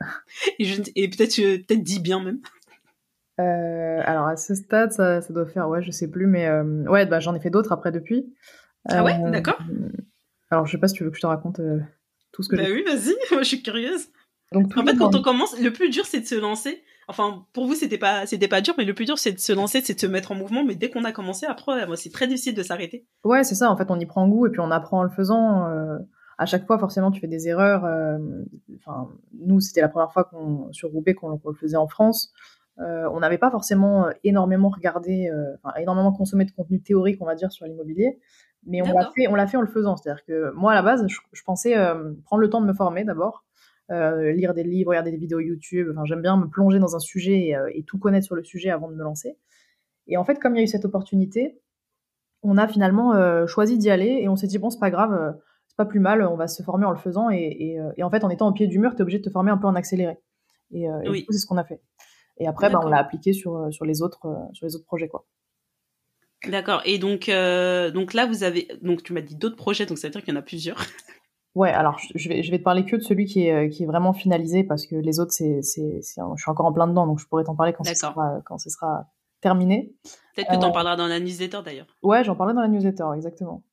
et, 0.58 0.68
et 0.96 1.08
peut-être 1.08 1.36
peut-être 1.36 1.82
dix 1.84 2.00
biens 2.00 2.20
même. 2.20 2.40
Euh, 3.40 4.00
alors 4.04 4.26
à 4.26 4.36
ce 4.36 4.54
stade, 4.54 4.92
ça, 4.92 5.20
ça, 5.20 5.32
doit 5.32 5.46
faire, 5.46 5.68
ouais, 5.68 5.82
je 5.82 5.90
sais 5.90 6.08
plus, 6.08 6.26
mais 6.26 6.46
euh, 6.46 6.84
ouais, 6.84 7.06
bah, 7.06 7.20
j'en 7.20 7.34
ai 7.34 7.40
fait 7.40 7.50
d'autres 7.50 7.72
après 7.72 7.92
depuis. 7.92 8.34
Ah 8.88 9.04
ouais, 9.04 9.14
euh, 9.22 9.30
d'accord. 9.30 9.58
Alors 10.50 10.66
je 10.66 10.72
sais 10.72 10.78
pas 10.78 10.88
si 10.88 10.94
tu 10.94 11.04
veux 11.04 11.10
que 11.10 11.16
je 11.16 11.20
te 11.20 11.26
raconte 11.26 11.60
tout 12.32 12.42
ce 12.42 12.48
que. 12.48 12.56
Bah 12.56 12.64
oui, 12.66 12.82
vas-y, 12.84 13.14
moi 13.32 13.42
je 13.42 13.48
suis 13.48 13.62
curieuse. 13.62 14.08
Donc, 14.52 14.76
en 14.76 14.84
fait, 14.84 14.96
quand 14.96 15.14
on 15.14 15.22
commence, 15.22 15.60
le 15.60 15.72
plus 15.72 15.90
dur 15.90 16.04
c'est 16.04 16.20
de 16.20 16.26
se 16.26 16.34
lancer. 16.34 16.82
Enfin, 17.06 17.46
pour 17.52 17.66
vous 17.66 17.74
c'était 17.74 17.98
pas 17.98 18.26
c'était 18.26 18.48
pas 18.48 18.60
dur, 18.60 18.74
mais 18.76 18.84
le 18.84 18.94
plus 18.94 19.04
dur 19.04 19.18
c'est 19.18 19.32
de 19.32 19.38
se 19.38 19.52
lancer, 19.52 19.82
c'est 19.82 19.94
de 19.94 20.00
se 20.00 20.06
metêtre 20.06 20.32
en 20.32 20.34
mouvement. 20.34 20.64
Mais 20.64 20.74
dès 20.74 20.90
qu'on 20.90 21.04
a 21.04 21.12
commencé, 21.12 21.46
après, 21.46 21.86
moi 21.86 21.96
c'est 21.96 22.10
très 22.10 22.26
difficile 22.26 22.54
de 22.54 22.62
s'arrêter. 22.62 23.06
Ouais, 23.24 23.44
c'est 23.44 23.54
ça. 23.54 23.70
En 23.70 23.76
fait, 23.76 23.90
on 23.90 24.00
y 24.00 24.06
prend 24.06 24.26
goût 24.26 24.46
et 24.46 24.50
puis 24.50 24.60
on 24.60 24.70
apprend 24.70 25.00
en 25.00 25.02
le 25.04 25.10
faisant. 25.10 25.68
à 26.38 26.46
chaque 26.46 26.66
fois, 26.66 26.78
forcément, 26.78 27.10
tu 27.10 27.20
fais 27.20 27.28
des 27.28 27.46
erreurs. 27.46 27.84
Enfin, 28.76 29.08
nous, 29.38 29.60
c'était 29.60 29.80
la 29.80 29.88
première 29.88 30.12
fois 30.12 30.24
qu'on 30.24 30.72
sur 30.72 30.90
Roubaix 30.90 31.14
qu'on 31.14 31.30
le 31.30 31.54
faisait 31.54 31.76
en 31.76 31.88
France. 31.88 32.32
Euh, 32.80 33.08
on 33.12 33.20
n'avait 33.20 33.38
pas 33.38 33.50
forcément 33.50 34.06
euh, 34.06 34.10
énormément 34.22 34.68
regardé, 34.68 35.28
euh, 35.32 35.56
enfin, 35.62 35.74
énormément 35.78 36.12
consommé 36.12 36.44
de 36.44 36.52
contenu 36.52 36.80
théorique, 36.80 37.18
on 37.20 37.26
va 37.26 37.34
dire, 37.34 37.50
sur 37.50 37.66
l'immobilier, 37.66 38.20
mais 38.66 38.82
on 38.82 38.92
l'a 38.92 39.10
fait, 39.16 39.26
on 39.26 39.34
l'a 39.34 39.46
fait 39.48 39.56
en 39.56 39.62
le 39.62 39.66
faisant. 39.66 39.96
C'est-à-dire 39.96 40.24
que 40.24 40.52
moi, 40.52 40.72
à 40.72 40.74
la 40.76 40.82
base, 40.82 41.04
je, 41.08 41.42
pensais 41.44 41.74
prendre 42.24 42.40
le 42.40 42.50
temps 42.50 42.60
de 42.60 42.66
me 42.66 42.74
former 42.74 43.04
d'abord, 43.04 43.44
lire 43.90 44.54
des 44.54 44.62
livres, 44.62 44.90
regarder 44.90 45.10
des 45.10 45.16
vidéos 45.16 45.40
YouTube. 45.40 45.88
Enfin, 45.92 46.04
j'aime 46.04 46.22
bien 46.22 46.36
me 46.36 46.46
plonger 46.46 46.78
dans 46.78 46.94
un 46.94 46.98
sujet 46.98 47.52
et, 47.72 47.82
tout 47.84 47.98
connaître 47.98 48.26
sur 48.26 48.34
le 48.34 48.44
sujet 48.44 48.70
avant 48.70 48.88
de 48.88 48.94
me 48.94 49.02
lancer. 49.02 49.38
Et 50.06 50.16
en 50.16 50.24
fait, 50.24 50.38
comme 50.38 50.54
il 50.54 50.58
y 50.58 50.60
a 50.60 50.64
eu 50.64 50.68
cette 50.68 50.84
opportunité, 50.84 51.60
on 52.42 52.58
a 52.58 52.68
finalement 52.68 53.46
choisi 53.46 53.78
d'y 53.78 53.90
aller 53.90 54.18
et 54.20 54.28
on 54.28 54.36
s'est 54.36 54.48
dit 54.48 54.58
bon, 54.58 54.70
c'est 54.70 54.80
pas 54.80 54.90
grave, 54.90 55.36
c'est 55.68 55.76
pas 55.76 55.86
plus 55.86 56.00
mal, 56.00 56.22
on 56.22 56.36
va 56.36 56.48
se 56.48 56.62
former 56.62 56.84
en 56.84 56.90
le 56.90 56.98
faisant. 56.98 57.30
Et, 57.30 57.78
en 58.02 58.10
fait, 58.10 58.24
en 58.24 58.28
étant 58.28 58.48
au 58.48 58.52
pied 58.52 58.66
du 58.66 58.78
mur, 58.78 58.92
tu 58.92 58.98
es 58.98 59.02
obligé 59.02 59.18
de 59.18 59.24
te 59.24 59.30
former 59.30 59.50
un 59.50 59.58
peu 59.58 59.66
en 59.66 59.74
accéléré. 59.74 60.18
Et, 60.72 60.82
et 60.82 61.26
c'est 61.30 61.38
ce 61.38 61.46
qu'on 61.46 61.56
a 61.56 61.64
fait. 61.64 61.80
Et 62.38 62.46
après, 62.46 62.70
bah, 62.70 62.80
on 62.82 62.88
l'a 62.88 62.98
appliqué 62.98 63.32
sur, 63.32 63.56
euh, 63.56 63.70
sur, 63.70 63.84
les 63.84 64.02
autres, 64.02 64.26
euh, 64.26 64.52
sur 64.52 64.66
les 64.66 64.74
autres 64.74 64.84
projets. 64.84 65.08
quoi. 65.08 65.26
D'accord. 66.46 66.82
Et 66.84 66.98
donc, 66.98 67.28
euh, 67.28 67.90
donc 67.90 68.14
là, 68.14 68.26
vous 68.26 68.44
avez. 68.44 68.68
Donc, 68.82 69.02
tu 69.02 69.12
m'as 69.12 69.20
dit 69.20 69.36
d'autres 69.36 69.56
projets, 69.56 69.86
donc 69.86 69.98
ça 69.98 70.06
veut 70.06 70.12
dire 70.12 70.22
qu'il 70.22 70.32
y 70.32 70.36
en 70.36 70.40
a 70.40 70.42
plusieurs. 70.44 70.78
Ouais, 71.54 71.70
alors 71.70 71.98
je 72.14 72.28
vais, 72.28 72.44
je 72.44 72.52
vais 72.52 72.58
te 72.58 72.62
parler 72.62 72.84
que 72.84 72.94
de 72.94 73.00
celui 73.00 73.24
qui 73.24 73.48
est, 73.48 73.70
qui 73.70 73.82
est 73.82 73.86
vraiment 73.86 74.12
finalisé 74.12 74.62
parce 74.62 74.86
que 74.86 74.94
les 74.94 75.18
autres, 75.18 75.32
c'est, 75.32 75.60
c'est, 75.62 76.00
je 76.02 76.40
suis 76.40 76.50
encore 76.50 76.66
en 76.66 76.72
plein 76.72 76.86
dedans, 76.86 77.04
donc 77.04 77.18
je 77.18 77.26
pourrais 77.26 77.42
t'en 77.42 77.56
parler 77.56 77.72
quand 77.72 77.82
ce 77.82 77.94
sera, 77.94 78.38
quand 78.44 78.58
ce 78.58 78.70
sera 78.70 79.06
terminé. 79.40 79.92
Peut-être 80.36 80.50
que 80.50 80.56
tu 80.56 80.64
en 80.64 80.70
parleras 80.70 80.94
dans 80.94 81.08
la 81.08 81.18
newsletter 81.18 81.62
d'ailleurs. 81.64 81.86
Ouais, 82.02 82.22
j'en 82.22 82.36
parlerai 82.36 82.54
dans 82.54 82.60
la 82.60 82.68
newsletter, 82.68 83.06
exactement. 83.16 83.64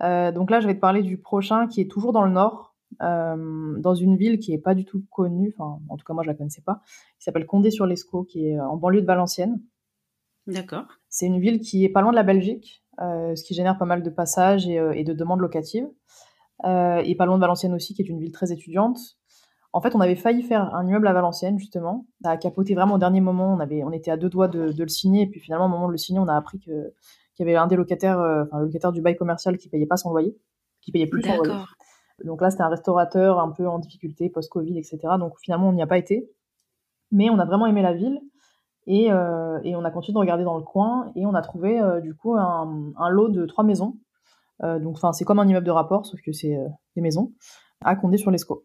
donc 0.00 0.50
là, 0.50 0.60
je 0.60 0.66
vais 0.66 0.76
te 0.76 0.80
parler 0.80 1.02
du 1.02 1.18
prochain 1.18 1.66
qui 1.66 1.82
est 1.82 1.90
toujours 1.90 2.12
dans 2.12 2.22
le 2.22 2.30
nord, 2.30 2.75
dans 3.00 3.94
une 3.94 4.16
ville 4.16 4.38
qui 4.38 4.52
est 4.52 4.58
pas 4.58 4.74
du 4.74 4.84
tout 4.84 5.04
connue, 5.10 5.54
enfin 5.56 5.80
en 5.88 5.96
tout 5.96 6.04
cas 6.04 6.14
moi 6.14 6.22
je 6.22 6.28
la 6.28 6.34
connaissais 6.34 6.62
pas, 6.62 6.80
qui 7.18 7.24
s'appelle 7.24 7.46
Condé-sur-Lescaut, 7.46 8.24
qui 8.24 8.46
est 8.46 8.60
en 8.60 8.76
banlieue 8.76 9.02
de 9.02 9.06
Valenciennes. 9.06 9.60
D'accord. 10.46 10.86
C'est 11.08 11.26
une 11.26 11.40
ville 11.40 11.60
qui 11.60 11.84
est 11.84 11.88
pas 11.88 12.02
loin 12.02 12.12
de 12.12 12.16
la 12.16 12.22
Belgique, 12.22 12.84
euh, 13.00 13.34
ce 13.34 13.42
qui 13.42 13.54
génère 13.54 13.78
pas 13.78 13.84
mal 13.84 14.02
de 14.02 14.10
passages 14.10 14.68
et, 14.68 14.78
euh, 14.78 14.92
et 14.92 15.04
de 15.04 15.12
demandes 15.12 15.40
locatives. 15.40 15.88
Euh, 16.64 17.02
et 17.04 17.14
pas 17.16 17.26
loin 17.26 17.36
de 17.36 17.40
Valenciennes 17.40 17.74
aussi, 17.74 17.94
qui 17.94 18.02
est 18.02 18.08
une 18.08 18.18
ville 18.18 18.32
très 18.32 18.52
étudiante. 18.52 18.98
En 19.72 19.82
fait, 19.82 19.94
on 19.94 20.00
avait 20.00 20.16
failli 20.16 20.42
faire 20.42 20.74
un 20.74 20.86
immeuble 20.86 21.06
à 21.06 21.12
Valenciennes, 21.12 21.58
justement. 21.58 22.06
Ça 22.22 22.30
a 22.30 22.36
capoté 22.38 22.74
vraiment 22.74 22.94
au 22.94 22.98
dernier 22.98 23.20
moment. 23.20 23.52
On, 23.52 23.60
avait, 23.60 23.84
on 23.84 23.92
était 23.92 24.10
à 24.10 24.16
deux 24.16 24.30
doigts 24.30 24.48
de, 24.48 24.72
de 24.72 24.82
le 24.82 24.88
signer. 24.88 25.24
Et 25.24 25.26
puis 25.26 25.40
finalement, 25.40 25.66
au 25.66 25.68
moment 25.68 25.88
de 25.88 25.92
le 25.92 25.98
signer, 25.98 26.18
on 26.18 26.28
a 26.28 26.34
appris 26.34 26.58
qu'il 26.58 26.92
y 27.40 27.42
avait 27.42 27.56
un 27.56 27.66
des 27.66 27.76
locataires, 27.76 28.18
enfin 28.18 28.60
le 28.60 28.66
locataire 28.66 28.92
du 28.92 29.02
bail 29.02 29.16
commercial 29.16 29.58
qui 29.58 29.68
payait 29.68 29.84
pas 29.84 29.98
son 29.98 30.10
loyer, 30.12 30.34
qui 30.80 30.92
payait 30.92 31.06
plus 31.06 31.22
son 31.22 31.36
loyer. 31.36 31.52
Donc 32.24 32.40
là, 32.40 32.50
c'était 32.50 32.62
un 32.62 32.68
restaurateur 32.68 33.38
un 33.38 33.50
peu 33.50 33.68
en 33.68 33.78
difficulté 33.78 34.30
post-Covid, 34.30 34.78
etc. 34.78 34.98
Donc 35.18 35.34
finalement, 35.40 35.68
on 35.68 35.72
n'y 35.72 35.82
a 35.82 35.86
pas 35.86 35.98
été. 35.98 36.30
Mais 37.12 37.30
on 37.30 37.38
a 37.38 37.44
vraiment 37.44 37.66
aimé 37.66 37.82
la 37.82 37.92
ville. 37.92 38.20
Et, 38.86 39.10
euh, 39.10 39.58
et, 39.64 39.74
on 39.74 39.84
a 39.84 39.90
continué 39.90 40.14
de 40.14 40.20
regarder 40.20 40.44
dans 40.44 40.56
le 40.56 40.62
coin 40.62 41.10
et 41.16 41.26
on 41.26 41.34
a 41.34 41.42
trouvé 41.42 41.80
euh, 41.80 42.00
du 42.00 42.14
coup 42.14 42.36
un, 42.36 42.92
un, 42.96 43.08
lot 43.08 43.28
de 43.28 43.44
trois 43.44 43.64
maisons. 43.64 43.98
Euh, 44.62 44.78
donc, 44.78 44.96
enfin, 44.96 45.12
c'est 45.12 45.24
comme 45.24 45.40
un 45.40 45.48
immeuble 45.48 45.66
de 45.66 45.72
rapport, 45.72 46.06
sauf 46.06 46.20
que 46.20 46.32
c'est 46.32 46.56
des 46.94 47.02
maisons 47.02 47.32
à 47.84 47.96
Condé 47.96 48.16
sur 48.16 48.30
l'Escaut. 48.30 48.64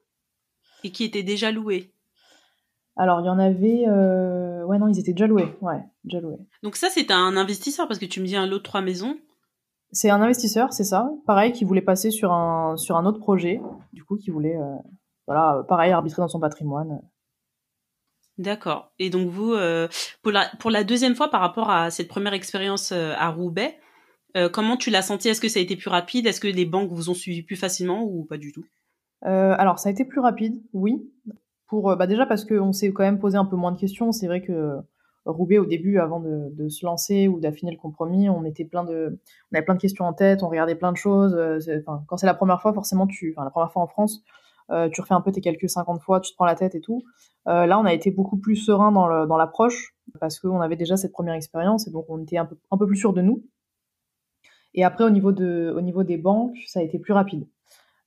Et 0.83 0.91
qui 0.91 1.03
étaient 1.03 1.23
déjà 1.23 1.51
louées 1.51 1.91
Alors, 2.95 3.21
il 3.21 3.25
y 3.25 3.29
en 3.29 3.39
avait. 3.39 3.87
Ouais, 4.63 4.77
non, 4.77 4.87
ils 4.87 4.99
étaient 4.99 5.11
déjà 5.11 5.27
loués. 5.27 5.57
Ouais, 5.61 5.83
déjà 6.03 6.21
loués. 6.21 6.37
Donc, 6.61 6.75
ça, 6.75 6.89
c'est 6.89 7.11
un 7.11 7.35
investisseur 7.35 7.87
parce 7.87 7.99
que 7.99 8.05
tu 8.05 8.21
me 8.21 8.25
dis 8.25 8.35
un 8.35 8.45
lot 8.45 8.59
de 8.59 8.63
trois 8.63 8.81
maisons. 8.81 9.17
C'est 9.91 10.09
un 10.09 10.21
investisseur, 10.21 10.73
c'est 10.73 10.83
ça. 10.83 11.09
Pareil, 11.25 11.51
qui 11.51 11.65
voulait 11.65 11.81
passer 11.81 12.11
sur 12.11 12.31
un, 12.31 12.77
sur 12.77 12.97
un 12.97 13.05
autre 13.05 13.19
projet. 13.19 13.61
Du 13.93 14.03
coup, 14.03 14.17
qui 14.17 14.31
voulait, 14.31 14.57
voilà, 15.27 15.63
pareil, 15.67 15.91
arbitrer 15.91 16.21
dans 16.21 16.27
son 16.27 16.39
patrimoine. 16.39 17.01
D'accord. 18.37 18.91
Et 18.97 19.09
donc 19.09 19.29
vous, 19.29 19.53
euh, 19.53 19.87
pour, 20.23 20.31
la, 20.31 20.49
pour 20.59 20.71
la 20.71 20.83
deuxième 20.83 21.15
fois 21.15 21.29
par 21.29 21.41
rapport 21.41 21.69
à 21.69 21.91
cette 21.91 22.07
première 22.07 22.33
expérience 22.33 22.91
euh, 22.91 23.13
à 23.17 23.29
Roubaix, 23.29 23.77
euh, 24.35 24.49
comment 24.49 24.77
tu 24.77 24.89
l'as 24.89 25.01
senti? 25.01 25.29
Est-ce 25.29 25.41
que 25.41 25.49
ça 25.49 25.59
a 25.59 25.61
été 25.61 25.75
plus 25.75 25.89
rapide? 25.89 26.25
Est-ce 26.25 26.39
que 26.39 26.47
les 26.47 26.65
banques 26.65 26.91
vous 26.91 27.09
ont 27.09 27.13
suivi 27.13 27.43
plus 27.43 27.55
facilement 27.55 28.03
ou 28.03 28.25
pas 28.25 28.37
du 28.37 28.51
tout? 28.51 28.65
Alors 29.23 29.77
ça 29.77 29.89
a 29.89 29.91
été 29.91 30.03
plus 30.03 30.19
rapide, 30.19 30.63
oui. 30.73 31.07
Pour 31.67 31.95
bah 31.95 32.07
déjà 32.07 32.25
parce 32.25 32.43
qu'on 32.43 32.73
s'est 32.73 32.91
quand 32.91 33.03
même 33.03 33.19
posé 33.19 33.37
un 33.37 33.45
peu 33.45 33.55
moins 33.55 33.71
de 33.71 33.79
questions. 33.79 34.11
C'est 34.11 34.25
vrai 34.25 34.41
que 34.41 34.77
Roubaix 35.25 35.59
au 35.59 35.65
début, 35.65 35.99
avant 35.99 36.19
de, 36.19 36.69
se 36.69 36.85
lancer 36.85 37.27
ou 37.27 37.39
d'affiner 37.39 37.71
le 37.71 37.77
compromis, 37.77 38.29
on 38.29 38.43
était 38.43 38.65
plein 38.65 38.83
de, 38.83 39.19
on 39.51 39.55
avait 39.55 39.65
plein 39.65 39.75
de 39.75 39.79
questions 39.79 40.05
en 40.05 40.13
tête, 40.13 40.43
on 40.43 40.49
regardait 40.49 40.75
plein 40.75 40.91
de 40.91 40.97
choses. 40.97 41.39
Enfin, 41.79 42.03
quand 42.07 42.17
c'est 42.17 42.25
la 42.25 42.33
première 42.33 42.61
fois, 42.61 42.73
forcément, 42.73 43.07
tu, 43.07 43.33
enfin 43.35 43.43
la 43.43 43.51
première 43.51 43.71
fois 43.71 43.83
en 43.83 43.87
France, 43.87 44.23
euh, 44.71 44.89
tu 44.89 45.01
refais 45.01 45.13
un 45.13 45.21
peu 45.21 45.31
tes 45.31 45.41
calculs 45.41 45.69
50 45.69 46.01
fois, 46.01 46.21
tu 46.21 46.31
te 46.31 46.35
prends 46.35 46.45
la 46.45 46.55
tête 46.55 46.75
et 46.75 46.81
tout. 46.81 47.03
Euh, 47.47 47.65
là, 47.65 47.79
on 47.79 47.85
a 47.85 47.93
été 47.93 48.11
beaucoup 48.11 48.37
plus 48.37 48.55
serein 48.55 48.91
dans 48.91 49.37
l'approche 49.37 49.95
parce 50.19 50.39
qu'on 50.39 50.61
avait 50.61 50.75
déjà 50.75 50.97
cette 50.97 51.11
première 51.11 51.33
expérience 51.33 51.87
et 51.87 51.91
donc 51.91 52.05
on 52.09 52.21
était 52.21 52.37
un 52.37 52.45
peu, 52.45 52.57
un 52.69 52.77
peu 52.77 52.87
plus 52.87 52.97
sûr 52.97 53.13
de 53.13 53.21
nous. 53.21 53.43
Et 54.73 54.83
après, 54.83 55.03
au 55.03 55.09
niveau, 55.09 55.33
de, 55.33 55.73
au 55.75 55.81
niveau 55.81 56.03
des 56.03 56.17
banques, 56.17 56.57
ça 56.67 56.79
a 56.79 56.83
été 56.83 56.99
plus 56.99 57.13
rapide. 57.13 57.45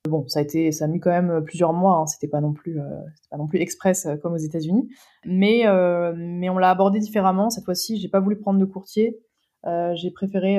Bon, 0.09 0.27
ça 0.29 0.41
a 0.41 0.43
été, 0.43 0.71
ça 0.73 0.85
a 0.85 0.89
mis 0.89 1.01
quand 1.01 1.11
même 1.11 1.43
plusieurs 1.45 1.73
mois. 1.73 1.97
Hein, 1.97 2.07
c'était 2.07 2.29
pas 2.29 2.41
non 2.41 2.53
plus, 2.53 2.81
euh, 2.81 3.01
pas 3.31 3.37
non 3.37 3.47
plus 3.47 3.59
express 3.61 4.07
euh, 4.07 4.17
comme 4.17 4.35
aux 4.35 4.39
États-Unis, 4.39 4.89
mais 5.25 5.67
euh, 5.67 6.13
mais 6.17 6.51
on 6.51 6.59
l'a 6.59 6.71
abordé 6.71 6.99
différemment. 6.99 7.51
Cette 7.51 7.65
fois-ci, 7.65 7.99
j'ai 7.99 8.09
pas 8.09 8.21
voulu 8.21 8.37
prendre 8.37 8.59
de 8.59 8.65
courtier. 8.65 9.19
Euh, 9.67 9.95
j'ai 9.95 10.11
préféré 10.11 10.59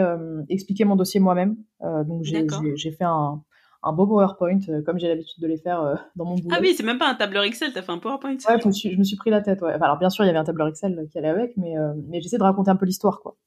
expliquer 0.49 0.83
mon 0.83 0.95
dossier 0.95 1.19
moi-même. 1.19 1.57
donc 1.81 2.23
j'ai 2.23 2.91
fait 2.91 3.03
un, 3.03 3.43
un 3.85 3.93
beau 3.93 4.07
PowerPoint, 4.07 4.59
euh, 4.67 4.81
comme 4.81 4.97
j'ai 4.97 5.07
l'habitude 5.07 5.41
de 5.41 5.47
les 5.47 5.57
faire 5.57 5.81
euh, 5.81 5.95
dans 6.15 6.25
mon 6.25 6.35
boulot. 6.35 6.49
Ah 6.51 6.57
oui, 6.59 6.73
c'est 6.75 6.83
même 6.83 6.97
pas 6.97 7.07
un 7.07 7.13
tableur 7.13 7.43
Excel, 7.43 7.71
t'as 7.71 7.83
fait 7.83 7.91
un 7.91 7.99
PowerPoint. 7.99 8.31
Ouais, 8.49 8.59
je 8.61 8.67
me, 8.67 8.73
suis, 8.73 8.91
je 8.91 8.97
me 8.97 9.03
suis 9.03 9.15
pris 9.15 9.29
la 9.29 9.41
tête, 9.41 9.61
ouais. 9.61 9.73
alors 9.73 9.99
bien 9.99 10.09
sûr, 10.09 10.23
il 10.23 10.27
y 10.27 10.29
avait 10.31 10.39
un 10.39 10.43
tableur 10.43 10.67
Excel 10.67 11.07
qui 11.11 11.19
allait 11.19 11.29
avec, 11.29 11.55
mais, 11.55 11.77
euh, 11.77 11.93
mais 12.07 12.19
j'essaie 12.19 12.39
de 12.39 12.43
raconter 12.43 12.71
un 12.71 12.75
peu 12.75 12.85
l'histoire, 12.87 13.21
quoi. 13.21 13.37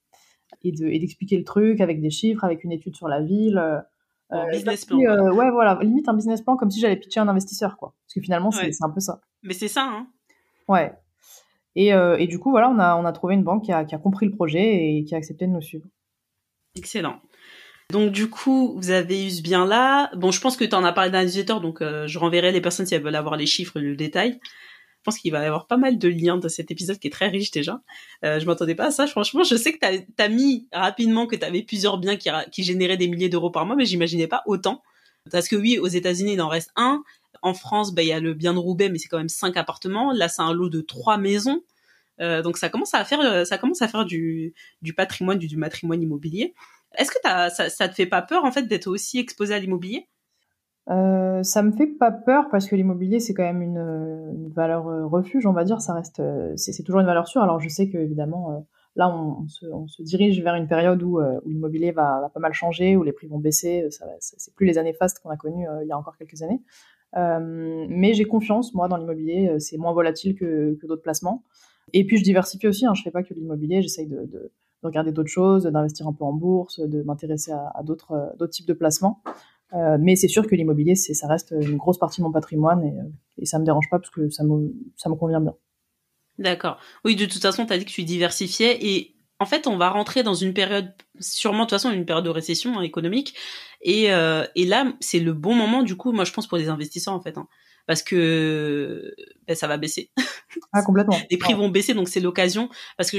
Et 0.62 0.72
d'expliquer 0.72 1.36
le 1.36 1.44
truc 1.44 1.80
avec 1.80 2.00
des 2.00 2.10
chiffres, 2.10 2.42
avec 2.42 2.64
une 2.64 2.72
étude 2.72 2.96
sur 2.96 3.06
la 3.06 3.20
ville. 3.20 3.62
Un 4.30 4.48
business 4.50 4.84
plan. 4.84 4.98
ouais, 4.98 5.50
voilà, 5.50 5.78
limite 5.82 6.08
un 6.08 6.14
business 6.14 6.42
plan 6.42 6.56
comme 6.56 6.70
si 6.70 6.80
j'allais 6.80 6.96
pitcher 6.96 7.20
un 7.20 7.28
investisseur, 7.28 7.76
quoi. 7.76 7.94
Parce 8.06 8.14
que 8.14 8.20
finalement, 8.20 8.50
c'est 8.50 8.70
un 8.82 8.90
peu 8.90 9.00
ça. 9.00 9.20
Mais 9.42 9.54
c'est 9.54 9.68
ça, 9.68 9.84
hein. 9.84 10.06
Ouais. 10.68 10.92
Et, 11.76 11.88
et, 11.88 12.26
du 12.26 12.38
coup, 12.38 12.50
voilà, 12.50 12.68
on 12.70 12.78
a, 12.78 12.96
on 12.96 13.04
a 13.04 13.12
trouvé 13.12 13.34
une 13.34 13.44
banque 13.44 13.64
qui 13.64 13.72
a, 13.72 13.84
qui 13.84 13.94
a 13.94 13.98
compris 13.98 14.26
le 14.26 14.32
projet 14.32 14.96
et 14.96 15.04
qui 15.04 15.14
a 15.14 15.18
accepté 15.18 15.46
de 15.46 15.52
nous 15.52 15.62
suivre. 15.62 15.86
Excellent. 16.76 17.20
Donc 17.90 18.12
du 18.12 18.28
coup, 18.28 18.74
vous 18.76 18.90
avez 18.90 19.26
eu 19.26 19.30
ce 19.30 19.40
bien 19.40 19.64
là. 19.64 20.10
Bon, 20.14 20.30
je 20.30 20.40
pense 20.40 20.58
que 20.58 20.64
tu 20.64 20.74
en 20.74 20.84
as 20.84 20.92
parlé 20.92 21.10
d'un 21.10 21.24
newsletter, 21.24 21.60
donc 21.62 21.80
euh, 21.80 22.06
je 22.06 22.18
renverrai 22.18 22.52
les 22.52 22.60
personnes 22.60 22.84
si 22.84 22.94
elles 22.94 23.02
veulent 23.02 23.16
avoir 23.16 23.36
les 23.36 23.46
chiffres 23.46 23.78
et 23.78 23.80
le 23.80 23.96
détail. 23.96 24.40
Je 25.08 25.14
pense 25.14 25.22
qu'il 25.22 25.32
va 25.32 25.42
y 25.42 25.46
avoir 25.46 25.66
pas 25.66 25.78
mal 25.78 25.96
de 25.96 26.06
liens 26.06 26.36
dans 26.36 26.50
cet 26.50 26.70
épisode 26.70 26.98
qui 26.98 27.08
est 27.08 27.10
très 27.10 27.28
riche 27.28 27.50
déjà. 27.50 27.80
Euh, 28.26 28.38
je 28.38 28.44
m'attendais 28.44 28.74
pas 28.74 28.88
à 28.88 28.90
ça. 28.90 29.06
Franchement, 29.06 29.42
je 29.42 29.56
sais 29.56 29.72
que 29.72 29.78
tu 29.78 30.22
as, 30.22 30.28
mis 30.28 30.68
rapidement 30.70 31.26
que 31.26 31.34
tu 31.34 31.46
avais 31.46 31.62
plusieurs 31.62 31.96
biens 31.96 32.16
qui, 32.16 32.62
généraient 32.62 32.98
des 32.98 33.08
milliers 33.08 33.30
d'euros 33.30 33.50
par 33.50 33.64
mois, 33.64 33.74
mais 33.74 33.86
j'imaginais 33.86 34.26
pas 34.26 34.42
autant. 34.44 34.82
Parce 35.30 35.48
que 35.48 35.56
oui, 35.56 35.78
aux 35.78 35.86
États-Unis, 35.86 36.34
il 36.34 36.42
en 36.42 36.48
reste 36.48 36.72
un. 36.76 37.02
En 37.40 37.54
France, 37.54 37.94
bah, 37.94 38.02
il 38.02 38.08
y 38.08 38.12
a 38.12 38.20
le 38.20 38.34
bien 38.34 38.52
de 38.52 38.58
Roubaix, 38.58 38.90
mais 38.90 38.98
c'est 38.98 39.08
quand 39.08 39.16
même 39.16 39.30
cinq 39.30 39.56
appartements. 39.56 40.12
Là, 40.12 40.28
c'est 40.28 40.42
un 40.42 40.52
lot 40.52 40.68
de 40.68 40.82
trois 40.82 41.16
maisons. 41.16 41.62
Euh, 42.20 42.42
donc 42.42 42.58
ça 42.58 42.68
commence 42.68 42.92
à 42.92 43.02
faire, 43.06 43.46
ça 43.46 43.56
commence 43.56 43.80
à 43.80 43.88
faire 43.88 44.04
du, 44.04 44.52
patrimoine, 44.94 45.38
du, 45.38 45.46
du 45.46 45.56
matrimoine 45.56 46.02
immobilier. 46.02 46.52
Est-ce 46.98 47.10
que 47.10 47.18
ça, 47.22 47.70
ça 47.70 47.88
te 47.88 47.94
fait 47.94 48.06
pas 48.06 48.20
peur 48.20 48.44
en 48.44 48.52
fait 48.52 48.64
d'être 48.64 48.88
aussi 48.88 49.18
exposé 49.18 49.54
à 49.54 49.58
l'immobilier? 49.58 50.06
Euh, 50.90 51.42
ça 51.42 51.62
me 51.62 51.72
fait 51.72 51.86
pas 51.86 52.10
peur 52.10 52.48
parce 52.50 52.66
que 52.66 52.74
l'immobilier 52.74 53.20
c'est 53.20 53.34
quand 53.34 53.42
même 53.42 53.62
une, 53.62 54.50
valeur 54.54 54.88
euh, 54.88 55.06
refuge, 55.06 55.46
on 55.46 55.52
va 55.52 55.64
dire. 55.64 55.80
Ça 55.80 55.94
reste, 55.94 56.20
euh, 56.20 56.52
c'est 56.56 56.82
toujours 56.82 57.00
une 57.00 57.06
valeur 57.06 57.28
sûre. 57.28 57.42
Alors 57.42 57.60
je 57.60 57.68
sais 57.68 57.88
que 57.88 57.98
évidemment 57.98 58.52
euh, 58.52 58.58
là 58.96 59.14
on, 59.14 59.46
se, 59.48 60.02
dirige 60.02 60.42
vers 60.42 60.54
une 60.54 60.66
période 60.66 61.02
où, 61.02 61.20
où 61.20 61.48
l'immobilier 61.48 61.92
va, 61.92 62.20
va, 62.20 62.28
pas 62.30 62.40
mal 62.40 62.52
changer, 62.52 62.96
où 62.96 63.02
les 63.02 63.12
prix 63.12 63.26
vont 63.26 63.38
baisser. 63.38 63.88
C'est 64.18 64.54
plus 64.54 64.66
les 64.66 64.78
années 64.78 64.94
fastes 64.94 65.20
qu'on 65.20 65.30
a 65.30 65.36
connues 65.36 65.66
il 65.82 65.88
y 65.88 65.92
a 65.92 65.98
encore 65.98 66.16
quelques 66.16 66.42
années. 66.42 66.62
mais 67.14 68.14
j'ai 68.14 68.24
confiance 68.24 68.74
moi 68.74 68.88
dans 68.88 68.96
l'immobilier. 68.96 69.60
C'est 69.60 69.78
moins 69.78 69.92
volatile 69.92 70.34
que, 70.34 70.78
que 70.80 70.86
d'autres 70.86 71.02
placements. 71.02 71.44
Et 71.92 72.06
puis 72.06 72.16
je 72.16 72.24
diversifie 72.24 72.66
aussi. 72.66 72.86
Hein, 72.86 72.94
je 72.94 73.02
fais 73.02 73.10
pas 73.10 73.22
que 73.22 73.34
l'immobilier. 73.34 73.82
J'essaye 73.82 74.06
de, 74.06 74.24
de 74.24 74.52
de 74.82 74.86
regarder 74.86 75.12
d'autres 75.12 75.30
choses, 75.30 75.64
d'investir 75.64 76.06
un 76.06 76.12
peu 76.12 76.24
en 76.24 76.32
bourse, 76.32 76.80
de 76.80 77.02
m'intéresser 77.02 77.52
à, 77.52 77.66
à 77.74 77.80
euh, 77.80 77.82
d'autres 77.84 78.46
types 78.50 78.66
de 78.66 78.72
placements. 78.72 79.22
Euh, 79.74 79.98
mais 80.00 80.16
c'est 80.16 80.28
sûr 80.28 80.46
que 80.46 80.54
l'immobilier, 80.54 80.94
c'est 80.94 81.14
ça 81.14 81.28
reste 81.28 81.54
une 81.60 81.76
grosse 81.76 81.98
partie 81.98 82.20
de 82.20 82.26
mon 82.26 82.32
patrimoine 82.32 82.84
et, 82.84 82.98
euh, 82.98 83.02
et 83.38 83.46
ça 83.46 83.58
me 83.58 83.64
dérange 83.64 83.88
pas 83.90 83.98
parce 83.98 84.10
que 84.10 84.30
ça 84.30 84.42
me 84.44 84.72
ça 84.96 85.10
me 85.10 85.14
convient 85.14 85.40
bien. 85.40 85.54
D'accord. 86.38 86.78
Oui, 87.04 87.16
de 87.16 87.26
toute 87.26 87.42
façon, 87.42 87.66
tu 87.66 87.72
as 87.72 87.78
dit 87.78 87.84
que 87.84 87.90
tu 87.90 88.04
diversifiais 88.04 88.78
et 88.80 89.14
en 89.40 89.46
fait, 89.46 89.66
on 89.66 89.76
va 89.76 89.90
rentrer 89.90 90.22
dans 90.22 90.34
une 90.34 90.52
période, 90.52 90.92
sûrement 91.20 91.60
de 91.60 91.64
toute 91.64 91.78
façon, 91.78 91.92
une 91.92 92.06
période 92.06 92.24
de 92.24 92.30
récession 92.30 92.78
hein, 92.78 92.82
économique. 92.82 93.36
Et, 93.82 94.12
euh, 94.12 94.44
et 94.56 94.64
là, 94.66 94.92
c'est 95.00 95.20
le 95.20 95.32
bon 95.32 95.54
moment, 95.54 95.84
du 95.84 95.96
coup, 95.96 96.10
moi, 96.12 96.24
je 96.24 96.32
pense, 96.32 96.48
pour 96.48 96.58
les 96.58 96.68
investisseurs, 96.68 97.14
en 97.14 97.20
fait. 97.20 97.38
Hein 97.38 97.46
parce 97.88 98.02
que 98.02 99.14
ben, 99.48 99.56
ça 99.56 99.66
va 99.66 99.78
baisser. 99.78 100.12
Ah, 100.72 100.82
complètement. 100.82 101.16
les 101.30 101.38
prix 101.38 101.54
vont 101.54 101.70
baisser, 101.70 101.94
donc 101.94 102.08
c'est 102.08 102.20
l'occasion 102.20 102.68
parce 102.98 103.10
que 103.10 103.16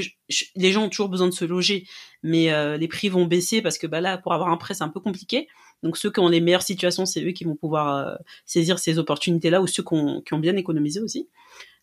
les 0.54 0.72
gens 0.72 0.84
ont 0.84 0.88
toujours 0.88 1.08
besoin 1.08 1.26
de 1.26 1.32
se 1.32 1.44
loger, 1.44 1.86
mais 2.22 2.52
euh, 2.52 2.76
les 2.76 2.86
prix 2.86 3.08
vont 3.08 3.26
baisser 3.26 3.60
parce 3.62 3.78
que 3.78 3.88
bah 3.88 4.00
là, 4.00 4.18
pour 4.18 4.32
avoir 4.32 4.50
un 4.50 4.56
prêt, 4.56 4.74
c'est 4.74 4.84
un 4.84 4.88
peu 4.88 5.00
compliqué. 5.00 5.48
Donc 5.82 5.96
ceux 5.96 6.10
qui 6.10 6.20
ont 6.20 6.28
les 6.28 6.40
meilleures 6.40 6.62
situations, 6.62 7.06
c'est 7.06 7.24
eux 7.24 7.32
qui 7.32 7.44
vont 7.44 7.56
pouvoir 7.56 7.96
euh, 7.96 8.14
saisir 8.44 8.78
ces 8.78 8.98
opportunités-là, 8.98 9.62
ou 9.62 9.66
ceux 9.66 9.82
qui 9.82 9.94
ont, 9.94 10.20
qui 10.20 10.34
ont 10.34 10.38
bien 10.38 10.56
économisé 10.56 11.00
aussi. 11.00 11.28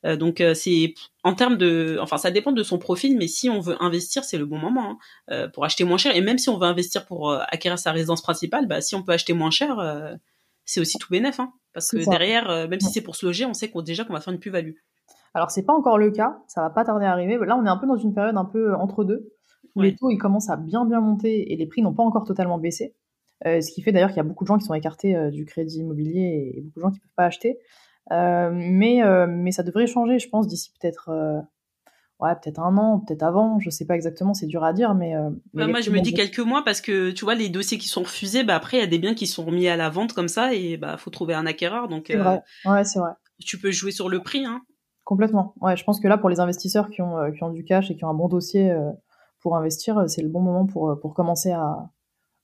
Euh, 0.06 0.16
donc 0.16 0.44
c'est 0.54 0.94
en 1.24 1.34
termes 1.34 1.58
de, 1.58 1.98
enfin 2.00 2.18
ça 2.18 2.30
dépend 2.30 2.52
de 2.52 2.64
son 2.64 2.78
profil, 2.78 3.18
mais 3.18 3.28
si 3.28 3.50
on 3.50 3.60
veut 3.60 3.76
investir, 3.82 4.24
c'est 4.24 4.38
le 4.38 4.46
bon 4.46 4.60
moment 4.60 5.00
hein, 5.30 5.48
pour 5.54 5.66
acheter 5.66 5.84
moins 5.84 5.98
cher. 5.98 6.16
Et 6.16 6.22
même 6.22 6.38
si 6.38 6.50
on 6.50 6.58
veut 6.58 6.68
investir 6.68 7.06
pour 7.06 7.32
acquérir 7.32 7.80
sa 7.80 7.92
résidence 7.92 8.22
principale, 8.22 8.68
bah 8.68 8.82
si 8.82 8.94
on 8.94 9.02
peut 9.02 9.14
acheter 9.14 9.34
moins 9.34 9.52
cher 9.52 9.80
c'est 10.68 10.82
aussi 10.82 11.00
tout 11.00 11.08
bénef, 11.10 11.40
hein, 11.40 11.52
parce 11.74 11.90
que 11.90 12.08
derrière, 12.08 12.50
euh, 12.52 12.68
même 12.68 12.82
si 12.82 12.92
c'est 12.92 13.02
pour 13.02 13.16
se 13.16 13.26
loger, 13.26 13.46
on 13.46 13.54
sait 13.54 13.72
qu'on 13.72 13.82
déjà 13.82 14.04
qu'on 14.04 14.14
va 14.14 14.20
faire 14.20 14.34
une 14.34 14.40
plus-value. 14.40 14.74
Alors 15.34 15.50
c'est 15.50 15.64
pas 15.64 15.74
encore 15.74 15.98
le 15.98 16.12
cas, 16.12 16.40
ça 16.48 16.62
va 16.62 16.70
pas 16.70 16.84
tarder 16.84 17.06
à 17.06 17.12
arriver. 17.12 17.38
Là, 17.46 17.58
on 17.58 17.66
est 17.66 17.70
un 17.70 17.78
peu 17.78 17.88
dans 17.88 17.98
une 17.98 18.14
période 18.14 18.36
un 18.38 18.46
peu 18.46 18.72
euh, 18.72 18.78
entre 18.78 19.06
deux, 19.06 19.32
où 19.76 19.82
les 19.82 19.96
taux 19.96 20.10
ils 20.10 20.18
commencent 20.18 20.50
à 20.50 20.58
bien 20.58 20.86
bien 20.86 21.00
monter 21.00 21.54
et 21.54 21.56
les 21.56 21.66
prix 21.66 21.82
n'ont 21.82 21.94
pas 21.94 22.04
encore 22.04 22.26
totalement 22.26 22.58
baissé. 22.58 22.94
Euh, 23.46 23.62
ce 23.62 23.72
qui 23.72 23.82
fait 23.82 23.92
d'ailleurs 23.92 24.10
qu'il 24.10 24.18
y 24.18 24.22
a 24.22 24.24
beaucoup 24.24 24.44
de 24.44 24.48
gens 24.48 24.58
qui 24.58 24.66
sont 24.66 24.74
écartés 24.74 25.16
du 25.32 25.46
crédit 25.46 25.80
immobilier 25.80 26.54
et, 26.56 26.62
beaucoup 26.62 26.80
de 26.80 26.82
gens 26.82 26.92
qui 26.92 27.00
peuvent 27.00 27.16
pas 27.16 27.26
acheter. 27.26 27.60
mais 28.10 29.02
mais 29.28 29.52
ça 29.52 29.64
devrait 29.64 29.88
changer, 29.88 30.20
je 30.20 30.30
pense, 30.30 30.48
d'ici 30.48 30.72
peut-être 30.80 31.46
ouais, 32.20 32.34
peut-être 32.36 32.60
un 32.60 32.78
an, 32.78 33.00
peut-être 33.00 33.24
avant, 33.24 33.60
je 33.60 33.70
sais 33.70 33.86
pas 33.86 33.96
exactement, 33.96 34.34
c'est 34.34 34.48
dur 34.48 34.64
à 34.64 34.74
dire, 34.74 34.94
mais. 34.96 35.16
Euh, 35.16 35.30
bah, 35.54 35.68
moi, 35.68 35.82
je 35.82 35.92
me 35.92 36.00
dis 36.00 36.14
quelques 36.14 36.40
mois 36.40 36.64
parce 36.64 36.82
que 36.82 37.12
tu 37.12 37.26
vois, 37.26 37.36
les 37.36 37.50
dossiers 37.50 37.78
qui 37.78 37.88
sont 37.88 38.02
refusés, 38.02 38.44
bah 38.44 38.56
après, 38.56 38.78
il 38.78 38.80
y 38.80 38.84
a 38.84 38.88
des 38.88 39.00
biens 39.00 39.14
qui 39.14 39.28
sont 39.28 39.46
remis 39.46 39.68
à 39.68 39.76
la 39.76 39.90
vente 39.90 40.14
comme 40.14 40.28
ça 40.28 40.54
et 40.54 40.78
bah 40.78 40.98
faut 40.98 41.10
trouver 41.10 41.34
un 41.34 41.46
acquéreur. 41.46 41.88
Donc. 41.88 42.06
C'est 42.08 42.18
vrai. 42.18 42.42
Euh, 42.66 42.72
ouais, 42.72 42.84
c'est 42.84 43.00
vrai. 43.00 43.12
Tu 43.40 43.60
peux 43.60 43.72
jouer 43.72 43.92
sur 43.92 44.10
le 44.10 44.22
prix, 44.22 44.46
hein. 44.46 44.62
Complètement. 45.04 45.54
Ouais, 45.62 45.78
je 45.78 45.84
pense 45.84 46.00
que 46.00 46.08
là, 46.08 46.18
pour 46.18 46.30
les 46.30 46.40
investisseurs 46.40 46.90
qui 46.90 47.02
ont, 47.02 47.18
euh, 47.18 47.32
qui 47.32 47.44
ont 47.44 47.52
du 47.52 47.64
cash 47.64 47.92
et 47.92 47.96
qui 47.96 48.04
ont 48.04 48.10
un 48.10 48.14
bon 48.14 48.28
dossier 48.28 48.74
pour 49.40 49.56
investir, 49.56 50.04
c'est 50.08 50.22
le 50.22 50.28
bon 50.28 50.42
moment 50.42 50.66
pour, 50.66 51.00
pour 51.00 51.14
commencer 51.14 51.52
à, 51.52 51.90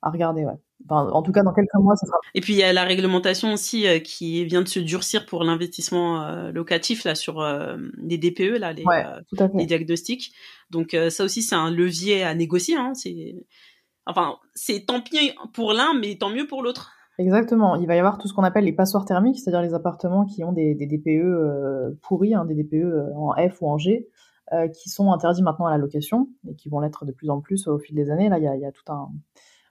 à 0.02 0.10
regarder, 0.10 0.46
ouais 0.46 0.60
en 0.90 1.22
tout 1.22 1.32
cas, 1.32 1.44
dans 1.44 1.54
quelques 1.54 1.74
mois, 1.76 1.96
ça 1.96 2.06
sera. 2.06 2.18
Et 2.34 2.42
puis 2.42 2.54
il 2.54 2.60
y 2.60 2.64
a 2.64 2.74
la 2.74 2.84
réglementation 2.84 3.54
aussi 3.54 3.88
euh, 3.88 4.00
qui 4.00 4.44
vient 4.46 4.62
de 4.62 4.68
se 4.68 4.80
durcir 4.80 5.26
pour 5.26 5.44
l'investissement 5.44 6.24
euh, 6.24 6.52
locatif 6.52 7.04
là 7.04 7.16
sur 7.16 7.42
euh, 7.42 7.78
les 7.98 8.18
DPE 8.18 8.60
là, 8.60 8.74
les, 8.74 8.84
les 9.54 9.66
diagnostics. 9.66 10.34
Donc 10.70 10.96
ça 11.10 11.24
aussi 11.24 11.42
c'est 11.42 11.56
un 11.56 11.72
levier 11.72 12.24
à 12.24 12.34
négocier. 12.34 12.76
Hein. 12.76 12.94
C'est 12.96 13.36
enfin 14.06 14.38
c'est 14.56 14.86
tant 14.86 15.02
pis 15.02 15.32
pour 15.54 15.74
l'un, 15.74 15.94
mais 15.94 16.16
tant 16.16 16.30
mieux 16.30 16.48
pour 16.48 16.64
l'autre. 16.64 16.92
Exactement. 17.20 17.76
Il 17.76 17.86
va 17.86 17.96
y 17.96 18.00
avoir 18.00 18.18
tout 18.18 18.28
ce 18.28 18.34
qu'on 18.34 18.44
appelle 18.44 18.66
les 18.66 18.74
passoires 18.74 19.06
thermiques, 19.06 19.40
c'est-à-dire 19.40 19.62
les 19.62 19.76
appartements 19.76 20.26
qui 20.26 20.44
ont 20.44 20.52
des, 20.52 20.74
des 20.74 20.88
DPE 20.88 22.00
pourris, 22.02 22.34
hein, 22.34 22.46
des 22.46 22.56
DPE 22.56 23.14
en 23.16 23.34
F 23.50 23.62
ou 23.62 23.70
en 23.70 23.78
G. 23.78 24.10
qui 24.74 24.90
sont 24.90 25.12
interdits 25.12 25.44
maintenant 25.44 25.68
à 25.68 25.72
la 25.72 25.78
location 25.78 26.28
et 26.50 26.56
qui 26.56 26.70
vont 26.70 26.80
l'être 26.80 27.06
de 27.06 27.12
plus 27.12 27.30
en 27.30 27.40
plus 27.40 27.68
au 27.68 27.78
fil 27.78 27.96
des 27.96 28.10
années. 28.10 28.30
Là, 28.30 28.40
il 28.40 28.44
y 28.44 28.48
a, 28.48 28.56
y 28.56 28.66
a 28.66 28.72
tout 28.72 28.92
un, 28.92 29.12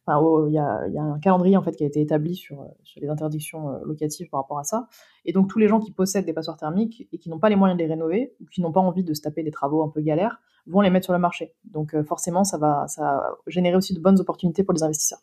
Enfin, 0.05 0.21
il 0.49 0.55
y, 0.55 0.59
a, 0.59 0.87
y, 0.89 0.99
a, 0.99 1.03
un 1.03 1.19
calendrier 1.21 1.57
en 1.57 1.63
fait 1.63 1.77
qui 1.77 1.85
a 1.85 1.87
été 1.87 2.01
établi 2.01 2.35
sur, 2.35 2.67
sur 2.83 3.01
les 3.01 3.09
interdictions 3.09 3.81
locatives 3.85 4.29
par 4.31 4.41
rapport 4.41 4.59
à 4.59 4.65
ça. 4.65 4.89
Et 5.25 5.33
donc 5.33 5.49
tous 5.49 5.59
les 5.59 5.69
gens 5.69 5.79
qui 5.79 5.93
possèdent 5.93 6.27
des 6.27 6.33
passoires 6.33 6.57
thermiques 6.57 7.09
et 7.13 7.19
qui 7.19 7.31
n'ont 7.31 7.39
pas 7.39 7.49
les 7.49 7.57
moyens 7.57 7.79
de 7.79 7.85
les 7.85 7.89
rénover 7.89 8.35
ou 8.41 8.47
qui 8.47 8.61
n'ont 8.61 8.73
pas 8.73 8.81
envie 8.81 9.05
de 9.05 9.15
se 9.15 9.21
taper 9.21 9.43
des 9.43 9.53
travaux 9.53 9.85
un 9.85 9.89
peu 9.89 10.01
galères 10.01 10.41
vont 10.67 10.81
les 10.81 10.91
mettre 10.91 11.05
sur 11.05 11.13
le 11.13 11.21
marché. 11.21 11.55
Donc 11.65 11.95
forcément, 12.05 12.43
ça 12.43 12.59
va, 12.59 12.87
ça 12.89 13.03
va 13.03 13.37
générer 13.47 13.77
aussi 13.77 13.95
de 13.95 14.01
bonnes 14.01 14.21
opportunités 14.21 14.65
pour 14.65 14.75
les 14.75 14.83
investisseurs. 14.83 15.21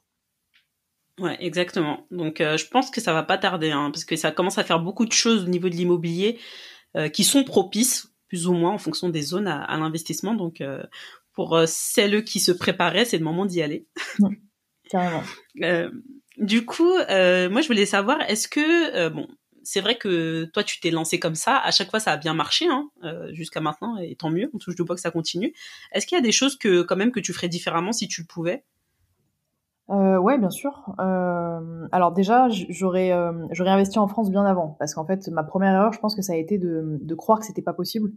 Ouais, 1.19 1.37
exactement. 1.43 2.05
Donc 2.11 2.39
euh, 2.39 2.57
je 2.57 2.65
pense 2.67 2.89
que 2.89 3.01
ça 3.01 3.13
va 3.13 3.23
pas 3.23 3.37
tarder, 3.37 3.71
hein, 3.71 3.91
parce 3.91 4.05
que 4.05 4.15
ça 4.15 4.31
commence 4.31 4.57
à 4.57 4.63
faire 4.63 4.79
beaucoup 4.79 5.05
de 5.05 5.11
choses 5.11 5.43
au 5.43 5.47
niveau 5.47 5.69
de 5.69 5.75
l'immobilier 5.75 6.39
euh, 6.95 7.09
qui 7.09 7.23
sont 7.23 7.43
propices, 7.43 8.13
plus 8.27 8.47
ou 8.47 8.53
moins 8.53 8.71
en 8.71 8.77
fonction 8.77 9.09
des 9.09 9.21
zones 9.21 9.47
à, 9.47 9.77
l'investissement. 9.77 10.33
Donc 10.33 10.61
euh, 10.61 10.83
pour 11.33 11.59
celles 11.67 12.23
qui 12.23 12.39
se 12.39 12.51
préparaient, 12.51 13.05
c'est 13.05 13.17
le 13.17 13.23
moment 13.23 13.45
d'y 13.45 13.61
aller. 13.61 13.87
Carrément. 14.89 15.23
du 16.37 16.65
coup, 16.65 16.93
moi 16.93 17.61
je 17.61 17.67
voulais 17.67 17.85
savoir, 17.85 18.21
est-ce 18.29 18.47
que 18.47 19.09
bon, 19.09 19.27
c'est 19.63 19.81
vrai 19.81 19.97
que 19.97 20.45
toi 20.45 20.63
tu 20.63 20.79
t'es 20.79 20.91
lancé 20.91 21.19
comme 21.19 21.35
ça, 21.35 21.57
à 21.57 21.71
chaque 21.71 21.89
fois 21.89 21.99
ça 21.99 22.11
a 22.11 22.17
bien 22.17 22.33
marché 22.33 22.67
hein, 22.67 22.89
jusqu'à 23.31 23.61
maintenant, 23.61 23.97
et 23.97 24.15
tant 24.15 24.29
mieux. 24.29 24.49
On 24.53 24.57
touche 24.57 24.75
du 24.75 24.83
bois 24.83 24.95
que 24.95 25.01
ça 25.01 25.11
continue. 25.11 25.53
Est-ce 25.91 26.05
qu'il 26.05 26.17
y 26.17 26.19
a 26.19 26.23
des 26.23 26.31
choses 26.31 26.57
que 26.57 26.81
quand 26.81 26.95
même 26.95 27.11
que 27.11 27.19
tu 27.19 27.33
ferais 27.33 27.49
différemment 27.49 27.91
si 27.91 28.07
tu 28.07 28.21
le 28.21 28.27
pouvais? 28.27 28.63
Euh, 29.91 30.17
ouais, 30.19 30.37
bien 30.37 30.51
sûr. 30.51 30.93
Euh, 30.99 31.87
alors 31.91 32.11
déjà, 32.11 32.47
j'aurais 32.49 33.11
euh, 33.11 33.31
j'aurais 33.51 33.71
investi 33.71 33.97
en 33.97 34.07
France 34.07 34.29
bien 34.29 34.45
avant, 34.45 34.75
parce 34.77 34.93
qu'en 34.93 35.05
fait, 35.05 35.27
ma 35.29 35.43
première 35.43 35.73
erreur, 35.73 35.93
je 35.93 35.99
pense 35.99 36.15
que 36.15 36.21
ça 36.21 36.33
a 36.33 36.35
été 36.35 36.59
de, 36.59 36.99
de 37.01 37.15
croire 37.15 37.39
que 37.39 37.45
c'était 37.45 37.63
pas 37.63 37.73
possible. 37.73 38.11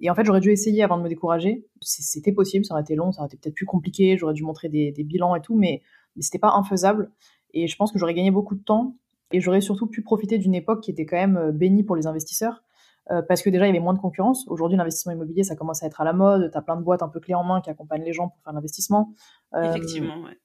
Et 0.00 0.10
en 0.10 0.14
fait, 0.14 0.24
j'aurais 0.24 0.40
dû 0.40 0.50
essayer 0.50 0.82
avant 0.82 0.96
de 0.96 1.02
me 1.02 1.08
décourager. 1.10 1.66
C'était 1.82 2.32
possible, 2.32 2.64
ça 2.64 2.72
aurait 2.72 2.82
été 2.82 2.94
long, 2.94 3.12
ça 3.12 3.20
aurait 3.20 3.26
été 3.26 3.36
peut-être 3.36 3.54
plus 3.54 3.66
compliqué, 3.66 4.16
j'aurais 4.16 4.32
dû 4.32 4.44
montrer 4.44 4.70
des, 4.70 4.92
des, 4.92 5.04
bilans 5.04 5.36
et 5.36 5.42
tout, 5.42 5.56
mais, 5.58 5.82
mais 6.16 6.22
c'était 6.22 6.38
pas 6.38 6.52
infaisable. 6.52 7.10
Et 7.52 7.66
je 7.66 7.76
pense 7.76 7.92
que 7.92 7.98
j'aurais 7.98 8.14
gagné 8.14 8.30
beaucoup 8.30 8.54
de 8.54 8.62
temps, 8.62 8.96
et 9.32 9.40
j'aurais 9.40 9.60
surtout 9.60 9.86
pu 9.86 10.02
profiter 10.02 10.38
d'une 10.38 10.54
époque 10.54 10.82
qui 10.82 10.90
était 10.90 11.06
quand 11.06 11.16
même 11.16 11.36
euh, 11.36 11.52
bénie 11.52 11.84
pour 11.84 11.96
les 11.96 12.06
investisseurs, 12.06 12.62
euh, 13.10 13.22
parce 13.22 13.42
que 13.42 13.50
déjà, 13.50 13.66
il 13.66 13.68
y 13.68 13.70
avait 13.70 13.80
moins 13.80 13.94
de 13.94 13.98
concurrence. 13.98 14.46
Aujourd'hui, 14.48 14.76
l'investissement 14.76 15.12
immobilier, 15.12 15.42
ça 15.42 15.56
commence 15.56 15.82
à 15.82 15.86
être 15.86 16.00
à 16.00 16.04
la 16.04 16.12
mode, 16.12 16.50
t'as 16.52 16.62
plein 16.62 16.76
de 16.76 16.82
boîtes 16.82 17.02
un 17.02 17.08
peu 17.08 17.20
clés 17.20 17.34
en 17.34 17.44
main 17.44 17.60
qui 17.60 17.70
accompagnent 17.70 18.04
les 18.04 18.12
gens 18.12 18.28
pour 18.28 18.42
faire 18.42 18.52
l'investissement. 18.52 19.12
Effectivement, 19.54 20.22
ouais 20.22 20.36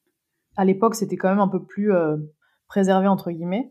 à 0.57 0.66
l'époque, 0.66 0.95
c'était 0.95 1.18
quand 1.18 1.30
même 1.30 1.39
un 1.39 1.47
peu 1.47 1.63
plus 1.63 1.93
euh, 1.93 2.18
préservé 2.68 3.07
entre 3.07 3.32
guillemets. 3.32 3.70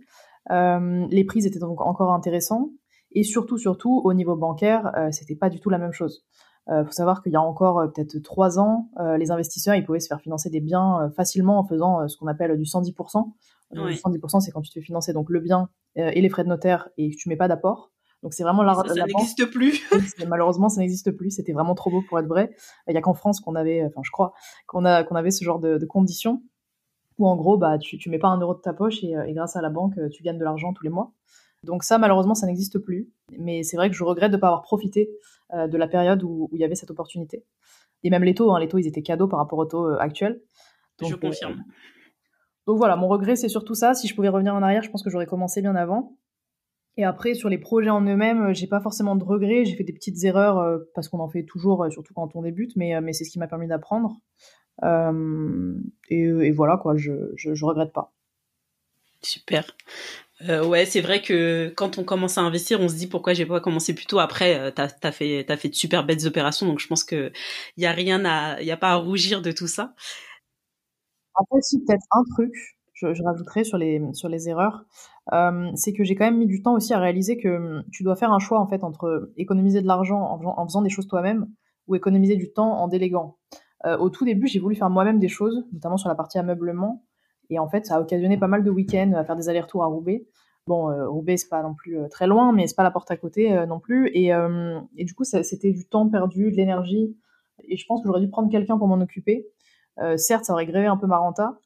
Euh, 0.50 1.06
les 1.10 1.24
prix 1.24 1.46
étaient 1.46 1.58
donc 1.58 1.80
encore 1.80 2.12
intéressants 2.12 2.70
et 3.12 3.22
surtout, 3.22 3.58
surtout 3.58 4.02
au 4.04 4.12
niveau 4.12 4.36
bancaire, 4.36 4.92
euh, 4.96 5.10
c'était 5.10 5.36
pas 5.36 5.48
du 5.48 5.60
tout 5.60 5.70
la 5.70 5.78
même 5.78 5.92
chose. 5.92 6.26
Il 6.68 6.84
faut 6.86 6.92
savoir 6.92 7.22
qu'il 7.22 7.32
y 7.32 7.36
a 7.36 7.42
encore 7.42 7.92
peut-être 7.92 8.18
trois 8.20 8.58
ans, 8.58 8.88
les 9.18 9.30
investisseurs 9.30 9.74
ils 9.74 9.84
pouvaient 9.84 10.00
se 10.00 10.08
faire 10.08 10.20
financer 10.20 10.48
des 10.48 10.60
biens 10.60 11.10
facilement 11.14 11.58
en 11.58 11.64
faisant 11.64 12.08
ce 12.08 12.16
qu'on 12.16 12.26
appelle 12.26 12.56
du 12.56 12.64
110%. 12.64 13.32
Le 13.72 13.92
110%, 13.92 14.40
c'est 14.40 14.50
quand 14.50 14.62
tu 14.62 14.70
te 14.70 14.74
fais 14.74 14.84
financer 14.84 15.12
donc 15.12 15.28
le 15.28 15.40
bien 15.40 15.68
et 15.96 16.22
les 16.22 16.28
frais 16.30 16.42
de 16.42 16.48
notaire 16.48 16.88
et 16.96 17.10
que 17.10 17.16
tu 17.16 17.28
mets 17.28 17.36
pas 17.36 17.48
d'apport. 17.48 17.90
Donc 18.22 18.32
c'est 18.32 18.44
vraiment 18.44 18.62
la, 18.62 18.74
ça, 18.74 18.82
ça 18.88 19.04
n'existe 19.04 19.44
plus. 19.50 19.86
malheureusement, 20.26 20.70
ça 20.70 20.80
n'existe 20.80 21.10
plus. 21.10 21.30
C'était 21.30 21.52
vraiment 21.52 21.74
trop 21.74 21.90
beau 21.90 22.02
pour 22.08 22.18
être 22.18 22.26
vrai. 22.26 22.56
Il 22.88 22.94
y 22.94 22.96
a 22.96 23.02
qu'en 23.02 23.12
France 23.12 23.40
qu'on 23.40 23.54
avait, 23.54 23.84
enfin 23.84 24.00
je 24.02 24.10
crois, 24.10 24.32
qu'on 24.66 24.86
a 24.86 25.04
qu'on 25.04 25.16
avait 25.16 25.30
ce 25.30 25.44
genre 25.44 25.58
de, 25.58 25.76
de 25.76 25.84
conditions 25.84 26.42
où 27.18 27.28
en 27.28 27.36
gros, 27.36 27.56
bah, 27.56 27.78
tu, 27.78 27.98
tu 27.98 28.10
mets 28.10 28.18
pas 28.18 28.28
un 28.28 28.38
euro 28.38 28.54
de 28.54 28.60
ta 28.60 28.72
poche 28.72 29.02
et, 29.04 29.16
euh, 29.16 29.30
grâce 29.32 29.56
à 29.56 29.62
la 29.62 29.70
banque, 29.70 29.96
euh, 29.98 30.08
tu 30.08 30.22
gagnes 30.22 30.38
de 30.38 30.44
l'argent 30.44 30.72
tous 30.72 30.84
les 30.84 30.90
mois. 30.90 31.12
Donc 31.64 31.82
ça, 31.82 31.98
malheureusement, 31.98 32.34
ça 32.34 32.46
n'existe 32.46 32.78
plus. 32.78 33.08
Mais 33.38 33.62
c'est 33.62 33.76
vrai 33.76 33.90
que 33.90 33.96
je 33.96 34.04
regrette 34.04 34.30
de 34.30 34.36
ne 34.36 34.40
pas 34.40 34.48
avoir 34.48 34.62
profité 34.62 35.10
euh, 35.52 35.66
de 35.66 35.76
la 35.76 35.88
période 35.88 36.22
où, 36.22 36.48
il 36.52 36.60
y 36.60 36.64
avait 36.64 36.74
cette 36.74 36.90
opportunité. 36.90 37.44
Et 38.02 38.10
même 38.10 38.24
les 38.24 38.34
taux, 38.34 38.52
hein, 38.52 38.60
les 38.60 38.68
taux, 38.68 38.78
ils 38.78 38.86
étaient 38.86 39.02
cadeaux 39.02 39.28
par 39.28 39.38
rapport 39.38 39.58
aux 39.58 39.64
taux 39.64 39.86
actuels. 39.98 40.40
je 41.00 41.14
confirme. 41.14 41.64
donc 42.66 42.76
voilà, 42.76 42.96
mon 42.96 43.08
regret, 43.08 43.36
c'est 43.36 43.48
surtout 43.48 43.74
ça. 43.74 43.94
Si 43.94 44.06
je 44.06 44.14
pouvais 44.14 44.28
revenir 44.28 44.54
en 44.54 44.62
arrière, 44.62 44.82
je 44.82 44.90
pense 44.90 45.02
que 45.02 45.10
j'aurais 45.10 45.26
commencé 45.26 45.62
bien 45.62 45.74
avant. 45.74 46.16
Et 46.96 47.04
après, 47.04 47.34
sur 47.34 47.48
les 47.48 47.58
projets 47.58 47.90
en 47.90 48.02
eux-mêmes, 48.02 48.54
j'ai 48.54 48.68
pas 48.68 48.80
forcément 48.80 49.16
de 49.16 49.24
regrets. 49.24 49.64
J'ai 49.64 49.74
fait 49.74 49.84
des 49.84 49.92
petites 49.92 50.22
erreurs 50.22 50.80
parce 50.94 51.08
qu'on 51.08 51.18
en 51.18 51.28
fait 51.28 51.42
toujours, 51.42 51.90
surtout 51.90 52.14
quand 52.14 52.36
on 52.36 52.42
débute, 52.42 52.76
mais, 52.76 53.00
mais 53.00 53.12
c'est 53.12 53.24
ce 53.24 53.30
qui 53.30 53.40
m'a 53.40 53.48
permis 53.48 53.66
d'apprendre. 53.66 54.20
Euh, 54.82 55.74
et, 56.08 56.50
voilà, 56.50 56.76
quoi, 56.76 56.96
je, 56.96 57.32
je, 57.36 57.64
regrette 57.64 57.92
pas. 57.92 58.13
Super. 59.24 59.64
Euh, 60.48 60.66
ouais, 60.66 60.84
c'est 60.84 61.00
vrai 61.00 61.22
que 61.22 61.72
quand 61.76 61.98
on 61.98 62.04
commence 62.04 62.38
à 62.38 62.42
investir, 62.42 62.80
on 62.80 62.88
se 62.88 62.94
dit 62.94 63.06
pourquoi 63.06 63.32
j'ai 63.34 63.46
pas 63.46 63.60
commencé 63.60 63.94
plus 63.94 64.06
tôt. 64.06 64.18
Après, 64.18 64.58
euh, 64.58 64.70
t'as 64.70 64.88
as 65.02 65.12
fait 65.12 65.44
de 65.44 65.74
super 65.74 66.04
belles 66.04 66.26
opérations, 66.26 66.66
donc 66.66 66.80
je 66.80 66.86
pense 66.86 67.04
que 67.04 67.32
y 67.76 67.86
a 67.86 67.92
rien 67.92 68.24
à 68.24 68.56
pas 68.76 68.90
à 68.90 68.96
rougir 68.96 69.42
de 69.42 69.52
tout 69.52 69.68
ça. 69.68 69.94
Après, 71.36 71.60
si 71.62 71.84
peut-être 71.84 72.04
un 72.12 72.22
truc, 72.34 72.52
je, 72.92 73.06
rajouterais 73.22 73.64
sur 73.64 73.78
les 73.78 74.48
erreurs, 74.48 74.84
c'est 75.74 75.92
que 75.92 76.04
j'ai 76.04 76.14
quand 76.14 76.24
même 76.24 76.38
mis 76.38 76.46
du 76.46 76.62
temps 76.62 76.74
aussi 76.74 76.92
à 76.92 76.98
réaliser 76.98 77.38
que 77.38 77.48
hum, 77.48 77.84
tu 77.92 78.02
dois 78.02 78.16
faire 78.16 78.32
un 78.32 78.38
choix 78.38 78.60
en 78.60 78.66
fait 78.66 78.84
entre 78.84 79.32
économiser 79.36 79.80
de 79.82 79.86
l'argent 79.86 80.20
en, 80.20 80.40
en, 80.44 80.66
faisant 80.66 80.82
des 80.82 80.90
choses 80.90 81.08
toi-même 81.08 81.48
ou 81.86 81.94
économiser 81.94 82.36
du 82.36 82.52
temps 82.52 82.78
en 82.80 82.88
déléguant. 82.88 83.36
Euh, 83.86 83.98
au 83.98 84.10
tout 84.10 84.24
début, 84.24 84.46
j'ai 84.46 84.60
voulu 84.60 84.74
faire 84.74 84.90
moi-même 84.90 85.18
des 85.18 85.28
choses, 85.28 85.64
notamment 85.72 85.96
sur 85.96 86.08
la 86.08 86.14
partie 86.14 86.38
ameublement. 86.38 87.04
Et 87.50 87.58
en 87.58 87.68
fait, 87.68 87.86
ça 87.86 87.96
a 87.96 88.00
occasionné 88.00 88.36
pas 88.38 88.46
mal 88.46 88.64
de 88.64 88.70
week-ends 88.70 89.12
à 89.16 89.24
faire 89.24 89.36
des 89.36 89.48
allers-retours 89.48 89.82
à 89.82 89.86
Roubaix. 89.86 90.26
Bon, 90.66 90.90
euh, 90.90 91.08
Roubaix, 91.08 91.36
c'est 91.36 91.48
pas 91.48 91.62
non 91.62 91.74
plus 91.74 91.98
euh, 91.98 92.08
très 92.08 92.26
loin, 92.26 92.52
mais 92.52 92.66
c'est 92.66 92.74
pas 92.74 92.82
la 92.82 92.90
porte 92.90 93.10
à 93.10 93.16
côté 93.16 93.52
non 93.66 93.80
plus. 93.80 94.08
Et, 94.14 94.30
et, 94.96 95.04
du 95.04 95.14
coup, 95.14 95.24
c'était 95.24 95.72
du 95.72 95.86
temps 95.86 96.08
perdu, 96.08 96.50
de 96.50 96.56
l'énergie. 96.56 97.16
Et 97.68 97.76
je 97.76 97.86
pense 97.86 98.00
que 98.00 98.08
j'aurais 98.08 98.20
dû 98.20 98.28
prendre 98.28 98.50
quelqu'un 98.50 98.78
pour 98.78 98.88
m'en 98.88 99.00
occuper. 99.00 99.46
certes, 100.16 100.44
ça 100.44 100.52
aurait 100.52 100.66
grévé 100.66 100.86
un 100.86 100.96
peu 100.96 101.06
ma 101.06 101.18
renta, 101.18 101.58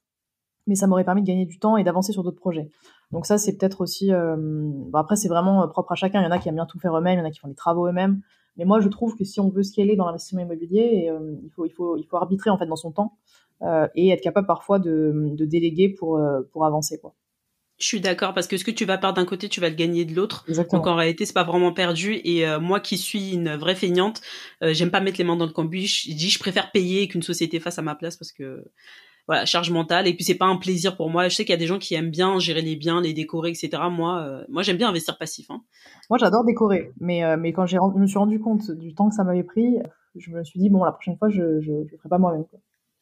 mais 0.67 0.75
ça 0.75 0.87
m'aurait 0.87 1.05
permis 1.05 1.23
de 1.23 1.27
gagner 1.27 1.47
du 1.47 1.59
temps 1.59 1.77
et 1.77 1.85
d'avancer 1.85 2.13
sur 2.13 2.23
d'autres 2.23 2.41
projets. 2.41 2.69
Donc 3.11 3.25
ça, 3.25 3.39
c'est 3.39 3.57
peut-être 3.57 3.81
aussi... 3.81 4.11
Bon, 4.11 4.99
après, 4.99 5.17
c'est 5.17 5.29
vraiment 5.29 5.67
propre 5.69 5.93
à 5.93 5.95
chacun. 5.95 6.21
Il 6.21 6.25
y 6.25 6.27
en 6.27 6.31
a 6.31 6.39
qui 6.39 6.49
aiment 6.49 6.57
bien 6.57 6.67
tout 6.67 6.79
faire 6.79 6.97
eux-mêmes, 6.97 7.19
il 7.19 7.23
y 7.23 7.25
en 7.25 7.29
a 7.29 7.31
qui 7.31 7.39
font 7.39 7.49
les 7.49 7.55
travaux 7.55 7.87
eux-mêmes. 7.87 8.21
Mais 8.59 8.65
moi, 8.65 8.81
je 8.81 8.89
trouve 8.89 9.15
que 9.15 9.25
si 9.25 9.41
on 9.41 9.49
veut 9.49 9.63
scaler 9.63 9.95
dans 9.95 10.05
l'investissement 10.05 10.43
immobilier, 10.43 11.09
euh, 11.11 11.37
il, 11.45 11.51
faut, 11.51 11.65
il, 11.65 11.71
faut, 11.71 11.97
il 11.97 12.05
faut 12.05 12.17
arbitrer 12.17 12.51
en 12.51 12.59
fait 12.59 12.67
dans 12.67 12.77
son 12.77 12.91
temps 12.91 13.17
euh, 13.48 13.48
et 13.95 14.11
être 14.11 14.23
capable 14.23 14.47
parfois 14.47 14.79
de, 14.79 15.13
de 15.15 15.45
déléguer 15.45 15.89
pour, 15.89 16.19
euh, 16.19 16.43
pour 16.53 16.65
avancer. 16.65 16.99
Quoi. 17.01 17.15
Je 17.79 17.87
suis 17.87 18.01
d'accord 18.01 18.35
parce 18.35 18.47
que 18.47 18.57
ce 18.57 18.65
que 18.65 18.71
tu 18.71 18.85
vas 18.85 18.99
perdre 18.99 19.17
d'un 19.17 19.25
côté, 19.25 19.49
tu 19.49 19.61
vas 19.61 19.69
le 19.69 19.75
gagner 19.75 20.05
de 20.05 20.15
l'autre. 20.15 20.45
Donc 20.49 20.87
en 20.87 20.95
réalité, 20.95 21.27
c'est 21.27 21.33
pas 21.33 21.45
vraiment 21.45 21.73
perdu. 21.73 22.21
Et 22.25 22.45
moi 22.61 22.81
qui 22.81 22.99
suis 22.99 23.35
une 23.35 23.55
vraie 23.55 23.77
feignante, 23.77 24.21
j'aime 24.61 24.91
pas 24.91 25.01
mettre 25.01 25.19
les 25.19 25.25
mains 25.25 25.37
dans 25.37 25.47
le 25.47 25.53
cambouis. 25.53 25.87
Je 25.87 26.13
dis, 26.13 26.29
je 26.29 26.41
préfère 26.41 26.73
payer 26.73 27.07
qu'une 27.07 27.23
société 27.23 27.61
fasse 27.61 27.79
à 27.79 27.83
ma 27.83 27.95
place 27.95 28.17
parce 28.17 28.33
que 28.33 28.65
voilà 29.29 29.45
charge 29.45 29.71
mentale 29.71 30.09
et 30.09 30.15
puis 30.15 30.25
c'est 30.25 30.35
pas 30.35 30.47
un 30.47 30.57
plaisir 30.57 30.97
pour 30.97 31.11
moi 31.11 31.29
je 31.29 31.37
sais 31.37 31.45
qu'il 31.45 31.53
y 31.53 31.57
a 31.57 31.59
des 31.59 31.67
gens 31.67 31.79
qui 31.79 31.95
aiment 31.95 32.11
bien 32.11 32.39
gérer 32.39 32.63
les 32.63 32.75
biens 32.75 33.01
les 33.01 33.13
décorer 33.13 33.51
etc 33.51 33.83
moi 33.91 34.23
euh, 34.23 34.45
moi 34.49 34.63
j'aime 34.63 34.79
bien 34.79 34.89
investir 34.89 35.19
passif 35.19 35.51
hein. 35.51 35.61
moi 36.09 36.19
j'adore 36.19 36.45
décorer 36.45 36.93
mais 36.99 37.23
euh, 37.23 37.37
mais 37.39 37.53
quand 37.53 37.67
j'ai 37.67 37.77
je 37.77 38.01
me 38.01 38.07
suis 38.07 38.19
rendu 38.19 38.41
compte 38.41 38.71
du 38.71 38.95
temps 38.95 39.11
que 39.11 39.15
ça 39.15 39.25
m'avait 39.25 39.45
pris 39.45 39.79
je 40.17 40.31
me 40.31 40.43
suis 40.43 40.59
dit 40.59 40.71
bon 40.71 40.83
la 40.83 40.93
prochaine 40.93 41.17
fois 41.19 41.29
je 41.29 41.61
je, 41.61 41.73
je 41.87 41.97
ferai 41.99 42.09
pas 42.09 42.19
moi-même 42.19 42.47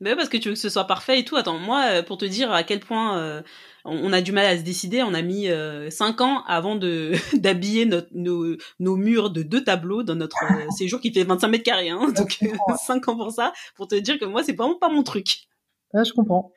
mais 0.01 0.14
parce 0.16 0.28
que 0.28 0.36
tu 0.36 0.49
veux 0.49 0.55
que 0.55 0.61
ce 0.61 0.68
soit 0.68 0.86
parfait 0.86 1.20
et 1.20 1.24
tout. 1.24 1.36
Attends, 1.36 1.59
moi, 1.59 1.84
euh, 1.90 2.03
pour 2.03 2.18
te 2.18 2.24
dire 2.24 2.53
à 2.53 2.62
quel 2.62 2.80
point 2.80 3.42
on 3.86 4.12
a 4.12 4.20
du 4.20 4.32
mal 4.32 4.47
à 4.47 4.59
se 4.59 4.62
décider, 4.62 5.03
on 5.03 5.14
a 5.14 5.22
mis 5.22 5.49
euh, 5.49 5.90
5 5.90 6.20
ans 6.20 6.42
avant 6.47 6.76
de 6.76 7.12
d'habiller 7.34 7.86
nos, 8.12 8.57
nos 8.80 8.97
murs 8.97 9.30
de 9.30 9.42
deux 9.42 9.62
tableaux 9.62 10.03
dans 10.03 10.16
notre 10.16 10.36
séjour 10.76 11.01
qui 11.01 11.12
fait 11.12 11.24
25 11.24 11.49
mètres 11.49 11.64
carrés. 11.64 11.90
Hein, 11.90 12.12
donc 12.16 12.38
5 12.86 13.09
ans 13.09 13.16
pour 13.16 13.30
ça, 13.30 13.53
pour 13.76 13.88
te 13.88 13.94
dire 13.94 14.18
que 14.18 14.24
moi, 14.24 14.42
c'est 14.42 14.57
vraiment 14.57 14.78
pas 14.78 14.88
mon 14.88 15.03
truc. 15.03 15.47
Ah, 15.94 16.03
je 16.05 16.12
comprends. 16.12 16.53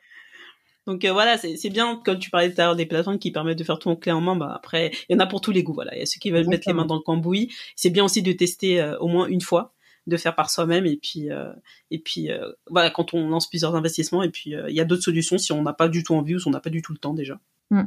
Donc 0.86 1.04
euh, 1.04 1.12
voilà, 1.12 1.38
c'est 1.38 1.70
bien, 1.70 2.00
comme 2.04 2.18
tu 2.18 2.30
parlais 2.30 2.52
tout 2.52 2.60
à 2.60 2.64
l'heure 2.64 2.76
des 2.76 2.86
plateformes 2.86 3.18
qui 3.18 3.30
permettent 3.30 3.58
de 3.58 3.64
faire 3.64 3.78
tout 3.78 3.88
en 3.88 3.96
clé 3.96 4.12
en 4.12 4.20
main, 4.20 4.34
bah 4.34 4.52
après, 4.56 4.90
il 5.08 5.12
y 5.12 5.16
en 5.16 5.20
a 5.20 5.26
pour 5.26 5.40
tous 5.40 5.52
les 5.52 5.62
goûts, 5.62 5.74
voilà. 5.74 5.94
Il 5.94 6.00
y 6.00 6.02
a 6.02 6.06
ceux 6.06 6.18
qui 6.18 6.30
veulent 6.30 6.48
mettre 6.48 6.64
les 6.66 6.72
mains 6.72 6.86
dans 6.86 6.96
le 6.96 7.02
cambouis. 7.02 7.52
C'est 7.76 7.90
bien 7.90 8.04
aussi 8.04 8.22
de 8.22 8.32
tester 8.32 8.80
euh, 8.80 8.98
au 8.98 9.06
moins 9.06 9.26
une 9.28 9.40
fois, 9.40 9.72
de 10.06 10.16
faire 10.16 10.34
par 10.34 10.50
soi-même, 10.50 10.86
et 10.86 10.96
puis, 10.96 11.30
euh, 11.30 11.52
et 11.90 11.98
puis 11.98 12.30
voilà, 12.68 12.90
quand 12.90 13.14
on 13.14 13.28
lance 13.28 13.48
plusieurs 13.48 13.74
investissements, 13.74 14.22
et 14.22 14.30
puis 14.30 14.54
il 14.68 14.74
y 14.74 14.80
a 14.80 14.84
d'autres 14.84 15.02
solutions 15.02 15.38
si 15.38 15.52
on 15.52 15.62
n'a 15.62 15.72
pas 15.72 15.88
du 15.88 16.02
tout 16.02 16.14
envie 16.14 16.34
ou 16.34 16.38
si 16.38 16.48
on 16.48 16.50
n'a 16.50 16.60
pas 16.60 16.70
du 16.70 16.82
tout 16.82 16.92
le 16.92 16.98
temps 16.98 17.14
déjà. 17.14 17.38
Mm. 17.70 17.84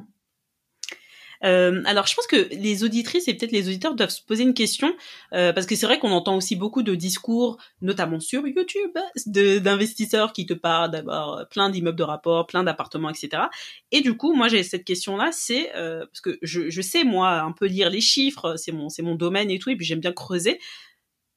Euh, 1.43 1.82
alors, 1.86 2.07
je 2.07 2.16
pense 2.16 2.28
que 2.28 2.47
les 2.53 2.84
auditrices 2.84 3.28
et 3.28 3.34
peut-être 3.34 3.51
les 3.51 3.68
auditeurs 3.68 3.95
doivent 3.95 4.09
se 4.09 4.22
poser 4.22 4.43
une 4.43 4.53
question 4.53 4.93
euh, 5.34 5.51
parce 5.51 5.66
que 5.66 5.76
c'est 5.76 5.86
vrai 5.86 5.99
qu'on 5.99 6.11
entend 6.11 6.36
aussi 6.38 6.55
beaucoup 6.55 6.84
de 6.84 6.95
discours, 6.95 7.57
notamment 7.82 8.20
sur 8.20 8.47
YouTube, 8.47 8.91
d'investisseurs 9.26 10.34
qui 10.34 10.45
te 10.45 10.53
parlent 10.53 10.91
d'avoir 10.91 11.47
plein 11.49 11.70
d'immeubles 11.70 11.97
de 11.97 12.03
rapport, 12.03 12.47
plein 12.47 12.64
d'appartements, 12.64 13.09
etc. 13.09 13.43
Et 13.91 14.01
du 14.01 14.16
coup, 14.16 14.34
moi, 14.34 14.47
j'ai 14.47 14.64
cette 14.64 14.86
question-là, 14.86 15.30
c'est 15.32 15.76
euh, 15.76 16.05
parce 16.05 16.22
que 16.22 16.39
je, 16.41 16.70
je, 16.70 16.82
sais 16.82 17.03
moi 17.03 17.41
un 17.41 17.51
peu 17.51 17.66
lire 17.66 17.89
les 17.89 18.01
chiffres, 18.01 18.55
c'est 18.57 18.72
mon 18.72 18.89
c'est 18.89 19.03
mon 19.03 19.16
domaine 19.16 19.49
et 19.51 19.59
tout, 19.59 19.70
et 19.70 19.76
puis 19.76 19.86
j'aime 19.86 19.99
bien 19.99 20.14
creuser. 20.14 20.59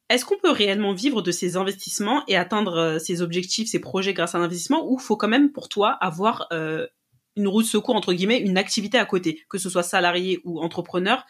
Est-ce 0.09 0.25
qu'on 0.25 0.39
peut 0.39 0.51
réellement 0.51 0.93
vivre 0.93 1.23
de 1.23 1.31
ces 1.31 1.57
investissements 1.57 2.23
et 2.29 2.37
atteindre 2.37 2.99
ses 2.99 3.23
objectifs, 3.23 3.69
ses 3.69 3.81
projets 3.81 4.15
grâce 4.15 4.35
à 4.35 4.39
l'investissement, 4.39 4.91
ou 4.91 4.99
faut 4.99 5.17
quand 5.17 5.29
même 5.29 5.51
pour 5.53 5.69
toi 5.69 5.91
avoir 6.01 6.47
euh, 6.53 6.87
une 7.35 7.49
roue 7.49 7.63
de 7.63 7.67
secours 7.67 7.97
entre 7.97 8.13
guillemets, 8.13 8.39
une 8.39 8.59
activité 8.59 8.99
à 8.99 9.05
côté, 9.05 9.45
que 9.49 9.59
ce 9.59 9.69
soit 9.69 9.83
salarié 9.83 10.41
ou 10.45 10.61
entrepreneur? 10.61 11.25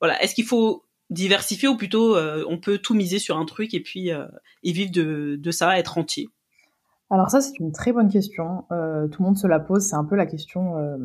Voilà, 0.00 0.22
est-ce 0.22 0.34
qu'il 0.34 0.44
faut 0.44 0.84
diversifier 1.10 1.68
ou 1.68 1.76
plutôt 1.76 2.16
on 2.16 2.58
peut 2.58 2.78
tout 2.78 2.94
miser 2.94 3.18
sur 3.18 3.36
un 3.38 3.44
truc 3.44 3.74
et 3.74 3.80
puis 3.80 4.10
et 4.10 4.72
vivre 4.72 4.90
de, 4.90 5.36
de 5.38 5.50
ça, 5.50 5.78
être 5.78 5.98
entier? 5.98 6.28
Alors 7.12 7.28
ça, 7.28 7.42
c'est 7.42 7.58
une 7.58 7.72
très 7.72 7.92
bonne 7.92 8.08
question. 8.08 8.64
Euh, 8.72 9.06
tout 9.06 9.20
le 9.20 9.26
monde 9.26 9.36
se 9.36 9.46
la 9.46 9.60
pose. 9.60 9.86
C'est 9.86 9.96
un 9.96 10.04
peu 10.04 10.16
la 10.16 10.24
question. 10.24 10.78
Euh, 10.78 10.96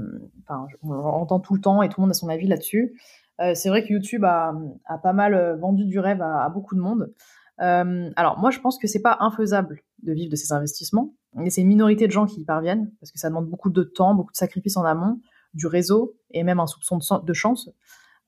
enfin, 0.47 0.65
on 0.81 0.93
entend 0.93 1.41
tout 1.41 1.53
le 1.53 1.59
temps 1.59 1.83
et 1.83 1.89
tout 1.89 1.99
le 1.99 2.03
monde 2.03 2.11
a 2.11 2.13
son 2.13 2.29
avis 2.29 2.47
là-dessus. 2.47 2.97
Euh, 3.39 3.53
c'est 3.53 3.69
vrai 3.69 3.83
que 3.83 3.93
YouTube 3.93 4.23
a, 4.23 4.53
a, 4.85 4.97
pas 4.97 5.13
mal 5.13 5.57
vendu 5.59 5.85
du 5.85 5.99
rêve 5.99 6.21
à, 6.21 6.49
beaucoup 6.49 6.75
de 6.75 6.81
monde. 6.81 7.13
alors 7.57 8.39
moi, 8.39 8.51
je 8.51 8.59
pense 8.59 8.77
que 8.77 8.87
c'est 8.87 9.01
pas 9.01 9.17
infaisable 9.19 9.81
de 10.03 10.13
vivre 10.13 10.31
de 10.31 10.35
ces 10.35 10.53
investissements. 10.53 11.13
Et 11.43 11.49
c'est 11.49 11.61
une 11.61 11.67
minorité 11.67 12.07
de 12.07 12.11
gens 12.11 12.25
qui 12.25 12.41
y 12.41 12.45
parviennent 12.45 12.91
parce 12.99 13.11
que 13.11 13.19
ça 13.19 13.29
demande 13.29 13.47
beaucoup 13.47 13.69
de 13.69 13.83
temps, 13.83 14.15
beaucoup 14.15 14.31
de 14.31 14.37
sacrifices 14.37 14.77
en 14.77 14.85
amont, 14.85 15.19
du 15.53 15.67
réseau 15.67 16.15
et 16.31 16.43
même 16.43 16.59
un 16.59 16.67
soupçon 16.67 16.97
de, 17.23 17.33
chance. 17.33 17.69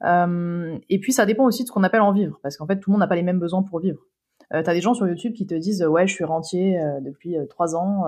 et 0.04 1.00
puis 1.00 1.14
ça 1.14 1.26
dépend 1.26 1.46
aussi 1.46 1.64
de 1.64 1.68
ce 1.68 1.72
qu'on 1.72 1.84
appelle 1.84 2.02
en 2.02 2.12
vivre 2.12 2.40
parce 2.44 2.58
qu'en 2.58 2.68
fait, 2.68 2.80
tout 2.80 2.90
le 2.90 2.94
monde 2.94 3.02
n'a 3.02 3.08
pas 3.08 3.16
les 3.16 3.24
mêmes 3.24 3.40
besoins 3.40 3.64
pour 3.64 3.80
vivre. 3.80 4.00
Euh, 4.54 4.64
t'as 4.64 4.74
des 4.74 4.82
gens 4.82 4.94
sur 4.94 5.08
YouTube 5.08 5.34
qui 5.34 5.46
te 5.46 5.54
disent 5.54 5.84
ouais, 5.84 6.08
je 6.08 6.14
suis 6.14 6.24
rentier 6.24 6.80
euh, 6.80 7.00
depuis 7.02 7.38
euh, 7.38 7.46
trois 7.46 7.76
ans 7.76 8.06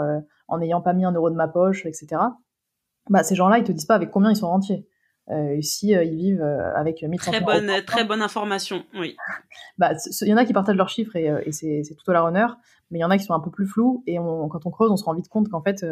en 0.48 0.58
n'ayant 0.58 0.82
pas 0.82 0.94
mis 0.94 1.06
un 1.06 1.12
euro 1.12 1.30
de 1.30 1.36
ma 1.36 1.48
poche, 1.48 1.86
etc. 1.86 2.22
Bah 3.10 3.24
ces 3.24 3.36
gens-là, 3.36 3.58
ils 3.58 3.64
te 3.64 3.72
disent 3.72 3.86
pas 3.86 3.96
avec 3.96 4.12
combien 4.12 4.32
ils 4.32 4.36
sont 4.36 4.48
rentiers. 4.48 4.88
Euh, 5.30 5.62
si 5.62 5.90
ils 5.90 6.16
vivent 6.16 6.42
avec 6.42 7.04
1500 7.04 7.32
très 7.32 7.42
bonne 7.42 7.72
très 7.86 8.04
bonne 8.04 8.24
information 8.24 8.84
oui. 8.96 9.16
Bah 9.78 9.92
il 10.22 10.28
y 10.28 10.34
en 10.34 10.38
a 10.38 10.46
qui 10.46 10.52
partagent 10.52 10.76
leurs 10.76 10.90
chiffres 10.90 11.16
et, 11.16 11.32
et 11.46 11.52
c'est 11.52 11.96
tout 11.96 12.10
à 12.10 12.14
leur 12.14 12.26
honneur 12.26 12.58
mais 12.90 12.98
il 12.98 13.02
y 13.02 13.06
en 13.06 13.12
a 13.12 13.20
qui 13.20 13.24
sont 13.24 13.36
un 13.36 13.40
peu 13.40 13.52
plus 13.52 13.68
flous 13.68 14.04
et 14.08 14.18
on, 14.18 14.48
quand 14.50 14.66
on 14.66 14.72
creuse 14.72 14.90
on 14.90 14.98
se 14.98 15.04
rend 15.04 15.14
vite 15.14 15.30
compte 15.30 15.48
qu'en 15.48 15.62
fait 15.62 15.86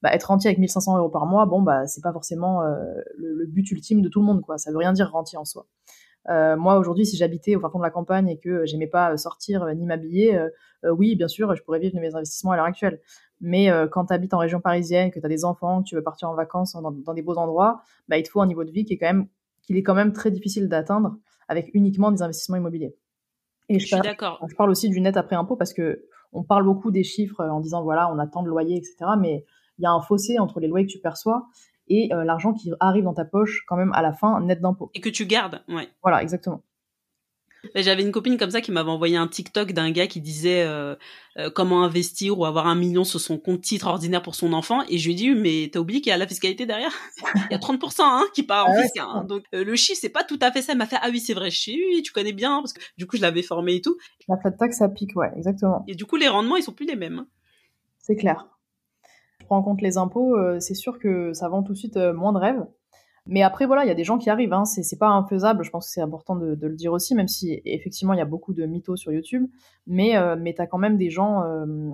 bah, 0.00 0.14
être 0.14 0.24
rentier 0.24 0.48
avec 0.48 0.58
1500 0.58 0.96
euros 0.96 1.10
par 1.10 1.26
mois 1.26 1.44
bon 1.44 1.60
bah 1.60 1.86
c'est 1.86 2.02
pas 2.02 2.12
forcément 2.12 2.62
le, 2.62 3.34
le, 3.34 3.46
but 3.46 3.70
ultime 3.70 4.00
de 4.00 4.08
tout 4.08 4.20
le 4.20 4.26
monde 4.26 4.40
quoi. 4.40 4.56
Ça 4.56 4.70
veut 4.70 4.78
rien 4.78 4.94
dire 4.94 5.10
rentier 5.10 5.36
en 5.36 5.44
soi. 5.44 5.66
Euh, 6.28 6.56
moi 6.56 6.78
aujourd'hui, 6.78 7.06
si 7.06 7.16
j'habitais 7.16 7.56
au 7.56 7.60
fin 7.60 7.70
fond 7.70 7.78
de 7.78 7.84
la 7.84 7.90
campagne 7.90 8.28
et 8.28 8.38
que 8.38 8.66
j'aimais 8.66 8.86
pas 8.86 9.16
sortir 9.16 9.66
ni 9.74 9.86
m'habiller, 9.86 10.36
euh, 10.36 10.90
oui, 10.90 11.16
bien 11.16 11.28
sûr, 11.28 11.54
je 11.56 11.62
pourrais 11.62 11.78
vivre 11.78 11.94
de 11.94 12.00
mes 12.00 12.14
investissements 12.14 12.52
à 12.52 12.56
l'heure 12.56 12.66
actuelle. 12.66 13.00
Mais 13.40 13.70
euh, 13.70 13.88
quand 13.88 14.06
tu 14.06 14.12
habites 14.12 14.34
en 14.34 14.38
région 14.38 14.60
parisienne, 14.60 15.10
que 15.10 15.18
tu 15.18 15.24
as 15.24 15.28
des 15.28 15.44
enfants, 15.44 15.82
que 15.82 15.88
tu 15.88 15.94
veux 15.94 16.02
partir 16.02 16.28
en 16.28 16.34
vacances 16.34 16.72
dans, 16.74 16.90
dans, 16.90 17.14
des 17.14 17.22
beaux 17.22 17.36
endroits, 17.36 17.82
bah, 18.08 18.18
il 18.18 18.22
te 18.22 18.28
faut 18.28 18.40
un 18.40 18.46
niveau 18.46 18.64
de 18.64 18.70
vie 18.70 18.84
qui 18.84 18.94
est 18.94 18.98
quand 18.98 19.06
même, 19.06 19.28
qu'il 19.62 19.76
est 19.76 19.82
quand 19.82 19.94
même 19.94 20.12
très 20.12 20.30
difficile 20.30 20.68
d'atteindre 20.68 21.16
avec 21.48 21.70
uniquement 21.74 22.10
des 22.10 22.22
investissements 22.22 22.56
immobiliers. 22.56 22.94
Et 23.68 23.78
je, 23.78 23.86
je 23.86 23.94
suis 23.94 24.00
d'accord. 24.00 24.44
Je 24.48 24.54
parle 24.54 24.70
aussi 24.70 24.88
du 24.88 25.00
net 25.00 25.16
après 25.16 25.36
impôt 25.36 25.56
parce 25.56 25.72
que 25.72 26.04
on 26.32 26.44
parle 26.44 26.64
beaucoup 26.64 26.90
des 26.90 27.02
chiffres 27.02 27.44
en 27.44 27.60
disant 27.60 27.82
voilà, 27.82 28.12
on 28.12 28.18
attend 28.18 28.42
de 28.42 28.48
loyer, 28.48 28.76
etc. 28.76 28.96
Mais 29.18 29.44
il 29.78 29.82
y 29.82 29.86
a 29.86 29.90
un 29.90 30.00
fossé 30.00 30.38
entre 30.38 30.60
les 30.60 30.68
loyers 30.68 30.86
que 30.86 30.92
tu 30.92 31.00
perçois 31.00 31.46
et 31.88 32.12
euh, 32.12 32.24
l'argent 32.24 32.52
qui 32.52 32.72
arrive 32.78 33.04
dans 33.04 33.14
ta 33.14 33.24
poche 33.24 33.64
quand 33.66 33.76
même 33.76 33.92
à 33.92 34.02
la 34.02 34.12
fin 34.12 34.40
net 34.40 34.60
d'impôt. 34.60 34.90
Et 34.94 35.00
que 35.00 35.08
tu 35.08 35.26
gardes, 35.26 35.62
ouais. 35.68 35.88
Voilà, 36.02 36.22
exactement. 36.22 36.62
J'avais 37.74 38.02
une 38.02 38.12
copine 38.12 38.38
comme 38.38 38.50
ça 38.50 38.60
qui 38.60 38.72
m'avait 38.72 38.90
envoyé 38.90 39.16
un 39.16 39.28
TikTok 39.28 39.72
d'un 39.72 39.90
gars 39.90 40.06
qui 40.06 40.20
disait 40.20 40.62
euh, 40.62 40.96
euh, 41.36 41.50
comment 41.50 41.84
investir 41.84 42.38
ou 42.38 42.44
avoir 42.44 42.66
un 42.66 42.74
million 42.74 43.04
sur 43.04 43.20
son 43.20 43.38
compte 43.38 43.60
titre 43.60 43.86
ordinaire 43.86 44.22
pour 44.22 44.34
son 44.34 44.52
enfant. 44.52 44.82
Et 44.88 44.98
je 44.98 45.06
lui 45.06 45.12
ai 45.12 45.16
dit 45.16 45.34
mais 45.34 45.70
t'as 45.72 45.80
oublié 45.80 46.00
qu'il 46.00 46.10
y 46.10 46.12
a 46.12 46.16
la 46.16 46.26
fiscalité 46.26 46.66
derrière? 46.66 46.92
Il 47.34 47.52
y 47.52 47.54
a 47.54 47.58
30% 47.58 48.00
hein, 48.00 48.24
qui 48.34 48.42
part 48.42 48.68
en 48.68 48.74
ah 48.74 49.02
hein. 49.02 49.24
donc 49.24 49.44
le 49.52 49.76
chiffre 49.76 49.98
c'est 50.00 50.08
pas 50.08 50.24
tout 50.24 50.38
à 50.40 50.50
fait 50.50 50.62
ça. 50.62 50.72
Elle 50.72 50.78
m'a 50.78 50.86
fait 50.86 50.96
ah 51.00 51.08
oui 51.10 51.20
c'est 51.20 51.34
vrai. 51.34 51.50
Je 51.50 51.60
sais 51.60 51.72
oui 51.72 52.02
tu 52.02 52.12
connais 52.12 52.32
bien 52.32 52.60
parce 52.60 52.72
que 52.72 52.80
du 52.96 53.06
coup 53.06 53.16
je 53.16 53.22
l'avais 53.22 53.42
formé 53.42 53.74
et 53.76 53.80
tout. 53.80 53.96
La 54.28 54.36
flat 54.38 54.52
tax 54.52 54.78
ça 54.78 54.88
pique 54.88 55.14
ouais 55.16 55.30
exactement. 55.36 55.84
Et 55.86 55.94
du 55.94 56.06
coup 56.06 56.16
les 56.16 56.28
rendements 56.28 56.56
ils 56.56 56.62
sont 56.62 56.72
plus 56.72 56.86
les 56.86 56.96
mêmes 56.96 57.20
hein. 57.20 57.26
c'est 57.98 58.16
clair. 58.16 58.46
Prends 59.46 59.58
en 59.58 59.62
compte 59.62 59.82
les 59.82 59.98
impôts, 59.98 60.36
euh, 60.36 60.60
c'est 60.60 60.74
sûr 60.74 60.98
que 60.98 61.32
ça 61.32 61.48
vend 61.48 61.62
tout 61.62 61.72
de 61.72 61.78
suite 61.78 61.96
euh, 61.96 62.12
moins 62.12 62.32
de 62.32 62.38
rêves. 62.38 62.64
Mais 63.26 63.42
après, 63.42 63.66
voilà, 63.66 63.84
il 63.84 63.88
y 63.88 63.90
a 63.90 63.94
des 63.94 64.04
gens 64.04 64.18
qui 64.18 64.30
arrivent. 64.30 64.52
Hein. 64.52 64.64
C'est 64.64 64.98
pas 64.98 65.08
infaisable. 65.08 65.62
Je 65.64 65.70
pense 65.70 65.86
que 65.86 65.92
c'est 65.92 66.00
important 66.00 66.36
de, 66.36 66.56
le 66.60 66.74
dire 66.74 66.92
aussi, 66.92 67.14
même 67.14 67.28
si 67.28 67.60
effectivement 67.64 68.12
il 68.12 68.18
y 68.18 68.22
a 68.22 68.26
beaucoup 68.26 68.54
de 68.54 68.64
mythos 68.66 68.96
sur 68.96 69.12
YouTube. 69.12 69.46
Mais 69.86 70.16
euh, 70.16 70.36
mais 70.38 70.54
t'as 70.54 70.66
quand 70.66 70.78
même 70.78 70.96
des 70.96 71.10
gens. 71.10 71.42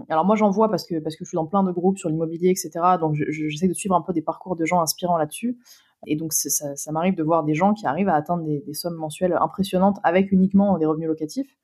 Alors 0.09 0.25
moi 0.25 0.37
j'en 0.37 0.51
vois 0.51 0.71
parce 0.71 0.87
que 0.87 0.99
parce 0.99 1.17
que 1.17 1.25
je 1.25 1.29
suis 1.29 1.37
dans 1.37 1.47
plein 1.47 1.63
de 1.63 1.73
groupes 1.73 1.99
sur 1.99 2.09
l'immobilier, 2.09 2.51
etc. 2.51 2.71
Donc 3.01 3.15
j'essaie 3.15 3.69
de 3.69 3.75
suivre 3.75 3.95
un 3.95 4.03
peu 4.03 4.13
des 4.13 4.23
parcours 4.23 4.57
de 4.57 4.65
gens 4.65 4.81
inspirants 4.81 5.19
là-dessus. 5.19 5.59
Et 6.07 6.17
donc 6.17 6.33
ça, 6.33 6.77
ça 6.77 6.93
m'arrive 6.93 7.15
de 7.15 7.23
voir 7.23 7.43
des 7.45 7.55
gens 7.55 7.75
qui 7.75 7.87
arrivent 7.87 8.09
à 8.09 8.15
atteindre 8.15 8.45
des, 8.45 8.61
des, 8.61 8.75
sommes 8.75 8.97
mensuelles 8.97 9.37
impressionnantes 9.41 9.99
avec 10.05 10.31
uniquement 10.31 10.79
des 10.79 10.87
revenus 10.87 11.09
locatifs, 11.09 11.57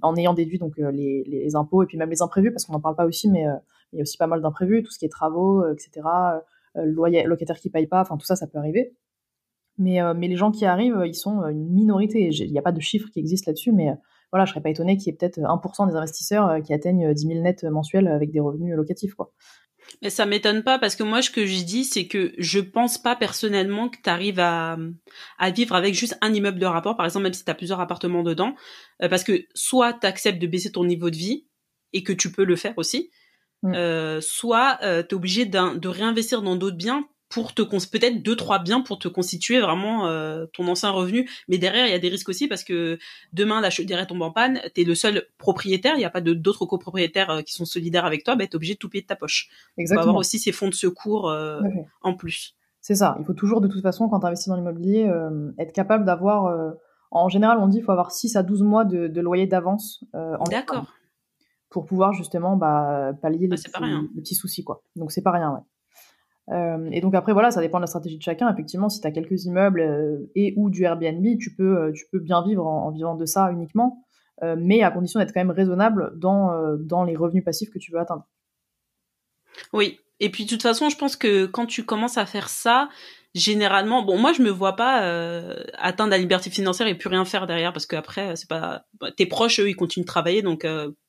en 0.00 0.16
ayant 0.16 0.32
déduit 0.32 0.58
donc 0.58 0.74
les, 0.78 1.24
les 1.26 1.56
impôts 1.56 1.82
et 1.82 1.86
puis 1.86 1.98
même 1.98 2.08
les 2.08 2.22
imprévus 2.22 2.52
parce 2.52 2.64
qu'on 2.64 2.72
n'en 2.72 2.80
parle 2.80 2.96
pas 2.96 3.04
aussi, 3.04 3.28
mais 3.28 3.44
il 3.92 3.96
y 3.96 4.00
a 4.00 4.02
aussi 4.02 4.16
pas 4.16 4.26
mal 4.26 4.40
d'imprévus, 4.40 4.82
tout 4.82 4.90
ce 4.90 4.98
qui 4.98 5.04
est 5.04 5.10
travaux, 5.10 5.62
euh, 5.62 5.74
etc. 5.74 6.06
Euh, 6.76 6.84
loyer, 6.84 7.24
locataire 7.24 7.58
qui 7.58 7.70
paye 7.70 7.86
pas, 7.86 8.00
enfin 8.00 8.16
tout 8.16 8.26
ça, 8.26 8.36
ça 8.36 8.46
peut 8.46 8.58
arriver. 8.58 8.94
Mais, 9.80 10.00
euh, 10.00 10.14
mais 10.14 10.28
les 10.28 10.36
gens 10.36 10.50
qui 10.50 10.64
arrivent, 10.64 11.02
ils 11.04 11.14
sont 11.14 11.42
une 11.48 11.70
minorité. 11.70 12.28
Il 12.30 12.52
n'y 12.52 12.58
a 12.58 12.62
pas 12.62 12.72
de 12.72 12.80
chiffres 12.80 13.08
qui 13.12 13.18
existent 13.18 13.50
là-dessus, 13.50 13.72
mais 13.72 13.88
voilà, 14.30 14.44
je 14.44 14.50
serais 14.52 14.60
pas 14.60 14.70
étonné 14.70 14.96
qu'il 14.96 15.06
y 15.06 15.10
ait 15.10 15.16
peut-être 15.16 15.40
1% 15.40 15.88
des 15.88 15.96
investisseurs 15.96 16.62
qui 16.62 16.72
atteignent 16.72 17.12
10 17.12 17.26
000 17.26 17.40
nets 17.40 17.64
mensuels 17.64 18.06
avec 18.06 18.30
des 18.30 18.40
revenus 18.40 18.76
locatifs, 18.76 19.14
quoi. 19.14 19.32
Mais 20.02 20.10
ça 20.10 20.24
m'étonne 20.24 20.62
pas 20.62 20.78
parce 20.78 20.94
que 20.94 21.02
moi, 21.02 21.20
ce 21.20 21.30
que 21.30 21.46
je 21.46 21.64
dis, 21.64 21.84
c'est 21.84 22.06
que 22.06 22.32
je 22.38 22.60
pense 22.60 22.96
pas 22.96 23.16
personnellement 23.16 23.88
que 23.88 23.96
tu 24.02 24.08
arrives 24.08 24.38
à, 24.38 24.78
à 25.38 25.50
vivre 25.50 25.74
avec 25.74 25.94
juste 25.94 26.16
un 26.20 26.32
immeuble 26.32 26.60
de 26.60 26.66
rapport, 26.66 26.96
par 26.96 27.06
exemple, 27.06 27.24
même 27.24 27.32
si 27.32 27.44
tu 27.44 27.50
as 27.50 27.54
plusieurs 27.54 27.80
appartements 27.80 28.22
dedans, 28.22 28.54
parce 29.00 29.24
que 29.24 29.46
soit 29.54 29.94
tu 29.94 30.06
acceptes 30.06 30.40
de 30.40 30.46
baisser 30.46 30.70
ton 30.70 30.84
niveau 30.84 31.10
de 31.10 31.16
vie 31.16 31.48
et 31.92 32.04
que 32.04 32.12
tu 32.12 32.30
peux 32.30 32.44
le 32.44 32.54
faire 32.54 32.74
aussi, 32.76 33.10
Mm. 33.62 33.74
Euh, 33.74 34.20
soit 34.20 34.78
euh, 34.82 35.02
tu 35.02 35.10
es 35.10 35.14
obligé 35.14 35.44
de 35.44 35.88
réinvestir 35.88 36.42
dans 36.42 36.56
d'autres 36.56 36.76
biens 36.76 37.06
pour 37.30 37.54
te 37.54 37.62
peut-être 37.62 38.22
deux 38.22 38.36
trois 38.36 38.58
biens 38.58 38.80
pour 38.80 38.98
te 38.98 39.08
constituer 39.08 39.60
vraiment 39.60 40.08
euh, 40.08 40.46
ton 40.52 40.66
ancien 40.68 40.90
revenu. 40.90 41.30
Mais 41.48 41.56
derrière 41.58 41.86
il 41.86 41.92
y 41.92 41.94
a 41.94 41.98
des 41.98 42.08
risques 42.08 42.28
aussi 42.28 42.48
parce 42.48 42.64
que 42.64 42.98
demain 43.32 43.60
la 43.60 43.70
chaudière 43.70 44.04
tombe 44.06 44.20
en 44.22 44.32
panne 44.32 44.60
tu 44.74 44.82
es 44.82 44.84
le 44.84 44.96
seul 44.96 45.26
propriétaire 45.38 45.94
il 45.94 45.98
n'y 45.98 46.04
a 46.04 46.10
pas 46.10 46.20
d'autres 46.20 46.66
copropriétaires 46.66 47.42
qui 47.46 47.54
sont 47.54 47.64
solidaires 47.64 48.04
avec 48.04 48.24
toi 48.24 48.34
bah, 48.34 48.44
tu 48.46 48.52
es 48.52 48.56
obligé 48.56 48.74
de 48.74 48.78
tout 48.78 48.90
payer 48.90 49.02
de 49.02 49.06
ta 49.06 49.16
poche. 49.16 49.48
Exactement. 49.78 50.02
faut 50.02 50.08
avoir 50.08 50.20
aussi 50.20 50.38
ces 50.38 50.52
fonds 50.52 50.68
de 50.68 50.74
secours 50.74 51.32
en 52.02 52.14
plus. 52.14 52.56
C'est 52.80 52.96
ça. 52.96 53.16
Il 53.20 53.24
faut 53.24 53.34
toujours 53.34 53.60
de 53.60 53.68
toute 53.68 53.82
façon 53.82 54.08
quand 54.08 54.20
tu 54.20 54.26
investis 54.26 54.48
dans 54.48 54.56
l'immobilier 54.56 55.08
être 55.58 55.72
capable 55.72 56.04
d'avoir 56.04 56.74
en 57.12 57.28
général 57.28 57.58
on 57.60 57.68
dit 57.68 57.78
il 57.78 57.84
faut 57.84 57.92
avoir 57.92 58.10
6 58.10 58.34
à 58.36 58.42
12 58.42 58.62
mois 58.62 58.84
de, 58.84 59.06
de 59.06 59.20
loyer 59.20 59.46
d'avance 59.46 60.04
d'accord. 60.50 60.92
Pour 61.68 61.84
pouvoir 61.84 62.12
justement 62.12 62.56
bah, 62.56 63.12
pallier 63.22 63.46
les, 63.46 63.56
petits, 64.16 64.34
soucis 64.34 64.64
quoi. 64.64 64.82
Donc 64.96 65.12
c'est 65.12 65.22
pas 65.22 65.30
rien, 65.30 65.52
ouais. 65.52 65.60
Euh, 66.48 66.88
et 66.90 67.00
donc 67.00 67.14
après 67.14 67.32
voilà, 67.32 67.50
ça 67.50 67.60
dépend 67.60 67.78
de 67.78 67.82
la 67.82 67.86
stratégie 67.86 68.18
de 68.18 68.22
chacun. 68.22 68.52
Effectivement, 68.52 68.88
si 68.88 69.00
tu 69.00 69.06
as 69.06 69.12
quelques 69.12 69.44
immeubles 69.44 69.80
euh, 69.80 70.30
et 70.34 70.54
ou 70.56 70.70
du 70.70 70.84
Airbnb, 70.84 71.24
tu 71.38 71.54
peux 71.54 71.78
euh, 71.78 71.92
tu 71.92 72.06
peux 72.10 72.18
bien 72.18 72.42
vivre 72.42 72.66
en, 72.66 72.90
vivant 72.90 73.14
de 73.14 73.24
ça 73.24 73.50
uniquement, 73.52 74.04
mais 74.58 74.82
à 74.82 74.90
condition 74.90 75.20
d'être 75.20 75.34
quand 75.34 75.40
même 75.40 75.50
raisonnable 75.50 76.12
dans 76.16 76.50
dans 76.78 77.04
les 77.04 77.14
revenus 77.14 77.44
passifs 77.44 77.70
que 77.70 77.78
tu 77.78 77.92
veux 77.92 77.98
atteindre. 77.98 78.26
Oui. 79.72 79.98
Et 80.18 80.30
puis 80.30 80.44
de 80.44 80.50
toute 80.50 80.62
façon, 80.62 80.88
je 80.88 80.96
pense 80.96 81.16
que 81.16 81.46
quand 81.46 81.66
tu 81.66 81.84
commences 81.84 82.18
à 82.18 82.26
faire 82.26 82.48
ça, 82.48 82.88
généralement, 83.34 84.02
bon, 84.02 84.18
moi 84.18 84.32
je 84.32 84.42
me 84.42 84.50
vois 84.50 84.76
pas 84.76 85.00
atteindre 85.78 86.10
la 86.10 86.18
liberté 86.18 86.50
financière 86.50 86.88
et 86.88 86.94
plus 86.96 87.08
rien 87.08 87.24
faire 87.24 87.46
derrière 87.46 87.72
parce 87.72 87.86
qu'après 87.86 88.34
c'est 88.36 88.48
pas 88.48 88.84
tes 89.16 89.26
proches 89.26 89.60
eux 89.60 89.68
ils 89.68 89.76
continuent 89.76 90.04
de 90.04 90.08
travailler 90.08 90.42
donc 90.42 90.64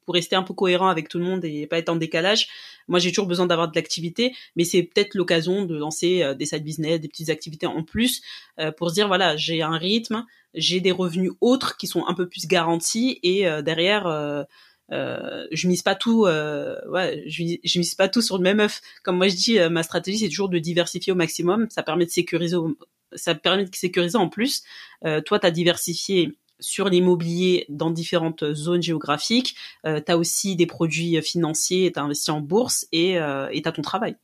pour 0.05 0.15
rester 0.15 0.35
un 0.35 0.43
peu 0.43 0.53
cohérent 0.53 0.87
avec 0.87 1.07
tout 1.07 1.19
le 1.19 1.25
monde 1.25 1.45
et 1.45 1.67
pas 1.67 1.77
être 1.77 1.89
en 1.89 1.95
décalage. 1.95 2.47
Moi, 2.87 2.99
j'ai 2.99 3.09
toujours 3.09 3.27
besoin 3.27 3.45
d'avoir 3.45 3.69
de 3.69 3.75
l'activité, 3.75 4.33
mais 4.55 4.63
c'est 4.63 4.83
peut-être 4.83 5.15
l'occasion 5.15 5.65
de 5.65 5.77
lancer 5.77 6.23
euh, 6.23 6.33
des 6.33 6.45
side 6.45 6.63
business, 6.63 6.99
des 6.99 7.07
petites 7.07 7.29
activités 7.29 7.67
en 7.67 7.83
plus 7.83 8.21
euh, 8.59 8.71
pour 8.71 8.89
se 8.89 8.95
dire 8.95 9.07
voilà, 9.07 9.37
j'ai 9.37 9.61
un 9.61 9.77
rythme, 9.77 10.25
j'ai 10.53 10.79
des 10.79 10.91
revenus 10.91 11.31
autres 11.39 11.77
qui 11.77 11.87
sont 11.87 12.05
un 12.07 12.13
peu 12.13 12.27
plus 12.27 12.47
garantis 12.47 13.19
et 13.23 13.47
euh, 14.91 15.47
je 15.51 15.67
mise 15.67 15.81
pas 15.81 15.95
tout, 15.95 16.23
ouais, 16.23 17.23
je, 17.27 17.79
mise 17.79 17.95
pas 17.95 18.09
tout 18.09 18.21
sur 18.21 18.37
le 18.37 18.43
même 18.43 18.59
œuf. 18.59 18.81
Comme 19.03 19.17
moi 19.17 19.27
je 19.27 19.35
dis, 19.35 19.59
ma 19.69 19.83
stratégie 19.83 20.19
c'est 20.19 20.29
toujours 20.29 20.49
de 20.49 20.59
diversifier 20.59 21.13
au 21.13 21.15
maximum. 21.15 21.67
Ça 21.69 21.83
permet 21.83 22.05
de 22.05 22.11
sécuriser, 22.11 22.57
ça 23.13 23.35
permet 23.35 23.65
de 23.65 23.75
sécuriser 23.75 24.17
en 24.17 24.29
plus. 24.29 24.63
toi, 25.25 25.39
tu 25.39 25.45
as 25.45 25.51
diversifié 25.51 26.37
sur 26.61 26.87
l'immobilier 26.87 27.65
dans 27.67 27.91
différentes 27.91 28.53
zones 28.53 28.81
géographiques. 28.81 29.55
Euh, 29.85 29.99
tu 30.05 30.13
aussi 30.13 30.55
des 30.55 30.67
produits 30.67 31.21
financiers, 31.21 31.91
tu 31.91 31.99
as 31.99 32.03
investi 32.03 32.31
en 32.31 32.39
bourse 32.39 32.87
et 32.93 33.19
euh, 33.19 33.49
tu 33.51 33.67
as 33.67 33.71
ton 33.71 33.81
travail. 33.81 34.15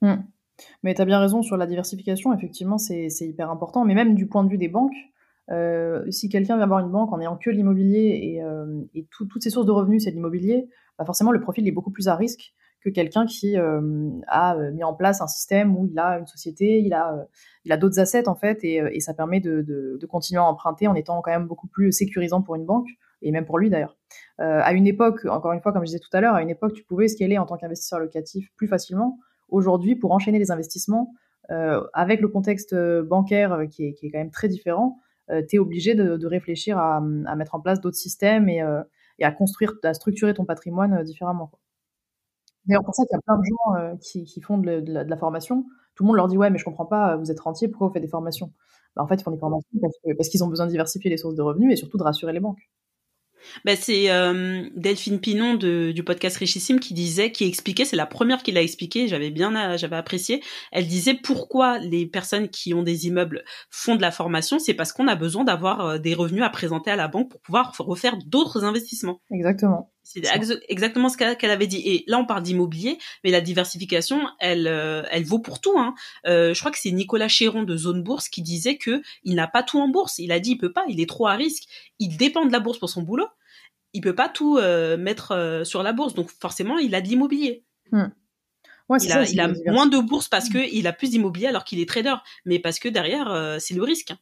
Hmm. 0.00 0.22
Mais 0.82 0.94
tu 0.94 1.02
as 1.02 1.04
bien 1.04 1.18
raison 1.18 1.42
sur 1.42 1.56
la 1.56 1.66
diversification, 1.66 2.32
effectivement, 2.32 2.78
c'est 2.78 3.08
hyper 3.20 3.50
important. 3.50 3.84
Mais 3.84 3.94
même 3.94 4.14
du 4.14 4.26
point 4.26 4.44
de 4.44 4.48
vue 4.48 4.58
des 4.58 4.68
banques, 4.68 4.94
euh, 5.50 6.08
si 6.10 6.28
quelqu'un 6.28 6.56
vient 6.56 6.66
voir 6.66 6.80
une 6.80 6.90
banque 6.90 7.12
en 7.12 7.20
ayant 7.20 7.36
que 7.36 7.50
l'immobilier 7.50 8.20
et, 8.22 8.42
euh, 8.42 8.82
toutes 9.10 9.42
ses 9.42 9.50
sources 9.50 9.66
de 9.66 9.72
revenus, 9.72 10.04
c'est 10.04 10.10
l'immobilier, 10.10 10.68
bah 10.98 11.04
forcément 11.04 11.32
le 11.32 11.40
profil 11.40 11.66
est 11.66 11.72
beaucoup 11.72 11.90
plus 11.90 12.08
à 12.08 12.14
risque 12.14 12.54
que 12.80 12.90
quelqu'un 12.90 13.26
qui 13.26 13.56
euh, 13.56 14.10
a 14.26 14.56
mis 14.72 14.82
en 14.82 14.92
place 14.92 15.20
un 15.20 15.28
système 15.28 15.76
où 15.76 15.86
il 15.86 15.98
a 15.98 16.18
une 16.18 16.26
société, 16.26 16.80
il 16.80 16.92
a, 16.94 17.76
d'autres 17.76 18.00
assets 18.00 18.28
en 18.28 18.34
fait, 18.34 18.64
et, 18.64 18.98
ça 19.00 19.14
permet 19.14 19.40
de, 19.40 19.98
continuer 20.08 20.40
à 20.40 20.44
emprunter 20.44 20.88
en 20.88 20.94
étant 20.94 21.22
quand 21.22 21.30
même 21.30 21.46
beaucoup 21.46 21.68
plus 21.68 21.92
sécurisant 21.92 22.42
pour 22.42 22.56
une 22.56 22.64
banque 22.64 22.88
et 23.20 23.30
même 23.30 23.44
pour 23.44 23.58
lui 23.58 23.70
d'ailleurs. 23.70 23.96
À 24.38 24.72
une 24.72 24.88
époque, 24.88 25.24
encore 25.26 25.52
une 25.52 25.60
fois, 25.60 25.72
comme 25.72 25.82
je 25.82 25.86
disais 25.86 26.00
tout 26.00 26.10
à 26.12 26.20
l'heure, 26.20 26.34
à 26.34 26.42
une 26.42 26.50
époque, 26.50 26.72
tu 26.72 26.82
pouvais 26.82 27.06
scaler 27.06 27.38
en 27.38 27.46
tant 27.46 27.56
qu'investisseur 27.56 28.00
locatif 28.00 28.50
plus 28.56 28.66
facilement. 28.66 29.16
Aujourd'hui, 29.48 29.94
pour 29.94 30.10
enchaîner 30.10 30.40
les 30.40 30.50
investissements, 30.50 31.14
avec 31.48 32.20
le 32.20 32.26
contexte 32.26 32.74
bancaire 32.74 33.60
qui 33.70 33.84
est, 33.84 34.10
quand 34.10 34.18
même 34.18 34.32
très 34.32 34.48
différent, 34.48 34.98
tu 35.48 35.56
es 35.56 35.58
obligé 35.58 35.94
de, 35.94 36.26
réfléchir 36.26 36.78
à, 36.78 37.00
mettre 37.00 37.54
en 37.54 37.60
place 37.60 37.80
d'autres 37.80 37.96
systèmes 37.96 38.48
et, 38.48 38.60
à 38.60 39.32
construire, 39.32 39.74
à 39.84 39.94
structurer 39.94 40.34
ton 40.34 40.44
patrimoine 40.44 41.02
différemment. 41.04 41.50
D'ailleurs, 42.66 42.84
pour 42.84 42.94
ça 42.94 43.04
qu'il 43.04 43.14
y 43.14 43.18
a 43.18 43.22
plein 43.22 43.38
de 43.38 43.44
gens 43.44 43.96
qui, 43.98 44.40
font 44.40 44.58
de, 44.58 44.82
la, 44.86 45.16
formation. 45.16 45.64
Tout 45.94 46.04
le 46.04 46.08
monde 46.08 46.16
leur 46.16 46.28
dit 46.28 46.38
ouais, 46.38 46.50
mais 46.50 46.58
je 46.58 46.64
comprends 46.64 46.86
pas, 46.86 47.16
vous 47.16 47.30
êtes 47.30 47.40
rentier, 47.40 47.68
pourquoi 47.68 47.88
vous 47.88 47.92
faites 47.92 48.02
des 48.02 48.08
formations? 48.08 48.52
Bah, 48.96 49.02
En 49.02 49.08
fait, 49.08 49.16
ils 49.16 49.22
font 49.22 49.30
des 49.30 49.38
formations 49.38 49.68
parce 50.16 50.28
qu'ils 50.28 50.44
ont 50.44 50.48
besoin 50.48 50.66
de 50.66 50.70
diversifier 50.70 51.10
les 51.10 51.16
sources 51.16 51.34
de 51.34 51.42
revenus 51.42 51.72
et 51.72 51.76
surtout 51.76 51.98
de 51.98 52.02
rassurer 52.02 52.32
les 52.32 52.40
banques. 52.40 52.68
Bah, 53.64 53.76
c'est 53.76 54.10
euh, 54.10 54.68
Delphine 54.74 55.20
Pinon 55.20 55.54
de, 55.54 55.92
du 55.92 56.02
podcast 56.02 56.36
Richissime 56.36 56.80
qui 56.80 56.94
disait, 56.94 57.32
qui 57.32 57.44
expliquait, 57.44 57.84
c'est 57.84 57.96
la 57.96 58.06
première 58.06 58.42
qui 58.42 58.52
l'a 58.52 58.62
expliqué, 58.62 59.08
j'avais 59.08 59.30
bien, 59.30 59.76
j'avais 59.76 59.96
apprécié. 59.96 60.42
Elle 60.70 60.86
disait 60.86 61.14
pourquoi 61.14 61.78
les 61.78 62.06
personnes 62.06 62.48
qui 62.48 62.74
ont 62.74 62.82
des 62.82 63.06
immeubles 63.06 63.44
font 63.70 63.96
de 63.96 64.02
la 64.02 64.10
formation, 64.10 64.58
c'est 64.58 64.74
parce 64.74 64.92
qu'on 64.92 65.08
a 65.08 65.16
besoin 65.16 65.44
d'avoir 65.44 65.86
euh, 65.86 65.98
des 65.98 66.14
revenus 66.14 66.42
à 66.42 66.50
présenter 66.50 66.90
à 66.90 66.96
la 66.96 67.08
banque 67.08 67.30
pour 67.30 67.40
pouvoir 67.40 67.74
refaire 67.78 68.16
d'autres 68.26 68.64
investissements. 68.64 69.20
Exactement. 69.30 69.92
C'est 70.04 70.22
exactement 70.68 71.08
ce 71.08 71.16
qu'elle 71.16 71.50
avait 71.50 71.66
dit. 71.66 71.80
Et 71.84 72.04
là, 72.08 72.18
on 72.18 72.26
parle 72.26 72.42
d'immobilier, 72.42 72.98
mais 73.22 73.30
la 73.30 73.40
diversification, 73.40 74.28
elle, 74.40 74.66
euh, 74.66 75.04
elle 75.10 75.24
vaut 75.24 75.38
pour 75.38 75.60
tout. 75.60 75.78
Hein. 75.78 75.94
je 76.24 76.58
crois 76.58 76.70
que 76.70 76.78
c'est 76.78 76.90
Nicolas 76.90 77.28
Chéron 77.28 77.62
de 77.62 77.76
Zone 77.76 78.02
Bourse 78.02 78.28
qui 78.28 78.42
disait 78.42 78.76
que 78.76 79.00
il 79.22 79.36
n'a 79.36 79.46
pas 79.46 79.62
tout 79.62 79.80
en 79.80 79.88
bourse. 79.88 80.18
Il 80.18 80.32
a 80.32 80.40
dit 80.40 80.52
il 80.52 80.58
peut 80.58 80.72
pas, 80.72 80.84
il 80.88 81.00
est 81.00 81.08
trop 81.08 81.28
à 81.28 81.34
risque. 81.34 81.64
Il 81.98 82.16
dépend 82.16 82.44
de 82.44 82.52
la 82.52 82.60
bourse 82.60 82.78
pour 82.78 82.90
son 82.90 83.02
boulot 83.02 83.28
il 83.92 84.00
peut 84.00 84.14
pas 84.14 84.28
tout 84.28 84.58
euh, 84.58 84.96
mettre 84.96 85.32
euh, 85.32 85.64
sur 85.64 85.82
la 85.82 85.92
bourse, 85.92 86.14
donc 86.14 86.30
forcément 86.30 86.78
il 86.78 86.94
a 86.94 87.00
de 87.00 87.08
l'immobilier. 87.08 87.64
Hmm. 87.90 88.06
il, 89.00 89.12
a, 89.40 89.48
moins 89.70 89.86
de 89.86 89.98
bourse 89.98 90.28
parce 90.28 90.48
hmm. 90.48 90.52
que 90.52 90.74
il 90.74 90.86
a 90.86 90.92
plus 90.92 91.10
d'immobilier 91.10 91.46
alors 91.46 91.64
qu'il 91.64 91.80
est 91.80 91.88
trader, 91.88 92.14
mais 92.44 92.58
parce 92.58 92.78
que 92.78 92.88
derrière 92.88 93.30
euh, 93.30 93.58
c'est 93.58 93.74
le 93.74 93.82
risque. 93.82 94.14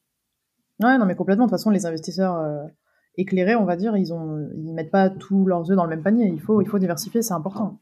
Ouais, 0.80 0.98
non 0.98 1.06
mais 1.06 1.14
complètement. 1.14 1.46
De 1.46 1.50
toute 1.50 1.58
façon, 1.58 1.70
les 1.70 1.86
investisseurs 1.86 2.68
éclairés, 3.16 3.56
on 3.56 3.64
va 3.64 3.76
dire, 3.76 3.96
ils 3.96 4.12
ont, 4.12 4.48
ils 4.56 4.72
mettent 4.72 4.90
pas 4.90 5.10
tous 5.10 5.46
leurs 5.46 5.70
œufs 5.70 5.76
dans 5.76 5.84
le 5.84 5.90
même 5.90 6.02
panier. 6.02 6.26
Il 6.26 6.40
faut, 6.40 6.60
il 6.62 6.68
faut 6.68 6.78
diversifier, 6.78 7.22
c'est 7.22 7.34
important. 7.34 7.80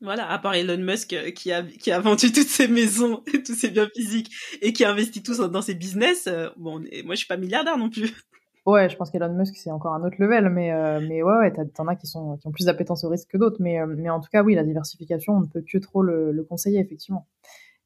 Voilà, 0.00 0.30
à 0.30 0.38
part 0.38 0.54
Elon 0.54 0.78
Musk 0.78 1.16
qui 1.34 1.50
a, 1.50 1.62
qui 1.62 1.90
a 1.90 1.98
vendu 1.98 2.30
toutes 2.30 2.46
ses 2.46 2.68
maisons 2.68 3.22
et 3.34 3.42
tous 3.42 3.54
ses 3.54 3.70
biens 3.70 3.88
physiques 3.94 4.30
et 4.62 4.72
qui 4.72 4.84
a 4.84 4.90
investi 4.90 5.22
tous 5.22 5.38
dans 5.38 5.62
ses 5.62 5.74
business, 5.74 6.28
bon, 6.56 6.80
moi 7.04 7.14
je 7.14 7.18
suis 7.18 7.26
pas 7.26 7.36
milliardaire 7.36 7.76
non 7.76 7.90
plus. 7.90 8.12
Ouais, 8.68 8.90
je 8.90 8.96
pense 8.96 9.10
qu'Elon 9.10 9.32
Musk 9.32 9.56
c'est 9.56 9.70
encore 9.70 9.94
un 9.94 10.04
autre 10.04 10.16
level, 10.18 10.50
mais 10.50 10.72
euh, 10.72 11.00
mais 11.00 11.22
ouais, 11.22 11.38
ouais 11.38 11.52
t'en 11.74 11.86
as 11.86 11.96
qui 11.96 12.06
sont 12.06 12.36
qui 12.36 12.46
ont 12.48 12.50
plus 12.52 12.66
d'appétence 12.66 13.02
au 13.02 13.08
risque 13.08 13.30
que 13.30 13.38
d'autres, 13.38 13.56
mais 13.60 13.80
euh, 13.80 13.86
mais 13.86 14.10
en 14.10 14.20
tout 14.20 14.28
cas 14.30 14.42
oui, 14.42 14.54
la 14.54 14.62
diversification, 14.62 15.34
on 15.36 15.40
ne 15.40 15.46
peut 15.46 15.62
que 15.62 15.78
trop 15.78 16.02
le, 16.02 16.44
conseiller 16.46 16.78
effectivement. 16.78 17.26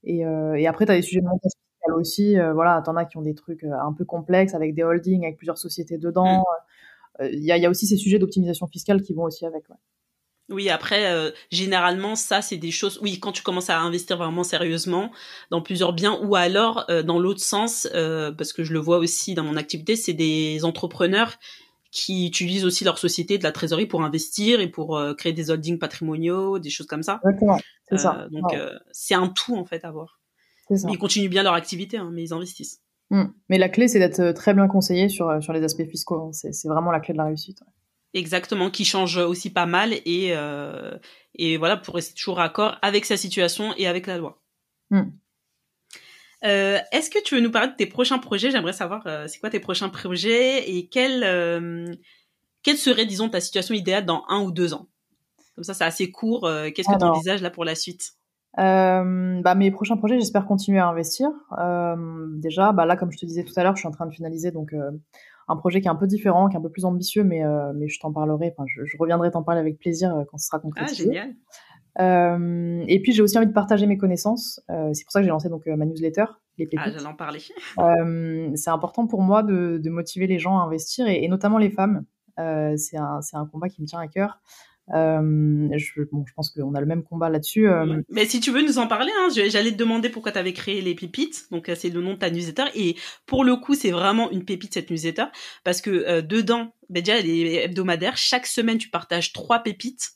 Et, 0.02 0.26
euh, 0.26 0.54
et 0.54 0.66
après 0.66 0.86
t'as 0.86 0.96
des 0.96 1.02
sujets 1.02 1.20
de 1.20 1.26
montage 1.26 1.52
fiscal 1.82 1.94
aussi, 1.94 2.36
voilà, 2.54 2.82
t'en 2.82 2.96
as 2.96 3.04
qui 3.04 3.16
ont 3.16 3.22
des 3.22 3.34
trucs 3.34 3.64
un 3.64 3.92
peu 3.92 4.04
complexes 4.04 4.54
avec 4.54 4.74
des 4.74 4.82
holdings, 4.82 5.24
avec 5.24 5.36
plusieurs 5.36 5.58
sociétés 5.58 5.98
dedans. 5.98 6.44
Mm. 7.20 7.24
Il 7.24 7.44
y, 7.44 7.52
a, 7.52 7.58
y 7.58 7.66
a 7.66 7.70
aussi 7.70 7.86
ces 7.86 7.96
sujets 7.96 8.18
d'optimisation 8.18 8.66
fiscale 8.66 9.02
qui 9.02 9.12
vont 9.12 9.24
aussi 9.24 9.44
avec. 9.44 9.68
Ouais. 9.68 9.76
Oui, 10.52 10.68
après, 10.68 11.10
euh, 11.12 11.30
généralement, 11.50 12.14
ça, 12.14 12.42
c'est 12.42 12.56
des 12.56 12.70
choses. 12.70 12.98
Oui, 13.02 13.18
quand 13.18 13.32
tu 13.32 13.42
commences 13.42 13.70
à 13.70 13.80
investir 13.80 14.16
vraiment 14.16 14.44
sérieusement 14.44 15.10
dans 15.50 15.62
plusieurs 15.62 15.92
biens, 15.92 16.18
ou 16.22 16.34
alors 16.34 16.84
euh, 16.90 17.02
dans 17.02 17.18
l'autre 17.18 17.40
sens, 17.40 17.88
euh, 17.94 18.32
parce 18.32 18.52
que 18.52 18.64
je 18.64 18.72
le 18.72 18.78
vois 18.78 18.98
aussi 18.98 19.34
dans 19.34 19.44
mon 19.44 19.56
activité, 19.56 19.96
c'est 19.96 20.12
des 20.12 20.64
entrepreneurs 20.64 21.38
qui 21.90 22.26
utilisent 22.26 22.64
aussi 22.64 22.84
leur 22.84 22.98
société 22.98 23.38
de 23.38 23.44
la 23.44 23.52
trésorerie 23.52 23.86
pour 23.86 24.02
investir 24.02 24.60
et 24.60 24.68
pour 24.68 24.98
créer 25.18 25.34
des 25.34 25.50
holdings 25.50 25.78
patrimoniaux, 25.78 26.58
des 26.58 26.70
choses 26.70 26.86
comme 26.86 27.02
ça. 27.02 27.20
Exactement, 27.22 27.58
c'est 27.86 27.98
ça. 27.98 28.28
Donc, 28.30 28.56
c'est 28.92 29.12
un 29.12 29.28
tout 29.28 29.56
en 29.56 29.66
fait 29.66 29.84
à 29.84 29.90
voir. 29.90 30.21
Ça. 30.76 30.88
ils 30.90 30.98
continuent 30.98 31.28
bien 31.28 31.42
leur 31.42 31.54
activité, 31.54 31.96
hein, 31.96 32.10
mais 32.12 32.22
ils 32.22 32.32
investissent. 32.32 32.80
Mmh. 33.10 33.24
Mais 33.48 33.58
la 33.58 33.68
clé, 33.68 33.88
c'est 33.88 33.98
d'être 33.98 34.32
très 34.32 34.54
bien 34.54 34.68
conseillé 34.68 35.08
sur 35.08 35.42
sur 35.42 35.52
les 35.52 35.62
aspects 35.62 35.86
fiscaux. 35.88 36.30
C'est 36.32 36.68
vraiment 36.68 36.90
la 36.90 37.00
clé 37.00 37.12
de 37.12 37.18
la 37.18 37.24
réussite. 37.26 37.62
Exactement, 38.14 38.70
qui 38.70 38.84
change 38.84 39.16
aussi 39.16 39.50
pas 39.50 39.64
mal 39.64 39.94
et, 39.94 40.32
euh, 40.32 40.98
et 41.34 41.56
voilà, 41.56 41.78
pour 41.78 41.94
rester 41.94 42.14
toujours 42.14 42.40
accord 42.40 42.76
avec 42.82 43.06
sa 43.06 43.16
situation 43.16 43.72
et 43.78 43.86
avec 43.86 44.06
la 44.06 44.18
loi. 44.18 44.42
Hmm. 44.90 45.10
Euh, 46.44 46.78
Est-ce 46.90 47.08
que 47.08 47.22
tu 47.22 47.36
veux 47.36 47.40
nous 47.40 47.50
parler 47.50 47.68
de 47.68 47.76
tes 47.76 47.86
prochains 47.86 48.18
projets? 48.18 48.50
J'aimerais 48.50 48.74
savoir, 48.74 49.06
euh, 49.06 49.26
c'est 49.28 49.38
quoi 49.38 49.48
tes 49.48 49.60
prochains 49.60 49.88
projets 49.88 50.70
et 50.70 50.88
quelle, 50.88 51.24
euh, 51.24 51.86
quelle 52.62 52.76
serait, 52.76 53.06
disons, 53.06 53.30
ta 53.30 53.40
situation 53.40 53.74
idéale 53.74 54.04
dans 54.04 54.24
un 54.28 54.42
ou 54.42 54.50
deux 54.50 54.74
ans? 54.74 54.88
Comme 55.54 55.64
ça, 55.64 55.72
c'est 55.72 55.84
assez 55.84 56.10
court. 56.10 56.46
Euh, 56.46 56.70
qu'est-ce 56.70 56.88
que 56.88 56.98
tu 56.98 57.04
envisages 57.04 57.40
là 57.40 57.50
pour 57.50 57.64
la 57.64 57.74
suite? 57.74 58.12
Bah, 58.56 59.54
mes 59.54 59.70
prochains 59.70 59.96
projets, 59.96 60.18
j'espère 60.18 60.46
continuer 60.46 60.78
à 60.78 60.88
investir. 60.88 61.30
déjà, 62.36 62.72
bah, 62.72 62.86
là, 62.86 62.96
comme 62.96 63.12
je 63.12 63.18
te 63.18 63.26
disais 63.26 63.44
tout 63.44 63.54
à 63.56 63.62
l'heure, 63.62 63.76
je 63.76 63.80
suis 63.80 63.88
en 63.88 63.92
train 63.92 64.06
de 64.06 64.12
finaliser 64.12 64.50
donc 64.50 64.74
un 65.48 65.56
projet 65.56 65.80
qui 65.80 65.88
est 65.88 65.90
un 65.90 65.96
peu 65.96 66.06
différent, 66.06 66.48
qui 66.48 66.56
est 66.56 66.58
un 66.58 66.62
peu 66.62 66.70
plus 66.70 66.84
ambitieux, 66.84 67.24
mais, 67.24 67.44
euh, 67.44 67.72
mais 67.74 67.88
je 67.88 67.98
t'en 68.00 68.12
parlerai, 68.12 68.54
enfin, 68.56 68.64
je, 68.66 68.96
reviendrai 68.98 69.30
t'en 69.30 69.42
parler 69.42 69.60
avec 69.60 69.78
plaisir 69.78 70.14
euh, 70.14 70.24
quand 70.30 70.38
ce 70.38 70.46
sera 70.46 70.58
concrétisé. 70.58 71.02
Ah, 71.02 71.12
génial. 71.12 71.34
Euh, 72.00 72.84
et 72.88 73.02
puis 73.02 73.12
j'ai 73.12 73.20
aussi 73.20 73.36
envie 73.36 73.46
de 73.46 73.52
partager 73.52 73.86
mes 73.86 73.98
connaissances. 73.98 74.60
c'est 74.68 75.04
pour 75.04 75.12
ça 75.12 75.20
que 75.20 75.24
j'ai 75.24 75.30
lancé 75.30 75.50
donc 75.50 75.66
ma 75.66 75.84
newsletter, 75.84 76.24
les 76.56 76.66
pépites. 76.66 76.80
Ah, 76.82 76.90
j'allais 76.90 77.06
en 77.06 77.14
parler. 77.14 77.40
c'est 78.56 78.70
important 78.70 79.06
pour 79.06 79.20
moi 79.20 79.42
de, 79.42 79.90
motiver 79.90 80.26
les 80.26 80.38
gens 80.38 80.58
à 80.58 80.62
investir 80.62 81.06
et, 81.06 81.22
et 81.22 81.28
notamment 81.28 81.58
les 81.58 81.70
femmes. 81.70 82.04
c'est 82.38 82.96
un, 82.96 83.20
un, 83.34 83.46
combat 83.46 83.68
qui 83.68 83.82
me 83.82 83.86
tient 83.86 84.00
à 84.00 84.08
cœur. 84.08 84.40
Euh, 84.90 85.68
je, 85.76 86.02
bon, 86.10 86.24
je 86.26 86.32
pense 86.34 86.50
qu'on 86.50 86.74
a 86.74 86.80
le 86.80 86.86
même 86.86 87.02
combat 87.02 87.30
là-dessus. 87.30 87.68
Euh. 87.68 88.02
Mais 88.08 88.26
si 88.26 88.40
tu 88.40 88.50
veux 88.50 88.62
nous 88.62 88.78
en 88.78 88.86
parler, 88.86 89.12
hein, 89.18 89.28
j'allais 89.30 89.72
te 89.72 89.76
demander 89.76 90.08
pourquoi 90.08 90.32
tu 90.32 90.38
avais 90.38 90.52
créé 90.52 90.80
les 90.80 90.94
pépites. 90.94 91.46
Donc 91.50 91.70
c'est 91.74 91.90
le 91.90 92.00
nom 92.00 92.14
de 92.14 92.18
ta 92.18 92.30
newsletter. 92.30 92.64
Et 92.74 92.96
pour 93.26 93.44
le 93.44 93.56
coup, 93.56 93.74
c'est 93.74 93.90
vraiment 93.90 94.30
une 94.30 94.44
pépite 94.44 94.74
cette 94.74 94.90
newsletter 94.90 95.26
parce 95.64 95.80
que 95.80 95.90
euh, 95.90 96.22
dedans, 96.22 96.74
ben 96.88 97.02
déjà 97.02 97.18
elle 97.18 97.28
est 97.28 97.64
hebdomadaire. 97.64 98.16
Chaque 98.16 98.46
semaine, 98.46 98.78
tu 98.78 98.90
partages 98.90 99.32
trois 99.32 99.60
pépites 99.60 100.12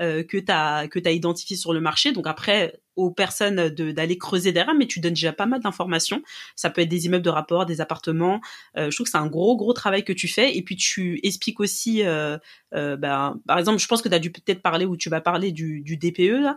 euh, 0.00 0.22
que 0.22 0.38
tu 0.38 0.50
as 0.50 0.88
que 0.88 0.98
tu 0.98 1.10
identifié 1.10 1.56
sur 1.56 1.74
le 1.74 1.80
marché. 1.80 2.12
Donc 2.12 2.26
après 2.26 2.80
aux 2.96 3.10
personnes 3.10 3.68
d'aller 3.68 4.16
creuser 4.16 4.50
derrière, 4.50 4.74
mais 4.74 4.86
tu 4.86 4.98
donnes 5.00 5.12
déjà 5.12 5.32
pas 5.32 5.44
mal 5.44 5.60
d'informations. 5.60 6.22
Ça 6.56 6.70
peut 6.70 6.80
être 6.80 6.88
des 6.88 7.04
immeubles 7.04 7.24
de 7.24 7.30
rapport, 7.30 7.66
des 7.66 7.82
appartements. 7.82 8.40
Euh, 8.78 8.90
je 8.90 8.96
trouve 8.96 9.04
que 9.04 9.10
c'est 9.10 9.18
un 9.18 9.26
gros 9.26 9.56
gros 9.56 9.74
travail 9.74 10.02
que 10.04 10.12
tu 10.14 10.26
fais. 10.26 10.56
Et 10.56 10.62
puis 10.62 10.76
tu 10.76 11.20
expliques 11.22 11.60
aussi, 11.60 12.02
euh, 12.02 12.38
ben, 12.72 13.38
par 13.46 13.58
exemple, 13.58 13.78
je 13.78 13.86
pense 13.86 14.00
que 14.00 14.08
tu 14.08 14.14
as 14.14 14.18
dû 14.18 14.32
peut-être 14.32 14.62
parler 14.62 14.86
ou 14.86 14.96
tu 14.96 15.10
vas 15.10 15.20
parler 15.20 15.52
du, 15.52 15.82
du 15.82 15.98
DPE 15.98 16.40
là, 16.40 16.56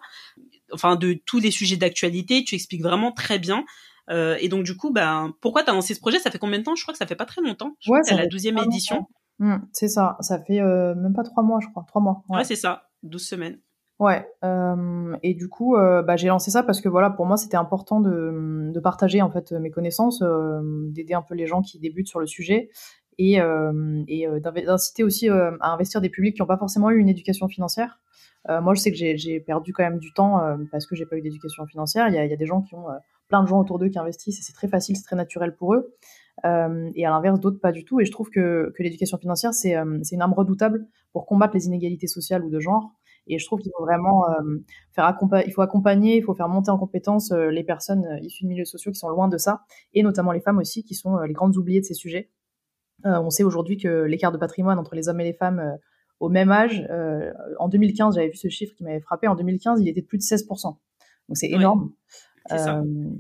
enfin 0.72 0.95
de 0.95 1.14
tous 1.26 1.40
les 1.40 1.52
sujets 1.52 1.78
d'actualité. 1.78 2.45
Tu 2.45 2.56
expliques 2.56 2.84
vraiment 2.84 3.11
très 3.11 3.40
bien. 3.40 3.65
et 4.10 4.48
donc 4.48 4.64
du 4.64 4.78
coup, 4.78 4.91
ben 4.91 5.34
pourquoi 5.41 5.64
tu 5.64 5.70
as 5.70 5.74
lancé 5.74 5.94
ce 5.94 5.99
projet? 5.99 6.20
Ça 6.20 6.32
fait 6.32 6.40
combien 6.40 6.60
de 6.60 6.64
temps? 6.64 6.76
Je 6.76 6.84
crois 6.84 6.94
que 6.94 6.98
ça 6.98 7.07
fait 7.07 7.15
pas 7.15 7.26
très 7.26 7.41
longtemps. 7.41 7.76
Je 7.82 7.91
ouais, 7.91 7.99
c'est 8.03 8.15
la 8.15 8.28
douzième 8.28 8.57
édition. 8.57 9.06
Mmh, 9.40 9.57
c'est 9.74 9.90
ça. 9.90 10.15
Ça 10.22 10.40
fait 10.41 10.61
même 10.61 11.14
pas 11.14 11.24
trois 11.24 11.44
mois, 11.44 11.60
je 11.61 11.68
crois. 11.68 11.84
Trois 11.90 12.02
mois. 12.02 12.24
ouais 12.30 12.45
c'est 12.45 12.56
ça. 12.56 12.88
12 13.04 13.26
semaines. 13.26 13.60
Ouais, 14.00 14.28
euh, 14.44 15.16
et 15.22 15.34
du 15.34 15.48
coup, 15.48 15.78
euh, 15.78 16.02
bah, 16.02 16.16
j'ai 16.16 16.28
lancé 16.28 16.50
ça 16.52 16.64
parce 16.64 16.82
que 16.82 16.90
voilà, 16.90 17.10
pour 17.10 17.26
moi, 17.26 17.38
c'était 17.38 17.58
important 17.58 18.02
de, 18.02 18.72
de, 18.74 18.80
partager 18.80 19.22
en 19.22 19.30
fait 19.30 19.52
mes 19.52 19.70
connaissances, 19.70 20.22
euh, 20.24 20.62
d'aider 20.90 21.14
un 21.14 21.22
peu 21.22 21.36
les 21.36 21.46
gens 21.46 21.62
qui 21.62 21.80
débutent 21.80 22.08
sur 22.08 22.20
le 22.20 22.26
sujet 22.26 22.70
et, 23.20 23.38
et 24.08 24.28
d'inciter 24.42 25.04
aussi 25.04 25.30
à 25.30 25.72
investir 25.72 26.02
des 26.02 26.10
publics 26.10 26.36
qui 26.36 26.42
n'ont 26.42 26.48
pas 26.48 26.58
forcément 26.58 26.90
eu 26.90 26.98
une 26.98 27.10
éducation 27.10 27.48
financière. 27.48 28.02
moi, 28.50 28.74
je 28.74 28.82
sais 28.82 28.92
que 28.92 28.98
j'ai 28.98 29.40
perdu 29.40 29.72
quand 29.72 29.84
même 29.84 30.00
du 30.00 30.12
temps 30.14 30.42
parce 30.72 30.88
que 30.88 30.96
j'ai 30.96 31.06
pas 31.06 31.16
eu 31.16 31.22
d'éducation 31.22 31.68
financière. 31.68 32.08
Il 32.08 32.16
y 32.16 32.18
a, 32.18 32.26
y 32.26 32.34
a, 32.34 32.36
des 32.36 32.46
gens 32.48 32.64
qui 32.64 32.74
ont 32.74 32.88
plein 33.28 33.44
de 33.44 33.48
gens 33.48 33.60
autour 33.60 33.78
d'eux 33.78 33.90
qui 33.90 34.00
investissent 34.00 34.40
et 34.40 34.42
c'est 34.42 34.54
très 34.54 34.68
facile, 34.68 34.98
c'est 34.98 35.04
très 35.04 35.16
naturel 35.16 35.56
pour 35.56 35.76
eux. 35.76 35.94
Et 36.43 37.05
à 37.05 37.10
l'inverse, 37.10 37.39
d'autres 37.39 37.60
pas 37.60 37.72
du 37.72 37.85
tout. 37.85 37.99
Et 37.99 38.05
je 38.05 38.11
trouve 38.11 38.30
que, 38.30 38.73
que 38.76 38.84
l'éducation 38.84 39.18
financière, 39.18 39.53
c'est 39.53 39.73
une 39.73 40.22
arme 40.22 40.34
redoutable 40.34 40.88
pour 41.11 41.26
combattre 41.26 41.53
les 41.53 41.68
inégalités 41.68 42.07
sociales 42.07 42.43
ou 42.43 42.49
de 42.49 42.60
genre. 42.60 42.93
Et 43.27 43.39
je 43.39 43.45
trouve 43.45 43.60
qu'il 43.60 43.72
faut 43.76 43.84
vraiment 43.84 44.30
euh, 44.30 44.57
faire 44.91 45.05
accompagner, 45.05 45.45
il 45.47 45.53
faut 45.53 45.61
accompagner, 45.61 46.18
il 46.18 46.23
faut 46.23 46.34
faire 46.34 46.49
monter 46.49 46.72
en 46.72 46.77
compétence 46.77 47.31
euh, 47.31 47.49
les 47.49 47.64
personnes 47.64 48.05
euh, 48.05 48.19
issues 48.19 48.43
de 48.43 48.49
milieux 48.49 48.65
sociaux 48.65 48.91
qui 48.91 48.99
sont 48.99 49.10
loin 49.10 49.30
de 49.30 49.38
ça, 49.38 49.61
et 49.93 50.03
notamment 50.03 50.31
les 50.31 50.41
femmes 50.41 50.57
aussi, 50.57 50.84
qui 50.84 50.93
sont 50.93 51.18
les 51.19 51.34
grandes 51.34 51.55
oubliées 51.55 51.80
de 51.80 51.85
ces 51.85 51.93
sujets. 51.93 52.30
on 53.05 53.30
sait 53.30 53.43
aujourd'hui 53.43 53.77
que 53.77 54.03
l'écart 54.03 54.31
de 54.31 54.38
patrimoine 54.38 54.77
entre 54.77 54.95
les 54.95 55.07
hommes 55.07 55.22
et 55.22 55.23
les 55.23 55.34
femmes 55.34 55.77
au 56.19 56.30
même 56.30 56.51
âge, 56.51 56.88
en 57.60 57.68
2015, 57.68 58.15
j'avais 58.15 58.30
vu 58.30 58.38
ce 58.38 58.47
chiffre 58.47 58.73
qui 58.76 58.84
m'avait 58.84 59.01
frappé, 59.01 59.27
en 59.27 59.35
2015, 59.35 59.81
il 59.81 59.88
était 59.88 60.01
de 60.01 60.05
plus 60.05 60.18
de 60.18 60.23
16%. 60.23 60.64
Donc 60.64 60.77
c'est 61.34 61.49
énorme. 61.49 61.91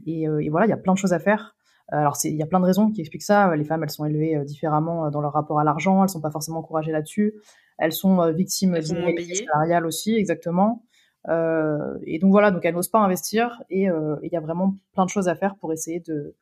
Et, 0.05 0.23
et, 0.23 0.49
voilà, 0.49 0.67
il 0.67 0.69
y 0.69 0.73
a 0.73 0.77
plein 0.77 0.93
de 0.93 0.97
choses 0.97 1.13
à 1.13 1.19
faire. 1.19 1.55
Alors, 1.93 2.17
il 2.23 2.35
y 2.35 2.41
a 2.41 2.47
plein 2.47 2.59
de 2.59 2.65
raisons 2.65 2.91
qui 2.91 3.01
expliquent 3.01 3.23
ça. 3.23 3.55
Les 3.55 3.63
femmes, 3.63 3.83
elles 3.83 3.89
sont 3.89 4.05
élevées 4.05 4.43
différemment 4.45 5.09
dans 5.11 5.21
leur 5.21 5.33
rapport 5.33 5.59
à 5.59 5.63
l'argent, 5.63 6.03
elles 6.03 6.09
sont 6.09 6.21
pas 6.21 6.31
forcément 6.31 6.59
encouragées 6.59 6.91
là-dessus. 6.91 7.35
Elles 7.77 7.91
sont 7.91 8.21
euh, 8.21 8.31
victimes 8.31 8.77
d'inégalités 8.79 9.45
salariales 9.45 9.85
aussi, 9.85 10.15
exactement. 10.15 10.83
Euh, 11.29 11.97
et 12.03 12.19
donc 12.19 12.31
voilà, 12.31 12.51
donc 12.51 12.65
elles 12.65 12.75
n'osent 12.75 12.89
pas 12.89 12.99
investir 12.99 13.63
et 13.69 13.89
euh, 13.89 14.17
il 14.23 14.31
y 14.31 14.35
a 14.35 14.41
vraiment 14.41 14.75
plein 14.91 15.05
de 15.05 15.09
choses 15.09 15.29
à 15.29 15.35
faire 15.35 15.55
pour 15.55 15.71
essayer 15.71 16.01
de, 16.01 16.35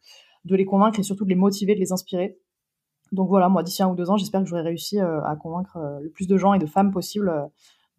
de 0.45 0.55
les 0.55 0.65
convaincre 0.65 0.99
et 0.99 1.03
surtout 1.03 1.23
de 1.23 1.29
les 1.29 1.35
motiver, 1.35 1.75
de 1.75 1.79
les 1.79 1.91
inspirer. 1.91 2.37
Donc 3.11 3.29
voilà, 3.29 3.47
moi 3.49 3.61
d'ici 3.61 3.83
un 3.83 3.89
ou 3.89 3.95
deux 3.95 4.09
ans, 4.09 4.17
j'espère 4.17 4.41
que 4.41 4.47
j'aurai 4.47 4.61
réussi 4.61 4.99
à 4.99 5.35
convaincre 5.35 5.77
le 6.01 6.09
plus 6.09 6.27
de 6.27 6.37
gens 6.37 6.53
et 6.53 6.59
de 6.59 6.65
femmes 6.65 6.91
possible 6.91 7.29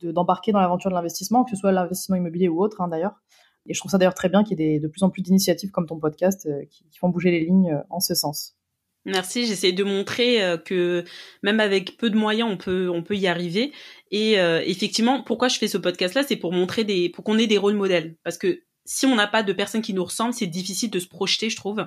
d'embarquer 0.03 0.53
dans 0.53 0.61
l'aventure 0.61 0.91
de 0.91 0.95
l'investissement, 0.95 1.45
que 1.45 1.51
ce 1.51 1.57
soit 1.57 1.71
l'investissement 1.71 2.17
immobilier 2.17 2.49
ou 2.49 2.63
autre 2.63 2.81
hein, 2.81 2.89
d'ailleurs. 2.89 3.21
Et 3.67 3.75
je 3.75 3.79
trouve 3.79 3.91
ça 3.91 3.99
d'ailleurs 3.99 4.15
très 4.15 4.29
bien 4.29 4.45
qu'il 4.45 4.61
y 4.61 4.65
ait 4.65 4.81
de 4.81 4.89
plus 4.89 5.03
en 5.03 5.11
plus 5.11 5.23
d'initiatives 5.23 5.71
comme 5.71 5.87
ton 5.87 5.99
podcast 5.99 6.49
qui, 6.69 6.85
qui, 6.91 6.99
font 6.99 7.09
bouger 7.09 7.31
les 7.31 7.41
lignes 7.41 7.81
en 7.91 8.01
ce 8.01 8.15
sens. 8.15 8.57
Merci, 9.05 9.47
j'essaie 9.47 9.73
de 9.73 9.83
montrer 9.83 10.43
euh, 10.45 10.57
que 10.57 11.05
même 11.43 11.59
avec 11.59 11.97
peu 11.97 12.09
de 12.09 12.17
moyens, 12.17 12.49
on 12.51 12.57
peut 12.57 12.89
on 12.89 13.03
peut 13.03 13.17
y 13.17 13.27
arriver. 13.27 13.73
Et 14.13 14.39
euh, 14.39 14.63
effectivement, 14.65 15.23
pourquoi 15.23 15.49
je 15.49 15.59
fais 15.59 15.67
ce 15.67 15.79
podcast 15.79 16.15
là, 16.15 16.23
c'est 16.23 16.37
pour 16.37 16.53
montrer 16.53 16.85
des 16.85 17.09
pour 17.09 17.25
qu'on 17.25 17.39
ait 17.39 17.49
des 17.49 17.59
rôles 17.59 17.75
modèles 17.75 18.17
parce 18.23 18.39
que 18.39 18.63
si 18.85 19.07
on 19.07 19.15
n'a 19.15 19.27
pas 19.27 19.43
de 19.43 19.53
personnes 19.53 19.83
qui 19.83 19.95
nous 19.95 20.05
ressemblent, 20.05 20.35
c'est 20.35 20.47
difficile 20.47 20.91
de 20.91 20.99
se 20.99 21.07
projeter, 21.07 21.51
je 21.51 21.57
trouve. 21.57 21.87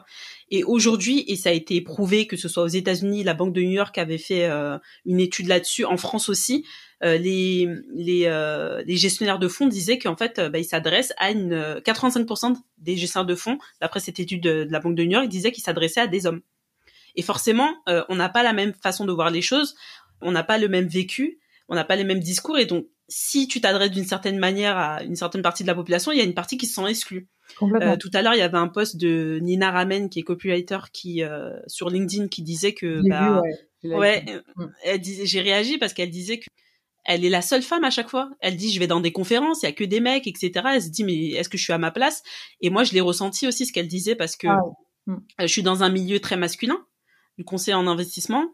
Et 0.49 0.63
aujourd'hui, 0.63 1.25
et 1.27 1.35
ça 1.35 1.49
a 1.49 1.51
été 1.51 1.81
prouvé 1.81 2.25
que 2.25 2.37
ce 2.37 2.47
soit 2.47 2.63
aux 2.63 2.67
États-Unis, 2.67 3.23
la 3.23 3.33
Banque 3.33 3.53
de 3.53 3.61
New 3.61 3.71
York 3.71 3.97
avait 3.97 4.17
fait 4.17 4.45
euh, 4.45 4.77
une 5.05 5.19
étude 5.19 5.47
là-dessus, 5.47 5.83
en 5.83 5.97
France 5.97 6.29
aussi, 6.29 6.63
euh, 6.63 6.65
les 7.01 7.67
les, 7.93 8.23
euh, 8.25 8.83
les 8.85 8.97
gestionnaires 8.97 9.39
de 9.39 9.47
fonds 9.47 9.67
disaient 9.67 9.97
qu'en 9.97 10.15
fait, 10.15 10.39
bah, 10.39 10.59
ils 10.59 10.65
s'adressent 10.65 11.13
à 11.17 11.31
une 11.31 11.79
85% 11.85 12.55
des 12.77 12.95
gestionnaires 12.97 13.25
de 13.25 13.35
fonds, 13.35 13.57
d'après 13.81 13.99
cette 13.99 14.19
étude 14.19 14.41
de, 14.41 14.63
de, 14.63 14.71
la 14.71 14.79
Banque 14.79 14.95
de 14.95 15.03
New 15.03 15.11
York, 15.11 15.27
disaient 15.27 15.51
qu'ils 15.51 15.63
s'adressaient 15.63 16.01
à 16.01 16.07
des 16.07 16.25
hommes. 16.25 16.41
Et 17.15 17.21
forcément, 17.21 17.73
on 18.09 18.15
n'a 18.15 18.29
pas 18.29 18.43
la 18.43 18.53
même 18.53 18.73
façon 18.73 19.05
de 19.05 19.11
voir 19.11 19.29
les 19.29 19.41
choses, 19.41 19.75
on 20.21 20.31
n'a 20.31 20.43
pas 20.43 20.57
le 20.57 20.67
même 20.67 20.87
vécu, 20.87 21.39
on 21.69 21.75
n'a 21.75 21.85
pas 21.85 21.95
les 21.95 22.03
mêmes 22.03 22.19
discours, 22.19 22.57
et 22.57 22.65
donc 22.65 22.87
si 23.07 23.47
tu 23.47 23.61
t'adresses 23.61 23.91
d'une 23.91 24.05
certaine 24.05 24.39
manière 24.39 24.77
à 24.77 25.03
une 25.03 25.15
certaine 25.15 25.41
partie 25.41 25.63
de 25.63 25.67
la 25.67 25.75
population, 25.75 26.11
il 26.11 26.17
y 26.17 26.21
a 26.21 26.23
une 26.23 26.33
partie 26.33 26.57
qui 26.57 26.65
se 26.65 26.75
sent 26.75 26.89
exclue. 26.89 27.27
Euh, 27.61 27.95
tout 27.95 28.09
à 28.13 28.21
l'heure, 28.21 28.33
il 28.33 28.39
y 28.39 28.41
avait 28.41 28.57
un 28.57 28.67
post 28.67 28.97
de 28.97 29.39
Nina 29.41 29.71
Ramen, 29.71 30.09
qui 30.09 30.19
est 30.19 30.23
copywriter, 30.23 30.79
qui 30.91 31.23
euh, 31.23 31.51
sur 31.67 31.89
LinkedIn, 31.89 32.27
qui 32.27 32.41
disait 32.41 32.73
que 32.73 33.07
bah, 33.07 33.41
ouais, 33.83 34.25
elle 34.83 34.99
disait, 34.99 35.25
j'ai 35.25 35.41
réagi 35.41 35.77
parce 35.77 35.93
qu'elle 35.93 36.09
disait 36.09 36.39
que 36.39 36.45
elle 37.05 37.23
est 37.23 37.29
la 37.29 37.41
seule 37.41 37.61
femme 37.61 37.83
à 37.83 37.89
chaque 37.89 38.09
fois. 38.09 38.29
Elle 38.39 38.57
dit, 38.57 38.71
je 38.73 38.79
vais 38.79 38.87
dans 38.87 38.99
des 38.99 39.11
conférences, 39.11 39.61
il 39.61 39.65
y 39.65 39.69
a 39.69 39.71
que 39.71 39.83
des 39.83 39.99
mecs, 39.99 40.27
etc. 40.27 40.51
Elle 40.73 40.81
se 40.81 40.89
dit, 40.89 41.03
mais 41.03 41.29
est-ce 41.29 41.49
que 41.49 41.57
je 41.57 41.63
suis 41.63 41.73
à 41.73 41.77
ma 41.77 41.91
place? 41.91 42.23
Et 42.61 42.69
moi, 42.69 42.83
je 42.83 42.93
l'ai 42.93 43.01
ressenti 43.01 43.47
aussi 43.47 43.65
ce 43.65 43.71
qu'elle 43.71 43.87
disait 43.87 44.15
parce 44.15 44.35
que 44.35 44.47
ah 44.47 44.59
mm. 45.05 45.17
je 45.41 45.47
suis 45.47 45.63
dans 45.63 45.83
un 45.83 45.89
milieu 45.89 46.19
très 46.19 46.37
masculin, 46.37 46.83
du 47.37 47.45
conseil 47.45 47.73
en 47.73 47.87
investissement. 47.87 48.45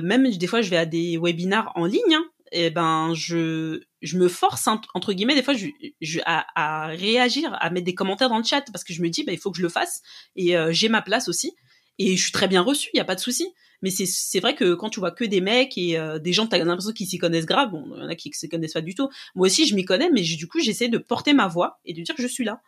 Même 0.00 0.30
des 0.30 0.46
fois, 0.46 0.62
je 0.62 0.70
vais 0.70 0.76
à 0.76 0.86
des 0.86 1.18
webinars 1.18 1.72
en 1.74 1.84
ligne. 1.84 2.14
Hein, 2.14 2.24
et 2.52 2.70
ben 2.70 3.12
je 3.14 3.80
je 4.02 4.18
me 4.18 4.28
force 4.28 4.68
entre 4.68 5.12
guillemets 5.12 5.34
des 5.34 5.42
fois 5.42 5.54
je, 5.54 5.66
je 6.00 6.20
à, 6.26 6.46
à, 6.54 6.86
réagir 6.86 7.56
à 7.60 7.70
mettre 7.70 7.86
des 7.86 7.94
commentaires 7.94 8.28
dans 8.28 8.38
le 8.38 8.44
chat 8.44 8.62
parce 8.72 8.84
que 8.84 8.92
je 8.92 9.02
me 9.02 9.08
dis 9.08 9.24
bah 9.24 9.32
il 9.32 9.38
faut 9.38 9.50
que 9.50 9.56
je 9.56 9.62
le 9.62 9.68
fasse 9.68 10.00
et 10.36 10.56
euh, 10.56 10.70
j'ai 10.70 10.88
ma 10.88 11.02
place 11.02 11.28
aussi 11.28 11.56
et 11.98 12.16
je 12.16 12.22
suis 12.22 12.32
très 12.32 12.48
bien 12.48 12.62
reçue 12.62 12.90
il 12.94 12.96
y 12.96 13.00
a 13.00 13.04
pas 13.04 13.14
de 13.14 13.20
souci 13.20 13.52
mais 13.82 13.90
c'est 13.90 14.40
vrai 14.40 14.54
que 14.54 14.74
quand 14.74 14.88
tu 14.88 15.00
vois 15.00 15.10
que 15.10 15.24
des 15.24 15.40
mecs 15.40 15.76
et 15.76 15.98
euh, 15.98 16.18
des 16.18 16.32
gens 16.32 16.46
t'as 16.46 16.58
l'impression 16.58 16.92
qu'ils 16.92 17.06
s'y 17.06 17.18
connaissent 17.18 17.46
grave 17.46 17.70
bon 17.70 17.84
il 17.96 18.02
y 18.02 18.06
en 18.06 18.08
a 18.08 18.14
qui 18.14 18.30
s'y 18.32 18.48
connaissent 18.48 18.74
pas 18.74 18.80
du 18.80 18.94
tout 18.94 19.08
moi 19.34 19.46
aussi 19.46 19.66
je 19.66 19.74
m'y 19.74 19.84
connais 19.84 20.10
mais 20.10 20.22
du 20.22 20.46
coup 20.48 20.60
j'essaie 20.60 20.88
de 20.88 20.98
porter 20.98 21.34
ma 21.34 21.48
voix 21.48 21.80
et 21.84 21.92
de 21.92 22.02
dire 22.02 22.14
que 22.14 22.22
je 22.22 22.28
suis 22.28 22.44
là 22.44 22.60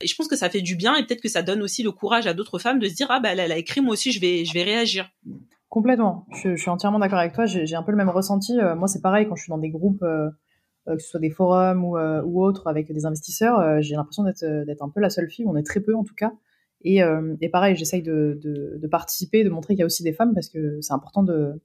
et 0.00 0.06
je 0.06 0.14
pense 0.14 0.28
que 0.28 0.36
ça 0.36 0.50
fait 0.50 0.60
du 0.60 0.76
bien 0.76 0.96
et 0.96 1.06
peut-être 1.06 1.22
que 1.22 1.28
ça 1.28 1.42
donne 1.42 1.62
aussi 1.62 1.82
le 1.82 1.92
courage 1.92 2.26
à 2.26 2.34
d'autres 2.34 2.58
femmes 2.58 2.78
de 2.78 2.88
se 2.88 2.94
dire 2.94 3.06
ah 3.10 3.20
bah 3.20 3.30
elle, 3.32 3.52
a 3.52 3.58
écrit 3.58 3.80
moi 3.80 3.92
aussi 3.92 4.12
je 4.12 4.20
vais 4.20 4.44
je 4.44 4.52
vais 4.52 4.62
réagir 4.62 5.10
Complètement. 5.68 6.26
Je, 6.42 6.54
suis 6.54 6.70
entièrement 6.70 7.00
d'accord 7.00 7.18
avec 7.18 7.32
toi. 7.32 7.44
J'ai 7.44 7.74
un 7.74 7.82
peu 7.82 7.90
le 7.90 7.96
même 7.96 8.08
ressenti. 8.08 8.58
Euh, 8.58 8.76
moi, 8.76 8.86
c'est 8.86 9.02
pareil 9.02 9.26
quand 9.28 9.34
je 9.34 9.42
suis 9.42 9.50
dans 9.50 9.58
des 9.58 9.68
groupes, 9.68 10.02
euh, 10.04 10.30
que 10.86 10.98
ce 10.98 11.08
soit 11.08 11.20
des 11.20 11.28
forums 11.28 11.84
ou, 11.84 11.98
ou 11.98 12.42
autres, 12.42 12.68
avec 12.68 12.90
des 12.90 13.04
investisseurs. 13.04 13.82
j'ai 13.82 13.96
l'impression 13.96 14.22
d'être 14.22 14.82
un 14.82 14.88
peu 14.88 15.00
la 15.00 15.10
seule 15.10 15.28
fille. 15.28 15.44
On 15.46 15.56
est 15.56 15.64
très 15.64 15.80
peu 15.80 15.94
en 15.94 16.04
tout 16.04 16.14
cas. 16.14 16.32
Et, 16.82 17.00
et 17.40 17.48
pareil, 17.48 17.74
j'essaye 17.74 18.02
de, 18.02 18.38
de, 18.40 18.78
de, 18.80 18.86
participer, 18.86 19.42
de 19.42 19.50
montrer 19.50 19.74
qu'il 19.74 19.80
y 19.80 19.82
a 19.82 19.86
aussi 19.86 20.02
des 20.04 20.12
femmes 20.12 20.34
parce 20.34 20.48
que 20.48 20.80
c'est 20.80 20.92
important 20.92 21.22
de 21.22 21.60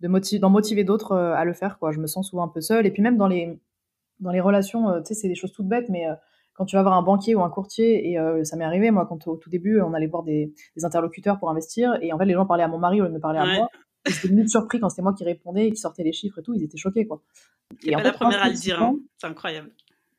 d'en 0.00 0.08
motiver, 0.08 0.40
motiver 0.48 0.84
d'autres 0.84 1.14
à 1.14 1.44
le 1.44 1.52
faire. 1.52 1.78
Quoi. 1.78 1.92
Je 1.92 1.98
me 1.98 2.06
sens 2.06 2.30
souvent 2.30 2.44
un 2.44 2.48
peu 2.48 2.60
seule. 2.60 2.86
Et 2.86 2.90
puis 2.90 3.02
même 3.02 3.16
dans 3.16 3.28
les 3.28 3.60
dans 4.20 4.30
les 4.30 4.40
relations, 4.40 5.02
tu 5.02 5.08
sais, 5.08 5.14
c'est 5.14 5.28
des 5.28 5.34
choses 5.34 5.52
toutes 5.52 5.68
bêtes, 5.68 5.88
mais 5.90 6.06
quand 6.54 6.64
tu 6.64 6.76
vas 6.76 6.82
voir 6.82 6.94
un 6.94 7.02
banquier 7.02 7.34
ou 7.34 7.42
un 7.42 7.50
courtier, 7.50 8.10
et 8.10 8.18
euh, 8.18 8.44
ça 8.44 8.56
m'est 8.56 8.64
arrivé, 8.64 8.90
moi, 8.90 9.06
quand 9.06 9.26
au 9.26 9.36
tout 9.36 9.50
début, 9.50 9.80
on 9.80 9.92
allait 9.92 10.06
voir 10.06 10.22
des, 10.22 10.54
des, 10.76 10.84
interlocuteurs 10.84 11.38
pour 11.38 11.50
investir, 11.50 11.98
et 12.00 12.12
en 12.12 12.18
fait, 12.18 12.24
les 12.24 12.34
gens 12.34 12.46
parlaient 12.46 12.62
à 12.62 12.68
mon 12.68 12.78
mari 12.78 13.00
au 13.00 13.04
lieu 13.04 13.10
de 13.10 13.14
me 13.14 13.20
parler 13.20 13.40
à 13.40 13.46
moi. 13.46 13.68
Ils 14.06 14.32
étaient 14.32 14.48
surpris 14.48 14.80
quand 14.80 14.88
c'était 14.88 15.02
moi 15.02 15.14
qui 15.14 15.24
répondais 15.24 15.68
et 15.68 15.72
qui 15.72 15.80
sortais 15.80 16.04
les 16.04 16.12
chiffres 16.12 16.38
et 16.38 16.42
tout, 16.42 16.54
ils 16.54 16.62
étaient 16.62 16.76
choqués, 16.76 17.06
quoi. 17.06 17.22
Et 17.84 17.92
pas 17.92 18.02
la 18.02 18.12
première 18.12 18.42
à 18.42 18.48
le 18.48 18.54
dire, 18.54 18.80
hein. 18.80 18.96
c'est 19.18 19.26
incroyable. 19.26 19.70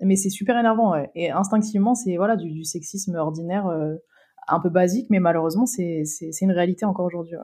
Mais 0.01 0.17
c'est 0.17 0.29
super 0.29 0.57
énervant, 0.57 0.91
ouais. 0.91 1.09
Et 1.15 1.31
instinctivement, 1.31 1.95
c'est 1.95 2.17
voilà 2.17 2.35
du, 2.35 2.51
du, 2.51 2.65
sexisme 2.65 3.15
ordinaire, 3.15 3.67
euh, 3.67 3.95
un 4.47 4.59
peu 4.59 4.69
basique, 4.69 5.07
mais 5.09 5.19
malheureusement, 5.19 5.65
c'est 5.65 6.03
une 6.41 6.51
réalité 6.51 6.85
encore 6.85 7.05
aujourd'hui. 7.05 7.35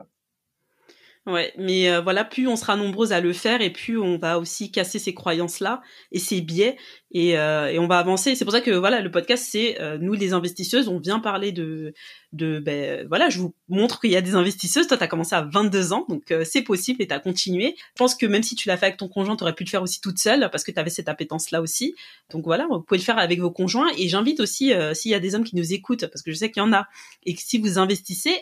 Ouais, 1.24 1.52
mais 1.56 1.88
euh, 1.88 2.00
voilà, 2.00 2.24
plus 2.24 2.48
on 2.48 2.56
sera 2.56 2.74
nombreuses 2.74 3.12
à 3.12 3.20
le 3.20 3.32
faire 3.32 3.60
et 3.60 3.70
plus 3.70 3.96
on 3.96 4.18
va 4.18 4.40
aussi 4.40 4.72
casser 4.72 4.98
ces 4.98 5.14
croyances-là 5.14 5.80
et 6.10 6.18
ces 6.18 6.40
biais 6.40 6.76
et, 7.12 7.38
euh, 7.38 7.68
et 7.70 7.78
on 7.78 7.86
va 7.86 7.98
avancer. 8.00 8.34
C'est 8.34 8.44
pour 8.44 8.52
ça 8.52 8.60
que 8.60 8.72
voilà, 8.72 9.00
le 9.00 9.08
podcast, 9.08 9.46
c'est 9.48 9.80
euh, 9.80 9.98
nous 9.98 10.14
les 10.14 10.32
investisseuses, 10.32 10.88
on 10.88 10.98
vient 10.98 11.20
parler 11.20 11.52
de 11.52 11.94
de 12.32 12.58
ben 12.58 13.06
voilà, 13.06 13.28
je 13.28 13.38
vous 13.38 13.54
montre 13.68 14.00
qu'il 14.00 14.10
y 14.10 14.16
a 14.16 14.20
des 14.20 14.34
investisseuses. 14.34 14.88
Toi, 14.88 14.96
tu 14.96 15.04
as 15.04 15.06
commencé 15.06 15.36
à 15.36 15.42
22 15.42 15.92
ans, 15.92 16.06
donc 16.08 16.34
c'est 16.44 16.62
possible 16.62 17.00
et 17.02 17.06
tu 17.06 17.14
as 17.14 17.20
continué. 17.20 17.76
Je 17.78 17.98
pense 17.98 18.16
que 18.16 18.26
même 18.26 18.42
si 18.42 18.56
tu 18.56 18.68
l'as 18.68 18.76
fait 18.76 18.86
avec 18.86 18.98
ton 18.98 19.06
conjoint, 19.08 19.36
tu 19.36 19.44
aurais 19.44 19.54
pu 19.54 19.62
le 19.62 19.68
faire 19.68 19.82
aussi 19.82 20.00
toute 20.00 20.18
seule 20.18 20.48
parce 20.50 20.64
que 20.64 20.72
tu 20.72 20.80
avais 20.80 20.90
cette 20.90 21.08
appétence-là 21.08 21.60
aussi. 21.60 21.94
Donc 22.32 22.44
voilà, 22.46 22.66
vous 22.68 22.80
pouvez 22.80 22.98
le 22.98 23.04
faire 23.04 23.18
avec 23.18 23.38
vos 23.38 23.52
conjoints 23.52 23.92
et 23.96 24.08
j'invite 24.08 24.40
aussi 24.40 24.72
s'il 24.94 25.10
y 25.12 25.14
a 25.14 25.20
des 25.20 25.36
hommes 25.36 25.44
qui 25.44 25.54
nous 25.54 25.72
écoutent 25.72 26.06
parce 26.06 26.22
que 26.22 26.32
je 26.32 26.36
sais 26.36 26.50
qu'il 26.50 26.62
y 26.62 26.66
en 26.66 26.72
a 26.72 26.88
et 27.24 27.34
que 27.34 27.40
si 27.40 27.58
vous 27.58 27.78
investissez, 27.78 28.40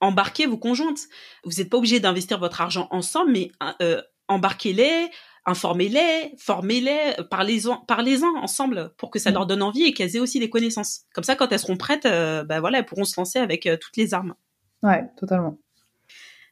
embarquez 0.00 0.46
vos 0.46 0.58
conjointes. 0.58 1.08
Vous 1.44 1.52
n'êtes 1.58 1.70
pas 1.70 1.76
obligé 1.76 2.00
d'investir 2.00 2.38
votre 2.38 2.60
argent 2.60 2.88
ensemble, 2.90 3.32
mais 3.32 3.50
euh, 3.82 4.00
embarquez-les, 4.28 5.10
informez-les, 5.46 6.34
formez-les, 6.38 7.16
parlez-en, 7.30 7.78
parlez-en 7.78 8.36
ensemble 8.36 8.92
pour 8.98 9.10
que 9.10 9.18
ça 9.18 9.30
mm. 9.30 9.34
leur 9.34 9.46
donne 9.46 9.62
envie 9.62 9.84
et 9.84 9.94
qu'elles 9.94 10.16
aient 10.16 10.20
aussi 10.20 10.40
des 10.40 10.50
connaissances. 10.50 11.02
Comme 11.14 11.24
ça, 11.24 11.36
quand 11.36 11.50
elles 11.50 11.58
seront 11.58 11.76
prêtes, 11.76 12.06
euh, 12.06 12.44
bah 12.44 12.60
voilà, 12.60 12.78
elles 12.78 12.86
pourront 12.86 13.04
se 13.04 13.18
lancer 13.18 13.38
avec 13.38 13.66
euh, 13.66 13.76
toutes 13.80 13.96
les 13.96 14.14
armes. 14.14 14.34
Ouais, 14.82 15.04
totalement. 15.16 15.58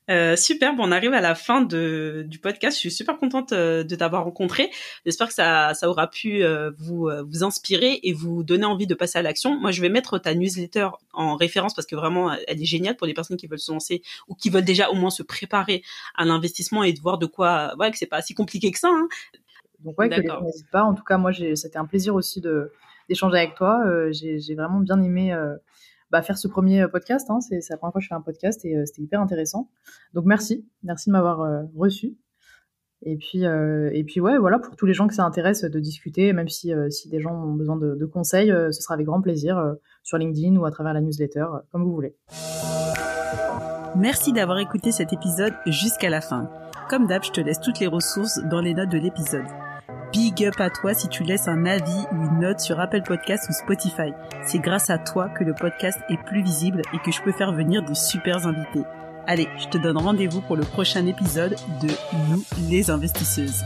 Euh, 0.08 0.36
super, 0.36 0.74
bon, 0.74 0.84
on 0.88 0.92
arrive 0.92 1.12
à 1.14 1.20
la 1.20 1.34
fin 1.34 1.62
de, 1.62 2.24
du 2.28 2.38
podcast. 2.38 2.76
Je 2.76 2.80
suis 2.80 2.90
super 2.90 3.18
contente 3.18 3.52
euh, 3.52 3.82
de 3.82 3.94
t'avoir 3.96 4.24
rencontré. 4.24 4.70
J'espère 5.04 5.28
que 5.28 5.34
ça, 5.34 5.74
ça 5.74 5.88
aura 5.88 6.08
pu 6.08 6.44
euh, 6.44 6.70
vous, 6.78 7.08
euh, 7.08 7.24
vous 7.24 7.42
inspirer 7.42 7.98
et 8.02 8.12
vous 8.12 8.44
donner 8.44 8.66
envie 8.66 8.86
de 8.86 8.94
passer 8.94 9.18
à 9.18 9.22
l'action. 9.22 9.58
Moi, 9.58 9.72
je 9.72 9.80
vais 9.80 9.88
mettre 9.88 10.18
ta 10.18 10.34
newsletter 10.34 10.88
en 11.12 11.34
référence 11.34 11.74
parce 11.74 11.86
que 11.86 11.96
vraiment, 11.96 12.32
elle 12.46 12.60
est 12.60 12.66
géniale 12.66 12.96
pour 12.96 13.06
les 13.06 13.14
personnes 13.14 13.36
qui 13.36 13.48
veulent 13.48 13.58
se 13.58 13.72
lancer 13.72 14.02
ou 14.28 14.34
qui 14.34 14.48
veulent 14.50 14.64
déjà 14.64 14.90
au 14.90 14.94
moins 14.94 15.10
se 15.10 15.24
préparer 15.24 15.82
à 16.14 16.24
l'investissement 16.24 16.84
et 16.84 16.92
de 16.92 17.00
voir 17.00 17.18
de 17.18 17.26
quoi, 17.26 17.74
ouais, 17.78 17.90
que 17.90 17.98
c'est 17.98 18.06
pas 18.06 18.22
si 18.22 18.34
compliqué 18.34 18.70
que 18.70 18.78
ça. 18.78 18.88
Hein. 18.88 19.08
Donc 19.80 19.98
ouais, 19.98 20.08
n'hésite 20.08 20.70
pas. 20.70 20.84
En 20.84 20.94
tout 20.94 21.04
cas, 21.04 21.18
moi, 21.18 21.32
c'était 21.32 21.78
un 21.78 21.84
plaisir 21.84 22.14
aussi 22.14 22.40
de 22.40 22.72
d'échanger 23.08 23.38
avec 23.38 23.54
toi. 23.54 23.82
J'ai 24.10 24.54
vraiment 24.54 24.80
bien 24.80 25.00
aimé 25.02 25.32
bah, 26.10 26.22
faire 26.22 26.38
ce 26.38 26.48
premier 26.48 26.82
euh, 26.82 26.88
podcast. 26.88 27.28
Hein. 27.30 27.40
C'est 27.40 27.60
la 27.70 27.76
première 27.76 27.92
fois 27.92 28.00
que 28.00 28.04
je 28.04 28.08
fais 28.08 28.14
un 28.14 28.20
podcast 28.20 28.64
et 28.64 28.76
euh, 28.76 28.84
c'était 28.86 29.02
hyper 29.02 29.20
intéressant. 29.20 29.70
Donc 30.14 30.24
merci, 30.24 30.68
merci 30.82 31.10
de 31.10 31.12
m'avoir 31.12 31.40
euh, 31.42 31.62
reçu. 31.76 32.16
Et 33.02 33.16
puis, 33.18 33.42
et 33.42 34.04
puis 34.04 34.20
ouais, 34.20 34.38
voilà, 34.38 34.58
pour 34.58 34.74
tous 34.74 34.86
les 34.86 34.94
gens 34.94 35.06
que 35.06 35.14
ça 35.14 35.22
intéresse 35.24 35.62
de 35.62 35.80
discuter, 35.80 36.32
même 36.32 36.48
si, 36.48 36.72
si 36.88 37.10
des 37.10 37.20
gens 37.20 37.34
ont 37.34 37.52
besoin 37.52 37.76
de, 37.76 38.06
conseils, 38.06 38.48
ce 38.48 38.80
sera 38.80 38.94
avec 38.94 39.06
grand 39.06 39.20
plaisir 39.20 39.76
sur 40.02 40.16
LinkedIn 40.16 40.56
ou 40.56 40.64
à 40.64 40.70
travers 40.70 40.94
la 40.94 41.02
newsletter, 41.02 41.44
comme 41.70 41.84
vous 41.84 41.92
voulez. 41.92 42.16
Merci 43.96 44.32
d'avoir 44.32 44.58
écouté 44.58 44.92
cet 44.92 45.12
épisode 45.12 45.52
jusqu'à 45.66 46.08
la 46.08 46.22
fin. 46.22 46.50
Comme 46.88 47.06
d'hab, 47.06 47.22
je 47.22 47.32
te 47.32 47.40
laisse 47.42 47.60
toutes 47.60 47.80
les 47.80 47.86
ressources 47.86 48.40
dans 48.50 48.62
les 48.62 48.72
notes 48.72 48.90
de 48.90 48.98
l'épisode. 48.98 49.65
Big 50.16 50.46
up 50.46 50.58
à 50.60 50.70
toi 50.70 50.94
si 50.94 51.08
tu 51.08 51.24
laisses 51.24 51.46
un 51.46 51.66
avis 51.66 52.06
ou 52.10 52.24
une 52.24 52.40
note 52.40 52.58
sur 52.58 52.80
Apple 52.80 53.02
Podcast 53.02 53.50
ou 53.50 53.52
Spotify. 53.52 54.14
C'est 54.46 54.60
grâce 54.60 54.88
à 54.88 54.96
toi 54.96 55.28
que 55.28 55.44
le 55.44 55.52
podcast 55.52 56.00
est 56.08 56.16
plus 56.16 56.42
visible 56.42 56.80
et 56.94 56.98
que 57.00 57.12
je 57.12 57.20
peux 57.20 57.32
faire 57.32 57.52
venir 57.52 57.82
de 57.82 57.92
super 57.92 58.46
invités. 58.46 58.84
Allez, 59.26 59.46
je 59.58 59.66
te 59.66 59.76
donne 59.76 59.98
rendez-vous 59.98 60.40
pour 60.40 60.56
le 60.56 60.62
prochain 60.62 61.04
épisode 61.04 61.56
de 61.82 61.88
Nous 62.30 62.42
les 62.70 62.88
investisseuses. 62.88 63.62